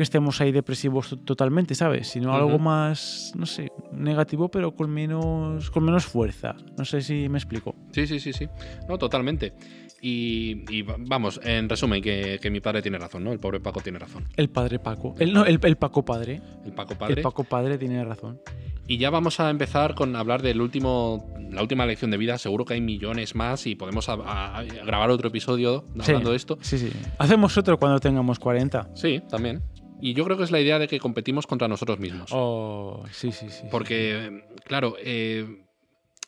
que 0.00 0.04
estemos 0.04 0.40
ahí 0.40 0.50
depresivos 0.50 1.10
to- 1.10 1.18
totalmente, 1.18 1.74
¿sabes? 1.74 2.08
Sino 2.08 2.32
algo 2.32 2.58
más, 2.58 3.34
no 3.36 3.44
sé, 3.44 3.70
negativo, 3.92 4.50
pero 4.50 4.74
con 4.74 4.88
menos, 4.88 5.70
con 5.70 5.84
menos 5.84 6.06
fuerza. 6.06 6.56
No 6.78 6.86
sé 6.86 7.02
si 7.02 7.28
me 7.28 7.36
explico. 7.36 7.74
Sí, 7.92 8.06
sí, 8.06 8.18
sí, 8.18 8.32
sí. 8.32 8.48
No, 8.88 8.96
totalmente. 8.96 9.52
Y, 10.00 10.64
y 10.74 10.80
va- 10.80 10.96
vamos, 10.98 11.38
en 11.44 11.68
resumen, 11.68 12.02
que, 12.02 12.38
que 12.40 12.48
mi 12.50 12.60
padre 12.60 12.80
tiene 12.80 12.96
razón, 12.96 13.24
¿no? 13.24 13.30
El 13.32 13.40
pobre 13.40 13.60
Paco 13.60 13.82
tiene 13.82 13.98
razón. 13.98 14.24
El 14.38 14.48
padre 14.48 14.78
Paco. 14.78 15.14
El, 15.18 15.34
no, 15.34 15.44
el, 15.44 15.60
el 15.62 15.76
Paco 15.76 16.02
padre. 16.02 16.40
El 16.64 16.72
Paco 16.72 16.94
padre. 16.96 17.14
El 17.16 17.20
Paco 17.22 17.44
padre 17.44 17.76
tiene 17.76 18.02
razón. 18.02 18.40
Y 18.88 18.96
ya 18.96 19.10
vamos 19.10 19.38
a 19.38 19.50
empezar 19.50 19.94
con 19.94 20.16
hablar 20.16 20.40
del 20.40 20.62
último, 20.62 21.28
la 21.50 21.60
última 21.60 21.84
lección 21.84 22.10
de 22.10 22.16
vida. 22.16 22.38
Seguro 22.38 22.64
que 22.64 22.72
hay 22.72 22.80
millones 22.80 23.34
más 23.34 23.66
y 23.66 23.74
podemos 23.74 24.08
a- 24.08 24.14
a- 24.14 24.58
a 24.60 24.62
grabar 24.64 25.10
otro 25.10 25.28
episodio 25.28 25.84
Sí. 26.00 26.12
hablando 26.12 26.30
de 26.30 26.36
esto. 26.36 26.56
Sí, 26.62 26.78
sí. 26.78 26.90
Hacemos 27.18 27.58
otro 27.58 27.78
cuando 27.78 28.00
tengamos 28.00 28.38
40. 28.38 28.88
Sí, 28.94 29.20
también. 29.28 29.62
Y 30.00 30.14
yo 30.14 30.24
creo 30.24 30.36
que 30.36 30.44
es 30.44 30.50
la 30.50 30.60
idea 30.60 30.78
de 30.78 30.88
que 30.88 30.98
competimos 30.98 31.46
contra 31.46 31.68
nosotros 31.68 31.98
mismos. 31.98 32.30
Oh, 32.32 33.04
sí, 33.12 33.32
sí, 33.32 33.48
sí. 33.50 33.64
Porque, 33.70 34.44
claro, 34.64 34.96
eh, 35.02 35.62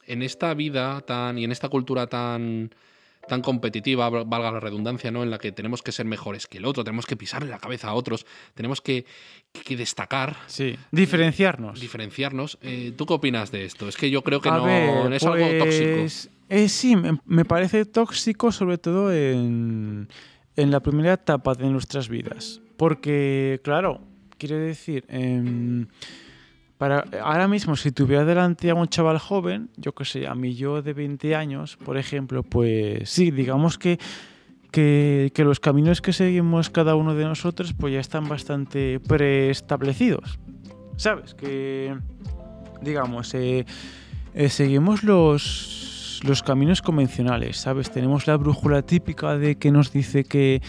en 0.06 0.22
esta 0.22 0.52
vida 0.54 1.00
tan 1.02 1.38
y 1.38 1.44
en 1.44 1.52
esta 1.52 1.68
cultura 1.68 2.06
tan 2.06 2.74
tan 3.28 3.40
competitiva, 3.40 4.10
val- 4.10 4.24
valga 4.26 4.50
la 4.50 4.58
redundancia, 4.58 5.12
¿no? 5.12 5.22
En 5.22 5.30
la 5.30 5.38
que 5.38 5.52
tenemos 5.52 5.80
que 5.80 5.92
ser 5.92 6.06
mejores 6.06 6.48
que 6.48 6.58
el 6.58 6.64
otro, 6.64 6.82
tenemos 6.82 7.06
que 7.06 7.16
pisarle 7.16 7.50
la 7.50 7.60
cabeza 7.60 7.86
a 7.88 7.94
otros, 7.94 8.26
tenemos 8.54 8.80
que, 8.80 9.04
que 9.64 9.76
destacar, 9.76 10.36
Sí. 10.48 10.74
Diferenciarnos. 10.90 11.78
diferenciarnos. 11.80 12.58
Eh, 12.62 12.92
¿Tú 12.96 13.06
qué 13.06 13.14
opinas 13.14 13.52
de 13.52 13.64
esto? 13.64 13.86
Es 13.88 13.96
que 13.96 14.10
yo 14.10 14.22
creo 14.24 14.40
que 14.40 14.48
A 14.48 14.56
no 14.56 14.64
ver, 14.64 15.12
es 15.12 15.22
algo 15.22 15.46
tóxico. 15.56 15.98
pues, 16.00 16.30
eh, 16.48 16.68
sí, 16.68 16.96
me, 16.96 17.16
me 17.24 17.44
parece 17.44 17.84
tóxico, 17.84 18.50
sobre 18.50 18.76
todo 18.78 19.12
en, 19.14 20.08
en 20.56 20.70
la 20.72 20.80
primera 20.80 21.12
etapa 21.12 21.54
de 21.54 21.66
nuestras 21.68 22.08
vidas. 22.08 22.60
Porque, 22.82 23.60
claro, 23.62 24.00
quiero 24.38 24.58
decir, 24.58 25.04
em, 25.06 25.86
para, 26.78 27.04
ahora 27.22 27.46
mismo, 27.46 27.76
si 27.76 27.92
tuviera 27.92 28.24
delante 28.24 28.70
a 28.70 28.74
un 28.74 28.88
chaval 28.88 29.20
joven, 29.20 29.70
yo 29.76 29.94
qué 29.94 30.04
sé, 30.04 30.26
a 30.26 30.34
mí 30.34 30.56
yo 30.56 30.82
de 30.82 30.92
20 30.92 31.36
años, 31.36 31.76
por 31.76 31.96
ejemplo, 31.96 32.42
pues 32.42 33.08
sí, 33.08 33.30
digamos 33.30 33.78
que, 33.78 34.00
que, 34.72 35.30
los 35.44 35.60
caminos 35.60 36.00
que 36.00 36.12
seguimos 36.12 36.70
cada 36.70 36.96
uno 36.96 37.14
de 37.14 37.22
nosotros, 37.22 37.72
pues 37.72 37.94
ya 37.94 38.00
están 38.00 38.28
bastante 38.28 38.98
preestablecidos. 38.98 40.40
¿Sabes? 40.96 41.34
Que, 41.34 41.94
digamos, 42.80 43.32
eh, 43.34 43.64
eh, 44.34 44.48
seguimos 44.48 45.04
los, 45.04 46.20
los 46.24 46.42
caminos 46.42 46.82
convencionales, 46.82 47.58
¿sabes? 47.58 47.92
Tenemos 47.92 48.26
la 48.26 48.36
brújula 48.36 48.82
típica 48.82 49.38
de 49.38 49.54
que 49.54 49.70
nos 49.70 49.92
dice 49.92 50.24
que 50.24 50.60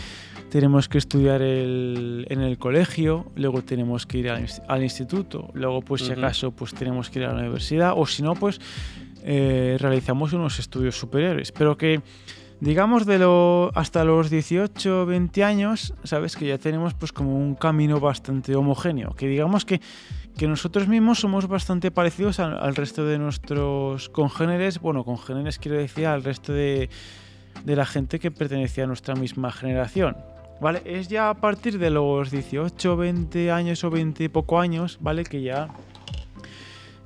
tenemos 0.53 0.87
que 0.87 0.99
estudiar 0.99 1.41
el- 1.41 2.27
en 2.29 2.41
el 2.41 2.59
colegio, 2.59 3.31
luego 3.35 3.63
tenemos 3.63 4.05
que 4.05 4.19
ir 4.19 4.29
al, 4.29 4.43
ins- 4.43 4.61
al 4.67 4.83
instituto, 4.83 5.49
luego 5.55 5.81
pues 5.81 6.01
si 6.03 6.11
acaso 6.27 6.51
pues 6.51 6.75
tenemos 6.75 7.09
que 7.09 7.19
ir 7.19 7.25
a 7.25 7.33
la 7.33 7.39
universidad 7.39 7.93
o 7.97 8.05
si 8.05 8.21
no 8.21 8.35
pues 8.35 8.61
eh, 9.23 9.77
realizamos 9.79 10.31
unos 10.33 10.59
estudios 10.59 10.95
superiores, 10.95 11.51
pero 11.51 11.75
que 11.75 12.01
digamos 12.59 13.07
de 13.07 13.17
lo 13.17 13.71
hasta 13.73 14.03
los 14.03 14.29
18, 14.29 15.07
20 15.07 15.43
años, 15.43 15.95
sabes 16.03 16.35
que 16.35 16.45
ya 16.45 16.59
tenemos 16.59 16.93
pues 16.93 17.11
como 17.11 17.35
un 17.35 17.55
camino 17.55 17.99
bastante 17.99 18.55
homogéneo, 18.55 19.15
que 19.15 19.27
digamos 19.27 19.65
que 19.65 19.81
que 20.37 20.47
nosotros 20.47 20.87
mismos 20.87 21.19
somos 21.19 21.47
bastante 21.47 21.89
parecidos 21.91 22.39
al, 22.39 22.57
al 22.59 22.75
resto 22.75 23.05
de 23.05 23.17
nuestros 23.19 24.09
congéneres, 24.09 24.79
bueno, 24.79 25.03
congéneres 25.03 25.57
quiero 25.59 25.77
decir 25.79 26.05
al 26.07 26.23
resto 26.23 26.53
de, 26.53 26.89
de 27.65 27.75
la 27.75 27.85
gente 27.85 28.17
que 28.19 28.29
pertenecía 28.31 28.83
a 28.83 28.87
nuestra 28.87 29.13
misma 29.15 29.51
generación. 29.51 30.15
¿Vale? 30.63 30.81
Es 30.85 31.09
ya 31.09 31.29
a 31.29 31.33
partir 31.35 31.77
de 31.77 31.89
los 31.89 32.31
18, 32.31 32.95
20 32.97 33.51
años 33.51 33.83
o 33.83 33.89
20 33.91 34.23
y 34.23 34.29
poco 34.29 34.59
años, 34.59 34.97
¿vale? 35.01 35.23
Que 35.25 35.41
ya 35.41 35.67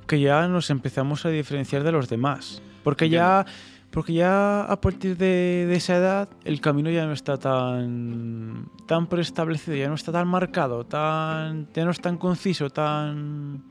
que 0.06 0.20
ya 0.20 0.48
nos 0.48 0.70
empezamos 0.70 1.26
a 1.26 1.28
diferenciar 1.28 1.82
de 1.82 1.92
los 1.92 2.08
demás. 2.08 2.62
Porque 2.84 3.10
ya 3.10 3.44
porque 3.90 4.12
ya 4.12 4.62
a 4.62 4.80
partir 4.80 5.16
de, 5.16 5.66
de 5.68 5.74
esa 5.74 5.96
edad 5.96 6.28
el 6.44 6.60
camino 6.60 6.88
ya 6.90 7.04
no 7.06 7.12
está 7.12 7.36
tan 7.38 8.68
tan 8.86 9.06
preestablecido, 9.08 9.76
ya 9.76 9.88
no 9.88 9.94
está 9.94 10.12
tan 10.12 10.28
marcado, 10.28 10.84
tan 10.86 11.66
ya 11.74 11.84
no 11.84 11.90
es 11.90 12.00
tan 12.00 12.16
conciso, 12.16 12.70
tan 12.70 13.64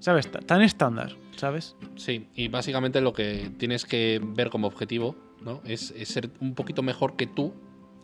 ¿sabes? 0.00 0.30
Ta- 0.30 0.40
Tan 0.40 0.62
estándar, 0.62 1.14
¿sabes? 1.36 1.76
Sí, 1.96 2.26
y 2.34 2.48
básicamente 2.48 3.00
lo 3.00 3.12
que 3.12 3.50
tienes 3.58 3.84
que 3.84 4.20
ver 4.22 4.50
como 4.50 4.66
objetivo 4.66 5.14
¿no? 5.44 5.60
es, 5.64 5.92
es 5.96 6.08
ser 6.08 6.30
un 6.40 6.54
poquito 6.54 6.82
mejor 6.82 7.16
que 7.16 7.26
tú 7.26 7.54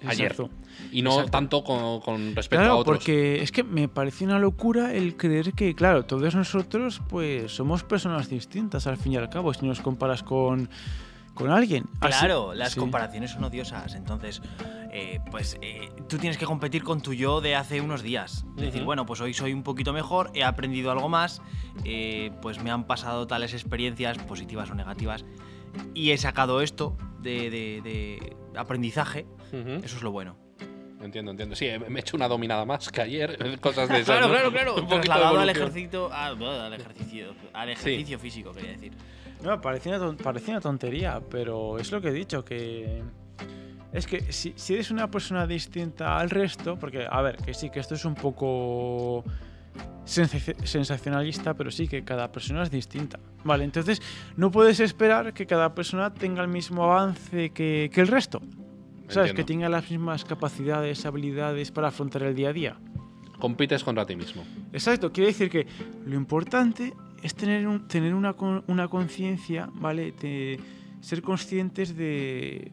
ayer. 0.06 0.32
Exacto. 0.32 0.51
Y 0.93 1.02
no 1.02 1.10
Exacto. 1.10 1.31
tanto 1.31 1.64
con, 1.64 2.01
con 2.01 2.35
respecto 2.36 2.64
a 2.66 2.74
otros. 2.74 2.97
porque 2.98 3.43
es 3.43 3.51
que 3.52 3.62
me 3.64 3.89
parece 3.89 4.24
una 4.24 4.39
locura 4.39 4.93
el 4.94 5.16
creer 5.16 5.52
que, 5.52 5.74
claro, 5.74 6.05
todos 6.05 6.35
nosotros 6.35 7.01
pues 7.09 7.52
somos 7.52 7.82
personas 7.85 8.28
distintas 8.28 8.86
al 8.86 8.97
fin 8.97 9.12
y 9.12 9.16
al 9.16 9.31
cabo, 9.31 9.52
si 9.55 9.64
nos 9.66 9.81
comparas 9.81 10.23
con, 10.23 10.68
con 11.35 11.51
alguien. 11.51 11.85
Así- 12.01 12.18
Claro, 12.18 12.55
las 12.55 12.73
sí. 12.73 12.81
comparaciones 12.81 13.31
son 13.31 13.44
odiosas. 13.44 13.94
Entonces, 13.94 14.43
eh, 14.93 15.20
pues 15.31 15.59
eh, 15.62 15.90
tú 16.09 16.18
tienes 16.18 16.39
que 16.39 16.44
competir 16.47 16.82
con 16.82 17.01
tu 17.01 17.12
yo 17.14 17.40
de 17.40 17.55
hace 17.56 17.81
unos 17.81 18.02
días. 18.02 18.44
Es 18.56 18.62
decir, 18.62 18.85
bueno, 18.85 19.06
pues 19.06 19.20
hoy 19.20 19.32
soy 19.35 19.52
un 19.52 19.62
poquito 19.62 19.93
mejor, 19.93 20.31
he 20.35 20.44
aprendido 20.44 20.90
algo 20.90 21.09
más, 21.09 21.40
eh, 21.85 22.31
pues 22.43 22.62
me 22.62 22.70
han 22.70 22.85
pasado 22.86 23.27
tales 23.27 23.52
experiencias, 23.55 24.18
positivas 24.18 24.70
o 24.70 24.74
negativas, 24.74 25.24
y 25.94 26.10
he 26.12 26.18
sacado 26.18 26.60
esto 26.62 26.97
de, 27.20 27.51
de- 27.51 27.81
de 27.82 28.36
aprendizaje. 28.56 29.27
Eso 29.52 29.97
es 29.97 30.02
lo 30.02 30.10
bueno. 30.12 30.36
Entiendo, 31.01 31.31
entiendo. 31.31 31.55
Sí, 31.55 31.66
me 31.89 31.98
he 31.98 32.01
hecho 32.01 32.16
una 32.16 32.27
dominada 32.27 32.64
más 32.64 32.90
que 32.90 33.01
ayer, 33.02 33.36
cosas 33.60 33.89
de 33.89 33.97
esas. 34.01 34.06
Claro, 34.16 34.28
¿no? 34.28 34.32
claro, 34.32 34.51
claro. 34.52 34.70
Un 34.74 34.81
poquito 34.81 34.97
de 34.97 35.02
Trasladado 35.02 35.39
al 35.40 35.48
evolución. 35.51 35.68
ejercicio, 35.68 36.09
ah, 36.12 36.27
al 36.66 36.73
ejercicio, 36.74 37.27
al 37.52 37.68
ejercicio 37.70 38.18
físico, 38.18 38.52
quería 38.52 38.70
decir. 38.73 38.93
No, 39.43 39.60
parece 39.60 39.90
una, 39.90 40.01
una 40.48 40.60
tontería, 40.60 41.20
pero 41.31 41.78
es 41.78 41.93
lo 41.93 42.01
que 42.01 42.09
he 42.09 42.12
dicho, 42.12 42.44
que... 42.44 43.02
Es 43.93 44.06
que 44.06 44.32
si, 44.32 44.52
si 44.56 44.74
eres 44.74 44.90
una 44.90 45.10
persona 45.10 45.47
distinta 45.47 46.18
al 46.18 46.28
resto, 46.31 46.78
porque, 46.78 47.06
a 47.09 47.20
ver, 47.23 47.36
que 47.36 47.55
sí, 47.55 47.70
que 47.70 47.81
esto 47.81 47.94
es 47.94 48.05
un 48.05 48.14
poco 48.14 49.23
sensaci- 50.05 50.56
sensacionalista, 50.64 51.55
pero 51.55 51.70
sí 51.70 51.86
que 51.89 52.05
cada 52.05 52.31
persona 52.32 52.62
es 52.62 52.70
distinta. 52.70 53.18
Vale, 53.44 53.64
entonces 53.64 54.02
no 54.36 54.51
puedes 54.51 54.81
esperar 54.81 55.32
que 55.32 55.47
cada 55.47 55.74
persona 55.74 56.12
tenga 56.12 56.43
el 56.43 56.48
mismo 56.48 56.85
avance 56.85 57.51
que, 57.51 57.90
que 57.93 58.01
el 58.01 58.09
resto. 58.09 58.40
¿Sabes? 59.09 59.31
Entiendo. 59.31 59.35
Que 59.37 59.45
tenga 59.45 59.69
las 59.69 59.91
mismas 59.91 60.24
capacidades, 60.24 61.07
habilidades 61.07 61.70
para 61.70 61.89
afrontar 61.89 62.23
el 62.24 62.35
día 62.35 62.49
a 62.51 62.53
día. 62.53 62.77
Compites 63.39 63.85
contra 63.85 64.07
ti 64.07 64.16
mismo. 64.16 64.45
Exacto, 64.73 65.12
quiere 65.12 65.28
decir 65.28 65.51
que 65.51 65.66
lo 66.07 66.15
importante 66.16 66.95
es 67.23 67.35
tener, 67.35 67.66
un- 67.66 67.87
tener 67.87 68.15
una, 68.15 68.35
una 68.66 68.89
conciencia, 68.89 69.69
¿vale? 69.74 70.12
De 70.12 70.59
ser 71.01 71.23
conscientes 71.23 71.97
de, 71.97 72.73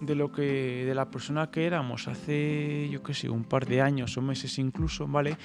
de 0.00 0.14
lo 0.14 0.30
que 0.30 0.84
de 0.86 0.94
la 0.94 1.10
persona 1.10 1.50
que 1.50 1.66
éramos 1.66 2.06
hace, 2.08 2.88
yo 2.90 3.02
qué 3.02 3.14
sé, 3.14 3.28
un 3.28 3.44
par 3.44 3.66
de 3.66 3.80
años 3.82 4.16
o 4.16 4.22
meses 4.22 4.58
incluso, 4.58 5.06
¿vale? 5.08 5.36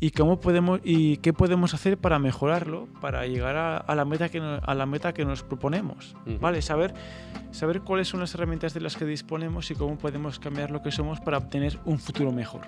Y 0.00 0.10
cómo 0.10 0.40
podemos 0.40 0.80
y 0.82 1.18
qué 1.18 1.32
podemos 1.32 1.74
hacer 1.74 1.98
para 1.98 2.18
mejorarlo, 2.18 2.88
para 3.00 3.26
llegar 3.26 3.56
a, 3.56 3.76
a 3.76 3.94
la 3.94 4.04
meta 4.04 4.28
que 4.28 4.40
no- 4.40 4.58
a 4.62 4.74
la 4.74 4.86
meta 4.86 5.12
que 5.14 5.24
nos 5.24 5.42
proponemos. 5.44 6.16
¿vale? 6.40 6.62
Saber 6.62 6.94
saber 7.52 7.82
cuáles 7.82 8.08
son 8.08 8.20
las 8.20 8.34
herramientas 8.34 8.74
de 8.74 8.80
las 8.80 8.96
que 8.96 9.04
disponemos 9.04 9.70
y 9.70 9.74
cómo 9.74 9.96
podemos 9.98 10.38
cambiar 10.38 10.70
lo 10.70 10.82
que 10.82 10.90
somos 10.90 11.20
para 11.20 11.38
obtener 11.38 11.78
un 11.84 11.98
futuro 11.98 12.32
mejor. 12.32 12.62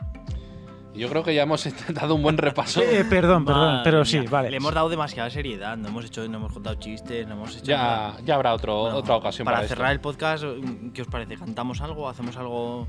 Yo 0.94 1.08
creo 1.08 1.22
que 1.22 1.34
ya 1.34 1.42
hemos 1.42 1.66
dado 1.92 2.14
un 2.14 2.22
buen 2.22 2.38
repaso. 2.38 2.80
Eh, 2.82 3.04
perdón, 3.04 3.44
perdón, 3.44 3.66
Madre 3.66 3.80
pero 3.84 3.98
mía, 3.98 4.04
sí, 4.04 4.18
vale. 4.20 4.50
Le 4.50 4.56
hemos 4.56 4.72
dado 4.74 4.88
demasiada 4.88 5.28
seriedad, 5.30 5.76
no 5.76 5.88
hemos 5.88 6.04
hecho, 6.04 6.26
no 6.28 6.38
hemos 6.38 6.52
contado 6.52 6.76
chistes, 6.76 7.26
no 7.26 7.34
hemos 7.34 7.56
hecho 7.56 7.64
Ya, 7.66 7.76
nada. 7.78 8.16
ya 8.24 8.34
habrá 8.36 8.54
otro, 8.54 8.82
Bueno, 8.82 8.96
otra 8.98 9.16
ocasión 9.16 9.44
para, 9.44 9.58
para, 9.58 9.68
cerrar 9.68 9.92
el 9.92 10.00
podcast, 10.00 10.44
¿qué 10.92 11.02
os 11.02 11.08
parece? 11.08 11.36
¿Cantamos 11.36 11.80
algo? 11.80 12.08
¿Hacemos 12.08 12.36
algo? 12.36 12.86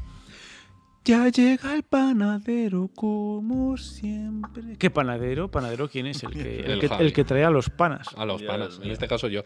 Ya 1.06 1.30
llega 1.30 1.76
el 1.76 1.84
panadero 1.84 2.90
como 2.96 3.78
siempre. 3.78 4.76
¿Qué 4.80 4.90
panadero? 4.90 5.52
¿Panadero 5.52 5.88
quién 5.88 6.08
es? 6.08 6.24
El 6.24 6.32
que, 6.32 6.60
el 6.66 6.72
El 6.72 6.80
que, 6.80 6.90
Javi. 6.90 7.06
el 7.06 7.14
que 7.14 7.24
trae 7.24 7.44
a 7.46 7.52
los 7.52 7.70
panas. 7.70 8.08
A 8.18 8.26
los 8.26 8.42
panas, 8.42 8.80
en 8.82 8.90
este 8.90 9.08
caso 9.08 9.28
yo. 9.28 9.44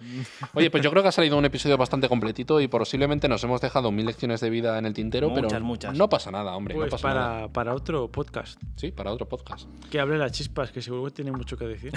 Oye, 0.54 0.72
pues 0.72 0.82
yo 0.82 0.90
creo 0.90 1.04
que 1.04 1.10
ha 1.10 1.12
salido 1.12 1.38
un 1.38 1.44
episodio 1.44 1.78
bastante 1.78 2.08
completito 2.08 2.62
y 2.62 2.70
posiblemente 2.70 3.28
nos 3.28 3.44
hemos 3.44 3.60
dejado 3.60 3.92
mil 3.92 4.06
lecciones 4.06 4.40
de 4.40 4.50
vida 4.50 4.78
en 4.80 4.86
el 4.86 4.94
tintero, 4.94 5.30
Muchas, 5.30 5.52
pero 5.52 5.66
muchas. 5.66 5.98
no 5.98 6.08
pasa 6.10 6.32
nada, 6.32 6.56
hombre, 6.56 6.76
Pues 6.76 6.88
no 6.88 6.92
pasa 6.92 7.08
nada. 7.10 7.30
para, 7.40 7.48
para 7.52 7.74
otro 7.76 8.10
podcast. 8.10 8.62
Sí, 8.78 8.92
para 8.92 9.12
otro 9.12 9.28
podcast. 9.28 9.68
Que 9.92 10.00
hable 10.00 10.18
las 10.18 10.32
chispas, 10.32 10.72
que 10.72 10.82
seguro 10.82 11.04
que 11.06 11.12
tiene 11.12 11.34
mucho 11.34 11.58
que 11.58 11.66
decir. 11.66 11.92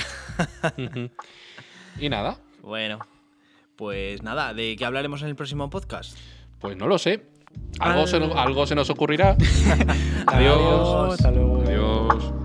y 2.01 2.09
nada, 2.09 2.39
Bueno, 2.63 2.99
pues 3.77 4.25
nada, 4.25 4.55
¿de 4.55 4.75
qué 4.77 4.85
hablaremos 4.85 5.23
en 5.23 5.29
el 5.29 5.37
próximo 5.37 5.71
podcast? 5.71 6.19
pues 6.59 6.77
no 6.77 6.87
lo 6.87 6.97
sé. 6.97 7.32
Algo, 7.79 8.03
ah. 8.03 8.07
se, 8.07 8.17
algo 8.17 8.67
se 8.67 8.75
nos 8.75 8.91
ocurrirá. 8.91 9.37
Adiós. 10.27 10.57
Adiós. 10.57 11.15
Hasta 11.15 11.31
luego. 11.31 11.63
Adiós. 11.67 12.42